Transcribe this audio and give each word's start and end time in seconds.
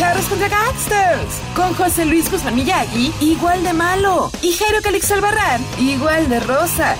Charros 0.00 0.24
contra 0.30 0.48
Gangsters. 0.48 1.42
Con 1.54 1.74
José 1.74 2.06
Luis 2.06 2.30
Guzmán 2.30 2.54
Miyagi, 2.54 3.12
igual 3.20 3.62
de 3.62 3.74
malo. 3.74 4.30
Y 4.40 4.54
Jairo 4.54 4.80
Calix 4.82 5.10
Albarrán, 5.10 5.62
igual 5.78 6.26
de 6.30 6.40
rosa. 6.40 6.96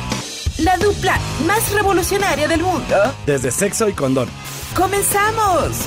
La 0.59 0.77
dupla 0.77 1.19
más 1.47 1.73
revolucionaria 1.73 2.47
del 2.47 2.63
mundo. 2.63 2.97
Desde 3.25 3.51
sexo 3.53 3.89
y 3.89 3.95
condón. 3.95 4.29
¡Comenzamos! 4.77 5.79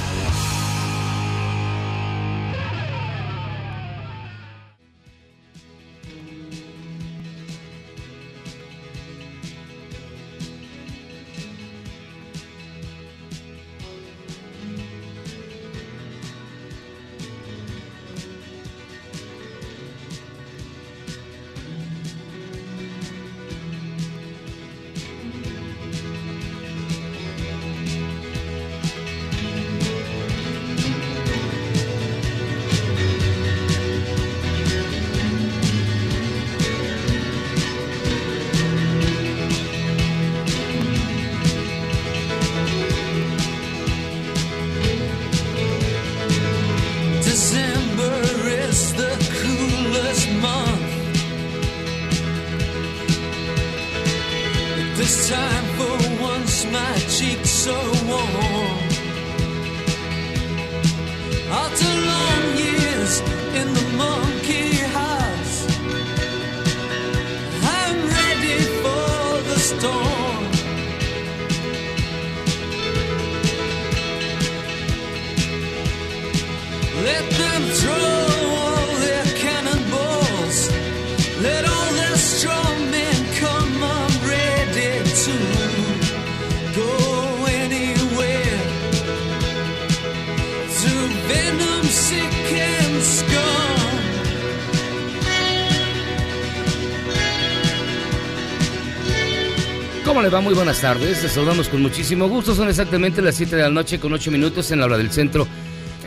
Muy 100.41 100.55
buenas 100.55 100.81
tardes. 100.81 101.21
Les 101.21 101.31
saludamos 101.31 101.69
con 101.69 101.83
muchísimo 101.83 102.27
gusto. 102.27 102.55
Son 102.55 102.67
exactamente 102.67 103.21
las 103.21 103.35
7 103.35 103.55
de 103.55 103.61
la 103.61 103.69
noche 103.69 103.99
con 103.99 104.11
8 104.13 104.31
minutos 104.31 104.71
en 104.71 104.79
la 104.79 104.85
hora 104.85 104.97
del 104.97 105.11
centro. 105.11 105.47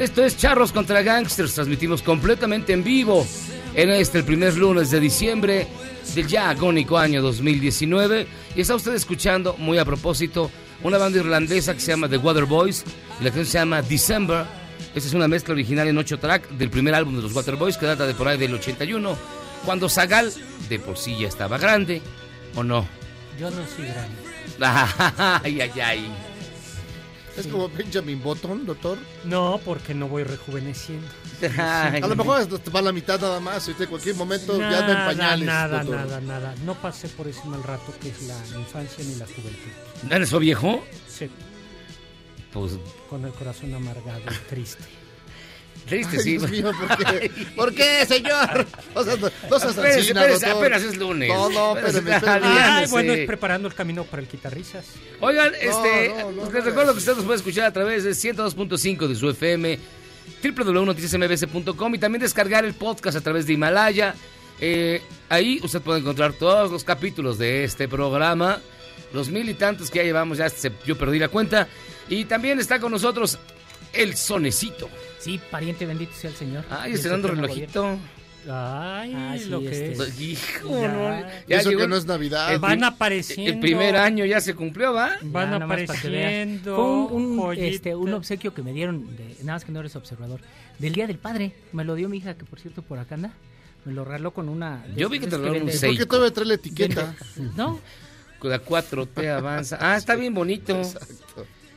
Esto 0.01 0.25
es 0.25 0.37
Charros 0.37 0.73
contra 0.73 1.03
Gangsters. 1.03 1.55
Transmitimos 1.55 2.03
completamente 2.03 2.73
en 2.73 2.83
vivo 2.83 3.25
en 3.75 3.91
este, 3.91 4.19
el 4.19 4.25
primer 4.25 4.57
lunes 4.57 4.91
de 4.91 4.99
diciembre 4.99 5.69
del 6.15 6.27
ya 6.27 6.51
agónico 6.51 6.99
año 6.99 7.23
2019. 7.23 8.27
Y 8.57 8.61
está 8.61 8.75
usted 8.75 8.95
escuchando, 8.95 9.55
muy 9.59 9.79
a 9.79 9.85
propósito, 9.85 10.51
una 10.83 10.99
banda 10.99 11.21
irlandesa 11.21 11.75
que 11.75 11.81
se 11.81 11.93
llama 11.93 12.09
The 12.09 12.19
Waterboys. 12.19 12.85
Y 13.21 13.25
la 13.25 13.31
canción 13.31 13.47
se 13.47 13.59
llama 13.59 13.81
December. 13.83 14.45
Esta 14.93 15.09
es 15.09 15.15
una 15.15 15.29
mezcla 15.29 15.55
original 15.55 15.87
en 15.87 15.99
8 15.99 16.19
track 16.19 16.49
del 16.51 16.69
primer 16.69 16.95
álbum 16.97 17.15
de 17.15 17.23
los 17.23 17.33
Waterboys 17.33 17.77
que 17.77 17.87
data 17.87 18.07
de 18.07 18.15
por 18.15 18.27
ahí 18.27 18.39
del 18.39 18.55
81. 18.55 19.17
Cuando 19.65 19.89
Zagal 19.89 20.33
de 20.69 20.79
por 20.81 20.99
sí 20.99 21.17
ya 21.17 21.29
estaba 21.29 21.59
grande, 21.59 22.03
¿o 22.57 22.65
no? 22.65 23.06
Yo 23.39 23.51
no 23.51 23.67
soy 23.67 23.87
grande. 23.87 24.17
ay, 25.45 25.61
ay, 25.61 25.81
ay. 25.81 26.15
Es 27.37 27.47
como 27.49 27.69
Benjamin 27.69 28.23
Button, 28.23 28.65
doctor. 28.65 28.97
No, 29.25 29.61
porque 29.63 29.93
no 29.93 30.09
voy 30.09 30.23
rejuveneciendo. 30.25 31.07
Ay, 31.59 32.01
A 32.03 32.07
lo 32.07 32.17
mejor 32.17 32.47
te 32.47 32.71
va 32.71 32.79
a 32.79 32.83
la 32.83 32.93
mitad 32.93 33.21
nada 33.21 33.41
más. 33.41 33.67
Ahorita 33.67 33.85
en 33.85 33.91
cualquier 33.91 34.15
momento 34.17 34.59
ya 34.59 34.67
anda 34.79 34.81
en 34.81 34.87
Nada, 34.95 35.07
pañales. 35.07 35.47
nada, 35.47 35.79
doctor. 35.85 35.97
nada, 36.07 36.21
nada. 36.23 36.55
No 36.65 36.75
pasé 36.81 37.09
por 37.09 37.29
ese 37.29 37.45
mal 37.45 37.63
rato 37.63 37.93
que 38.01 38.09
es 38.09 38.23
la 38.23 38.39
infancia 38.59 39.05
ni 39.05 39.17
la 39.17 39.27
juventud. 39.27 39.71
¿No 40.09 40.17
eres 40.17 40.31
so 40.31 40.39
viejo? 40.39 40.83
Sí, 41.07 41.29
Pues 42.55 42.73
con 43.11 43.23
el 43.27 43.33
corazón 43.33 43.75
amargado 43.75 44.21
y 44.21 44.49
triste. 44.49 44.85
Triste, 45.87 46.17
Ay, 46.17 46.23
sí. 46.23 46.39
Dios 46.39 46.51
mío, 46.51 46.71
¿por 46.79 46.97
qué? 46.97 47.31
¿Por 47.57 47.75
qué, 47.75 48.07
señor? 48.07 48.67
No 48.95 49.05
no 49.05 49.61
seas 49.61 49.79
así, 49.79 50.13
doctor. 50.13 50.49
apenas 50.51 50.83
es 50.83 50.97
lunes. 50.97 51.29
No, 51.29 51.49
no, 51.51 51.77
espérame, 51.77 52.15
espérame. 52.15 52.43
Ay, 52.45 52.87
bueno, 52.89 53.13
es 53.13 53.27
preparando 53.27 53.69
el 53.69 53.75
camino 53.75 54.05
para 54.05 54.23
el 54.23 54.29
guitarrizas. 54.29 54.87
Oigan, 55.21 55.53
este, 55.61 56.15
no, 56.35 56.51
les 56.51 56.65
recuerdo 56.65 56.93
que 56.93 56.99
usted 56.99 57.15
nos 57.17 57.25
puede 57.25 57.37
escuchar 57.37 57.67
a 57.67 57.73
través 57.73 58.05
de 58.05 58.11
102.5 58.11 59.07
de 59.07 59.15
su 59.15 59.31
FM, 59.31 59.79
www.noticiasmbs.com 60.43 61.95
y 61.95 61.99
también 61.99 62.23
descargar 62.23 62.65
el 62.65 62.75
podcast 62.75 63.17
a 63.17 63.21
través 63.21 63.47
de 63.47 63.53
Himalaya. 63.55 64.15
Eh, 64.61 65.03
ahí 65.29 65.61
usted 65.63 65.81
puede 65.83 66.01
encontrar 66.01 66.33
todos 66.33 66.71
los 66.71 66.85
capítulos 66.85 67.39
de 67.39 67.65
este 67.65 67.89
programa, 67.89 68.61
los 69.13 69.29
mil 69.29 69.49
y 69.49 69.55
tantos 69.55 69.91
que 69.91 69.99
ya 69.99 70.05
llevamos, 70.05 70.39
ya 70.39 70.49
se, 70.49 70.73
yo 70.87 70.97
perdí 70.97 71.19
la 71.19 71.29
cuenta. 71.29 71.69
Y 72.09 72.25
también 72.25 72.59
está 72.59 72.79
con 72.79 72.93
nosotros 72.93 73.39
el 73.97 74.17
sonecito. 74.17 74.89
Sí, 75.19 75.41
pariente 75.51 75.87
bendito 75.87 76.13
sea 76.15 76.31
el 76.31 76.37
Señor. 76.37 76.65
Ay, 76.71 76.91
Y 76.91 76.93
el 76.93 76.97
estrenando 76.97 77.29
Supremo 77.29 77.47
relojito. 77.49 77.99
Ay, 78.49 79.13
Ah, 79.17 79.35
sí, 79.37 79.47
lo 79.49 79.59
que 79.61 79.91
este- 79.91 80.05
es. 80.05 80.21
Hijo, 80.21 80.81
Ya. 80.81 80.89
no, 80.93 81.27
Y 81.49 81.53
eso 81.53 81.69
llegó 81.71 81.81
que 81.83 81.89
no 81.89 81.97
es 81.97 82.07
Navidad. 82.07 82.53
el 82.53 82.61
Van 82.61 82.85
apareciendo. 82.85 83.53
El 83.53 83.59
primer 83.59 83.97
año 83.97 84.25
ya 84.25 84.41
se 84.41 84.55
cumplió, 84.55 84.93
¿va? 84.93 85.17
Van 85.23 85.51
Ya, 85.59 85.65
apareciendo. 85.65 86.77
Fue 86.77 86.85
un, 87.17 87.55
este, 87.59 87.97
un 87.97 88.13
obsequio 88.15 88.55
que 88.55 88.63
me 88.63 88.73
dieron, 88.73 89.17
de- 89.17 89.37
nada 89.41 89.55
más 89.55 89.65
que 89.65 89.73
no 89.73 89.81
eres 89.81 89.97
observador, 89.97 90.41
del 90.79 90.93
Día 90.93 91.09
del 91.09 91.19
Padre. 91.19 91.55
Me 91.73 91.83
lo 91.83 91.97
dio 91.97 92.09
mi 92.09 92.19
hija, 92.19 92.35
que 92.35 92.45
por 92.45 92.61
cierto 92.61 92.83
por 92.83 93.01
acá 93.01 93.17
anda. 93.17 93.33
Me 93.85 93.93
lo 93.93 94.05
regaló 94.05 94.33
con 94.33 94.49
una... 94.49 94.85
Yo 94.97 95.09
vi 95.09 95.19
que 95.19 95.27
te 95.27 95.37
regalaron 95.39 95.65
un 95.65 95.73
seis. 95.73 95.93
¿Por 95.97 95.99
qué 95.99 96.07
todavía 96.07 96.33
trae 96.35 96.47
la 96.47 96.55
etiqueta? 96.55 97.15
¿No? 97.57 97.81
Con 98.39 98.51
la 98.51 98.61
4T 98.63 99.29
avanza. 99.29 99.79
Ah, 99.81 99.97
está 99.97 100.15
bien 100.15 100.35
bonito. 100.35 100.83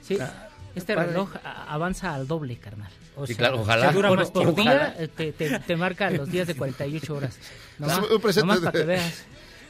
Sí. 0.01 0.17
Ah, 0.19 0.48
Este 0.79 0.95
padre. 0.95 1.09
reloj 1.11 1.29
avanza 1.67 2.13
al 2.15 2.27
doble, 2.27 2.57
carnal. 2.57 2.91
O 3.15 3.27
Sí, 3.27 3.33
sea, 3.33 3.37
claro, 3.47 3.61
ojalá. 3.61 3.89
te 3.89 3.93
dura 3.95 4.09
Bueno, 4.09 4.23
más 4.23 4.31
por 4.31 4.47
ojalá. 4.47 4.91
día, 4.97 5.07
te, 5.09 5.31
te, 5.33 5.59
te 5.59 5.75
marca 5.75 6.09
los 6.09 6.29
días 6.31 6.47
de 6.47 6.55
48 6.55 7.13
horas. 7.15 7.37
Nomás, 7.79 7.99
un 8.09 8.21
presente 8.21 8.41
nomás 8.47 8.61
de- 8.61 8.65
para 8.65 8.79
que 8.79 8.85
veas. 8.85 9.23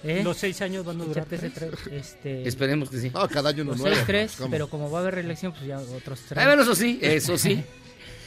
¿eh? 0.03 0.21
Los 0.23 0.37
seis 0.37 0.61
años 0.61 0.85
van 0.85 1.01
a 1.01 1.03
durar 1.05 1.25
tres. 1.25 1.41
tre- 1.43 1.91
este, 1.91 2.47
Esperemos 2.47 2.89
que 2.89 2.99
sí. 2.99 3.09
Cada 3.31 3.49
año 3.49 3.63
uno 3.63 3.71
los 3.71 3.81
nuevo. 3.81 3.95
seis, 3.95 4.05
tres, 4.07 4.35
¿Cómo? 4.37 4.49
pero 4.49 4.69
como 4.69 4.89
va 4.89 4.99
a 4.99 5.01
haber 5.01 5.15
reelección, 5.15 5.51
pues 5.51 5.65
ya 5.65 5.77
otros 5.79 6.19
tres. 6.27 6.41
Ah, 6.41 6.45
bueno, 6.47 6.61
eso 6.63 6.73
sí, 6.75 6.99
eso 7.01 7.37
sí. 7.37 7.63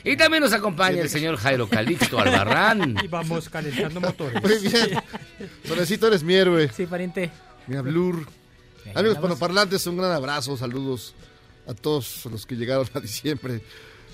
Y 0.04 0.16
también 0.16 0.42
nos 0.42 0.52
acompaña 0.52 1.00
el 1.00 1.08
señor 1.08 1.36
Jairo 1.36 1.68
Calixto 1.68 2.18
Albarrán. 2.18 2.96
Y 3.04 3.06
vamos 3.06 3.48
calentando 3.48 4.00
motores. 4.00 4.42
Muy 4.42 4.58
bien. 4.58 4.98
Sonecito, 5.64 6.08
eres 6.08 6.24
mi 6.24 6.34
héroe. 6.34 6.68
Sí, 6.76 6.86
pariente. 6.86 7.30
Mi 7.68 7.76
Blur. 7.76 8.26
Amigos 8.96 9.18
panoparlantes, 9.18 9.86
un 9.86 9.96
gran 9.96 10.10
abrazo, 10.10 10.56
saludos 10.56 11.14
a 11.66 11.74
todos 11.74 12.24
los 12.26 12.46
que 12.46 12.56
llegaron 12.56 12.86
a 12.94 13.00
diciembre. 13.00 13.60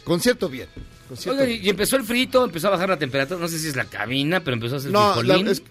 Concierto 0.04 0.48
bien. 0.48 0.68
Concierto 1.08 1.42
Oiga, 1.42 1.52
y 1.52 1.66
y 1.66 1.68
empezó 1.68 1.96
el 1.96 2.04
frito, 2.04 2.44
empezó 2.44 2.68
a 2.68 2.70
bajar 2.70 2.88
la 2.88 2.98
temperatura. 2.98 3.38
No 3.40 3.48
sé 3.48 3.58
si 3.58 3.68
es 3.68 3.76
la 3.76 3.84
cabina, 3.84 4.40
pero 4.40 4.54
empezó 4.54 4.76
a 4.76 4.78
hacer 4.78 4.90
No, 4.90 5.22
la, 5.22 5.36
es- 5.50 5.62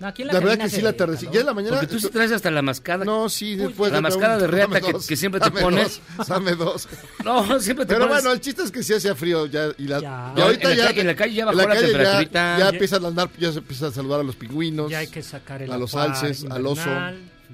No, 0.00 0.08
aquí 0.08 0.22
en 0.22 0.28
la 0.28 0.34
verdad 0.40 0.58
que 0.58 0.68
sí 0.70 0.80
la 0.80 0.92
tardecilla. 0.92 1.30
Ya 1.32 1.40
en 1.40 1.46
la 1.46 1.54
mañana. 1.54 1.76
Porque 1.76 1.86
tú 1.86 2.00
sí 2.00 2.08
traes 2.08 2.32
hasta 2.32 2.50
la 2.50 2.62
mascada. 2.62 3.04
No, 3.04 3.28
sí, 3.28 3.54
después. 3.54 3.92
la 3.92 4.00
mascada 4.00 4.34
un- 4.34 4.40
de 4.40 4.46
reata 4.48 4.80
que, 4.80 4.92
que 5.06 5.16
siempre 5.16 5.40
te 5.40 5.50
dame 5.50 5.60
pones. 5.60 6.00
dos, 6.16 6.26
dame 6.26 6.54
dos. 6.56 6.88
No, 7.24 7.60
siempre 7.60 7.86
te 7.86 7.94
Pero 7.94 8.06
pones. 8.08 8.22
bueno, 8.22 8.32
el 8.34 8.40
chiste 8.40 8.62
es 8.64 8.70
que 8.72 8.82
sí 8.82 8.92
hacía 8.92 9.14
frío 9.14 9.46
ya. 9.46 9.68
Y, 9.78 9.86
la, 9.86 10.00
Ya. 10.00 10.32
y 10.36 10.40
ahorita 10.40 10.72
En 10.72 10.78
la 10.78 10.92
ya. 10.92 11.00
en 11.00 11.06
la 11.06 11.14
calle 11.16 11.34
ya 11.34 11.44
bajó 11.46 11.58
la 11.58 11.66
calle 11.68 11.92
ya-. 11.92 12.58
Ya, 12.58 12.68
empiezan 12.70 13.04
a 13.04 13.08
andar, 13.08 13.30
ya 13.38 13.52
se 13.52 13.58
empieza 13.58 13.86
a 13.86 13.92
saludar 13.92 14.20
a 14.20 14.24
los 14.24 14.34
pingüinos. 14.34 14.90
Ya 14.90 14.98
hay 14.98 15.06
que 15.06 15.22
sacar 15.22 15.62
el 15.62 15.70
A 15.70 15.78
los 15.78 15.94
alces, 15.94 16.44
al 16.50 16.66
oso. 16.66 16.90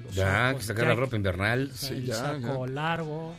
Los 0.03 0.15
Ya, 0.15 0.53
que 0.57 0.63
sacar 0.63 0.87
la 0.87 0.95
ropa 0.95 1.15
invernal. 1.15 1.71
Sí, 1.73 1.93
el 1.93 2.05
ya, 2.05 2.15
saco 2.15 2.65
ya. 2.67 2.71
largo, 2.73 3.35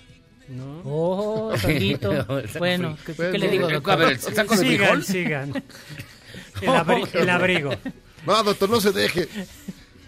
¿no? 0.49 0.83
Oh, 0.85 1.55
saco 1.57 2.59
bueno. 2.59 2.97
¿qué, 3.07 3.15
qué 3.15 3.39
le 3.39 3.49
digo, 3.49 3.69
A 3.69 3.73
doctor? 3.73 3.99
ver, 3.99 4.09
el 4.13 4.19
saco 4.21 4.57
de 4.57 4.61
sigan, 4.67 5.03
frijol. 5.03 5.05
sigan. 5.05 5.65
El, 6.63 6.69
abri- 6.69 7.09
el 7.15 7.29
abrigo. 7.31 7.71
No, 8.27 8.43
doctor, 8.45 8.71
no 8.71 8.81
se 8.81 8.93
deje. 8.93 9.27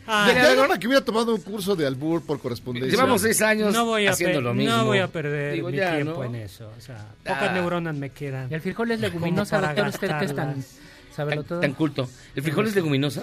Ah, 0.06 0.31
ya, 0.32 0.55
ya 0.55 0.67
para 0.69 0.79
que 0.79 0.87
hubiera 0.87 1.05
tomado 1.05 1.35
un 1.35 1.41
curso 1.41 1.75
de 1.75 1.87
albur 1.87 2.25
por 2.25 2.38
correspondencia. 2.38 2.91
Llevamos 2.94 3.23
seis 3.23 3.41
años 3.43 3.73
no 3.73 3.87
voy 3.87 4.06
a 4.06 4.11
haciendo 4.11 4.41
lo 4.41 4.52
mismo. 4.55 4.76
No 4.76 4.85
voy 4.85 4.99
a 4.99 5.08
perder 5.08 5.55
Digo, 5.55 5.70
mi 5.70 5.79
ya, 5.79 5.94
tiempo 5.96 6.23
¿no? 6.23 6.25
en 6.25 6.35
eso. 6.37 6.70
O 6.76 6.81
sea, 6.81 7.06
pocas 7.25 7.49
Ah. 7.49 7.52
neuronas 7.52 7.96
me 7.96 8.11
quedan. 8.11 8.50
Y 8.50 8.55
el 8.55 8.61
frijol 8.61 8.91
es 8.93 9.00
leguminosa, 9.00 9.61
doctor, 9.61 9.88
usted 9.88 10.00
que 10.19 10.25
es 10.26 10.35
tan... 10.35 10.46
gastarlas. 10.49 10.79
¿Sábelo 11.17 11.41
Tan, 11.43 11.49
todo? 11.49 11.61
tan 11.61 11.73
culto. 11.73 12.11
¿El 12.37 12.43
frijol 12.43 12.67
es 12.69 12.75
leguminosa? 12.75 13.23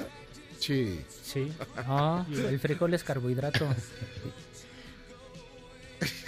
Sí. 0.61 1.01
Sí. 1.23 1.51
Ah, 1.75 2.23
el 2.33 2.59
frijol 2.59 2.93
es 2.93 3.03
carbohidrato. 3.03 3.67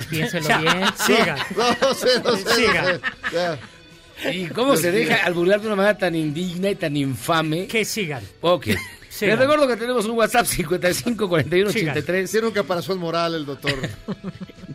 Piénselo 0.09 0.47
Ya, 0.47 0.57
bien. 0.59 0.83
Sigan. 0.97 1.37
No, 1.57 1.69
no 1.81 1.93
sé, 1.93 2.19
no 2.23 2.35
sé. 2.35 2.43
no 2.43 2.55
Siga. 2.55 2.83
sé. 2.85 3.01
Ya. 3.33 4.31
¿Y 4.31 4.47
cómo 4.47 4.75
se 4.77 4.91
deja 4.91 5.23
albular 5.25 5.59
de 5.61 5.67
una 5.67 5.75
manera 5.75 5.97
tan 5.97 6.15
indigna 6.15 6.69
y 6.69 6.75
tan 6.75 6.95
infame? 6.97 7.67
Que 7.67 7.83
sigan. 7.85 8.23
Ok. 8.41 8.67
Sigan. 9.09 9.31
Les 9.31 9.39
recuerdo 9.39 9.67
que 9.67 9.77
tenemos 9.77 10.05
un 10.05 10.17
WhatsApp 10.17 10.45
55 10.45 11.27
41 11.29 11.71
Sigan. 11.71 11.89
83 11.91 12.31
Tiene 12.31 12.47
un 12.47 12.53
caparazón 12.53 12.97
moral 12.99 13.35
el 13.35 13.45
doctor. 13.45 13.73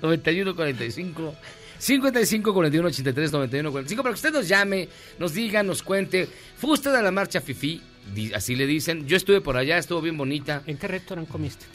91 0.03 0.55
45 0.57 1.35
55 1.79 2.53
41 2.55 2.89
83 2.89 3.33
91 3.33 3.71
45 3.73 4.03
para 4.03 4.13
que 4.13 4.17
usted 4.19 4.33
nos 4.33 4.49
llame, 4.49 4.89
nos 5.19 5.33
diga, 5.35 5.63
nos 5.63 5.83
cuente. 5.83 6.29
¿Fue 6.57 6.71
usted 6.73 6.95
a 6.95 7.03
la 7.03 7.11
marcha 7.13 7.41
Fifi? 7.41 7.81
Así 8.35 8.57
le 8.57 8.67
dicen. 8.67 9.07
Yo 9.07 9.17
estuve 9.17 9.41
por 9.41 9.57
allá, 9.57 9.79
estuvo 9.79 10.01
bien 10.01 10.17
bonita. 10.17 10.63
¿En 10.67 10.77
qué 10.77 10.89
restaurante 10.89 11.31
comiste? 11.31 11.67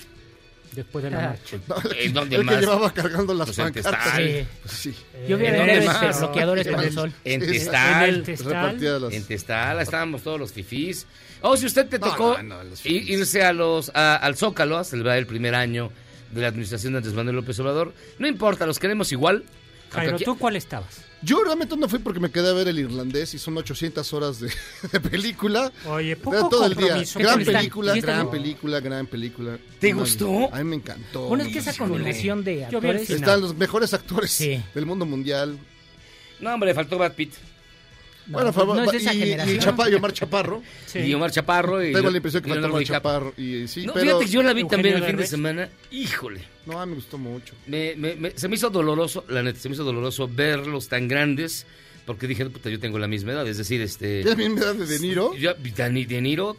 Después 0.74 1.04
de 1.04 1.12
la 1.12 1.18
Ah. 1.18 1.28
marcha. 1.30 1.58
No, 1.68 1.76
¿En 2.00 2.14
dónde 2.14 2.36
el 2.38 2.42
que 2.42 2.46
más? 2.46 2.60
llevaba 2.62 2.92
cargando 2.94 3.34
las 3.36 3.46
Pues 3.48 3.60
en 3.60 3.66
pancartas. 3.74 4.16
Sí. 4.16 4.46
Sí. 4.92 4.96
Yo 5.28 5.38
voy 5.38 5.46
a 5.48 6.12
bloqueadores 6.20 6.68
para 6.68 6.84
el 6.84 6.94
sol. 6.94 7.14
En 7.24 7.44
En 7.44 7.52
Testal. 7.52 8.10
el. 8.10 9.14
En 9.14 9.24
Testal, 9.24 9.80
estábamos 9.82 10.24
todos 10.24 10.40
los 10.40 10.52
fifís. 10.52 11.06
O 11.42 11.56
si 11.58 11.68
usted 11.68 11.88
te 11.88 12.00
No, 12.00 12.08
tocó 12.10 12.42
no, 12.42 12.64
no, 12.64 12.70
irse 12.86 13.44
a 13.44 13.54
los, 13.54 13.92
a- 13.94 14.16
al 14.16 14.36
Zócalo 14.36 14.78
a 14.78 14.84
celebrar 14.84 15.18
el 15.18 15.28
primer 15.28 15.54
año 15.54 15.92
de 16.32 16.42
la 16.42 16.48
administración 16.48 16.94
de 16.94 16.98
Andrés 16.98 17.14
Manuel 17.14 17.36
López 17.36 17.60
Obrador, 17.60 17.94
no 18.18 18.28
importa, 18.28 18.66
los 18.66 18.80
queremos 18.80 19.12
igual. 19.12 19.44
Jairo, 19.92 20.16
aquí- 20.16 20.24
¿tú 20.26 20.38
cuál 20.40 20.56
estabas? 20.56 21.04
Yo 21.24 21.44
realmente 21.44 21.78
no 21.78 21.88
fui 21.88 22.00
porque 22.00 22.20
me 22.20 22.30
quedé 22.30 22.50
a 22.50 22.54
ver 22.54 22.68
el 22.68 22.80
irlandés 22.80 23.34
y 23.34 23.40
son 23.40 23.58
800 23.58 24.12
horas 24.14 24.40
de, 24.40 24.52
de 24.92 25.00
película. 25.00 25.72
Oye, 25.88 26.16
poco 26.18 26.50
todo 26.50 26.66
el 26.66 26.76
día. 26.76 27.02
Gran 27.16 27.44
película, 27.44 27.94
¿Sí 27.94 28.00
está 28.00 28.12
gran 28.14 28.30
bien? 28.30 28.44
película, 28.44 28.80
gran 28.82 29.08
película. 29.08 29.58
¿Te 29.80 29.94
gustó? 29.94 30.54
A 30.54 30.58
mí 30.58 30.64
me 30.66 30.76
encantó. 30.76 31.28
Bueno, 31.28 31.44
es 31.46 31.54
que 31.54 31.60
esa 31.60 31.74
combinación 31.76 32.44
de 32.44 32.66
actores... 32.66 33.10
Están 33.10 33.42
los 33.42 33.56
mejores 33.56 33.94
actores 33.94 34.32
Sí. 34.32 34.62
del 34.76 34.86
mundo 34.86 35.06
mundial. 35.06 35.58
No, 36.40 36.54
hombre, 36.54 36.72
le 36.72 36.74
faltó 36.76 36.98
Brad 36.98 37.14
Pitt. 37.14 37.34
No, 38.28 38.34
bueno, 38.38 38.54
fue- 38.54 38.66
no 38.66 38.84
es 38.84 38.94
esa 38.94 39.14
y, 39.14 39.18
y 39.18 39.20
generación. 39.22 39.60
Chaparro, 39.60 39.92
y 39.92 39.94
Omar 39.96 40.14
Chaparro. 40.14 40.64
Sí. 40.88 41.00
Y 41.00 41.14
Omar 41.14 41.32
Chaparro. 41.32 41.84
Y 41.84 41.92
Tengo 41.94 42.10
la 42.10 42.18
impresión 42.18 42.44
que 42.44 42.52
Omar. 42.54 42.84
Chaparro. 42.84 43.34
Y, 43.38 43.68
sí, 43.68 43.86
No, 43.86 43.94
pero... 43.94 44.06
fíjate 44.06 44.26
que 44.26 44.32
yo 44.32 44.44
la 44.44 44.54
vi 44.54 44.62
Eugenio 44.62 44.68
también 44.78 44.96
el 44.98 45.04
fin 45.04 45.18
de 45.18 45.28
semana. 45.28 45.70
Híjole. 45.92 46.42
No, 46.66 46.86
me 46.86 46.96
gustó 46.96 47.18
mucho. 47.18 47.54
Me, 47.68 47.96
me- 47.98 48.16
me- 48.16 48.32
se 48.32 48.48
me 48.48 48.56
hizo 48.56 48.70
doloroso, 48.70 49.26
la 49.28 49.44
neta, 49.44 49.60
se 49.60 49.68
me 49.70 49.76
hizo 49.76 49.84
doloroso 49.84 50.28
verlos 50.28 50.88
tan 50.88 51.08
grandes. 51.08 51.66
Porque 52.06 52.28
dije, 52.28 52.46
puta, 52.50 52.70
yo 52.70 52.80
tengo 52.80 53.00
la 53.00 53.08
misma 53.08 53.32
edad. 53.32 53.48
Es 53.48 53.58
decir, 53.58 53.82
este. 53.82 54.24
¿Ya 54.24 54.36
me 54.36 54.50
da 54.50 54.74
de 54.74 54.86
De 54.86 55.00
Niro? 55.00 55.34
Ya, 55.38 55.56
Dani- 55.58 56.06
De 56.06 56.22
Niro. 56.22 56.58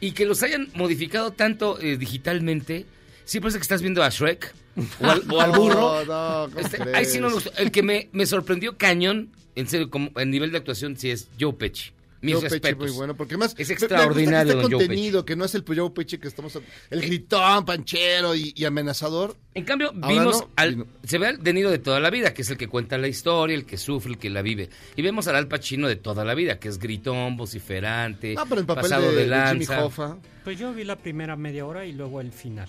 Y 0.00 0.12
que 0.12 0.24
los 0.26 0.42
hayan 0.42 0.68
modificado 0.74 1.30
tanto 1.32 1.80
eh, 1.80 1.96
digitalmente. 1.96 2.86
Sí, 3.24 3.40
parece 3.40 3.58
que 3.58 3.62
estás 3.62 3.80
viendo 3.82 4.02
a 4.02 4.08
Shrek. 4.10 4.54
O 5.00 5.06
al, 5.06 5.22
o 5.30 5.40
al 5.40 5.50
burro. 5.56 6.04
No, 6.04 6.44
no, 6.44 6.50
¿cómo 6.52 6.60
Este, 6.64 6.78
crees? 6.78 6.96
ahí 6.96 7.04
sí 7.06 7.18
no 7.20 7.28
me 7.28 7.34
gustó. 7.34 7.52
El 7.56 7.70
que 7.70 7.82
me, 7.82 8.08
me 8.12 8.26
sorprendió 8.26 8.76
cañón, 8.76 9.30
en 9.56 9.66
serio, 9.68 9.90
como 9.90 10.10
en 10.16 10.30
nivel 10.30 10.50
de 10.52 10.58
actuación, 10.58 10.96
sí 10.96 11.10
es 11.10 11.28
Joe 11.40 11.52
Pesci. 11.54 11.90
Mis 12.22 12.36
Joe 12.36 12.48
Pesci 12.48 12.74
muy 12.76 12.90
bueno, 12.92 13.14
porque 13.14 13.36
más 13.36 13.54
Es 13.58 13.68
me- 13.68 13.74
me 13.74 13.74
gusta 13.74 13.84
extraordinario, 13.84 14.52
este 14.54 14.62
Joe 14.62 14.70
contenido, 14.86 15.24
que 15.26 15.36
no 15.36 15.44
es 15.44 15.54
el 15.54 15.62
Joe 15.66 15.90
Pesci 15.90 16.16
que 16.16 16.26
estamos 16.28 16.58
el 16.88 17.00
gritón, 17.02 17.66
panchero 17.66 18.34
y, 18.34 18.54
y 18.56 18.64
amenazador. 18.64 19.36
En 19.52 19.64
cambio, 19.64 19.88
Ahora 20.00 20.08
vimos 20.08 20.40
no, 20.40 20.50
al. 20.56 20.70
vino. 20.70 20.86
Se 21.02 21.18
ve 21.18 21.26
al 21.26 21.42
De 21.42 21.52
Niro 21.52 21.70
de 21.70 21.78
toda 21.78 22.00
la 22.00 22.08
vida, 22.08 22.32
que 22.32 22.40
es 22.40 22.48
el 22.48 22.56
que 22.56 22.66
cuenta 22.66 22.96
la 22.96 23.08
historia, 23.08 23.54
el 23.54 23.66
que 23.66 23.76
sufre, 23.76 24.12
el 24.12 24.18
que 24.18 24.30
la 24.30 24.40
vive. 24.40 24.70
Y 24.96 25.02
vemos 25.02 25.28
al 25.28 25.36
Al 25.36 25.48
Pacino 25.48 25.86
de 25.86 25.96
toda 25.96 26.24
la 26.24 26.34
vida, 26.34 26.58
que 26.58 26.68
es 26.68 26.78
gritón, 26.78 27.36
vociferante, 27.36 28.36
Ah, 28.38 28.46
pero 28.48 28.62
el 28.62 28.66
papel 28.66 28.82
pasado 28.84 29.02
de, 29.02 29.08
de, 29.08 29.16
de 29.16 29.24
Jimmy 29.24 29.66
lanza. 29.66 29.84
Hoffa. 29.84 30.16
Pues 30.44 30.58
yo 30.58 30.72
vi 30.72 30.84
la 30.84 30.96
primera 30.96 31.36
media 31.36 31.66
hora 31.66 31.84
y 31.84 31.92
luego 31.92 32.22
el 32.22 32.32
final, 32.32 32.68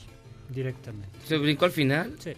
directamente. 0.49 1.17
¿Se 1.25 1.37
brincó 1.37 1.63
al 1.63 1.71
final? 1.71 2.13
Sí. 2.19 2.31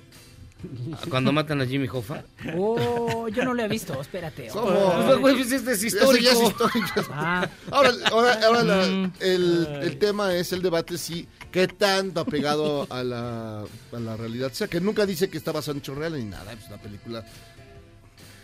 Cuando 1.10 1.32
matan 1.32 1.62
a 1.62 1.66
Jimmy 1.66 1.88
Hoffa. 1.88 2.24
Oh, 2.56 3.28
yo 3.28 3.44
no 3.46 3.54
lo 3.54 3.64
he 3.64 3.68
visto, 3.68 4.00
espérate. 4.02 4.48
¿Cómo? 4.48 4.68
Pues, 5.06 5.18
güey, 5.20 5.36
pues, 5.36 5.52
este 5.52 5.72
es 5.72 5.78
Ese 5.84 5.88
histórico. 5.88 6.24
ya 6.24 6.32
es 6.32 6.42
histórico. 6.42 6.88
Ah, 7.12 7.48
Ahora, 7.72 7.92
ahora, 8.12 8.40
ahora 8.46 8.64
la- 8.64 8.88
Mm. 8.88 9.12
el, 9.20 9.68
el 9.84 9.98
tema 10.00 10.34
es 10.34 10.52
el 10.54 10.62
debate 10.62 10.98
si 10.98 11.28
qué 11.52 11.68
tanto 11.68 12.22
apegado 12.22 12.88
a 12.90 13.04
la, 13.04 13.60
a 13.62 14.00
la 14.00 14.18
realidad. 14.18 14.50
O 14.52 14.56
sea, 14.56 14.68
que 14.68 14.80
nunca 14.82 15.06
dice 15.06 15.30
que 15.30 15.38
está 15.38 15.52
basado 15.52 15.78
en 15.78 15.96
reales 15.96 16.24
ni 16.24 16.30
nada. 16.30 16.54
Es 16.54 16.68
una 16.68 16.78
película. 16.78 17.24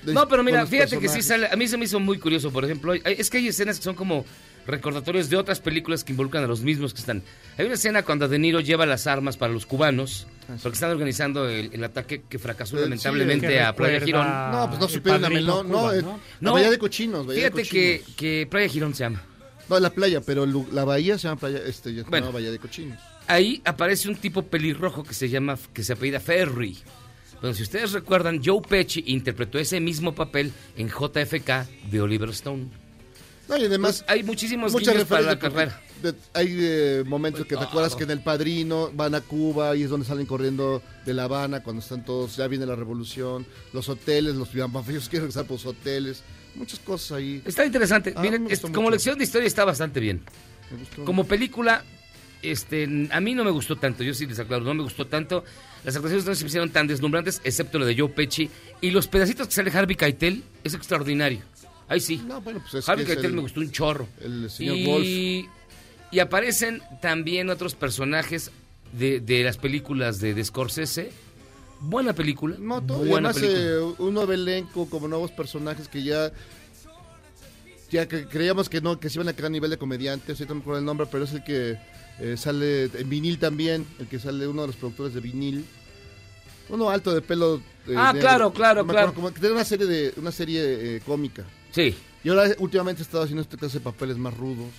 No, 0.06 0.28
pero 0.28 0.44
mira, 0.44 0.66
fíjate 0.66 1.00
que 1.00 1.08
sí 1.10 1.22
sale. 1.22 1.48
A 1.52 1.56
mí 1.56 1.68
se 1.68 1.78
me 1.78 1.86
hizo 1.86 2.00
muy 2.00 2.18
curioso, 2.20 2.52
por 2.52 2.66
ejemplo. 2.66 2.92
hay- 2.94 3.02
Es 3.06 3.30
que 3.30 3.38
hay 3.38 3.48
escenas 3.48 3.78
que 3.78 3.84
son 3.84 3.96
como 3.96 4.26
recordatorios 4.66 5.30
de 5.30 5.36
otras 5.38 5.60
películas 5.60 6.04
que 6.04 6.14
involucran 6.14 6.44
a 6.44 6.48
los 6.48 6.62
mismos 6.62 6.94
que 6.94 7.00
están. 7.02 7.22
Hay 7.58 7.66
una 7.66 7.76
escena 7.76 8.04
cuando 8.04 8.28
De 8.28 8.40
Niro 8.40 8.60
lleva 8.62 8.86
las 8.86 9.08
armas 9.08 9.36
para 9.38 9.52
los 9.54 9.66
cubanos, 9.66 10.28
Ah, 10.50 10.56
porque 10.62 10.76
están 10.76 10.92
organizando 10.92 11.48
el, 11.48 11.70
el 11.74 11.84
ataque 11.84 12.24
que 12.28 12.38
fracasó 12.40 12.76
El- 12.78 12.84
lamentablemente 12.84 13.48
que 13.48 13.62
a 13.62 13.74
Playa 13.76 14.02
Girón. 14.02 14.28
No, 14.52 14.68
pues 14.70 14.80
no 14.80 14.88
supieron 14.90 15.22
la 15.22 15.28
Padrino 15.30 15.64
melón. 15.64 15.70
No, 15.72 15.80
Cuba, 15.80 15.98
eh, 15.98 16.02
¿no? 16.02 16.20
la 16.42 16.52
bahía 16.52 16.70
de 16.72 16.78
cochinos. 16.78 17.26
bahía 17.28 17.40
Fíjate 17.52 17.64
que, 17.64 17.98
cochinos. 18.00 18.18
que 18.18 18.48
Playa 18.50 18.68
Girón 18.70 18.94
se 18.94 19.04
llama. 19.04 19.22
No, 19.70 19.80
la 19.80 19.90
playa, 19.90 20.20
pero 20.22 20.46
la 20.46 20.84
bahía 20.84 21.18
se 21.18 21.28
llama 21.30 21.40
playa, 21.40 21.60
este, 21.66 22.04
Bueno. 22.04 22.32
bahía 22.34 22.52
de 22.52 22.60
cochinos. 22.60 23.00
Ahí 23.28 23.62
aparece 23.64 24.10
un 24.10 24.16
tipo 24.18 24.44
pelirrojo 24.44 25.04
que 25.04 25.14
se 25.14 25.30
llama, 25.30 25.58
que 25.74 25.84
se 25.84 25.94
apellida 25.94 26.20
Ferry. 26.20 26.78
Bueno, 27.44 27.58
si 27.58 27.64
ustedes 27.64 27.92
recuerdan, 27.92 28.42
Joe 28.42 28.62
Pesci 28.62 29.04
interpretó 29.06 29.60
ese 29.60 29.82
mismo 29.82 30.16
papel 30.16 30.54
en 30.78 30.88
JFK 30.88 31.68
de 31.92 32.00
Oliver 32.02 32.30
Stone. 32.30 32.68
No, 33.50 33.58
y 33.58 33.66
además, 33.66 34.02
Pues 34.08 34.10
hay 34.18 34.24
muchísimos 34.24 34.72
muchas 34.72 35.04
para 35.04 35.24
la 35.24 35.38
carrera. 35.38 35.82
de- 36.02 36.14
hay 36.34 36.48
eh, 36.58 37.04
momentos 37.06 37.46
que 37.46 37.58
te 37.58 37.64
acuerdas 37.66 37.98
que 37.98 38.06
en 38.06 38.12
El 38.12 38.22
Padrino 38.24 38.92
van 38.94 39.14
a 39.14 39.20
Cuba 39.20 39.76
y 39.76 39.84
es 39.84 39.90
donde 39.90 40.06
salen 40.06 40.26
corriendo 40.26 40.82
de 41.06 41.14
La 41.14 41.26
Habana 41.26 41.62
cuando 41.62 41.82
están 41.82 42.06
todos, 42.06 42.38
ya 42.38 42.48
viene 42.48 42.66
la 42.66 42.78
revolución, 42.78 43.46
los 43.74 43.90
hoteles, 43.90 44.36
los 44.36 44.48
ellos 44.56 44.64
quieren 45.10 45.24
regresar 45.28 45.44
por 45.46 45.58
los 45.58 45.66
hoteles, 45.66 46.24
muchas 46.56 46.80
cosas 46.80 47.18
ahí. 47.18 47.42
Está 47.46 47.66
interesante. 47.66 48.14
Ah, 48.16 48.22
Miren, 48.22 48.48
es- 48.50 48.62
como 48.62 48.84
mucho. 48.84 48.92
lección 48.92 49.18
de 49.18 49.26
historia 49.26 49.48
está 49.48 49.66
bastante 49.66 50.00
bien. 50.00 50.22
Como 51.04 51.26
película, 51.26 51.84
este, 52.44 53.08
a 53.12 53.20
mí 53.20 53.34
no 53.34 53.44
me 53.44 53.52
gustó 53.52 53.76
tanto. 53.78 54.04
Yo 54.04 54.14
sí 54.14 54.26
les 54.26 54.40
aclaro, 54.40 54.64
no 54.64 54.74
me 54.74 54.84
gustó 54.84 55.08
tanto. 55.08 55.44
Las 55.84 55.96
actuaciones 55.96 56.26
no 56.26 56.36
se 56.36 56.44
me 56.44 56.48
hicieron 56.48 56.70
tan 56.70 56.88
deslumbrantes, 56.88 57.42
excepto 57.44 57.80
lo 57.80 57.86
de 57.86 57.98
Joe 57.98 58.10
Pesci. 58.10 58.50
Y 58.82 58.92
los 58.92 59.08
pedacitos 59.08 59.48
que 59.48 59.54
sale 59.54 59.72
Harvey 59.72 59.96
Keitel 59.96 60.44
es 60.64 60.74
extraordinario. 60.74 61.40
Ahí 61.88 62.00
sí. 62.00 62.22
No, 62.26 62.40
bueno, 62.42 62.60
pues 62.62 62.74
es 62.76 62.88
Harvey 62.90 63.06
que 63.06 63.12
es 63.12 63.16
Keitel 63.18 63.32
el- 63.32 63.36
me 63.36 63.42
gustó 63.42 63.60
un 63.60 63.72
chorro. 63.72 64.08
el 64.22 64.50
señor 64.50 64.76
y, 65.04 65.48
y 66.12 66.20
aparecen 66.20 66.82
también 67.02 67.50
otros 67.50 67.76
personajes 67.76 68.52
de, 68.94 69.20
de 69.20 69.44
las 69.44 69.58
películas 69.58 70.20
de, 70.20 70.34
de 70.34 70.44
Scorsese. 70.46 71.12
Buena 71.82 72.14
película. 72.14 72.56
No, 72.60 72.80
buena 72.82 73.30
además 73.30 73.36
película. 73.36 73.60
eh, 73.62 73.80
un 73.98 74.14
nuevo 74.14 74.32
elenco, 74.32 74.90
como 74.90 75.08
nuevos 75.10 75.32
personajes 75.32 75.88
que 75.90 76.02
ya 76.04 76.32
ya 77.92 78.08
que 78.08 78.26
creíamos 78.26 78.70
que 78.70 78.82
no, 78.82 79.00
que 79.00 79.10
se 79.10 79.18
iban 79.18 79.28
a 79.28 79.34
quedar 79.34 79.48
a 79.48 79.52
nivel 79.52 79.70
de 79.70 79.78
comediantes, 79.78 80.40
ahorita 80.40 80.54
no 80.54 80.56
me 80.56 80.62
acuerdo 80.62 80.80
el 80.80 80.86
nombre, 80.86 81.08
pero 81.12 81.26
es 81.26 81.32
el 81.34 81.44
que 81.44 81.78
eh, 82.20 82.36
sale 82.38 82.86
en 82.86 83.10
vinil 83.10 83.40
también, 83.40 83.86
el 84.00 84.08
que 84.08 84.20
sale 84.20 84.48
uno 84.48 84.62
de 84.62 84.68
los 84.68 84.76
productores 84.76 85.14
de 85.14 85.20
vinil. 85.22 85.66
Uno 86.70 86.90
alto 86.90 87.14
de 87.14 87.22
pelo. 87.22 87.62
eh, 87.88 87.94
Ah, 87.98 88.14
claro, 88.18 88.54
claro, 88.54 88.84
No 88.84 88.88
claro. 88.94 89.14
cómo- 89.14 89.34
que 89.34 89.40
tiene 89.40 89.56
una 89.56 89.66
serie 89.66 89.86
de 89.86 90.14
una 90.18 90.32
serie 90.32 90.62
eh, 90.98 91.02
cómica. 91.06 91.44
Sí. 91.72 91.94
Y 92.24 92.30
ahora 92.30 92.50
últimamente 92.60 93.02
he 93.02 93.06
estado 93.06 93.24
haciendo 93.24 93.42
este 93.42 93.58
clase 93.58 93.80
de 93.80 93.84
papeles 93.84 94.18
más 94.18 94.36
rudos. 94.38 94.70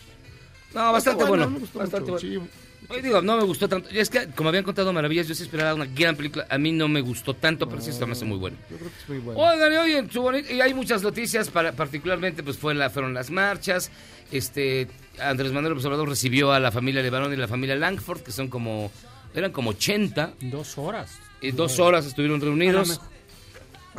No, 0.75 0.93
bastante 0.93 1.19
Está 1.23 1.29
bueno. 1.29 1.51
me 1.51 1.59
gustó 1.59 1.79
bastante 1.79 2.11
mucho, 2.11 2.27
bueno. 2.27 2.45
sí. 2.45 2.51
Hoy 2.89 3.01
digo, 3.01 3.23
no 3.23 3.37
me 3.39 3.45
gustó 3.45 3.67
tanto. 3.69 3.89
Es 3.91 4.11
que, 4.11 4.27
como 4.33 4.51
habían 4.51 4.65
contado 4.65 4.93
maravillas, 4.93 5.27
yo 5.27 5.35
sí 5.35 5.43
esperaba 5.45 5.75
una 5.75 5.87
gran 5.87 6.17
película. 6.17 6.47
A 6.51 6.59
mí 6.59 6.71
no 6.73 6.87
me 6.87 7.01
gustó 7.01 7.33
tanto, 7.35 7.67
pero 7.69 7.81
sí 7.81 7.93
se 7.93 8.05
me 8.05 8.13
hace 8.13 8.27
muy 8.27 8.37
bueno. 8.37 8.59
Yo 8.71 8.77
creo 8.77 8.91
que 8.91 8.99
es 9.03 9.09
muy 9.09 9.19
bueno. 9.21 9.41
Oigan, 9.41 9.73
y 9.73 9.77
oye, 9.77 10.45
y 10.55 10.61
hay 10.61 10.75
muchas 10.75 11.03
noticias, 11.03 11.49
para, 11.49 11.73
particularmente 11.73 12.43
pues 12.43 12.59
fue 12.59 12.75
la, 12.75 12.91
fueron 12.91 13.15
las 13.15 13.31
marchas. 13.31 13.91
Este 14.31 14.89
Andrés 15.21 15.53
Manuel 15.53 15.71
López 15.75 15.85
Obrador 15.87 16.09
recibió 16.09 16.53
a 16.53 16.61
la 16.61 16.71
familia 16.73 17.03
Levarón 17.03 17.33
y 17.33 17.37
la 17.37 17.49
familia 17.49 17.77
Langford, 17.77 18.21
que 18.23 18.33
son 18.33 18.49
como, 18.49 18.91
eran 19.35 19.53
como 19.53 19.71
80. 19.71 20.35
Dos 20.43 20.79
horas. 20.79 21.19
Y 21.41 21.51
dos 21.53 21.79
horas 21.79 22.07
estuvieron 22.07 22.41
reunidos. 22.41 23.01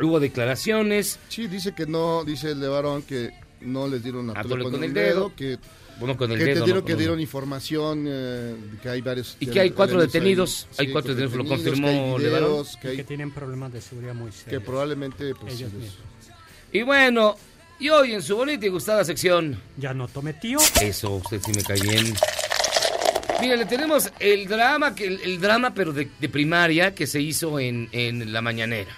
Hubo 0.02 0.20
declaraciones. 0.20 1.20
Sí, 1.30 1.48
dice 1.48 1.74
que 1.74 1.86
no, 1.86 2.24
dice 2.26 2.52
el 2.52 2.60
de 2.60 2.68
Varón 2.68 3.02
que 3.04 3.32
no 3.62 3.88
les 3.88 4.04
dieron 4.04 4.30
a 4.30 4.34
A 4.34 4.44
tole 4.44 4.50
tole 4.50 4.64
con, 4.64 4.72
con 4.74 4.84
el 4.84 4.94
dedo, 4.94 5.06
dedo. 5.30 5.36
que, 5.36 5.58
Bueno, 6.00 6.18
con 6.18 6.30
el 6.32 6.38
que 6.38 6.44
dedo. 6.44 6.52
entendieron 6.54 6.82
¿no? 6.82 6.86
que 6.86 6.96
dieron 6.96 7.20
información, 7.22 8.04
eh, 8.08 8.56
que 8.84 8.90
hay 8.90 9.00
varios... 9.02 9.38
Y 9.40 9.48
que 9.48 9.60
hay 9.62 9.72
cuatro 9.72 10.00
ahí. 10.02 10.08
detenidos, 10.08 10.68
hay 10.78 10.92
cuatro 10.92 11.16
detenidos, 11.16 11.38
lo 11.38 11.46
confirmó 11.50 11.88
que 11.88 11.94
hay 11.94 12.24
Levarón. 12.24 12.50
videos, 12.50 12.76
que, 12.76 12.82
Que, 12.82 12.88
hay, 12.90 12.98
que 12.98 13.04
tienen 13.06 13.32
problemas 13.32 13.72
de 13.72 13.80
seguridad 13.82 14.14
muy 14.14 14.32
que 14.32 14.38
serios. 14.38 14.64
probablemente... 14.64 15.34
Pues, 15.36 15.54
Ellos. 15.54 15.72
Y 16.74 16.82
bueno, 16.82 17.38
y 17.80 17.90
hoy 17.90 18.14
en 18.14 18.22
su 18.22 18.36
bonita 18.36 18.66
y 18.66 18.70
gustada 18.70 19.04
sección. 19.04 19.60
Ya 19.78 19.94
no 19.94 20.08
tome 20.08 20.34
tío. 20.34 20.60
Eso, 20.82 21.12
usted 21.16 21.42
sí 21.44 21.52
me 21.54 21.64
cae 21.64 21.80
bien. 21.82 22.14
Mire, 23.42 23.58
le 23.58 23.66
tenemos 23.66 24.10
el 24.20 24.48
drama, 24.48 24.96
que 24.96 25.08
el, 25.08 25.20
el 25.22 25.40
drama 25.42 25.74
pero 25.74 25.92
de, 25.92 26.10
de 26.20 26.30
primaria 26.30 26.96
que 26.96 27.06
se 27.06 27.20
hizo 27.22 27.60
en, 27.60 27.90
en 27.92 28.32
la 28.32 28.42
mañanera. 28.42 28.92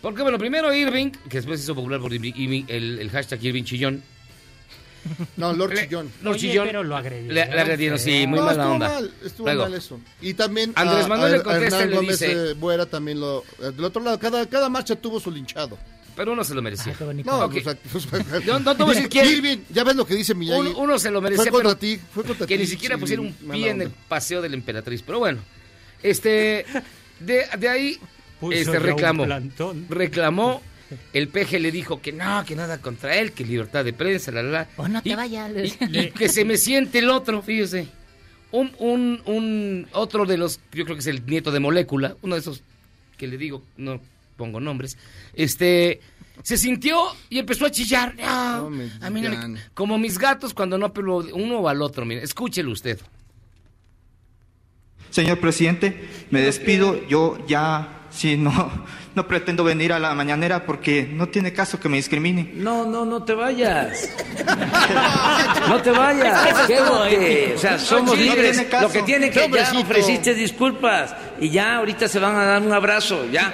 Porque 0.00 0.22
bueno, 0.22 0.38
primero 0.38 0.74
Irving, 0.74 1.10
que 1.28 1.36
después 1.38 1.60
se 1.60 1.64
hizo 1.64 1.74
popular 1.74 2.00
por 2.00 2.10
Irving- 2.12 2.34
Irving- 2.34 2.64
el, 2.68 2.98
el 2.98 3.10
hashtag 3.10 3.44
Irving 3.44 3.64
Chillón. 3.64 4.02
No, 5.36 5.52
Lord 5.52 5.74
Le- 5.74 5.82
Chillón. 5.88 6.10
Lord 6.22 6.34
Oye, 6.36 6.48
Chillón. 6.48 6.66
pero 6.66 6.82
lo 6.84 6.96
agredieron. 6.96 7.34
Le, 7.34 7.46
le 7.46 7.60
agredieron, 7.60 7.98
sí, 7.98 8.26
muy 8.26 8.38
no, 8.38 8.46
mala 8.46 8.52
estuvo 8.62 8.72
onda. 8.74 8.88
mal, 8.88 9.12
estuvo 9.24 9.46
Luego, 9.46 9.62
mal 9.64 9.74
eso. 9.74 10.00
Y 10.20 10.34
también 10.34 10.72
Andrés 10.74 11.04
a- 11.04 11.08
Manuel 11.08 11.34
a- 11.34 11.36
le 11.36 11.42
contesta 11.42 11.76
a 11.76 11.80
y 11.80 11.82
Hernán 11.82 11.90
le 11.90 11.96
Gómez 11.96 12.18
dice- 12.20 12.32
eh, 12.32 12.54
Buera 12.54 12.86
también 12.86 13.20
lo... 13.20 13.44
eh, 13.60 13.70
Del 13.76 13.84
otro 13.84 14.02
lado, 14.02 14.18
cada, 14.18 14.46
cada 14.48 14.68
marcha 14.68 14.96
tuvo 14.96 15.20
su 15.20 15.30
linchado. 15.30 15.76
Pero 16.14 16.32
uno 16.32 16.44
se 16.44 16.54
lo 16.54 16.62
merecía. 16.62 16.94
Ay. 17.00 17.22
No, 17.24 17.44
Ok. 17.46 17.56
pues, 17.62 17.76
pues, 18.10 18.24
no 18.46 18.76
te 18.76 18.82
voy 18.82 18.92
a 18.92 18.94
decir 18.94 19.08
quién. 19.08 19.26
Irving, 19.26 19.58
ya 19.70 19.84
ves 19.84 19.96
lo 19.96 20.06
que 20.06 20.14
dice 20.14 20.34
Miyagi. 20.34 20.60
Uno, 20.60 20.78
uno 20.78 20.98
se 20.98 21.10
lo 21.10 21.20
merecía, 21.20 21.44
Fue 21.44 21.62
contra 21.62 21.78
ti, 21.78 21.98
fue 22.12 22.24
contra 22.24 22.46
que 22.46 22.58
ni 22.58 22.66
siquiera 22.66 22.96
sí, 22.96 23.00
pusieron 23.00 23.26
un 23.26 23.32
pie 23.50 23.70
en 23.70 23.82
el 23.82 23.90
paseo 23.90 24.42
de 24.42 24.48
la 24.48 24.56
emperatriz. 24.56 25.02
Pero 25.02 25.18
bueno, 25.20 25.38
este, 26.02 26.64
de, 27.20 27.46
de 27.58 27.68
ahí, 27.68 27.98
Puso 28.40 28.52
este 28.58 28.78
reclamó. 28.78 29.24
plantón. 29.24 29.86
Reclamó. 29.88 30.62
El 31.14 31.28
peje 31.28 31.58
le 31.58 31.72
dijo 31.72 32.02
que 32.02 32.12
no, 32.12 32.44
que 32.44 32.54
nada 32.54 32.76
contra 32.78 33.16
él, 33.16 33.32
que 33.32 33.44
libertad 33.46 33.82
de 33.82 33.94
prensa, 33.94 34.30
la, 34.30 34.42
la, 34.42 34.50
la. 34.50 34.68
O 34.76 34.88
no 34.88 35.00
te 35.00 35.08
Y- 35.10 35.14
vayas. 35.14 35.50
y 35.80 36.10
que 36.10 36.28
se 36.28 36.44
me 36.44 36.58
siente 36.58 36.98
el 36.98 37.08
otro, 37.08 37.40
fíjese. 37.40 37.88
Un, 38.50 38.70
un, 38.78 39.22
un, 39.24 39.88
otro 39.92 40.26
de 40.26 40.36
los, 40.36 40.60
yo 40.72 40.84
creo 40.84 40.94
que 40.96 41.00
es 41.00 41.06
el 41.06 41.24
nieto 41.24 41.50
de 41.50 41.60
Molécula, 41.60 42.16
uno 42.20 42.34
de 42.34 42.42
esos 42.42 42.62
que 43.16 43.26
le 43.26 43.38
digo, 43.38 43.62
no 43.78 44.02
pongo 44.36 44.60
nombres, 44.60 44.96
este, 45.34 46.00
se 46.42 46.56
sintió 46.56 46.98
y 47.30 47.38
empezó 47.38 47.66
a 47.66 47.70
chillar. 47.70 48.14
No, 48.16 48.62
No 48.62 48.70
me 48.70 48.90
a 49.00 49.10
mí 49.10 49.20
no 49.20 49.30
me- 49.30 49.36
digan. 49.36 49.58
como 49.74 49.98
mis 49.98 50.18
gatos 50.18 50.54
cuando 50.54 50.78
no 50.78 50.92
pelo 50.92 51.18
uno 51.34 51.58
o 51.60 51.68
al 51.68 51.82
otro, 51.82 52.04
mire, 52.04 52.22
escúchelo 52.22 52.72
usted. 52.72 53.00
Señor 55.10 55.38
presidente, 55.40 56.08
me 56.30 56.40
despido. 56.40 57.06
Yo 57.06 57.38
ya, 57.46 58.06
sí, 58.10 58.36
no, 58.36 58.84
no 59.14 59.26
pretendo 59.26 59.62
venir 59.64 59.92
a 59.92 59.98
la 59.98 60.14
mañanera 60.14 60.64
porque 60.64 61.08
no 61.12 61.28
tiene 61.28 61.52
caso 61.52 61.78
que 61.78 61.88
me 61.88 61.96
discriminen. 61.98 62.52
No, 62.62 62.84
no, 62.86 63.04
no 63.04 63.22
te 63.24 63.34
vayas. 63.34 64.08
No 65.68 65.80
te 65.82 65.90
vayas. 65.90 66.66
Quédate. 66.66 67.54
O 67.56 67.58
sea, 67.58 67.78
somos 67.78 68.10
No 68.10 68.14
libres. 68.14 68.52
tiene 68.52 68.68
caso. 68.68 68.84
Lo 68.86 68.92
que 68.92 69.02
tiene 69.02 69.30
que 69.30 69.50
ya 69.50 69.72
ofreciste 69.78 70.34
disculpas 70.34 71.14
y 71.40 71.50
ya 71.50 71.76
ahorita 71.76 72.08
se 72.08 72.18
van 72.18 72.36
a 72.36 72.44
dar 72.44 72.62
un 72.62 72.72
abrazo. 72.72 73.26
Ya. 73.30 73.52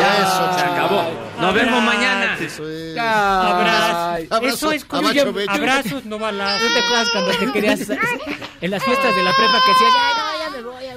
Ya 0.00 0.16
eso, 0.22 0.58
Se 0.58 0.64
acabó. 0.64 1.04
Nos 1.40 1.54
vemos 1.54 1.82
mañana. 1.82 2.36
Eso 2.40 2.68
es. 2.68 2.96
Abrazos. 2.98 4.26
Abrazo 4.30 4.54
Eso 4.56 4.72
es 4.72 4.84
como 4.84 5.08
abrazos, 5.08 6.04
no 6.04 6.16
¿No 6.16 6.18
balazos. 6.18 6.72
te 6.72 6.78
acuerdas 6.80 7.08
cuando 7.12 7.30
te 7.32 7.52
querías 7.52 7.80
en 8.60 8.70
las 8.70 8.82
fiestas 8.82 9.14
de 9.14 9.22
la 9.22 9.32
prepa 9.32 9.58
que 9.64 9.72
decías, 9.72 9.92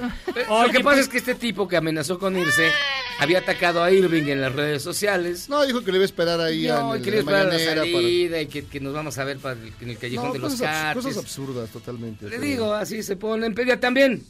ya, 0.00 0.06
no, 0.06 0.14
ya 0.24 0.32
me 0.32 0.32
voy? 0.32 0.32
ya 0.32 0.34
me 0.34 0.44
voy"? 0.48 0.62
Eh, 0.62 0.66
Lo 0.66 0.72
que 0.72 0.80
pasa 0.80 0.82
pues- 0.82 0.98
es 1.00 1.08
que 1.08 1.18
este 1.18 1.34
tipo 1.34 1.68
que 1.68 1.76
amenazó 1.76 2.18
con 2.18 2.36
irse 2.36 2.70
había 3.18 3.38
atacado 3.40 3.82
a 3.82 3.90
Irving 3.92 4.24
en 4.24 4.40
las 4.40 4.52
redes 4.54 4.82
sociales. 4.82 5.48
No, 5.48 5.64
dijo 5.66 5.82
que 5.84 5.90
le 5.92 5.98
iba 5.98 6.04
a 6.04 6.06
esperar 6.06 6.40
ahí 6.40 6.66
No, 6.68 6.92
a 6.92 6.98
y 6.98 7.02
quería 7.02 7.16
la 7.16 7.20
esperar 7.20 7.40
a 7.42 7.44
la 7.44 7.50
para... 7.50 7.82
salida 7.92 8.40
y 8.40 8.46
que, 8.46 8.64
que 8.66 8.80
nos 8.80 8.92
vamos 8.94 9.18
a 9.18 9.24
ver 9.24 9.38
para 9.38 9.60
el- 9.60 9.72
en 9.80 9.90
el 9.90 9.98
callejón 9.98 10.28
No, 10.28 10.32
de 10.32 10.38
los 10.38 10.54
cates. 10.60 11.02
cosas 11.04 11.16
absurdas 11.18 11.70
totalmente. 11.70 12.24
Le 12.24 12.30
pero- 12.30 12.42
digo, 12.42 12.74
así 12.74 13.02
se 13.02 13.16
ponen. 13.16 13.54
Pero 13.54 13.68
ya 13.68 13.80
también. 13.80 14.22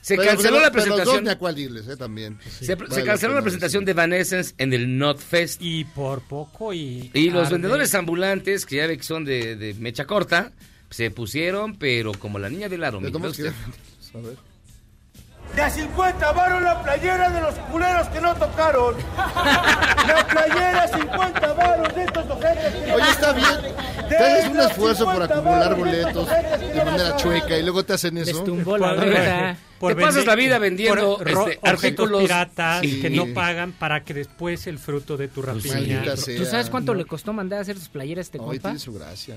Se 0.00 0.16
Pero- 0.16 0.28
canceló 0.30 0.50
pero- 0.54 0.62
la 0.62 0.70
pero 0.70 0.84
dos 0.84 0.94
presentación. 0.94 1.24
ni 1.24 1.30
a 1.30 1.38
cuál 1.38 1.58
irles, 1.58 1.88
eh, 1.88 1.96
también. 1.96 2.38
se, 2.48 2.64
se 2.66 2.74
Vale 2.76 3.04
canceló 3.04 3.32
la 3.34 3.40
la 3.40 3.42
presentación 3.42 3.84
de 3.84 3.92
Vanessens 3.94 4.54
en 4.56 4.72
el 4.72 4.96
Notfest. 4.96 5.60
Y 5.60 5.84
por 5.84 6.22
poco 6.22 6.72
y... 6.72 7.10
Y 7.12 7.30
los 7.30 7.42
arde. 7.46 7.54
vendedores 7.54 7.94
ambulantes, 7.96 8.64
que 8.64 8.76
ya 8.76 8.86
ve 8.86 8.96
que 8.96 9.02
son 9.02 9.24
de, 9.24 9.56
de 9.56 9.74
mecha 9.74 10.06
corta, 10.06 10.52
se 10.88 11.10
pusieron, 11.10 11.76
pero 11.78 12.12
como 12.14 12.38
la 12.38 12.48
niña 12.48 12.68
del 12.68 12.84
aro. 12.84 13.00
Le 13.00 13.10
que- 13.10 13.18
A 14.14 14.18
ver. 14.18 14.36
De 15.54 15.62
a 15.62 15.70
50 15.70 16.32
varos 16.32 16.62
la 16.62 16.82
playera 16.82 17.30
de 17.30 17.40
los 17.40 17.54
culeros 17.70 18.06
que 18.08 18.20
no 18.20 18.34
tocaron. 18.36 18.94
La 19.16 20.26
playera 20.28 20.86
50 20.88 21.52
varos 21.54 21.94
de 21.96 22.04
estos 22.04 22.30
ojetes. 22.30 22.74
que- 22.74 22.92
Oye, 22.92 23.10
está 23.10 23.32
bien. 23.32 23.48
Te 24.08 24.16
haces 24.16 24.48
un 24.50 24.60
esfuerzo 24.60 25.04
por 25.04 25.14
50 25.14 25.34
acumular 25.34 25.74
boletos 25.74 26.28
de 26.28 26.84
manera 26.84 27.16
chueca 27.16 27.56
y 27.56 27.62
luego 27.62 27.84
te 27.84 27.92
hacen 27.94 28.18
eso. 28.18 28.36
Destumbó 28.36 28.78
la 28.78 28.94
Por- 28.94 29.04
rueda. 29.04 29.56
por 29.80 29.94
Te 29.96 30.00
pasas 30.00 30.26
la 30.26 30.34
vida 30.36 30.58
vendiendo, 30.58 31.18
por 31.18 31.28
este, 31.28 31.40
objetos 31.40 31.68
artículos- 31.72 32.22
piratas 32.22 32.80
Sí. 32.82 33.00
que 33.00 33.10
no 33.10 33.26
pagan 33.34 33.72
para 33.72 34.04
que 34.04 34.14
después 34.14 34.66
el 34.68 34.78
fruto 34.78 35.16
de 35.16 35.26
tu 35.28 35.42
rapiña. 35.42 36.16
Sea. 36.16 36.36
¿Tú 36.38 36.44
sabes 36.44 36.70
cuánto 36.70 36.94
le 36.94 37.04
costó 37.04 37.32
mandar 37.32 37.58
a 37.58 37.62
hacer 37.62 37.76
sus 37.78 37.88
playeras 37.88 38.18
a 38.18 38.26
este 38.26 38.38
Ay, 38.38 38.44
compa? 38.44 38.60
tiene 38.68 38.78
su 38.78 38.92
gracia. 38.92 39.34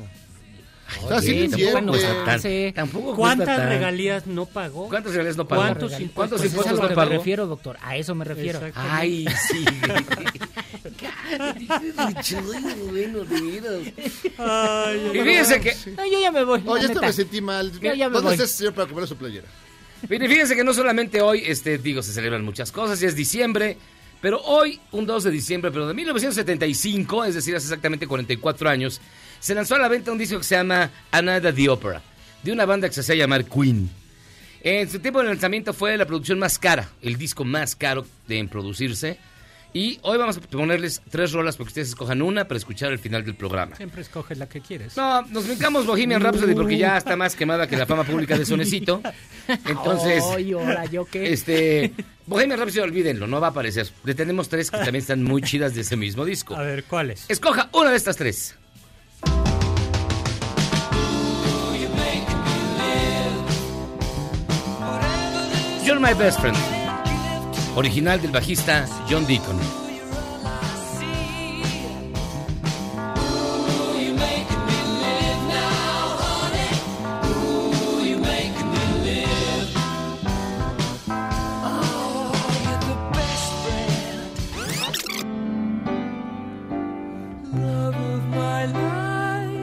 Sea, 1.08 1.22
sí 1.22 1.48
tampoco 1.50 1.98
tan- 2.26 2.42
Sí. 2.42 2.72
tampoco 2.76 3.16
¿Cuántas 3.16 3.48
tan- 3.58 3.70
regalías 3.70 4.28
no 4.28 4.46
pagó? 4.46 4.90
¿Cuántas 4.90 5.12
regalías 5.14 5.38
no 5.38 5.48
pagó? 5.48 5.62
¿Cuántos 5.64 5.92
impuestos? 5.94 6.14
¿Cuántos 6.16 6.40
Pues 6.42 6.50
impuestos 6.52 6.80
no 6.80 6.96
pagó? 6.96 7.10
me 7.12 7.18
refiero, 7.18 7.48
doctor. 7.48 7.78
A 7.82 7.96
eso 7.98 8.14
me 8.16 8.26
refiero. 8.26 8.60
Ay, 8.76 9.26
sí. 9.50 9.66
bueno, 12.92 13.24
de 13.24 13.42
veras. 13.42 13.94
Ay, 14.38 15.12
Y 15.14 15.20
fíjense 15.20 15.62
que, 15.62 15.76
No, 15.98 16.06
yo 16.06 16.20
ya 16.20 16.32
me 16.32 16.44
voy. 16.44 16.62
Oye, 16.66 16.86
esto 16.86 17.02
me 17.02 17.14
sentí 17.14 17.42
mal. 17.42 17.72
Yo 17.80 17.94
ya 17.94 18.10
me 18.10 18.16
¿Dónde 18.16 18.32
está 18.32 18.44
ese 18.46 18.54
señor 18.58 18.74
para 18.74 18.88
comer 18.88 19.08
su 19.08 19.16
playera? 19.16 19.48
mire, 20.10 20.28
fíjense 20.28 20.56
que 20.56 20.64
no 20.64 20.74
solamente 20.74 21.22
hoy, 21.22 21.44
este, 21.46 21.78
digo, 21.78 22.02
se 22.02 22.12
celebran 22.14 22.44
muchas 22.44 22.72
cosas, 22.72 23.00
ya 23.00 23.08
es 23.08 23.16
diciembre, 23.16 23.78
pero 24.20 24.42
hoy, 24.42 24.80
un 24.92 25.06
2 25.06 25.24
de 25.26 25.32
diciembre, 25.32 25.72
pero 25.72 25.88
de 25.88 25.94
1975, 25.94 27.26
es 27.26 27.36
decir, 27.36 27.56
hace 27.56 27.66
exactamente 27.68 28.08
44 28.08 28.70
años, 28.70 29.00
se 29.42 29.56
lanzó 29.56 29.76
a 29.76 29.80
la 29.80 29.88
venta 29.88 30.12
un 30.12 30.18
disco 30.20 30.38
que 30.38 30.44
se 30.44 30.56
llama 30.56 30.90
Another 31.12 31.54
the 31.54 31.68
Opera, 31.68 32.02
de 32.44 32.52
una 32.52 32.66
banda 32.66 32.88
que 32.88 32.94
se 32.94 33.02
hacía 33.02 33.16
llamar 33.16 33.44
Queen. 33.44 33.90
En 34.62 34.88
su 34.90 35.00
tiempo 35.00 35.20
de 35.20 35.26
lanzamiento 35.26 35.74
fue 35.74 35.98
la 35.98 36.06
producción 36.06 36.38
más 36.38 36.60
cara, 36.60 36.88
el 37.02 37.18
disco 37.18 37.44
más 37.44 37.76
caro 37.76 38.06
de 38.28 38.38
en 38.38 38.48
producirse. 38.48 39.18
Y 39.74 40.00
hoy 40.04 40.18
vamos 40.18 40.38
a 40.38 40.42
ponerles 40.42 41.02
tres 41.10 41.32
rolas 41.32 41.56
porque 41.56 41.70
ustedes 41.70 41.88
escojan 41.90 42.22
una 42.22 42.46
para 42.46 42.58
escuchar 42.58 42.92
el 42.92 43.00
final 43.00 43.24
del 43.24 43.36
programa. 43.36 43.76
Siempre 43.78 44.02
escoges 44.02 44.38
la 44.38 44.48
que 44.48 44.60
quieres. 44.62 44.96
No, 44.98 45.22
nos 45.24 45.48
brincamos 45.48 45.86
Bohemian 45.88 46.22
Rhapsody 46.22 46.54
porque 46.54 46.78
ya 46.78 46.98
está 46.98 47.16
más 47.16 47.36
quemada 47.36 47.66
que 47.68 47.78
la 47.78 47.86
fama 47.88 48.04
pública 48.04 48.38
de 48.38 48.46
Sonecito. 48.46 49.02
Entonces, 49.66 50.24
Ay, 50.36 50.52
ahora, 50.52 50.86
¿yo 50.86 51.06
qué? 51.06 51.32
este, 51.32 51.94
Bohemian 52.28 52.60
Rhapsody, 52.60 52.82
olvídenlo, 52.82 53.26
no 53.28 53.40
va 53.40 53.48
a 53.48 53.50
aparecer. 53.52 53.90
Le 54.04 54.14
tenemos 54.14 54.50
tres 54.50 54.70
que 54.70 54.78
también 54.78 54.98
están 54.98 55.24
muy 55.24 55.42
chidas 55.42 55.74
de 55.74 55.82
ese 55.82 55.96
mismo 55.96 56.26
disco. 56.26 56.54
A 56.56 56.62
ver, 56.62 56.84
¿cuáles? 56.84 57.26
Escoja 57.30 57.70
una 57.72 57.92
de 57.92 57.98
estas 57.98 58.18
tres. 58.18 58.58
You're 65.92 66.00
My 66.00 66.14
Best 66.14 66.40
Friend. 66.40 66.56
Original 67.76 68.22
del 68.22 68.32
bajista 68.32 68.88
John 69.10 69.28
Deacon. 69.28 69.60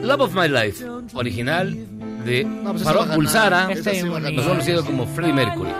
Love 0.03 0.21
of 0.21 0.35
My 0.35 0.47
Life. 0.47 0.85
Original 1.15 1.73
de 2.23 2.45
pues. 3.71 3.79
Esa 3.79 3.95
sí 3.95 4.03
baja 4.09 4.29
Nos 4.29 4.33
nada. 4.33 4.47
conocido 4.47 4.85
como 4.85 5.07
Freddie 5.07 5.33
Mercury. 5.33 5.71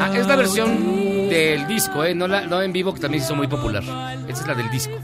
Ah, 0.00 0.10
es 0.14 0.26
la 0.26 0.36
versión 0.36 1.28
del 1.28 1.66
disco, 1.66 2.04
¿eh? 2.04 2.14
No, 2.14 2.28
la, 2.28 2.46
no 2.46 2.62
en 2.62 2.72
vivo, 2.72 2.94
que 2.94 3.00
también 3.00 3.22
se 3.22 3.28
hizo 3.28 3.36
muy 3.36 3.46
popular. 3.46 3.82
Esta 4.28 4.40
es 4.40 4.46
la 4.46 4.54
del 4.54 4.70
disco. 4.70 4.98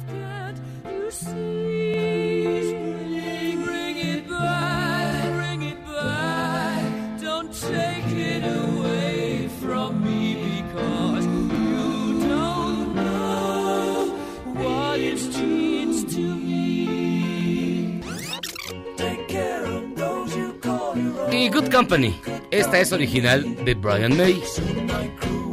Y 21.32 21.48
Good 21.48 21.70
Company. 21.70 22.14
Esta 22.50 22.80
es 22.80 22.90
original 22.92 23.64
de 23.64 23.74
Brian 23.74 24.16
May, 24.16 24.42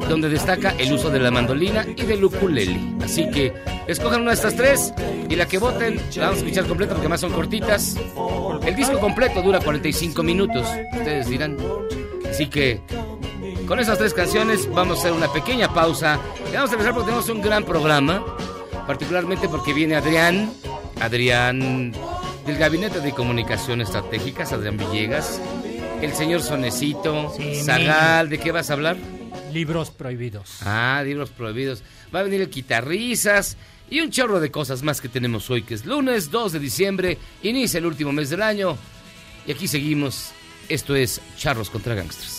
donde 0.09 0.29
destaca 0.29 0.71
el 0.79 0.93
uso 0.93 1.11
de 1.11 1.19
la 1.19 1.29
mandolina 1.29 1.85
y 1.95 2.01
del 2.03 2.25
ukulele. 2.25 2.79
Así 3.03 3.29
que 3.29 3.53
escojan 3.85 4.21
una 4.21 4.31
de 4.31 4.35
estas 4.35 4.55
tres 4.55 4.93
y 5.29 5.35
la 5.35 5.47
que 5.47 5.59
voten 5.59 5.97
la 6.15 6.25
vamos 6.25 6.41
a 6.41 6.43
escuchar 6.43 6.65
completa 6.65 6.95
porque 6.95 7.07
más 7.07 7.21
son 7.21 7.33
cortitas. 7.33 7.97
El 8.65 8.75
disco 8.75 8.99
completo 8.99 9.43
dura 9.43 9.59
45 9.59 10.23
minutos, 10.23 10.67
ustedes 10.97 11.29
dirán. 11.29 11.57
Así 12.27 12.47
que 12.47 12.81
con 13.67 13.79
esas 13.79 13.99
tres 13.99 14.15
canciones 14.15 14.67
vamos 14.71 14.97
a 14.97 15.01
hacer 15.01 15.11
una 15.11 15.31
pequeña 15.31 15.71
pausa. 15.71 16.19
Y 16.49 16.55
vamos 16.55 16.71
a 16.71 16.73
empezar 16.73 16.93
porque 16.95 17.11
tenemos 17.11 17.29
un 17.29 17.41
gran 17.41 17.63
programa, 17.63 18.25
particularmente 18.87 19.47
porque 19.47 19.71
viene 19.71 19.95
Adrián, 19.95 20.51
Adrián 20.99 21.93
del 22.47 22.57
Gabinete 22.57 23.01
de 23.01 23.11
Comunicación 23.11 23.81
Estratégicas, 23.81 24.51
Adrián 24.51 24.77
Villegas, 24.77 25.39
el 26.01 26.13
señor 26.13 26.41
Sonecito, 26.41 27.33
Sí, 27.35 27.61
Zagal, 27.63 28.29
¿de 28.29 28.39
qué 28.39 28.51
vas 28.51 28.69
a 28.69 28.73
hablar? 28.73 28.97
Libros 29.51 29.91
prohibidos. 29.91 30.59
Ah, 30.61 31.01
libros 31.05 31.29
prohibidos. 31.29 31.83
Va 32.13 32.19
a 32.19 32.23
venir 32.23 32.41
el 32.41 32.49
Guitarrizas 32.49 33.57
y 33.89 34.01
un 34.01 34.11
chorro 34.11 34.39
de 34.39 34.51
cosas 34.51 34.83
más 34.83 35.01
que 35.01 35.09
tenemos 35.09 35.49
hoy, 35.49 35.63
que 35.63 35.73
es 35.73 35.85
lunes 35.85 36.29
2 36.29 36.53
de 36.53 36.59
diciembre, 36.59 37.17
inicia 37.43 37.77
el 37.79 37.85
último 37.85 38.11
mes 38.11 38.29
del 38.29 38.41
año. 38.41 38.77
Y 39.45 39.51
aquí 39.51 39.67
seguimos. 39.67 40.31
Esto 40.69 40.95
es 40.95 41.21
Charros 41.37 41.69
contra 41.69 41.95
Gangsters. 41.95 42.36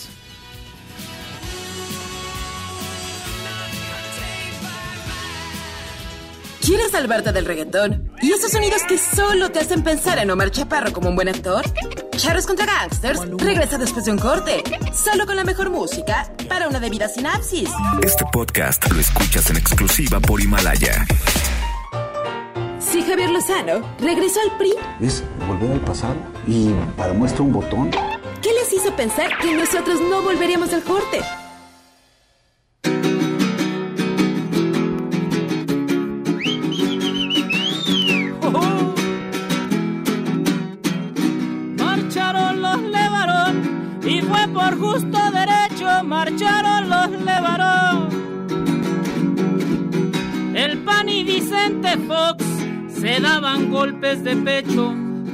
¿Quieres 6.69 6.91
salvarte 6.91 7.31
del 7.31 7.45
reggaetón? 7.45 8.11
¿Y 8.21 8.31
esos 8.31 8.51
sonidos 8.51 8.83
que 8.87 8.99
solo 8.99 9.49
te 9.49 9.57
hacen 9.57 9.81
pensar 9.81 10.19
en 10.19 10.29
Omar 10.29 10.51
Chaparro 10.51 10.93
como 10.93 11.09
un 11.09 11.15
buen 11.15 11.27
actor? 11.27 11.65
Charros 12.15 12.45
contra 12.45 12.67
Gangsters 12.67 13.21
regresa 13.39 13.79
después 13.79 14.05
de 14.05 14.11
un 14.11 14.19
corte, 14.19 14.61
solo 14.93 15.25
con 15.25 15.35
la 15.35 15.43
mejor 15.43 15.71
música 15.71 16.31
para 16.47 16.67
una 16.67 16.79
debida 16.79 17.09
sinapsis. 17.09 17.71
Este 18.03 18.23
podcast 18.31 18.87
lo 18.91 18.99
escuchas 18.99 19.49
en 19.49 19.57
exclusiva 19.57 20.19
por 20.19 20.41
Himalaya. 20.41 21.07
Si 22.77 23.01
Javier 23.01 23.31
Lozano 23.31 23.81
regresó 23.99 24.39
al 24.41 24.55
PRI, 24.59 24.75
Es 25.01 25.23
volver 25.47 25.71
al 25.71 25.79
pasado 25.79 26.17
y 26.45 26.69
para 26.95 27.13
muestra 27.13 27.41
un 27.41 27.51
botón. 27.51 27.89
¿qué 28.43 28.49
les 28.53 28.71
hizo 28.73 28.95
pensar 28.95 29.39
que 29.41 29.55
nosotros 29.55 29.99
no 30.07 30.21
volveríamos 30.21 30.71
al 30.71 30.83
corte? 30.83 31.21
Por 44.69 44.77
justo 44.77 45.17
derecho, 45.31 46.03
marcharon 46.03 46.89
los 46.89 47.09
levarón. 47.23 48.09
El 50.53 50.79
PAN 50.79 51.09
y 51.09 51.23
Vicente 51.23 51.97
Fox 52.07 52.45
se 52.87 53.19
daban 53.19 53.71
golpes 53.71 54.23
de 54.23 54.35
pecho 54.35 54.93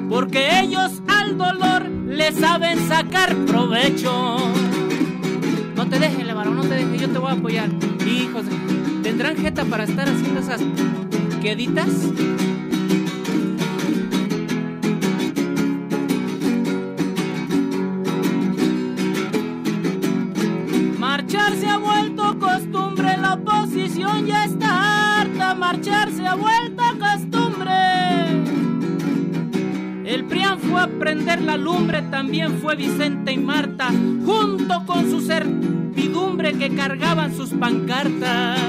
porque 0.09 0.59
ellos 0.61 1.01
al 1.07 1.37
dolor 1.37 1.85
le 1.89 2.31
saben 2.31 2.87
sacar 2.87 3.35
provecho. 3.45 4.37
No 5.75 5.87
te 5.87 5.99
dejes, 5.99 6.25
levarón, 6.25 6.55
no 6.55 6.61
te 6.61 6.75
dejes, 6.75 7.01
yo 7.01 7.09
te 7.09 7.17
voy 7.17 7.31
a 7.31 7.33
apoyar. 7.33 7.69
Hijos, 8.07 8.45
¿tendrán 9.03 9.35
jeta 9.35 9.65
para 9.65 9.83
estar 9.83 10.07
haciendo 10.07 10.39
esas 10.39 10.61
queditas? 11.41 11.89
A 30.85 30.87
prender 30.87 31.41
la 31.41 31.57
lumbre, 31.57 32.03
también 32.03 32.59
fue 32.61 32.75
Vicente 32.75 33.31
y 33.31 33.37
Marta, 33.37 33.89
junto 34.23 34.85
con 34.85 35.09
su 35.09 35.19
servidumbre 35.19 36.53
que 36.53 36.75
cargaban 36.75 37.35
sus 37.35 37.49
pancartas. 37.49 38.59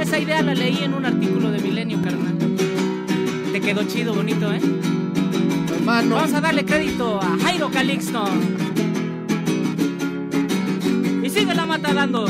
Esa 0.00 0.18
idea 0.20 0.42
la 0.42 0.54
leí 0.54 0.78
en 0.84 0.94
un 0.94 1.04
artículo 1.04 1.50
de 1.50 1.58
Milenio, 1.58 2.00
carnal. 2.00 2.38
Te 3.52 3.60
quedó 3.60 3.82
chido, 3.84 4.14
bonito, 4.14 4.52
¿eh? 4.52 4.60
Hermano. 5.74 6.14
Vamos 6.14 6.34
a 6.34 6.40
darle 6.40 6.64
crédito 6.64 7.20
a 7.20 7.36
Jairo 7.42 7.68
Calixto. 7.68 8.24
Y 11.20 11.30
sigue 11.30 11.52
la 11.52 11.66
mata 11.66 11.92
dando. 11.92 12.26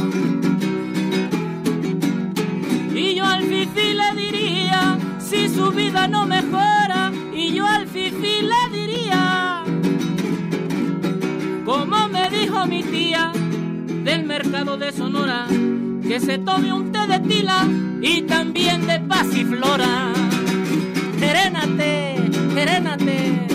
Y 2.95 3.15
yo 3.17 3.27
al 3.27 3.43
fifi 3.43 3.93
le 3.93 4.23
diría, 4.23 4.97
si 5.19 5.49
su 5.49 5.71
vida 5.73 6.09
no 6.09 6.27
mejora, 6.27 7.13
y 7.35 7.53
yo 7.53 7.67
al 7.67 7.89
fifi 7.89 8.43
le 8.43 8.63
diría, 8.69 8.74
mi 12.67 12.83
tía 12.83 13.33
del 14.05 14.25
mercado 14.25 14.77
de 14.77 14.93
Sonora, 14.93 15.47
que 15.49 16.21
se 16.21 16.39
tome 16.39 16.73
un 16.73 16.93
té 16.93 17.07
de 17.07 17.19
tila 17.21 17.67
y 18.01 18.23
también 18.23 18.87
de 18.87 19.01
pasiflora. 19.01 20.13
Serénate, 21.19 22.17
serénate. 22.55 23.54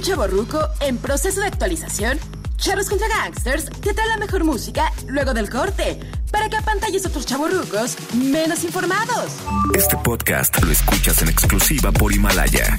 Un 0.00 0.06
chavo 0.06 0.26
ruco 0.26 0.58
en 0.80 0.96
proceso 0.96 1.42
de 1.42 1.48
actualización? 1.48 2.18
Charros 2.56 2.88
contra 2.88 3.06
Gangsters 3.06 3.66
te 3.82 3.92
trae 3.92 4.08
la 4.08 4.16
mejor 4.16 4.44
música 4.44 4.90
luego 5.06 5.34
del 5.34 5.50
corte 5.50 6.00
para 6.32 6.48
que 6.48 6.56
apantalles 6.56 7.04
a 7.04 7.10
otros 7.10 7.26
chavorrucos 7.26 7.98
menos 8.14 8.64
informados. 8.64 9.30
Este 9.74 9.98
podcast 9.98 10.58
lo 10.62 10.72
escuchas 10.72 11.20
en 11.20 11.28
exclusiva 11.28 11.92
por 11.92 12.14
Himalaya. 12.14 12.78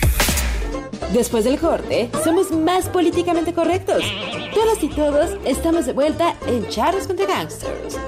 Después 1.14 1.44
del 1.44 1.60
corte, 1.60 2.10
somos 2.24 2.50
más 2.50 2.90
políticamente 2.90 3.54
correctos. 3.54 4.04
Todas 4.56 4.82
y 4.82 4.90
todos 4.90 5.38
estamos 5.46 5.86
de 5.86 5.94
vuelta 5.94 6.36
en 6.48 6.68
Charros 6.70 7.06
contra 7.06 7.28
Gangsters. 7.28 8.00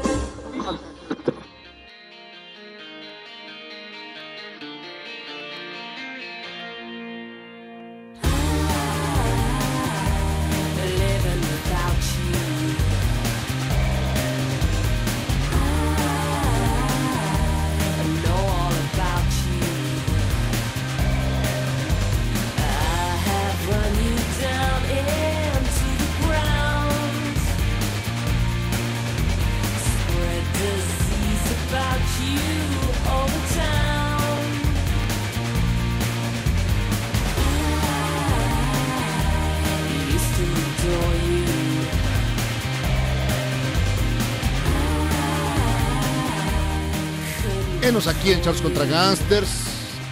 Enos 47.93 48.08
aquí 48.08 48.32
en 48.32 48.41
Charles 48.41 48.60
contra 48.60 48.86
Gangsters, 48.86 49.51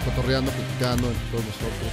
cotorreando, 0.04 0.52
platicando 0.52 1.08
entre 1.08 1.24
todos 1.32 1.44
nosotros. 1.46 1.90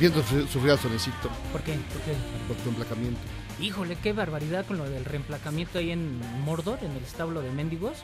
Viendo 0.00 0.22
su- 0.22 0.46
sufrir 0.46 0.70
al 0.72 0.78
sonecito 0.78 1.28
¿Por 1.52 1.60
qué? 1.60 1.72
¿Por 1.74 2.00
qué? 2.00 2.14
por 2.46 2.56
tu 2.56 2.70
emplacamiento. 2.70 3.20
Híjole, 3.60 3.96
qué 4.02 4.14
barbaridad 4.14 4.64
con 4.64 4.78
lo 4.78 4.88
del 4.88 5.04
reemplacamiento 5.04 5.78
ahí 5.80 5.90
en 5.90 6.18
Mordor, 6.46 6.78
en 6.80 6.92
el 6.92 7.02
establo 7.04 7.42
de 7.42 7.50
mendigos. 7.50 7.98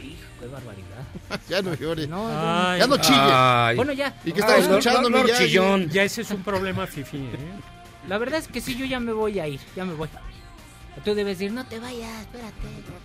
Hijo, 0.00 0.22
qué 0.38 0.46
barbaridad. 0.46 1.02
ya 1.48 1.62
no 1.62 1.74
llore. 1.74 2.06
No, 2.06 2.76
ya 2.76 2.86
no 2.86 2.96
chille. 2.98 3.18
Ay. 3.18 3.74
Bueno, 3.74 3.92
ya. 3.94 4.14
Y 4.24 4.30
que 4.30 4.38
estaba 4.38 4.58
escuchando 4.58 5.10
no, 5.10 5.18
no, 5.22 5.26
ya, 5.26 5.36
chillón. 5.36 5.88
Ya 5.88 6.04
ese 6.04 6.22
es 6.22 6.30
un 6.30 6.44
problema 6.44 6.86
fifi, 6.86 7.16
¿eh? 7.16 7.30
La 8.06 8.18
verdad 8.18 8.38
es 8.38 8.46
que 8.46 8.60
sí, 8.60 8.76
yo 8.76 8.84
ya 8.84 9.00
me 9.00 9.12
voy 9.12 9.40
a 9.40 9.48
ir, 9.48 9.58
ya 9.74 9.84
me 9.84 9.94
voy. 9.94 10.08
Tú 11.04 11.14
debes 11.14 11.38
decir, 11.38 11.52
no 11.52 11.64
te 11.64 11.78
vayas, 11.78 12.20
espérate. 12.22 12.56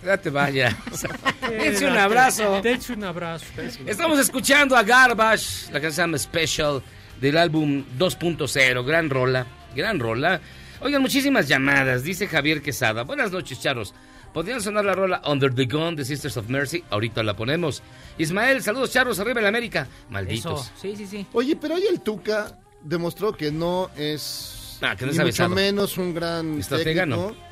Ya 0.04 0.16
te 0.16 0.30
vayas. 0.30 0.74
Dense 1.48 1.86
un 1.86 1.96
abrazo. 1.96 2.60
Dense 2.60 2.92
un 2.92 3.04
abrazo. 3.04 3.44
Estamos 3.86 4.18
escuchando 4.18 4.76
a 4.76 4.82
Garbage, 4.82 5.66
la 5.72 5.80
canción 5.80 5.92
se 5.92 6.00
llama 6.02 6.18
Special 6.18 6.82
del 7.20 7.36
álbum 7.38 7.84
2.0. 7.98 8.84
Gran 8.84 9.10
rola, 9.10 9.46
gran 9.74 9.98
rola. 10.00 10.40
Oigan, 10.80 11.00
muchísimas 11.00 11.48
llamadas, 11.48 12.02
dice 12.02 12.26
Javier 12.26 12.60
Quesada. 12.60 13.04
Buenas 13.04 13.30
noches, 13.30 13.60
charros. 13.60 13.94
¿Podrían 14.34 14.60
sonar 14.60 14.84
la 14.84 14.94
rola 14.94 15.22
Under 15.26 15.54
the 15.54 15.64
Gun 15.66 15.94
de 15.94 16.04
Sisters 16.04 16.36
of 16.36 16.48
Mercy? 16.48 16.82
Ahorita 16.90 17.22
la 17.22 17.36
ponemos. 17.36 17.82
Ismael, 18.18 18.62
saludos, 18.62 18.90
charros, 18.90 19.20
arriba 19.20 19.40
en 19.40 19.46
América. 19.46 19.86
Malditos. 20.10 20.62
Eso, 20.62 20.72
sí, 20.76 20.96
sí, 20.96 21.06
sí. 21.06 21.26
Oye, 21.32 21.54
pero 21.54 21.76
hoy 21.76 21.84
el 21.88 22.00
Tuca 22.00 22.58
demostró 22.82 23.32
que 23.32 23.52
no 23.52 23.90
es. 23.96 24.78
Ah, 24.82 24.96
que 24.96 25.06
no 25.06 25.12
es 25.12 25.18
mucho 25.20 25.48
menos 25.48 25.96
un 25.98 26.12
gran. 26.12 26.58
Estratega, 26.58 27.02
técnico. 27.02 27.34
no. 27.38 27.43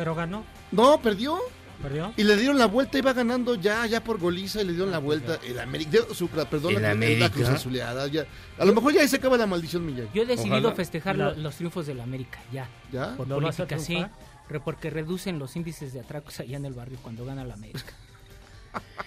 Pero 0.00 0.14
ganó. 0.14 0.44
No, 0.72 0.98
perdió. 1.02 1.38
¿Perdió? 1.82 2.12
Y 2.16 2.24
le 2.24 2.36
dieron 2.36 2.58
la 2.58 2.64
vuelta, 2.66 2.96
iba 2.98 3.12
ganando 3.12 3.54
ya, 3.54 3.84
ya 3.86 4.02
por 4.02 4.18
goliza 4.18 4.60
y 4.62 4.64
le 4.64 4.72
dieron 4.72 4.90
la 4.90 4.98
vuelta. 4.98 5.38
El 5.46 5.58
América, 5.60 5.98
su, 6.14 6.28
perdón, 6.28 6.74
El 6.76 6.82
la, 6.82 6.90
América. 6.92 7.20
la 7.26 7.30
Cruz 7.30 7.48
Azuleada, 7.48 8.06
ya. 8.06 8.24
A 8.58 8.64
lo 8.64 8.74
mejor 8.74 8.92
ya 8.94 9.02
ahí 9.02 9.08
se 9.08 9.16
acaba 9.16 9.36
la 9.36 9.46
maldición, 9.46 9.84
Miyagi. 9.84 10.08
Yo 10.14 10.22
he 10.22 10.26
decidido 10.26 10.56
Ojalá. 10.58 10.74
festejar 10.74 11.16
La- 11.16 11.32
los 11.32 11.54
triunfos 11.56 11.86
de 11.86 11.94
la 11.94 12.02
América, 12.04 12.38
ya. 12.52 12.66
¿Ya? 12.92 13.14
Por 13.16 13.28
¿Lo 13.28 13.36
política, 13.40 13.78
sí. 13.78 14.04
Porque 14.64 14.88
reducen 14.90 15.38
los 15.38 15.54
índices 15.56 15.92
de 15.92 16.00
atracos 16.00 16.40
allá 16.40 16.56
en 16.56 16.64
el 16.64 16.72
barrio 16.74 16.98
cuando 17.02 17.24
gana 17.26 17.44
la 17.44 17.54
América. 17.54 17.92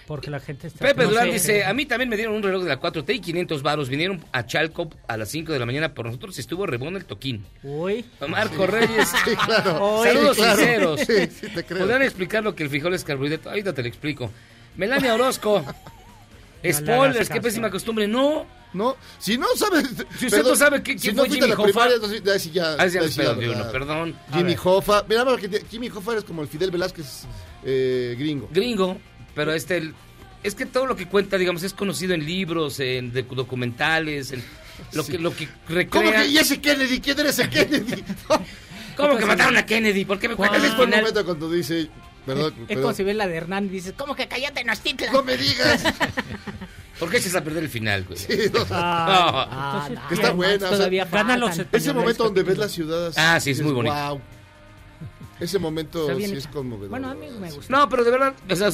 Porque 0.06 0.30
la 0.30 0.38
gente 0.40 0.66
está... 0.66 0.84
Pepe 0.84 1.04
No 1.04 1.10
Durán 1.10 1.26
sé. 1.28 1.32
dice, 1.32 1.64
a 1.64 1.72
mí 1.72 1.86
también 1.86 2.10
me 2.10 2.16
dieron 2.16 2.34
un 2.34 2.42
reloj 2.42 2.62
de 2.64 2.68
la 2.68 2.78
4T 2.80 3.14
y 3.14 3.20
500 3.20 3.62
varos. 3.62 3.88
Vinieron 3.88 4.22
a 4.32 4.44
Chalco 4.44 4.90
a 5.08 5.16
las 5.16 5.30
5 5.30 5.52
de 5.52 5.58
la 5.58 5.64
mañana 5.66 5.94
por 5.94 6.04
nosotros 6.06 6.36
y 6.36 6.40
estuvo 6.40 6.66
rebón 6.66 6.96
el 6.96 7.06
toquín. 7.06 7.44
Uy. 7.62 8.04
Marco 8.28 8.66
Reyes. 8.66 9.08
Sí, 9.24 9.34
claro. 9.36 10.02
Saludos 10.04 10.36
Sí, 10.36 10.42
claro. 10.42 10.56
sinceros. 10.58 11.00
Sí, 11.00 11.26
sí, 11.40 11.46
te 11.54 11.64
creo. 11.64 11.80
¿Podrían 11.80 12.02
explicar 12.02 12.44
lo 12.44 12.54
que 12.54 12.64
el 12.64 12.68
frijol 12.68 12.92
es 12.94 13.04
carbohidrato? 13.04 13.48
Ahorita 13.48 13.72
te 13.72 13.82
lo 13.82 13.88
explico. 13.88 14.30
Melania 14.76 15.14
Orozco. 15.14 15.64
le 16.62 16.72
Spoilers, 16.72 17.28
qué 17.28 17.40
pésima 17.40 17.70
costumbre. 17.70 18.06
No. 18.06 18.46
No, 18.74 18.96
si 19.20 19.38
no 19.38 19.46
sabes. 19.54 19.86
Si 20.18 20.26
usted 20.26 20.42
no 20.42 20.56
sabe 20.56 20.78
si 20.84 20.96
quién 20.96 21.14
no 21.14 21.24
fue 21.24 21.34
Jimmy 21.36 21.46
la 21.46 21.54
Hoffa. 21.54 21.62
primaria, 21.62 21.94
entonces 21.94 22.22
ya 22.24 22.36
ya. 22.36 22.72
Ah, 22.76 22.86
ya 22.88 23.06
ya 23.06 23.22
perdí 23.34 23.46
uno, 23.46 23.70
perdón. 23.70 24.16
Jimmy. 24.32 24.56
Hoffa. 24.64 25.04
Mira, 25.08 25.24
Jimmy 25.70 25.88
Hoffa 25.90 26.16
es 26.16 26.24
como 26.24 26.42
el 26.42 26.48
Fidel 26.48 26.72
Velázquez 26.72 27.24
eh, 27.64 28.16
gringo. 28.18 28.48
Gringo, 28.52 28.98
pero 29.34 29.52
este... 29.52 29.76
el- 29.78 29.94
es 30.42 30.54
que 30.54 30.66
todo 30.66 30.84
lo 30.84 30.94
que 30.94 31.06
cuenta, 31.08 31.38
digamos, 31.38 31.62
es 31.62 31.72
conocido 31.72 32.12
en 32.12 32.26
libros, 32.26 32.78
en 32.78 33.12
de- 33.14 33.22
documentales, 33.22 34.30
en 34.32 34.44
lo 34.92 35.04
que 35.06 35.18
lo 35.18 35.34
que 35.34 35.48
recrea. 35.68 35.88
¿Cómo 35.88 36.12
que? 36.12 36.26
¿Y 36.28 36.36
ese 36.36 36.60
Kennedy? 36.60 37.00
¿Quién 37.00 37.18
era 37.18 37.30
ese 37.30 37.48
Kennedy? 37.48 38.04
¿Cómo 38.96 39.16
que 39.16 39.24
mataron 39.24 39.56
a 39.56 39.64
Kennedy? 39.64 40.04
¿Por 40.04 40.18
qué 40.18 40.28
me 40.28 40.36
cuentas 40.36 40.58
¿Cuál 40.60 40.70
el 40.70 40.72
es 40.92 40.96
momento 40.98 41.24
cuando 41.24 41.50
dice. 41.50 41.88
Perdón, 42.26 42.54
Es 42.68 42.78
como 42.78 42.92
si 42.94 43.02
ves 43.04 43.16
la 43.16 43.26
de 43.26 43.36
Hernán 43.36 43.66
y 43.66 43.68
dices, 43.68 43.94
¿cómo 43.96 44.14
que 44.16 44.28
cállate, 44.28 44.64
Nostitla? 44.64 45.12
No 45.12 45.22
me 45.22 45.36
digas. 45.36 45.82
¿Por 46.98 47.10
qué 47.10 47.16
echas 47.18 47.34
a 47.34 47.42
perder 47.42 47.64
el 47.64 47.68
final, 47.70 48.04
güey? 48.04 48.18
Sí, 48.18 48.36
no, 48.52 48.64
Ah, 48.70 49.88
no, 49.90 50.08
que 50.08 50.14
está 50.14 50.30
buena. 50.32 50.54
o 50.56 50.58
sea, 50.68 50.70
todavía 50.70 51.04
Gana 51.06 51.36
los 51.38 51.58
ese 51.72 51.92
momento 51.92 52.24
donde 52.24 52.42
ves 52.42 52.58
la 52.58 52.68
ciudad. 52.68 53.06
así, 53.08 53.18
Ah, 53.20 53.40
sí, 53.40 53.50
es 53.50 53.62
muy 53.62 53.72
bonito. 53.72 53.94
"Guau". 53.94 54.20
Ese 55.40 55.58
momento 55.58 56.14
sí 56.18 56.24
es 56.36 56.46
conmovedor. 56.46 56.90
Bueno, 56.90 57.10
a 57.10 57.14
mí 57.14 57.26
me 57.40 57.50
gusta. 57.50 57.74
No, 57.74 57.88
pero 57.88 58.04
de 58.04 58.10
verdad, 58.10 58.34
o 58.48 58.56
sea, 58.56 58.70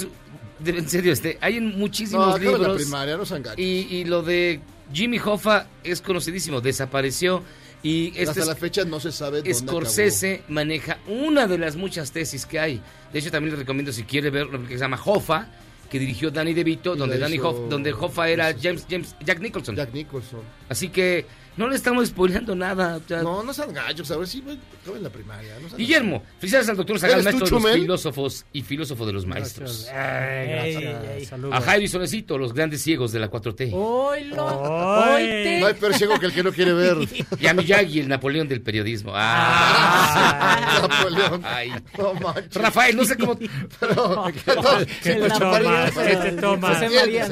de- 0.62 0.78
en 0.78 0.88
serio, 0.88 1.12
este, 1.12 1.38
hay 1.40 1.56
en 1.56 1.78
muchísimos 1.78 2.26
No, 2.26 2.32
acaba 2.34 2.50
la 2.52 2.58
libros. 2.58 2.82
primaria, 2.82 3.18
y, 3.56 3.62
y 3.64 4.04
lo 4.04 4.22
de 4.22 4.60
Jimmy 4.92 5.18
Hoffa 5.18 5.66
es 5.84 6.00
conocidísimo, 6.00 6.60
desapareció. 6.60 7.42
Y 7.82 8.08
este 8.08 8.24
Hasta 8.24 8.40
es- 8.40 8.46
la 8.46 8.56
fecha 8.56 8.84
no 8.84 9.00
se 9.00 9.10
sabe 9.10 9.38
dónde 9.38 9.54
Scorsese 9.54 10.42
maneja 10.48 10.98
una 11.08 11.46
de 11.46 11.56
las 11.56 11.76
muchas 11.76 12.12
tesis 12.12 12.44
que 12.44 12.60
hay. 12.60 12.80
De 13.12 13.18
hecho, 13.18 13.30
también 13.30 13.54
le 13.54 13.60
recomiendo 13.60 13.90
si 13.92 14.02
quiere 14.02 14.28
ver 14.28 14.46
lo 14.48 14.60
que 14.66 14.74
se 14.74 14.80
llama 14.80 15.00
Hoffa, 15.02 15.48
que 15.90 15.98
dirigió 15.98 16.30
Danny 16.30 16.52
DeVito, 16.52 16.94
Y 16.94 16.98
donde 16.98 17.18
Danny 17.18 17.36
hizo- 17.36 17.48
Hoff- 17.48 17.68
donde 17.70 17.92
Hoffa 17.92 18.28
era 18.28 18.54
James, 18.60 18.86
James, 18.88 19.16
Jack 19.24 19.40
Nicholson. 19.40 19.74
Jack 19.76 19.94
Nicholson. 19.94 20.40
Así 20.68 20.88
que 20.90 21.24
no 21.60 21.68
le 21.68 21.76
estamos 21.76 22.08
spoileando 22.08 22.54
nada. 22.54 22.96
o 22.96 23.02
sea, 23.06 23.22
No, 23.22 23.42
no 23.42 23.52
sean 23.52 23.74
gachos. 23.74 24.10
A 24.10 24.16
ver 24.16 24.26
si 24.26 24.40
güey, 24.40 24.58
acaba 24.80 24.96
en 24.96 25.02
la 25.02 25.10
primaria. 25.10 25.54
No 25.60 25.76
Guillermo, 25.76 26.22
felicidades 26.38 26.70
al 26.70 26.76
doctor 26.78 26.98
Zagal, 26.98 27.20
¿Eres 27.20 27.34
tú, 27.34 27.38
maestro 27.38 27.58
de 27.58 27.64
los 27.66 27.80
filósofos 27.82 28.46
y 28.54 28.62
filósofo 28.62 29.04
de 29.04 29.12
los 29.12 29.26
maestros. 29.26 29.86
Ay, 29.88 30.48
gracias. 30.48 31.32
A 31.52 31.60
Jairo 31.60 31.84
y 31.84 31.88
Solecito, 31.88 32.38
los 32.38 32.54
grandes 32.54 32.80
ciegos 32.80 33.12
de 33.12 33.20
la 33.20 33.30
4T. 33.30 33.72
Hoy 33.74 34.24
lo. 34.24 35.02
Ay. 35.02 35.58
No 35.60 35.66
hay 35.66 35.74
peor 35.74 35.92
ciego 35.92 36.18
que 36.18 36.26
el 36.26 36.32
que 36.32 36.42
no 36.42 36.50
quiere 36.50 36.72
ver. 36.72 36.96
Y 37.38 37.46
a 37.46 37.52
Miyagi, 37.52 38.00
el 38.00 38.08
Napoleón 38.08 38.48
del 38.48 38.62
periodismo. 38.62 39.12
Ah. 39.14 40.80
Napoleón. 40.88 41.42
Ay. 41.44 41.72
No 41.98 42.14
manches. 42.14 42.54
Rafael, 42.54 42.96
no 42.96 43.04
sé 43.04 43.18
cómo. 43.18 43.38
Pero, 43.78 44.24
¿Qué 44.32 44.52
tomas? 44.52 44.86
¿Qué 45.02 45.12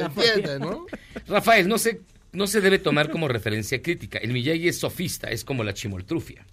entiende, 0.02 0.58
¿no? 0.58 0.86
Rafael, 1.26 1.66
no 1.66 1.78
sé. 1.78 2.02
No 2.30 2.46
se 2.46 2.60
debe 2.60 2.78
tomar 2.78 3.10
como 3.10 3.26
referencia 3.26 3.80
crítica. 3.80 4.18
El 4.18 4.32
Miyagi 4.34 4.68
es 4.68 4.78
sofista, 4.78 5.28
es 5.30 5.44
como 5.44 5.64
la 5.64 5.72
chimoltrufia. 5.72 6.44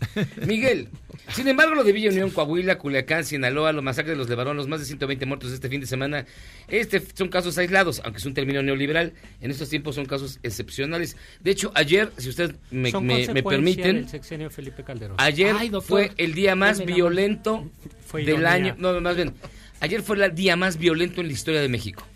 Miguel, 0.48 0.88
sin 1.34 1.50
embargo, 1.50 1.76
lo 1.76 1.84
de 1.84 1.92
Villa 1.92 2.12
Unión, 2.12 2.30
Coahuila, 2.30 2.78
Culiacán, 2.78 3.26
Sinaloa, 3.26 3.74
los 3.74 3.84
masacres 3.84 4.14
de 4.14 4.18
los 4.18 4.30
Levarón, 4.30 4.56
los 4.56 4.70
más 4.70 4.80
de 4.80 4.86
120 4.86 5.26
muertos 5.26 5.52
este 5.52 5.68
fin 5.68 5.82
de 5.82 5.88
semana, 5.88 6.26
este 6.70 7.04
son 7.14 7.28
casos 7.28 7.58
aislados, 7.58 8.02
aunque 8.06 8.20
es 8.20 8.26
un 8.26 8.34
término 8.34 8.64
neoliberal. 8.64 9.14
En 9.42 9.52
estos 9.52 9.70
tiempos 9.70 9.96
son 9.96 10.06
casos 10.06 10.40
excepcionales. 10.44 11.18
De 11.42 11.52
hecho, 11.52 11.72
ayer, 11.76 12.10
si 12.18 12.30
ustedes 12.30 12.56
me, 12.72 12.92
me- 13.02 13.44
permiten, 13.44 13.96
del 13.98 14.10
sexenio 14.10 14.48
de 14.48 14.56
Felipe 14.56 14.84
Calderón. 14.84 15.18
Ayer 15.20 15.56
Ay, 15.60 15.68
doctor, 15.68 15.90
fue 15.90 16.12
el 16.18 16.34
día 16.34 16.56
más 16.56 16.86
violento 16.86 17.70
Fue 18.06 18.24
del 18.24 18.46
año. 18.46 18.76
No, 18.78 19.00
más 19.02 19.18
bien. 19.18 19.34
Ayer 19.82 20.02
fue 20.02 20.24
el 20.24 20.34
día 20.34 20.56
más 20.56 20.78
violento 20.78 21.20
en 21.20 21.28
la 21.28 21.34
historia 21.34 21.60
de 21.62 21.68
México. 21.68 22.08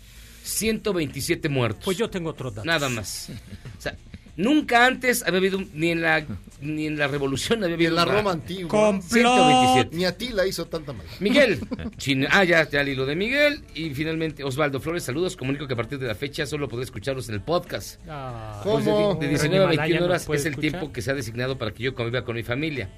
127 0.50 1.48
muertos. 1.48 1.84
Pues 1.84 1.96
yo 1.98 2.10
tengo 2.10 2.30
otros 2.30 2.54
datos. 2.54 2.66
Nada 2.66 2.88
más. 2.88 3.30
O 3.78 3.80
sea, 3.80 3.96
nunca 4.36 4.86
antes 4.86 5.22
había 5.26 5.38
habido, 5.38 5.60
ni 5.74 5.90
en 5.90 6.02
la 6.02 6.24
ni 6.60 6.86
en 6.86 6.98
la 6.98 7.08
revolución 7.08 7.64
había 7.64 7.74
habido 7.76 7.90
en 7.90 7.96
la 7.96 8.04
Roma 8.04 8.32
antigua. 8.32 8.68
Complot. 8.68 9.08
127. 9.10 9.96
Ni 9.96 10.04
a 10.04 10.16
ti 10.16 10.28
la 10.28 10.46
hizo 10.46 10.66
tanta 10.66 10.92
maldad. 10.92 11.12
Miguel, 11.20 11.60
ah, 12.30 12.44
ya, 12.44 12.68
ya 12.68 12.82
hilo 12.82 13.06
de 13.06 13.16
Miguel. 13.16 13.62
Y 13.74 13.90
finalmente, 13.94 14.44
Osvaldo 14.44 14.78
Flores, 14.80 15.04
saludos. 15.04 15.36
Comunico 15.36 15.66
que 15.66 15.72
a 15.72 15.76
partir 15.76 15.98
de 15.98 16.06
la 16.06 16.14
fecha 16.14 16.44
solo 16.46 16.68
podré 16.68 16.84
escucharlos 16.84 17.28
en 17.30 17.36
el 17.36 17.40
podcast. 17.40 17.98
Ah, 18.08 18.60
¿Cómo? 18.62 18.74
Pues 18.74 18.84
de, 18.84 18.90
de 18.92 18.96
Pero 18.98 19.22
en 19.22 19.28
19 19.30 19.56
a 19.64 19.72
Himalaya 19.72 19.82
21 19.82 20.00
no 20.00 20.06
horas 20.06 20.22
es 20.22 20.28
el 20.28 20.34
escuchar. 20.52 20.60
tiempo 20.60 20.92
que 20.92 21.02
se 21.02 21.10
ha 21.10 21.14
designado 21.14 21.56
para 21.56 21.70
que 21.72 21.82
yo 21.82 21.94
conviva 21.94 22.24
con 22.24 22.36
mi 22.36 22.42
familia. 22.42 22.90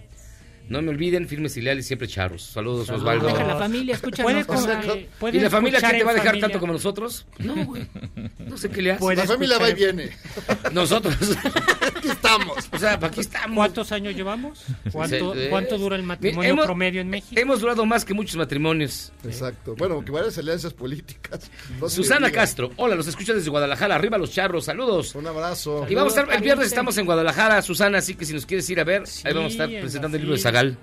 No 0.69 0.81
me 0.81 0.91
olviden, 0.91 1.29
firmes 1.29 1.57
y 1.57 1.61
leales, 1.61 1.87
siempre 1.87 2.09
charros. 2.09 2.43
Saludos, 2.45 2.87
Saludos. 2.87 3.03
Osvaldo. 3.03 3.27
Deja 3.27 3.45
la 3.45 3.57
familia, 3.57 3.95
escúchanos. 3.95 4.33
¿Puede, 4.33 4.45
con- 4.47 4.57
Osvaldo. 4.57 4.95
eh, 4.95 5.09
puede 5.19 5.37
¿Y 5.39 5.41
la 5.41 5.51
familia 5.51 5.81
que 5.81 5.87
te 5.99 6.05
va 6.05 6.11
a 6.13 6.15
dejar 6.15 6.29
familia? 6.29 6.47
tanto 6.49 6.61
como 6.61 6.73
nosotros? 6.73 7.27
No, 7.39 7.55
güey. 7.67 7.87
No 8.39 8.57
sé 8.57 8.71
qué 8.71 8.81
le 8.83 8.93
hace. 8.93 9.01
Puede 9.01 9.17
La 9.17 9.25
familia 9.27 9.59
va 9.59 9.69
y 9.71 9.75
viene. 9.75 10.11
Nosotros. 10.73 11.15
Aquí 11.97 12.09
estamos. 12.09 12.57
O 12.73 12.79
sea, 12.79 12.99
aquí 13.03 13.21
estamos. 13.21 13.57
¿Cuántos 13.57 13.93
años 13.93 14.15
llevamos? 14.15 14.65
¿Cuánto, 14.93 15.35
cuánto 15.51 15.77
dura 15.79 15.97
el 15.97 16.03
matrimonio 16.05 16.51
hemos- 16.51 16.65
promedio 16.67 17.01
en 17.01 17.09
México? 17.11 17.41
Hemos 17.41 17.61
durado 17.61 17.85
más 17.85 18.05
que 18.05 18.15
muchos 18.15 18.37
matrimonios. 18.37 19.13
Exacto. 19.25 19.75
Bueno, 19.77 20.03
que 20.05 20.11
varias 20.11 20.39
alianzas 20.39 20.73
políticas. 20.73 21.51
No 21.81 21.89
Susana. 21.89 22.31
Castro, 22.31 22.71
hola, 22.77 22.95
los 22.95 23.07
escucho 23.09 23.35
desde 23.35 23.51
Guadalajara, 23.51 23.95
arriba 23.95 24.17
los 24.17 24.31
charros, 24.31 24.65
saludos. 24.65 25.15
Un 25.15 25.27
abrazo. 25.27 25.87
Y 25.89 25.95
vamos 25.95 26.17
a 26.17 26.21
estar, 26.21 26.35
el 26.35 26.43
viernes 26.43 26.69
estamos 26.69 26.97
en 26.99 27.05
Guadalajara, 27.05 27.61
Susana, 27.63 27.99
así 27.99 28.15
que 28.15 28.25
si 28.25 28.33
nos 28.33 28.47
quieres 28.47 28.69
ir 28.71 28.81
a 28.81 28.85
ver, 28.85 29.03
ahí 29.25 29.33
vamos 29.35 29.51
a 29.51 29.65
estar 29.65 29.69
presentando 29.69 30.17
el 30.17 30.23
libro 30.23 30.35
de 30.35 30.39
fila. 30.41 30.52
Zagal, 30.53 30.77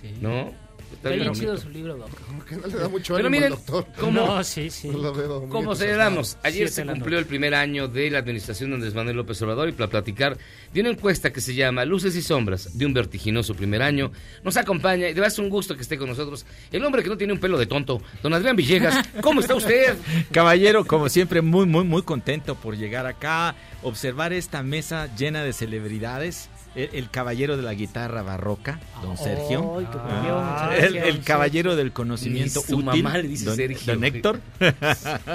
Sí. 0.00 0.14
¿no? 0.20 0.60
Está 0.92 1.08
bien 1.08 1.24
bonito. 1.28 1.40
chido 1.40 1.56
su 1.56 1.68
libro, 1.70 1.96
Doc. 1.96 2.10
Como 2.26 2.44
que 2.44 2.54
no 2.56 2.66
le 2.66 2.74
da 2.74 2.88
mucho 2.88 3.14
Pero 3.16 3.26
ánimo 3.28 3.30
miren, 3.30 3.52
al 3.54 3.58
doctor. 3.58 3.86
¿cómo, 3.98 4.26
No, 4.26 4.44
sí, 4.44 4.70
sí. 4.70 4.88
No 4.88 4.98
lo 4.98 5.12
veo 5.14 5.40
muy 5.40 5.48
¿Cómo 5.48 5.74
celebramos? 5.74 6.36
Ayer 6.42 6.68
Siete 6.68 6.72
se 6.72 6.84
la 6.84 6.92
cumplió 6.92 7.18
el 7.18 7.26
primer 7.26 7.54
año 7.54 7.88
de 7.88 8.10
la 8.10 8.18
administración 8.18 8.70
de 8.70 8.76
Andrés 8.76 8.94
Manuel 8.94 9.16
López 9.16 9.40
Obrador 9.42 9.68
y 9.70 9.72
para 9.72 9.88
platicar 9.88 10.36
de 10.72 10.80
una 10.80 10.90
encuesta 10.90 11.32
que 11.32 11.40
se 11.40 11.54
llama 11.54 11.84
Luces 11.86 12.14
y 12.14 12.22
Sombras 12.22 12.76
de 12.78 12.86
un 12.86 12.92
vertiginoso 12.92 13.54
primer 13.54 13.82
año. 13.82 14.12
Nos 14.44 14.56
acompaña 14.56 15.06
y 15.06 15.14
de 15.14 15.14
verdad 15.14 15.32
es 15.32 15.38
un 15.38 15.48
gusto 15.48 15.74
que 15.74 15.82
esté 15.82 15.96
con 15.98 16.08
nosotros 16.08 16.44
el 16.70 16.84
hombre 16.84 17.02
que 17.02 17.08
no 17.08 17.16
tiene 17.16 17.32
un 17.32 17.40
pelo 17.40 17.58
de 17.58 17.66
tonto, 17.66 18.00
don 18.22 18.34
Adrián 18.34 18.54
Villegas. 18.54 19.02
¿Cómo 19.22 19.40
está 19.40 19.54
usted? 19.54 19.96
Caballero, 20.30 20.84
como 20.84 21.08
siempre, 21.08 21.40
muy, 21.40 21.66
muy, 21.66 21.84
muy 21.84 22.02
contento 22.02 22.54
por 22.54 22.76
llegar 22.76 23.06
acá, 23.06 23.54
observar 23.82 24.32
esta 24.32 24.62
mesa 24.62 25.08
llena 25.16 25.42
de 25.42 25.52
celebridades. 25.52 26.48
El, 26.74 26.88
el 26.94 27.10
caballero 27.10 27.56
de 27.56 27.62
la 27.62 27.74
guitarra 27.74 28.22
barroca, 28.22 28.80
don 29.02 29.16
Sergio. 29.18 29.76
Ay, 29.78 29.86
Ah, 29.94 30.70
muchas 30.74 31.04
el, 31.04 31.20
caballero 31.22 31.76
del 31.76 31.92
conocimiento 31.92 32.60
su 32.62 32.76
útil, 32.78 33.02
mamá 33.02 33.18
le 33.18 33.28
dice 33.28 33.44
don, 33.44 33.56
Sergio. 33.56 33.92
don 33.94 34.04
Héctor. 34.04 34.40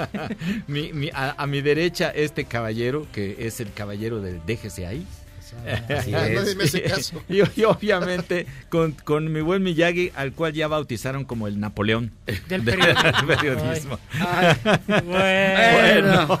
Mi- 0.66 0.92
mi- 0.92 1.10
a, 1.14 1.34
a 1.40 1.46
mi 1.46 1.60
derecha, 1.60 2.10
este 2.10 2.44
caballero, 2.44 3.06
que 3.12 3.46
es 3.46 3.60
el 3.60 3.72
caballero 3.72 4.20
del 4.20 4.40
déjese 4.46 4.86
ahí. 4.86 5.06
Así 5.88 6.12
Ah, 6.14 6.26
es. 6.28 6.34
nadie 6.34 6.54
me 6.56 6.64
hace 6.64 6.82
caso. 6.82 7.22
Y, 7.28 7.38
y 7.60 7.64
obviamente 7.64 8.46
con, 8.68 8.92
con 8.92 9.32
mi 9.32 9.40
buen 9.40 9.62
Miyagi, 9.62 10.12
al 10.14 10.32
cual 10.32 10.52
ya 10.52 10.68
bautizaron 10.68 11.24
como 11.24 11.46
el 11.48 11.58
Napoleón 11.58 12.12
Del 12.48 12.64
del 12.64 12.78
periodismo. 13.26 13.98
Bueno, 15.04 16.38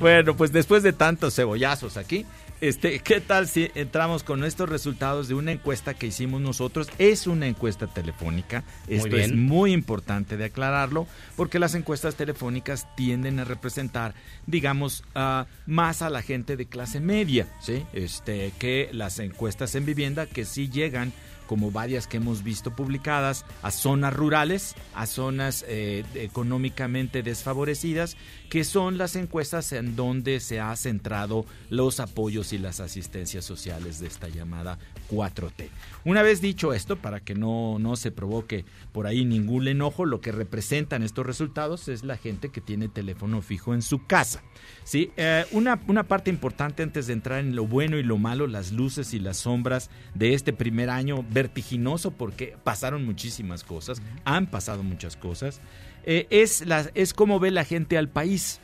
bueno, 0.00 0.36
pues 0.36 0.52
después 0.52 0.82
de 0.82 0.92
tantos 0.92 1.34
cebollazos 1.34 1.96
aquí, 1.96 2.26
Este, 2.60 3.00
¿qué 3.00 3.20
tal 3.20 3.48
si 3.48 3.70
entramos 3.74 4.22
con 4.22 4.42
estos 4.42 4.68
resultados 4.68 5.28
de 5.28 5.34
una 5.34 5.52
encuesta 5.52 5.92
que 5.92 6.06
hicimos 6.06 6.40
nosotros? 6.40 6.88
Es 6.98 7.26
una 7.26 7.46
encuesta 7.46 7.86
telefónica. 7.86 8.64
Muy 8.86 8.96
Esto 8.96 9.16
es 9.16 9.34
muy 9.34 9.72
importante 9.72 10.36
de 10.38 10.46
aclararlo, 10.46 11.06
porque 11.36 11.58
las 11.58 11.74
encuestas 11.74 12.14
telefónicas 12.14 12.86
tienden 12.96 13.40
a 13.40 13.44
representar, 13.44 14.14
digamos, 14.46 15.04
ah, 15.14 15.46
más 15.66 16.00
a 16.00 16.08
la 16.08 16.22
gente 16.22 16.56
de 16.56 16.66
clase 16.66 17.00
media, 17.00 17.46
¿sí? 17.60 17.84
Este, 17.92 18.52
que 18.58 18.88
las 18.92 19.18
encuestas 19.18 19.74
en 19.74 19.84
vivienda 19.84 20.26
que 20.26 20.46
sí 20.46 20.70
llegan 20.70 21.12
como 21.46 21.70
varias 21.70 22.06
que 22.06 22.18
hemos 22.18 22.42
visto 22.42 22.70
publicadas, 22.70 23.44
a 23.62 23.70
zonas 23.70 24.14
rurales, 24.14 24.74
a 24.94 25.06
zonas 25.06 25.64
eh, 25.68 26.04
económicamente 26.14 27.22
desfavorecidas, 27.22 28.16
que 28.50 28.64
son 28.64 28.98
las 28.98 29.16
encuestas 29.16 29.72
en 29.72 29.96
donde 29.96 30.40
se 30.40 30.60
ha 30.60 30.74
centrado 30.76 31.46
los 31.70 32.00
apoyos 32.00 32.52
y 32.52 32.58
las 32.58 32.80
asistencias 32.80 33.44
sociales 33.44 34.00
de 34.00 34.06
esta 34.06 34.28
llamada 34.28 34.78
4T. 35.08 35.68
Una 36.04 36.22
vez 36.22 36.40
dicho 36.40 36.72
esto, 36.72 36.96
para 36.96 37.20
que 37.20 37.34
no, 37.34 37.78
no 37.80 37.96
se 37.96 38.12
provoque 38.12 38.64
por 38.92 39.06
ahí 39.06 39.24
ningún 39.24 39.66
enojo, 39.66 40.04
lo 40.04 40.20
que 40.20 40.30
representan 40.30 41.02
estos 41.02 41.26
resultados 41.26 41.88
es 41.88 42.04
la 42.04 42.16
gente 42.16 42.50
que 42.50 42.60
tiene 42.60 42.88
teléfono 42.88 43.42
fijo 43.42 43.74
en 43.74 43.82
su 43.82 44.06
casa. 44.06 44.42
¿sí? 44.84 45.10
Eh, 45.16 45.44
una, 45.50 45.80
una 45.88 46.04
parte 46.04 46.30
importante 46.30 46.82
antes 46.82 47.08
de 47.08 47.12
entrar 47.12 47.40
en 47.40 47.56
lo 47.56 47.66
bueno 47.66 47.98
y 47.98 48.02
lo 48.02 48.18
malo, 48.18 48.46
las 48.46 48.72
luces 48.72 49.14
y 49.14 49.18
las 49.18 49.38
sombras 49.38 49.90
de 50.14 50.34
este 50.34 50.52
primer 50.52 50.90
año 50.90 51.24
vertiginoso, 51.28 52.12
porque 52.12 52.56
pasaron 52.62 53.04
muchísimas 53.04 53.64
cosas, 53.64 54.00
han 54.24 54.46
pasado 54.46 54.82
muchas 54.82 55.16
cosas, 55.16 55.60
eh, 56.04 56.28
es, 56.30 56.64
la, 56.66 56.88
es 56.94 57.14
cómo 57.14 57.40
ve 57.40 57.50
la 57.50 57.64
gente 57.64 57.98
al 57.98 58.08
país. 58.08 58.60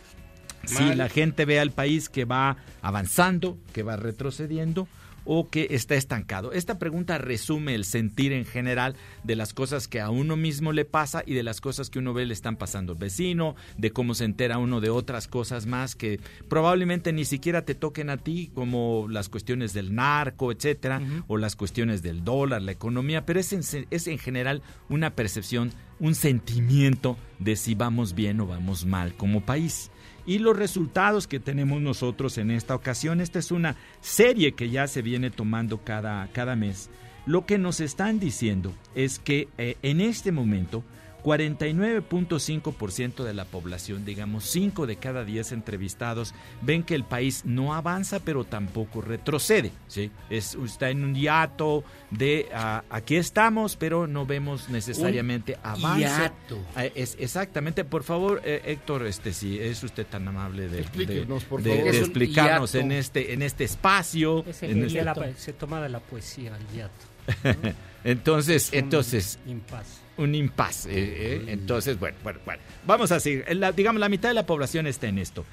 Si 0.65 0.95
la 0.95 1.09
gente 1.09 1.45
ve 1.45 1.59
al 1.59 1.73
país 1.73 2.09
que 2.09 2.25
va 2.25 2.57
avanzando, 2.83 3.59
que 3.73 3.83
va 3.83 3.97
retrocediendo 3.97 4.87
o 5.25 5.49
que 5.51 5.69
está 5.71 5.95
estancado. 5.95 6.53
Esta 6.53 6.79
pregunta 6.79 7.19
resume 7.19 7.75
el 7.75 7.85
sentir 7.85 8.33
en 8.33 8.45
general 8.45 8.97
de 9.25 9.37
las 9.37 9.55
cosas 9.55 9.89
que 9.89 10.01
a 10.01 10.11
uno 10.11 10.37
mismo 10.37 10.73
le 10.73 10.85
pasa 10.85 11.23
y 11.25 11.35
de 11.35 11.43
las 11.43 11.61
cosas 11.61 11.91
que 11.91 11.99
uno 11.99 12.13
ve 12.15 12.27
le 12.27 12.35
están 12.35 12.57
pasando 12.57 12.93
al 12.93 12.99
vecino, 12.99 13.55
de 13.79 13.93
cómo 13.93 14.15
se 14.15 14.25
entera 14.25 14.59
uno 14.59 14.81
de 14.81 14.91
otras 14.91 15.29
cosas 15.29 15.67
más 15.67 15.95
que 15.95 16.21
probablemente 16.49 17.13
ni 17.13 17.25
siquiera 17.25 17.65
te 17.65 17.75
toquen 17.75 18.11
a 18.11 18.17
ti, 18.17 18.51
como 18.55 19.07
las 19.09 19.29
cuestiones 19.29 19.73
del 19.73 19.95
narco, 19.95 20.53
etcétera, 20.53 21.01
o 21.29 21.37
las 21.37 21.57
cuestiones 21.57 22.03
del 22.03 22.25
dólar, 22.25 22.63
la 22.63 22.73
economía, 22.73 23.25
pero 23.25 23.41
es 23.41 23.53
en, 23.53 23.87
es 23.91 24.07
en 24.07 24.19
general 24.19 24.63
una 24.89 25.15
percepción, 25.15 25.73
un 26.01 26.15
sentimiento 26.15 27.17
de 27.39 27.57
si 27.57 27.75
vamos 27.75 28.15
bien 28.15 28.41
o 28.41 28.47
vamos 28.47 28.85
mal 28.85 29.15
como 29.17 29.41
país 29.41 29.92
y 30.27 30.39
los 30.39 30.57
resultados 30.57 31.27
que 31.27 31.41
tenemos 31.41 31.81
nosotros 31.81 32.39
en 32.39 32.51
esta 32.51 32.75
ocasión. 32.75 33.21
Esta 33.21 33.39
es 33.39 33.51
una 33.51 33.77
serie 34.01 34.53
que 34.53 34.71
ya 34.71 34.87
se 34.87 35.03
viene 35.03 35.31
tomando 35.31 35.79
cada, 35.79 36.29
cada 36.33 36.57
mes. 36.57 36.91
Lo 37.27 37.47
que 37.47 37.59
nos 37.59 37.81
están 37.81 38.19
diciendo 38.19 38.73
es 38.95 39.19
que 39.19 39.49
eh, 39.59 39.77
en 39.83 40.01
este 40.01 40.33
momento 40.33 40.83
49.5% 41.23 43.25
de 43.25 43.35
la 43.35 43.45
población, 43.45 44.05
digamos 44.05 44.45
5 44.45 44.87
de 44.87 44.97
cada 44.97 45.25
10 45.25 45.53
entrevistados, 45.53 46.35
ven 46.63 46.83
que 46.83 46.95
el 46.95 47.05
país 47.05 47.43
no 47.45 47.75
avanza 47.75 48.21
pero 48.21 48.45
tampoco 48.45 49.01
retrocede. 49.01 49.71
¿sí? 49.89 50.11
Es, 50.31 50.55
está 50.55 50.91
en 50.91 51.05
un 51.05 51.15
hiato 51.15 51.85
de 52.11 52.49
ah, 52.55 52.85
aquí 52.91 53.17
estamos 53.17 53.77
pero 53.77 54.07
no 54.07 54.27
vemos 54.27 54.69
necesariamente 54.69 55.59
avance. 55.63 56.01
hiato. 56.01 56.59
Ah, 56.75 56.87
es, 56.87 57.17
exactamente, 57.19 57.85
por 57.85 58.03
favor, 58.03 58.41
eh, 58.45 58.63
Héctor, 58.67 59.07
este 59.07 59.33
si 59.33 59.59
es 59.59 59.83
usted 59.83 60.07
tan 60.07 60.27
amable 60.29 60.69
de, 60.69 60.81
Explíquenos, 60.81 61.43
de- 61.43 61.49
por 61.49 61.63
de- 61.63 61.71
favor. 61.71 61.85
de 61.85 61.91
Es 61.91 61.97
explicarnos 62.05 62.73
hiato. 62.73 62.85
en 62.85 62.93
este 62.93 63.33
en 63.33 63.43
este 63.43 63.65
espacio. 63.65 64.45
Ese 64.47 64.71
en 64.71 64.81
que 64.81 64.87
este- 64.87 65.05
la- 65.05 65.33
se 65.37 65.53
toma 65.53 65.81
de 65.81 65.89
la 65.89 66.01
poesía, 66.01 66.57
el 66.57 66.67
hiato. 66.77 67.12
entonces, 68.05 68.67
Es 68.69 68.73
un 68.73 68.79
entonces 68.79 69.39
impasse. 69.47 70.01
un 70.17 70.35
impasse. 70.35 70.91
eh, 70.91 70.95
eh, 71.37 71.45
Entonces, 71.49 71.99
bueno, 71.99 72.17
bueno, 72.23 72.41
bueno. 72.45 72.63
Vamos 72.87 73.13
a 73.13 73.21
seguir. 73.21 73.45
La- 73.57 73.73
digamos, 73.73 74.01
la 74.01 74.09
mitad 74.09 74.29
de 74.31 74.35
la 74.35 74.47
población 74.47 74.87
está 74.87 75.09
en 75.09 75.19
esto. 75.19 75.45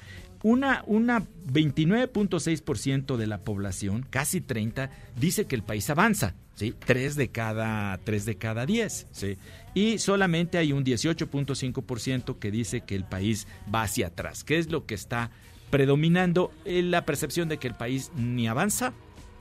Una, 0.42 0.82
una 0.86 1.22
29.6% 1.52 3.16
de 3.16 3.26
la 3.26 3.38
población, 3.38 4.06
casi 4.08 4.40
30, 4.40 4.90
dice 5.16 5.44
que 5.46 5.54
el 5.54 5.62
país 5.62 5.90
avanza. 5.90 6.34
¿sí? 6.54 6.74
3 6.86 7.14
de 7.16 7.28
cada, 7.28 7.98
3 8.04 8.24
de 8.24 8.36
cada 8.36 8.66
10. 8.66 9.06
¿sí? 9.12 9.36
Y 9.74 9.98
solamente 9.98 10.58
hay 10.58 10.72
un 10.72 10.84
18.5% 10.84 12.38
que 12.38 12.50
dice 12.50 12.80
que 12.82 12.96
el 12.96 13.04
país 13.04 13.46
va 13.72 13.82
hacia 13.82 14.08
atrás. 14.08 14.44
¿Qué 14.44 14.58
es 14.58 14.70
lo 14.70 14.86
que 14.86 14.94
está 14.94 15.30
predominando? 15.70 16.52
Eh, 16.64 16.82
La 16.82 17.04
percepción 17.04 17.48
de 17.48 17.58
que 17.58 17.68
el 17.68 17.74
país 17.74 18.10
ni 18.16 18.48
avanza 18.48 18.92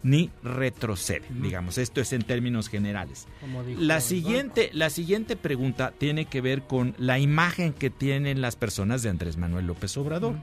ni 0.03 0.29
retrocede. 0.43 1.23
Digamos, 1.29 1.77
esto 1.77 2.01
es 2.01 2.13
en 2.13 2.23
términos 2.23 2.69
generales. 2.69 3.27
La 3.77 4.01
siguiente, 4.01 4.69
la 4.73 4.89
siguiente 4.89 5.35
pregunta 5.35 5.93
tiene 5.97 6.25
que 6.25 6.41
ver 6.41 6.63
con 6.63 6.95
la 6.97 7.19
imagen 7.19 7.73
que 7.73 7.89
tienen 7.89 8.41
las 8.41 8.55
personas 8.55 9.03
de 9.03 9.09
Andrés 9.09 9.37
Manuel 9.37 9.67
López 9.67 9.95
Obrador. 9.97 10.35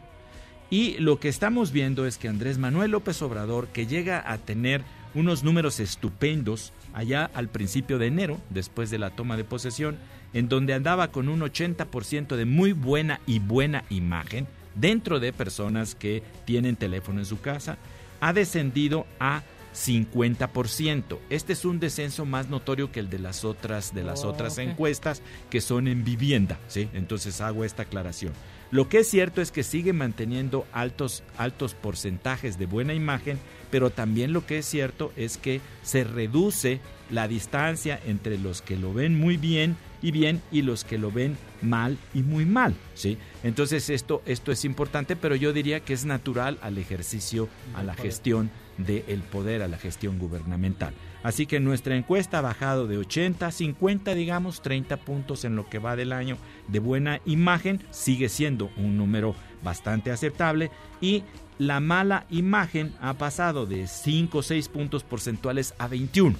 Y 0.68 0.98
lo 0.98 1.20
que 1.20 1.28
estamos 1.28 1.70
viendo 1.70 2.06
es 2.06 2.18
que 2.18 2.28
Andrés 2.28 2.58
Manuel 2.58 2.90
López 2.90 3.22
Obrador, 3.22 3.68
que 3.68 3.86
llega 3.86 4.30
a 4.30 4.38
tener 4.38 4.82
unos 5.14 5.44
números 5.44 5.80
estupendos 5.80 6.72
allá 6.92 7.30
al 7.34 7.48
principio 7.48 7.98
de 7.98 8.08
enero, 8.08 8.38
después 8.50 8.90
de 8.90 8.98
la 8.98 9.10
toma 9.10 9.36
de 9.36 9.44
posesión, 9.44 9.96
en 10.32 10.48
donde 10.48 10.74
andaba 10.74 11.12
con 11.12 11.28
un 11.28 11.40
80% 11.40 12.36
de 12.36 12.44
muy 12.44 12.72
buena 12.72 13.20
y 13.26 13.38
buena 13.38 13.84
imagen 13.88 14.46
dentro 14.74 15.20
de 15.20 15.32
personas 15.32 15.94
que 15.94 16.22
tienen 16.44 16.76
teléfono 16.76 17.20
en 17.20 17.26
su 17.26 17.40
casa, 17.40 17.78
ha 18.20 18.32
descendido 18.32 19.06
a 19.20 19.42
50%. 19.76 21.18
Este 21.28 21.52
es 21.52 21.64
un 21.64 21.78
descenso 21.78 22.24
más 22.24 22.48
notorio 22.48 22.90
que 22.90 23.00
el 23.00 23.10
de 23.10 23.18
las 23.18 23.44
otras 23.44 23.94
de 23.94 24.02
las 24.02 24.24
Oh, 24.24 24.30
otras 24.30 24.58
encuestas 24.58 25.22
que 25.50 25.60
son 25.60 25.86
en 25.86 26.04
vivienda, 26.04 26.58
¿sí? 26.66 26.88
Entonces 26.94 27.40
hago 27.40 27.64
esta 27.64 27.82
aclaración. 27.82 28.32
Lo 28.70 28.88
que 28.88 29.00
es 29.00 29.08
cierto 29.08 29.40
es 29.42 29.52
que 29.52 29.62
sigue 29.62 29.92
manteniendo 29.92 30.66
altos 30.72 31.22
altos 31.36 31.74
porcentajes 31.74 32.58
de 32.58 32.66
buena 32.66 32.94
imagen, 32.94 33.38
pero 33.70 33.90
también 33.90 34.32
lo 34.32 34.44
que 34.44 34.58
es 34.58 34.66
cierto 34.66 35.12
es 35.16 35.36
que 35.36 35.60
se 35.82 36.02
reduce 36.04 36.80
la 37.10 37.28
distancia 37.28 38.00
entre 38.06 38.38
los 38.38 38.62
que 38.62 38.76
lo 38.76 38.92
ven 38.92 39.18
muy 39.18 39.36
bien 39.36 39.76
y 40.02 40.10
bien 40.10 40.42
y 40.50 40.62
los 40.62 40.84
que 40.84 40.98
lo 40.98 41.10
ven 41.10 41.36
mal 41.62 41.98
y 42.14 42.22
muy 42.22 42.44
mal, 42.44 42.74
¿sí? 42.94 43.18
Entonces 43.42 43.90
esto 43.90 44.22
esto 44.26 44.52
es 44.52 44.64
importante, 44.64 45.16
pero 45.16 45.36
yo 45.36 45.52
diría 45.52 45.80
que 45.80 45.92
es 45.92 46.04
natural 46.04 46.58
al 46.62 46.78
ejercicio, 46.78 47.48
a 47.74 47.82
la 47.82 47.94
gestión 47.94 48.50
del 48.78 49.20
poder, 49.22 49.62
a 49.62 49.68
la 49.68 49.78
gestión 49.78 50.18
gubernamental. 50.18 50.94
Así 51.22 51.46
que 51.46 51.60
nuestra 51.60 51.96
encuesta 51.96 52.38
ha 52.38 52.42
bajado 52.42 52.86
de 52.86 52.98
80 52.98 53.46
a 53.46 53.50
50, 53.50 54.14
digamos, 54.14 54.62
30 54.62 54.98
puntos 54.98 55.44
en 55.44 55.56
lo 55.56 55.68
que 55.68 55.78
va 55.78 55.96
del 55.96 56.12
año 56.12 56.36
de 56.68 56.78
buena 56.78 57.20
imagen, 57.24 57.82
sigue 57.90 58.28
siendo 58.28 58.70
un 58.76 58.96
número 58.96 59.34
bastante 59.62 60.10
aceptable 60.12 60.70
y 61.00 61.24
la 61.58 61.80
mala 61.80 62.26
imagen 62.30 62.94
ha 63.00 63.14
pasado 63.14 63.66
de 63.66 63.86
5 63.86 64.38
o 64.38 64.42
6 64.42 64.68
puntos 64.68 65.02
porcentuales 65.02 65.74
a 65.78 65.88
21. 65.88 66.36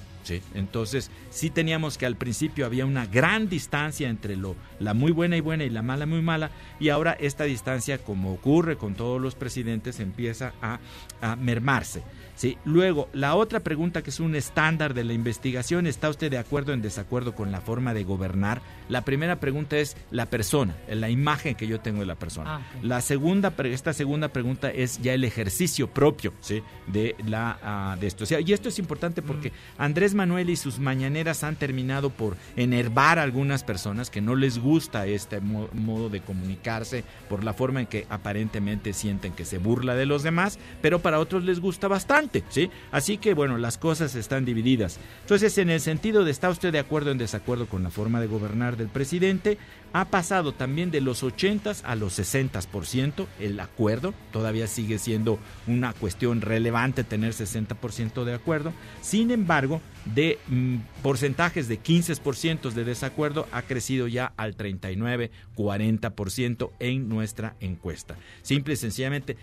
Entonces, 0.53 1.11
sí 1.29 1.49
teníamos 1.49 1.97
que 1.97 2.05
al 2.05 2.15
principio 2.15 2.65
había 2.65 2.85
una 2.85 3.05
gran 3.05 3.49
distancia 3.49 4.09
entre 4.09 4.35
lo, 4.35 4.55
la 4.79 4.93
muy 4.93 5.11
buena 5.11 5.37
y 5.37 5.41
buena 5.41 5.63
y 5.63 5.69
la 5.69 5.81
mala 5.81 6.05
muy 6.05 6.21
mala, 6.21 6.51
y 6.79 6.89
ahora 6.89 7.17
esta 7.19 7.43
distancia, 7.43 7.97
como 7.97 8.33
ocurre 8.33 8.77
con 8.77 8.95
todos 8.95 9.21
los 9.21 9.35
presidentes, 9.35 9.99
empieza 9.99 10.53
a, 10.61 10.79
a 11.21 11.35
mermarse. 11.35 12.03
¿Sí? 12.37 12.57
Luego, 12.63 13.09
la 13.11 13.35
otra 13.35 13.59
pregunta 13.59 14.01
que 14.01 14.11
es 14.11 14.21
un 14.21 14.33
estándar 14.35 14.93
de 14.93 15.03
la 15.03 15.11
investigación, 15.11 15.85
¿está 15.87 16.07
usted 16.09 16.31
de 16.31 16.37
acuerdo 16.37 16.71
o 16.71 16.75
en 16.75 16.81
desacuerdo 16.81 17.35
con 17.35 17.51
la 17.51 17.59
forma 17.59 17.93
de 17.93 18.05
gobernar? 18.05 18.61
La 18.87 19.01
primera 19.01 19.41
pregunta 19.41 19.75
es 19.75 19.97
la 20.11 20.27
persona, 20.27 20.77
la 20.89 21.09
imagen 21.09 21.55
que 21.55 21.67
yo 21.67 21.81
tengo 21.81 21.99
de 21.99 22.05
la 22.05 22.15
persona. 22.15 22.57
Ah. 22.57 22.61
La 22.81 23.01
segunda, 23.01 23.53
esta 23.65 23.91
segunda 23.91 24.29
pregunta 24.29 24.69
es 24.71 25.01
ya 25.01 25.13
el 25.13 25.25
ejercicio 25.25 25.87
propio 25.89 26.31
¿sí? 26.39 26.63
de, 26.87 27.15
la, 27.27 27.59
ah, 27.61 27.97
de 27.99 28.07
esto. 28.07 28.23
O 28.23 28.27
sea, 28.27 28.39
y 28.39 28.53
esto 28.53 28.69
es 28.69 28.79
importante 28.79 29.21
porque 29.21 29.51
Andrés 29.77 30.13
Manuel 30.13 30.49
y 30.49 30.55
sus 30.55 30.79
mañaneras 30.79 31.43
han 31.43 31.57
terminado 31.57 32.11
por 32.11 32.37
enervar 32.55 33.19
a 33.19 33.23
algunas 33.23 33.63
personas 33.63 34.09
que 34.09 34.21
no 34.21 34.35
les 34.35 34.59
gusta 34.59 35.07
este 35.07 35.41
mo- 35.41 35.67
modo 35.73 36.09
de 36.09 36.21
comunicarse 36.21 37.03
por 37.29 37.43
la 37.43 37.53
forma 37.53 37.81
en 37.81 37.87
que 37.87 38.05
aparentemente 38.09 38.93
sienten 38.93 39.33
que 39.33 39.43
se 39.45 39.57
burla 39.57 39.95
de 39.95 40.05
los 40.05 40.21
demás, 40.21 40.59
pero 40.81 40.99
para 40.99 41.19
otros 41.19 41.43
les 41.43 41.59
gusta 41.59 41.87
bastante, 41.87 42.26
¿sí? 42.49 42.69
Así 42.91 43.17
que 43.17 43.33
bueno, 43.33 43.57
las 43.57 43.77
cosas 43.77 44.15
están 44.15 44.45
divididas. 44.45 44.99
Entonces, 45.21 45.57
en 45.57 45.69
el 45.69 45.79
sentido 45.79 46.23
de 46.23 46.31
está 46.31 46.49
usted 46.49 46.71
de 46.71 46.79
acuerdo 46.79 47.09
o 47.09 47.11
en 47.13 47.17
desacuerdo 47.17 47.67
con 47.67 47.83
la 47.83 47.89
forma 47.89 48.21
de 48.21 48.27
gobernar 48.27 48.77
del 48.77 48.87
presidente, 48.87 49.57
ha 49.93 50.05
pasado 50.05 50.53
también 50.53 50.91
de 50.91 51.01
los 51.01 51.23
80 51.23 51.57
a 51.83 51.95
los 51.95 52.19
60% 52.19 53.25
el 53.39 53.59
acuerdo, 53.59 54.13
todavía 54.31 54.67
sigue 54.67 54.99
siendo 54.99 55.39
una 55.65 55.93
cuestión 55.93 56.41
relevante 56.41 57.03
tener 57.03 57.33
60% 57.33 58.23
de 58.23 58.33
acuerdo. 58.33 58.73
Sin 59.01 59.31
embargo, 59.31 59.81
de 60.05 60.39
mm, 60.47 60.77
porcentajes 61.01 61.67
de 61.67 61.79
15% 61.79 62.71
de 62.71 62.83
desacuerdo 62.83 63.47
ha 63.51 63.63
crecido 63.63 64.07
ya 64.07 64.33
al 64.37 64.55
39, 64.55 65.31
40% 65.55 66.71
en 66.79 67.09
nuestra 67.09 67.55
encuesta. 67.59 68.15
Simple 68.41 68.75
y 68.75 68.77
sencillamente 68.77 69.37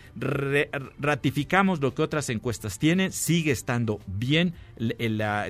ratificamos 0.98 1.80
lo 1.80 1.94
que 1.94 2.02
otras 2.02 2.28
encuestas 2.30 2.78
tienen, 2.78 3.12
sigue 3.12 3.52
estando 3.52 4.00
bien 4.06 4.54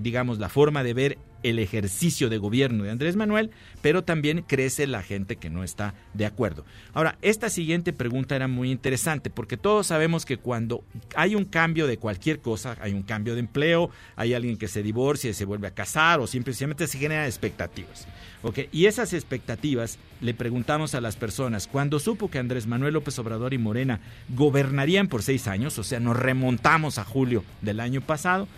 digamos, 0.03 0.39
la 0.39 0.49
forma 0.49 0.83
de 0.83 0.95
ver 0.95 1.19
el 1.45 1.59
ejercicio 1.59 2.29
de 2.29 2.39
gobierno 2.39 2.83
de 2.83 2.91
Andrés 2.91 3.15
Manuel, 3.15 3.51
pero 3.83 4.03
también 4.03 4.43
crece 4.43 4.87
la 4.87 5.03
gente 5.03 5.37
que 5.37 5.51
no 5.51 5.63
está 5.63 5.95
de 6.15 6.27
acuerdo. 6.27 6.65
Ahora, 6.95 7.17
esta 7.23 7.51
siguiente 7.51 7.93
pregunta 7.93 8.35
era 8.35 8.49
muy 8.49 8.73
interesante 8.73 9.31
porque 9.31 9.57
todos 9.57 9.87
sabemos 9.87 10.25
que 10.25 10.39
cuando 10.39 10.83
hay 11.15 11.35
un 11.35 11.45
cambio 11.45 11.87
de 11.87 11.99
cualquier 11.99 12.41
cosa, 12.41 12.77
hay 12.81 12.93
un 12.93 13.03
cambio 13.03 13.35
de 13.35 13.41
empleo, 13.41 13.91
hay 14.17 14.35
alguien 14.35 14.57
que 14.57 14.69
se 14.69 14.83
divorcia 14.83 15.31
y 15.31 15.35
se 15.35 15.45
vuelve 15.45 15.69
a 15.69 15.75
casar 15.75 16.19
o 16.19 16.27
simplemente 16.27 16.87
se 16.87 16.99
generan 16.99 17.27
expectativas. 17.27 18.09
¿ok? 18.43 18.61
Y 18.73 18.87
esas 18.87 19.13
expectativas 19.13 19.99
le 20.21 20.33
preguntamos 20.33 20.95
a 20.95 21.01
las 21.01 21.17
personas, 21.17 21.67
cuando 21.67 21.99
supo 21.99 22.31
que 22.31 22.39
Andrés 22.39 22.67
Manuel 22.67 22.95
López 22.95 23.19
Obrador 23.19 23.53
y 23.53 23.59
Morena 23.59 24.01
gobernarían 24.31 25.09
por 25.09 25.23
seis 25.23 25.47
años, 25.47 25.79
o 25.79 25.85
sea, 25.85 26.01
nos 26.01 26.17
remontamos 26.17 26.99
a 26.99 27.05
julio 27.05 27.45
del 27.61 27.81
año 27.81 28.01
pasado, 28.01 28.49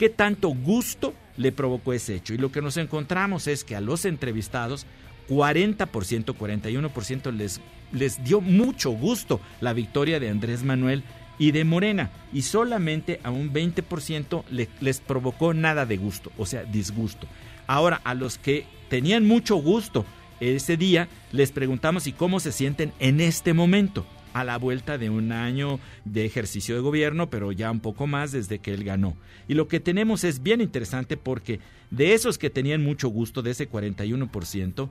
¿Qué 0.00 0.08
tanto 0.08 0.48
gusto 0.48 1.12
le 1.36 1.52
provocó 1.52 1.92
ese 1.92 2.14
hecho? 2.14 2.32
Y 2.32 2.38
lo 2.38 2.50
que 2.50 2.62
nos 2.62 2.78
encontramos 2.78 3.46
es 3.46 3.64
que 3.64 3.76
a 3.76 3.82
los 3.82 4.06
entrevistados, 4.06 4.86
40%, 5.28 6.34
41% 6.34 7.30
les, 7.36 7.60
les 7.92 8.24
dio 8.24 8.40
mucho 8.40 8.92
gusto 8.92 9.42
la 9.60 9.74
victoria 9.74 10.18
de 10.18 10.30
Andrés 10.30 10.62
Manuel 10.62 11.02
y 11.38 11.50
de 11.50 11.64
Morena. 11.64 12.08
Y 12.32 12.40
solamente 12.40 13.20
a 13.24 13.30
un 13.30 13.52
20% 13.52 14.44
le- 14.50 14.70
les 14.80 15.00
provocó 15.00 15.52
nada 15.52 15.84
de 15.84 15.98
gusto, 15.98 16.32
o 16.38 16.46
sea, 16.46 16.64
disgusto. 16.64 17.26
Ahora, 17.66 18.00
a 18.02 18.14
los 18.14 18.38
que 18.38 18.64
tenían 18.88 19.26
mucho 19.26 19.56
gusto 19.56 20.06
ese 20.40 20.78
día, 20.78 21.08
les 21.30 21.52
preguntamos 21.52 22.06
y 22.06 22.12
cómo 22.12 22.40
se 22.40 22.52
sienten 22.52 22.94
en 23.00 23.20
este 23.20 23.52
momento 23.52 24.06
a 24.32 24.44
la 24.44 24.58
vuelta 24.58 24.98
de 24.98 25.10
un 25.10 25.32
año 25.32 25.80
de 26.04 26.24
ejercicio 26.24 26.74
de 26.74 26.80
gobierno, 26.80 27.30
pero 27.30 27.52
ya 27.52 27.70
un 27.70 27.80
poco 27.80 28.06
más 28.06 28.32
desde 28.32 28.58
que 28.58 28.72
él 28.74 28.84
ganó. 28.84 29.16
Y 29.48 29.54
lo 29.54 29.68
que 29.68 29.80
tenemos 29.80 30.24
es 30.24 30.42
bien 30.42 30.60
interesante 30.60 31.16
porque 31.16 31.60
de 31.90 32.14
esos 32.14 32.38
que 32.38 32.50
tenían 32.50 32.82
mucho 32.82 33.08
gusto, 33.08 33.42
de 33.42 33.50
ese 33.50 33.68
41%, 33.68 34.88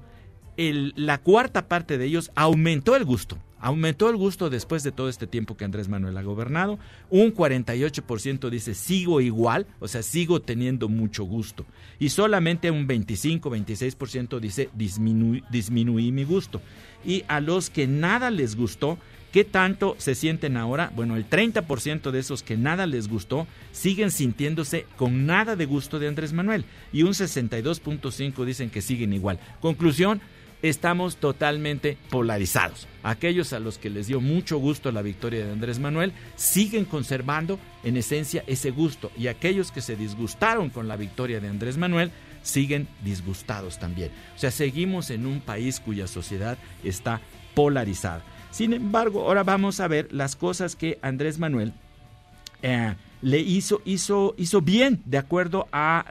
el- 0.58 0.94
la 0.98 1.20
cuarta 1.20 1.68
parte 1.68 1.98
de 1.98 2.06
ellos 2.06 2.32
aumentó 2.36 2.96
el 2.96 3.06
gusto. 3.06 3.38
Aumentó 3.62 4.10
el 4.10 4.16
gusto 4.16 4.50
después 4.50 4.84
de 4.84 4.94
todo 4.94 5.10
este 5.10 5.28
tiempo 5.28 5.58
que 5.58 5.66
Andrés 5.66 5.90
Manuel 5.90 6.18
ha 6.18 6.22
gobernado. 6.22 6.80
Un 7.10 7.32
48% 7.32 8.50
dice 8.50 8.74
sigo 8.74 9.20
igual, 9.20 9.68
o 9.80 9.88
sea, 9.90 10.02
sigo 10.02 10.42
teniendo 10.42 10.88
mucho 10.88 11.24
gusto. 11.26 11.66
Y 12.00 12.08
solamente 12.10 12.72
un 12.72 12.88
25-26% 12.88 14.40
dice 14.40 14.70
disminu- 14.78 15.44
disminuí 15.50 16.12
mi 16.12 16.24
gusto. 16.24 16.62
Y 17.06 17.24
a 17.28 17.42
los 17.42 17.70
que 17.70 17.88
nada 17.88 18.32
les 18.32 18.56
gustó, 18.56 18.98
¿Qué 19.32 19.44
tanto 19.44 19.96
se 20.00 20.16
sienten 20.16 20.58
ahora? 20.58 20.92
Bueno, 20.96 21.16
el 21.16 21.30
30% 21.30 22.10
de 22.10 22.20
esos 22.20 22.42
que 22.42 22.58
nada 22.58 22.88
les 22.88 23.08
gustó 23.08 23.46
siguen 23.72 24.10
sintiéndose 24.10 24.88
con 24.98 25.28
nada 25.28 25.56
de 25.56 25.66
gusto 25.66 26.00
de 26.00 26.08
Andrés 26.08 26.34
Manuel 26.34 26.66
y 26.92 27.04
un 27.04 27.12
62.5 27.12 28.44
dicen 28.44 28.72
que 28.72 28.82
siguen 28.82 29.14
igual. 29.14 29.40
Conclusión, 29.62 30.20
estamos 30.64 31.18
totalmente 31.18 31.98
polarizados. 32.10 32.88
Aquellos 33.04 33.54
a 33.54 33.60
los 33.60 33.78
que 33.78 33.92
les 33.92 34.08
dio 34.08 34.20
mucho 34.20 34.58
gusto 34.58 34.92
la 34.92 35.04
victoria 35.04 35.46
de 35.46 35.52
Andrés 35.52 35.80
Manuel 35.80 36.12
siguen 36.36 36.86
conservando 36.86 37.60
en 37.84 37.98
esencia 37.98 38.44
ese 38.48 38.72
gusto 38.72 39.12
y 39.16 39.28
aquellos 39.28 39.72
que 39.72 39.82
se 39.82 39.96
disgustaron 39.96 40.70
con 40.70 40.88
la 40.88 40.98
victoria 40.98 41.40
de 41.40 41.50
Andrés 41.50 41.78
Manuel 41.78 42.12
siguen 42.42 42.88
disgustados 43.04 43.78
también. 43.80 44.12
O 44.36 44.40
sea, 44.40 44.50
seguimos 44.50 45.12
en 45.12 45.26
un 45.26 45.40
país 45.40 45.80
cuya 45.80 46.08
sociedad 46.08 46.58
está 46.84 47.22
polarizada. 47.54 48.24
Sin 48.52 48.74
embargo, 48.74 49.22
ahora 49.22 49.44
vamos 49.44 49.80
a 49.80 49.88
ver 49.88 50.12
las 50.12 50.36
cosas 50.36 50.76
que 50.76 51.00
Andrés 51.02 51.40
Manuel 51.40 51.74
eh, 52.62 52.96
le 53.22 53.40
hizo, 53.40 53.82
hizo, 53.86 54.34
hizo 54.38 54.62
bien 54.62 55.02
de 55.06 55.18
acuerdo 55.18 55.68
a, 55.72 56.06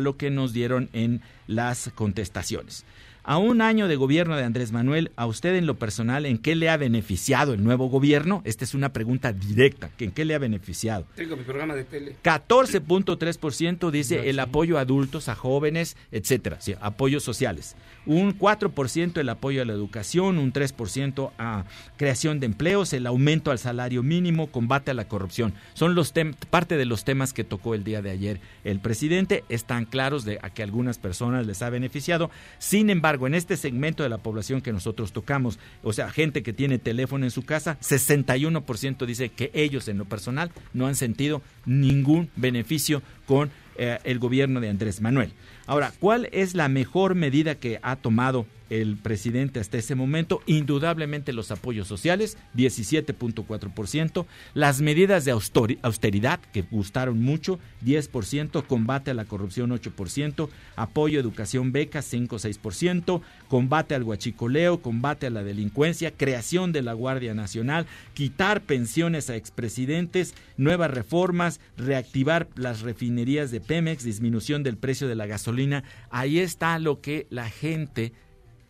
lo 0.00 0.16
que 0.16 0.30
nos 0.30 0.52
dieron 0.52 0.88
en 0.92 1.22
las 1.46 1.90
contestaciones. 1.94 2.84
A 3.28 3.38
un 3.38 3.60
año 3.60 3.88
de 3.88 3.96
gobierno 3.96 4.36
de 4.36 4.44
Andrés 4.44 4.70
Manuel, 4.70 5.10
a 5.16 5.26
usted 5.26 5.56
en 5.56 5.66
lo 5.66 5.74
personal, 5.74 6.26
¿en 6.26 6.38
qué 6.38 6.54
le 6.54 6.70
ha 6.70 6.76
beneficiado 6.76 7.54
el 7.54 7.64
nuevo 7.64 7.88
gobierno? 7.88 8.40
Esta 8.44 8.62
es 8.62 8.72
una 8.72 8.92
pregunta 8.92 9.32
directa. 9.32 9.90
¿En 9.98 10.12
qué 10.12 10.24
le 10.24 10.36
ha 10.36 10.38
beneficiado? 10.38 11.06
Tengo 11.16 11.36
mi 11.36 11.42
programa 11.42 11.74
de 11.74 11.82
tele. 11.82 12.14
14.3% 12.22 13.90
dice 13.90 14.30
el 14.30 14.38
apoyo 14.38 14.78
a 14.78 14.82
adultos, 14.82 15.28
a 15.28 15.34
jóvenes, 15.34 15.96
etcétera, 16.12 16.60
sí, 16.60 16.76
apoyos 16.80 17.24
sociales. 17.24 17.74
Un 18.06 18.38
4% 18.38 19.18
el 19.18 19.28
apoyo 19.28 19.60
a 19.60 19.64
la 19.64 19.72
educación, 19.72 20.38
un 20.38 20.52
3% 20.52 21.32
a 21.36 21.64
creación 21.96 22.38
de 22.38 22.46
empleos, 22.46 22.92
el 22.92 23.08
aumento 23.08 23.50
al 23.50 23.58
salario 23.58 24.04
mínimo, 24.04 24.52
combate 24.52 24.92
a 24.92 24.94
la 24.94 25.08
corrupción. 25.08 25.52
Son 25.74 25.96
los 25.96 26.14
parte 26.48 26.76
de 26.76 26.84
los 26.84 27.02
temas 27.04 27.32
que 27.32 27.42
tocó 27.42 27.74
el 27.74 27.82
día 27.82 28.02
de 28.02 28.10
ayer 28.12 28.40
el 28.62 28.78
presidente. 28.78 29.42
Están 29.48 29.84
claros 29.84 30.24
de 30.24 30.38
a 30.42 30.50
que 30.50 30.62
algunas 30.62 30.98
personas 30.98 31.44
les 31.44 31.60
ha 31.62 31.70
beneficiado. 31.70 32.30
Sin 32.60 32.88
embargo, 32.88 33.15
en 33.24 33.34
este 33.34 33.56
segmento 33.56 34.02
de 34.02 34.10
la 34.10 34.18
población 34.18 34.60
que 34.60 34.72
nosotros 34.72 35.12
tocamos, 35.12 35.58
o 35.82 35.94
sea, 35.94 36.10
gente 36.10 36.42
que 36.42 36.52
tiene 36.52 36.78
teléfono 36.78 37.24
en 37.24 37.30
su 37.30 37.44
casa, 37.44 37.78
61% 37.80 39.06
dice 39.06 39.30
que 39.30 39.50
ellos 39.54 39.88
en 39.88 39.96
lo 39.96 40.04
personal 40.04 40.50
no 40.74 40.86
han 40.86 40.96
sentido 40.96 41.40
ningún 41.64 42.28
beneficio 42.36 43.02
con 43.24 43.50
eh, 43.78 43.98
el 44.04 44.18
gobierno 44.18 44.60
de 44.60 44.68
Andrés 44.68 45.00
Manuel. 45.00 45.32
Ahora, 45.66 45.92
¿cuál 45.98 46.28
es 46.32 46.54
la 46.54 46.68
mejor 46.68 47.14
medida 47.14 47.54
que 47.54 47.78
ha 47.82 47.96
tomado 47.96 48.46
el 48.70 48.96
presidente 48.96 49.60
hasta 49.60 49.78
ese 49.78 49.94
momento? 49.94 50.42
Indudablemente 50.46 51.32
los 51.32 51.50
apoyos 51.50 51.88
sociales, 51.88 52.36
17.4%, 52.56 54.26
las 54.54 54.80
medidas 54.80 55.24
de 55.24 55.32
austeridad, 55.32 56.40
que 56.52 56.62
gustaron 56.62 57.20
mucho, 57.20 57.58
10%, 57.84 58.66
combate 58.66 59.10
a 59.10 59.14
la 59.14 59.24
corrupción, 59.24 59.70
8%, 59.70 60.48
apoyo 60.76 61.18
a 61.18 61.22
educación, 61.22 61.72
becas, 61.72 62.12
5-6%, 62.12 63.20
combate 63.48 63.94
al 63.94 64.02
huachicoleo, 64.02 64.80
combate 64.80 65.26
a 65.26 65.30
la 65.30 65.44
delincuencia, 65.44 66.10
creación 66.10 66.72
de 66.72 66.82
la 66.82 66.92
Guardia 66.92 67.34
Nacional, 67.34 67.86
quitar 68.14 68.62
pensiones 68.62 69.30
a 69.30 69.36
expresidentes, 69.36 70.34
nuevas 70.56 70.90
reformas, 70.90 71.60
reactivar 71.76 72.48
las 72.56 72.80
refinerías 72.80 73.50
de 73.50 73.60
Pemex, 73.60 74.04
disminución 74.04 74.62
del 74.62 74.76
precio 74.76 75.08
de 75.08 75.14
la 75.14 75.26
gasolina. 75.26 75.84
Ahí 76.10 76.38
está 76.38 76.78
lo 76.78 77.00
que 77.00 77.26
la 77.30 77.48
gente 77.48 78.12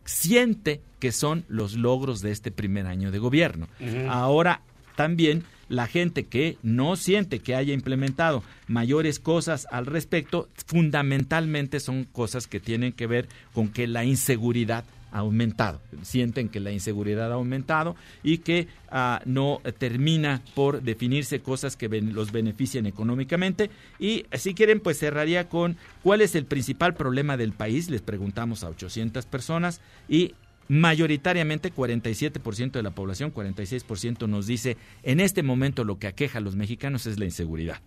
siente 0.07 0.81
que 0.99 1.13
son 1.13 1.45
los 1.49 1.75
logros 1.75 2.23
de 2.23 2.31
este 2.31 2.51
primer 2.51 2.87
año 2.87 3.11
de 3.11 3.19
gobierno. 3.19 3.69
Ahora 4.09 4.63
también 4.97 5.45
la 5.69 5.87
gente 5.87 6.27
que 6.27 6.57
no 6.63 6.97
siente 6.97 7.41
que 7.41 7.55
haya 7.55 7.75
implementado 7.75 8.43
mayores 8.69 9.19
cosas 9.19 9.67
al 9.71 9.87
respecto, 9.87 10.49
fundamentalmente 10.67 11.81
son 11.81 12.05
cosas 12.05 12.47
que 12.47 12.61
tienen 12.61 12.93
que 12.93 13.07
ver 13.07 13.29
con 13.53 13.69
que 13.69 13.87
la 13.87 14.05
inseguridad 14.05 14.85
aumentado. 15.11 15.81
Sienten 16.03 16.49
que 16.49 16.61
la 16.61 16.73
inseguridad 16.73 17.31
ha 17.31 17.37
aumentado 17.37 17.97
y 18.23 18.39
que 18.39 18.69
ah, 18.91 19.21
no 19.25 19.61
termina 19.79 20.43
por 20.55 20.83
definirse 20.83 21.41
cosas 21.41 21.77
que 21.77 21.89
los 21.89 22.33
benefician 22.33 22.87
económicamente. 22.87 23.71
Y 23.99 24.27
si 24.33 24.55
quieren, 24.55 24.81
pues 24.81 24.99
cerraría 24.99 25.49
con 25.49 25.77
cuál 26.03 26.21
es 26.21 26.35
el 26.35 26.45
principal 26.45 26.95
problema 26.95 27.37
del 27.37 27.53
país. 27.53 27.91
Les 27.91 28.03
preguntamos 28.03 28.65
a 28.65 28.69
800 28.69 29.27
personas 29.27 29.81
y 30.09 30.35
mayoritariamente 30.69 31.73
47% 31.73 32.73
de 32.73 32.83
la 32.83 32.91
población, 32.91 33.33
46% 33.33 34.29
nos 34.29 34.47
dice 34.47 34.77
en 35.03 35.21
este 35.21 35.43
momento 35.43 35.85
lo 35.85 35.99
que 35.99 36.09
aqueja 36.09 36.39
a 36.39 36.43
los 36.43 36.57
mexicanos 36.57 37.07
es 37.07 37.19
la 37.19 37.25
inseguridad. 37.25 37.81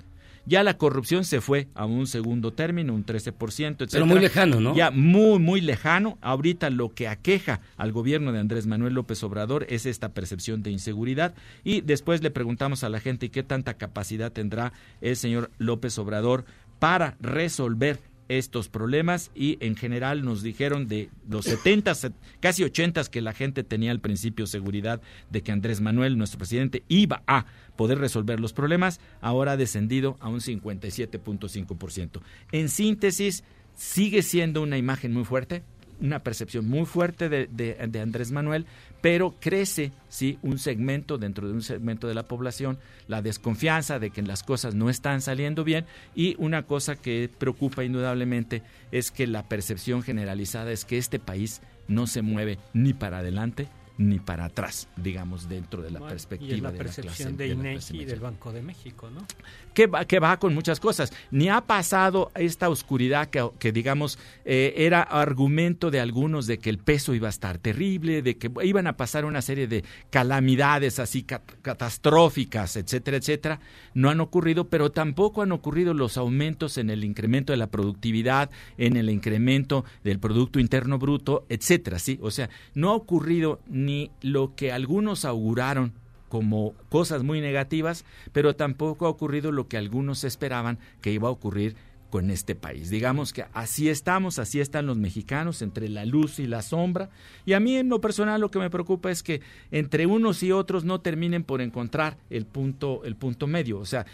Ya 0.46 0.64
la 0.64 0.78
corrupción 0.78 1.26
se 1.26 1.42
fue 1.42 1.68
a 1.76 1.86
un 1.86 2.08
segundo 2.08 2.54
término, 2.54 2.94
un 2.94 3.06
13%, 3.06 3.82
etc. 3.82 3.90
Pero 3.92 4.06
muy 4.06 4.20
lejano, 4.20 4.60
¿no? 4.60 4.76
Ya 4.76 4.92
muy, 4.92 5.40
muy 5.40 5.62
lejano. 5.62 6.18
Ahorita 6.22 6.70
lo 6.70 6.94
que 6.94 7.08
aqueja 7.08 7.62
al 7.78 7.92
gobierno 7.92 8.32
de 8.32 8.40
Andrés 8.40 8.68
Manuel 8.68 8.94
López 8.94 9.24
Obrador 9.24 9.66
es 9.70 9.86
esta 9.86 10.10
percepción 10.10 10.64
de 10.64 10.72
inseguridad. 10.72 11.34
Y 11.64 11.82
después 11.82 12.24
le 12.24 12.32
preguntamos 12.32 12.84
a 12.84 12.90
la 12.90 13.00
gente 13.00 13.28
¿y 13.28 13.30
qué 13.30 13.44
tanta 13.44 13.76
capacidad 13.76 14.32
tendrá 14.32 14.74
el 15.02 15.16
señor 15.16 15.52
López 15.58 15.98
Obrador 15.98 16.46
para 16.80 17.18
resolver 17.20 18.00
estos 18.30 18.70
problemas 18.70 19.32
y 19.36 19.58
en 19.60 19.76
general 19.76 20.24
nos 20.24 20.42
dijeron 20.42 20.88
de 20.88 21.10
los 21.30 21.46
70, 21.46 21.94
set- 21.96 22.14
casi 22.40 22.64
80 22.64 23.04
que 23.06 23.22
la 23.22 23.34
gente 23.34 23.64
tenía 23.64 23.92
al 23.92 24.00
principio 24.00 24.48
seguridad 24.48 25.02
de 25.30 25.42
que 25.42 25.52
Andrés 25.52 25.82
Manuel, 25.82 26.18
nuestro 26.18 26.38
presidente, 26.38 26.84
iba 26.88 27.22
a 27.28 27.46
poder 27.76 27.98
resolver 27.98 28.40
los 28.40 28.54
problemas, 28.54 29.00
ahora 29.20 29.54
ha 29.54 29.58
descendido 29.58 30.16
a 30.22 30.30
un 30.30 30.40
57.5%. 30.40 32.22
En 32.52 32.70
síntesis, 32.70 33.44
sigue 33.76 34.22
siendo 34.22 34.62
una 34.62 34.78
imagen 34.78 35.14
muy 35.14 35.26
fuerte, 35.26 35.64
una 36.02 36.20
percepción 36.24 36.68
muy 36.68 36.86
fuerte 36.86 37.30
de, 37.30 37.48
de- 37.48 37.76
de 37.88 38.02
Andrés 38.02 38.32
Manuel, 38.32 38.66
pero 39.02 39.36
crece 39.40 39.92
sí 40.08 40.38
un 40.42 40.60
segmento 40.60 41.18
dentro 41.18 41.48
de 41.48 41.54
un 41.54 41.62
segmento 41.62 42.08
de 42.08 42.14
la 42.14 42.24
población, 42.28 42.78
la 43.08 43.22
desconfianza 43.22 44.00
de 44.00 44.10
que 44.12 44.22
las 44.22 44.44
cosas 44.44 44.76
no 44.76 44.90
están 44.90 45.22
saliendo 45.22 45.64
bien 45.64 45.86
y 46.16 46.36
una 46.38 46.64
cosa 46.64 46.96
que 46.96 47.30
preocupa 47.38 47.84
indudablemente 47.84 48.62
es 48.92 49.12
que 49.12 49.28
la 49.28 49.48
percepción 49.48 50.04
generalizada 50.04 50.72
es 50.72 50.86
que 50.86 50.98
este 50.98 51.20
país 51.20 51.62
no 51.88 52.08
se 52.08 52.22
mueve 52.22 52.58
ni 52.74 52.94
para 52.94 53.20
adelante 53.20 53.68
ni 54.02 54.18
para 54.18 54.46
atrás, 54.46 54.88
digamos, 54.96 55.50
dentro 55.50 55.82
de 55.82 55.92
la 55.92 56.00
Bueno, 56.00 56.12
perspectiva 56.14 56.56
y 56.56 56.62
la 56.62 56.72
de 56.72 56.78
percepción 56.78 57.32
la 57.34 57.36
clase, 57.36 57.38
de 57.38 57.48
INEGI 57.50 57.98
y 58.02 58.06
del 58.06 58.22
Banco 58.22 58.54
de 58.54 58.62
México, 58.62 59.10
¿no? 59.10 59.26
Que 59.74 59.88
va, 59.88 60.06
que 60.06 60.20
va 60.20 60.38
con 60.40 60.54
muchas 60.54 60.80
cosas. 60.80 61.12
Ni 61.32 61.50
ha 61.50 61.62
pasado 61.62 62.32
esta 62.36 62.70
oscuridad 62.70 63.30
que, 63.30 63.48
que, 63.60 63.72
digamos, 63.72 64.20
eh, 64.46 64.74
era 64.78 65.02
argumento 65.02 65.92
de 65.92 66.00
algunos 66.00 66.48
de 66.48 66.60
que 66.60 66.70
el 66.70 66.78
peso 66.78 67.14
iba 67.14 67.28
a 67.28 67.30
estar 67.30 67.58
terrible, 67.58 68.22
de 68.22 68.38
que 68.38 68.52
iban 68.64 68.88
a 68.88 68.98
pasar 68.98 69.26
una 69.26 69.42
serie 69.42 69.68
de 69.68 69.84
calamidades 70.10 71.00
así 71.00 71.24
cat- 71.24 71.52
catastróficas, 71.62 72.76
etcétera, 72.76 73.18
etcétera. 73.18 73.60
No 73.94 74.10
han 74.10 74.22
ocurrido, 74.22 74.70
pero 74.70 74.92
tampoco 74.92 75.42
han 75.42 75.52
ocurrido 75.52 75.94
los 75.94 76.18
aumentos 76.18 76.78
en 76.78 76.90
el 76.90 77.04
incremento 77.04 77.54
de 77.54 77.58
la 77.58 77.68
productividad, 77.68 78.50
en 78.78 78.98
el 78.98 79.10
incremento 79.10 79.86
del 80.04 80.20
Producto 80.20 80.60
Interno 80.60 81.00
Bruto, 81.00 81.46
etcétera, 81.50 82.00
¿sí? 82.00 82.20
O 82.22 82.32
sea, 82.32 82.50
no 82.74 82.90
ha 82.90 82.96
ocurrido 82.96 83.60
ni 83.68 84.12
lo 84.22 84.56
que 84.56 84.72
algunos 84.72 85.26
auguraron 85.26 85.94
como 86.30 86.74
cosas 86.90 87.24
muy 87.24 87.42
negativas, 87.42 88.06
pero 88.32 88.56
tampoco 88.56 89.06
ha 89.06 89.10
ocurrido 89.10 89.52
lo 89.52 89.68
que 89.68 89.78
algunos 89.78 90.24
esperaban 90.24 90.80
que 91.02 91.12
iba 91.12 91.28
a 91.28 91.32
ocurrir 91.32 91.76
con 92.10 92.32
este 92.32 92.56
país. 92.56 92.90
Digamos 92.90 93.34
que 93.34 93.46
así 93.54 93.90
estamos, 93.90 94.40
así 94.40 94.60
están 94.60 94.88
los 94.88 94.98
mexicanos, 94.98 95.62
entre 95.62 95.90
la 95.90 96.06
luz 96.06 96.40
y 96.40 96.48
la 96.48 96.62
sombra. 96.62 97.10
Y 97.46 97.54
a 97.54 97.60
mí 97.60 97.76
en 97.76 97.90
lo 97.90 98.02
personal 98.02 98.42
lo 98.42 98.50
que 98.52 98.60
me 98.60 98.70
preocupa 98.70 99.12
es 99.12 99.24
que 99.24 99.42
entre 99.72 100.06
unos 100.06 100.42
y 100.44 100.52
otros 100.52 100.84
no 100.84 101.02
terminen 101.02 101.44
por 101.44 101.62
encontrar 101.62 102.18
el 102.30 102.46
punto, 102.46 103.04
el 103.04 103.16
punto 103.16 103.48
medio. 103.48 103.80
O 103.80 103.86
sea, 103.86 104.06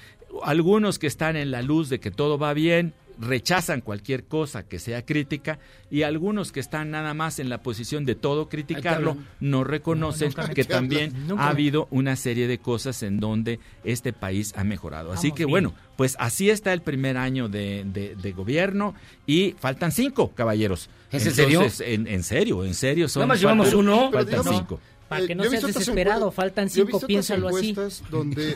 algunos 0.43 0.99
que 0.99 1.07
están 1.07 1.35
en 1.35 1.51
la 1.51 1.61
luz 1.61 1.89
de 1.89 1.99
que 1.99 2.11
todo 2.11 2.37
va 2.37 2.53
bien, 2.53 2.93
rechazan 3.19 3.81
cualquier 3.81 4.25
cosa 4.25 4.63
que 4.67 4.79
sea 4.79 5.05
crítica 5.05 5.59
y 5.89 6.03
algunos 6.03 6.51
que 6.51 6.59
están 6.59 6.91
nada 6.91 7.13
más 7.13 7.39
en 7.39 7.49
la 7.49 7.61
posición 7.61 8.05
de 8.05 8.15
todo 8.15 8.49
criticarlo 8.49 9.17
no 9.39 9.63
reconocen 9.63 10.33
No, 10.35 10.47
que 10.53 10.63
también 10.63 11.13
Nunca. 11.27 11.43
ha 11.43 11.49
habido 11.49 11.87
una 11.91 12.15
serie 12.15 12.47
de 12.47 12.57
cosas 12.57 13.03
en 13.03 13.19
donde 13.19 13.59
este 13.83 14.13
país 14.13 14.53
ha 14.57 14.63
mejorado. 14.63 15.11
Así 15.13 15.27
Vamos 15.29 15.37
que 15.37 15.45
bien. 15.45 15.51
bueno, 15.51 15.73
pues 15.95 16.15
así 16.19 16.49
está 16.49 16.73
el 16.73 16.81
primer 16.81 17.17
año 17.17 17.47
de, 17.47 17.83
de- 17.85 18.15
de 18.15 18.31
gobierno 18.31 18.95
y 19.25 19.55
faltan 19.59 19.91
cinco, 19.91 20.31
caballeros. 20.35 20.89
¿Es 21.11 21.25
en 21.25 21.33
serio? 21.33 21.61
En, 21.79 22.07
en 22.07 22.23
serio, 22.23 22.65
en 22.65 22.73
serio. 22.73 23.07
Son, 23.07 23.21
Nada 23.21 23.27
más 23.27 23.39
llevamos 23.39 23.67
faltan- 23.67 23.79
uno. 23.79 24.11
Faltan 24.11 24.43
cinco. 24.43 24.79
Para 25.09 25.27
que 25.27 25.35
no 25.35 25.43
he 25.43 25.49
seas 25.49 25.63
desesperado, 25.67 26.31
faltan 26.31 26.67
yo 26.67 26.83
he 26.83 26.85
cinco, 26.85 26.97
otras 26.97 27.07
piénsalo 27.07 27.49
así. 27.49 27.69
encuestas 27.69 28.09
donde 28.09 28.55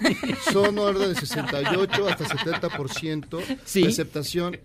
son 0.51 0.77
orden 0.79 1.09
de 1.13 1.15
68 1.19 2.07
hasta 2.09 2.25
70% 2.25 3.39
Sí. 3.65 3.83
de 3.83 3.87
aceptación. 3.89 4.57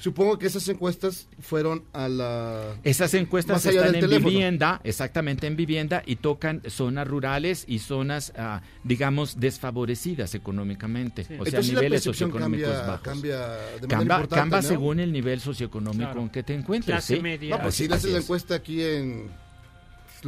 Supongo 0.00 0.38
que 0.38 0.46
esas 0.48 0.68
encuestas 0.68 1.28
fueron 1.40 1.84
a 1.94 2.08
la... 2.08 2.74
Esas 2.84 3.14
encuestas 3.14 3.64
están 3.64 3.94
en 3.94 4.00
teléfono. 4.02 4.28
vivienda, 4.28 4.80
exactamente 4.84 5.46
en 5.46 5.56
vivienda, 5.56 6.02
y 6.04 6.16
tocan 6.16 6.60
zonas 6.68 7.08
rurales 7.08 7.64
y 7.66 7.78
zonas, 7.78 8.32
ah, 8.36 8.60
digamos, 8.82 9.40
desfavorecidas 9.40 10.34
económicamente. 10.34 11.22
O 11.22 11.26
sea, 11.26 11.36
Entonces 11.38 11.72
niveles 11.72 12.02
socioeconómicos 12.02 12.68
cambia, 12.68 12.86
bajos. 12.86 13.02
cambia 13.02 13.38
de 13.38 13.54
manera 13.54 13.88
Camba, 13.88 14.14
importante, 14.16 14.34
camba 14.34 14.56
¿no? 14.60 14.68
según 14.68 15.00
el 15.00 15.10
nivel 15.10 15.40
socioeconómico 15.40 16.04
Claro. 16.04 16.20
en 16.20 16.28
que 16.28 16.42
te 16.42 16.54
encuentres. 16.54 16.92
Clase 17.06 17.16
¿sí? 17.40 17.48
No, 17.48 17.62
pues 17.62 17.74
si 17.74 17.88
le 17.88 17.94
haces 17.94 18.12
la 18.12 18.18
encuesta 18.18 18.56
aquí 18.56 18.82
en 18.82 19.30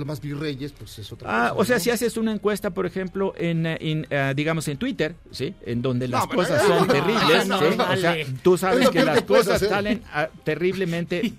más 0.04 0.20
virreyes, 0.20 0.72
pues 0.72 0.98
es 0.98 1.10
otra 1.12 1.28
Ah, 1.46 1.48
cosa. 1.50 1.60
o 1.60 1.64
sea, 1.64 1.76
¿no? 1.76 1.80
si 1.80 1.90
haces 1.90 2.16
una 2.16 2.32
encuesta, 2.32 2.70
por 2.70 2.84
ejemplo, 2.86 3.32
en, 3.36 3.64
eh, 3.66 3.78
en, 3.80 4.06
eh, 4.10 4.32
digamos, 4.36 4.68
en 4.68 4.76
Twitter, 4.76 5.14
¿sí? 5.30 5.54
En 5.64 5.80
donde 5.82 6.08
las 6.08 6.26
cosas 6.26 6.62
son 6.66 6.86
terribles, 6.86 7.48
O 7.50 7.96
sea, 7.96 8.16
tú 8.42 8.54
Es 8.54 8.60
sabes 8.60 8.90
que 8.90 9.04
las 9.04 9.22
cosas 9.22 9.56
hacer. 9.56 9.68
salen 9.68 10.02
ah, 10.12 10.28
terriblemente 10.44 11.32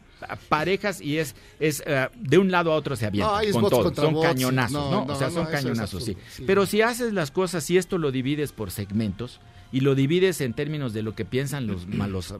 parejas 0.49 0.99
y 1.01 1.17
es, 1.19 1.35
es 1.59 1.83
ah, 1.85 2.09
de 2.15 2.37
un 2.37 2.49
lado 2.51 2.71
a 2.71 2.75
otro 2.75 2.95
se 2.95 3.05
es 3.41 3.53
con 3.53 3.69
todo. 3.69 3.93
Son 3.93 4.13
bots. 4.13 4.27
cañonazos, 4.27 4.71
No, 4.91 5.03
o 5.05 5.15
sea, 5.15 5.29
son 5.29 5.45
cañonazos, 5.45 6.03
sí. 6.03 6.11
absurdo, 6.11 6.31
sí. 6.35 6.43
Pero 6.47 6.65
si 6.65 6.81
haces 6.81 7.13
las 7.13 7.29
cosas 7.31 7.69
y 7.69 7.77
esto 7.77 7.97
lo 7.97 8.11
divides 8.11 8.51
por 8.51 8.71
segmentos 8.71 9.39
y 9.71 9.81
lo 9.81 9.95
divides 9.95 10.41
en 10.41 10.53
términos 10.53 10.93
de 10.93 11.01
lo 11.03 11.13
que 11.15 11.25
piensan 11.25 11.67
los, 11.67 11.85
los 11.87 12.33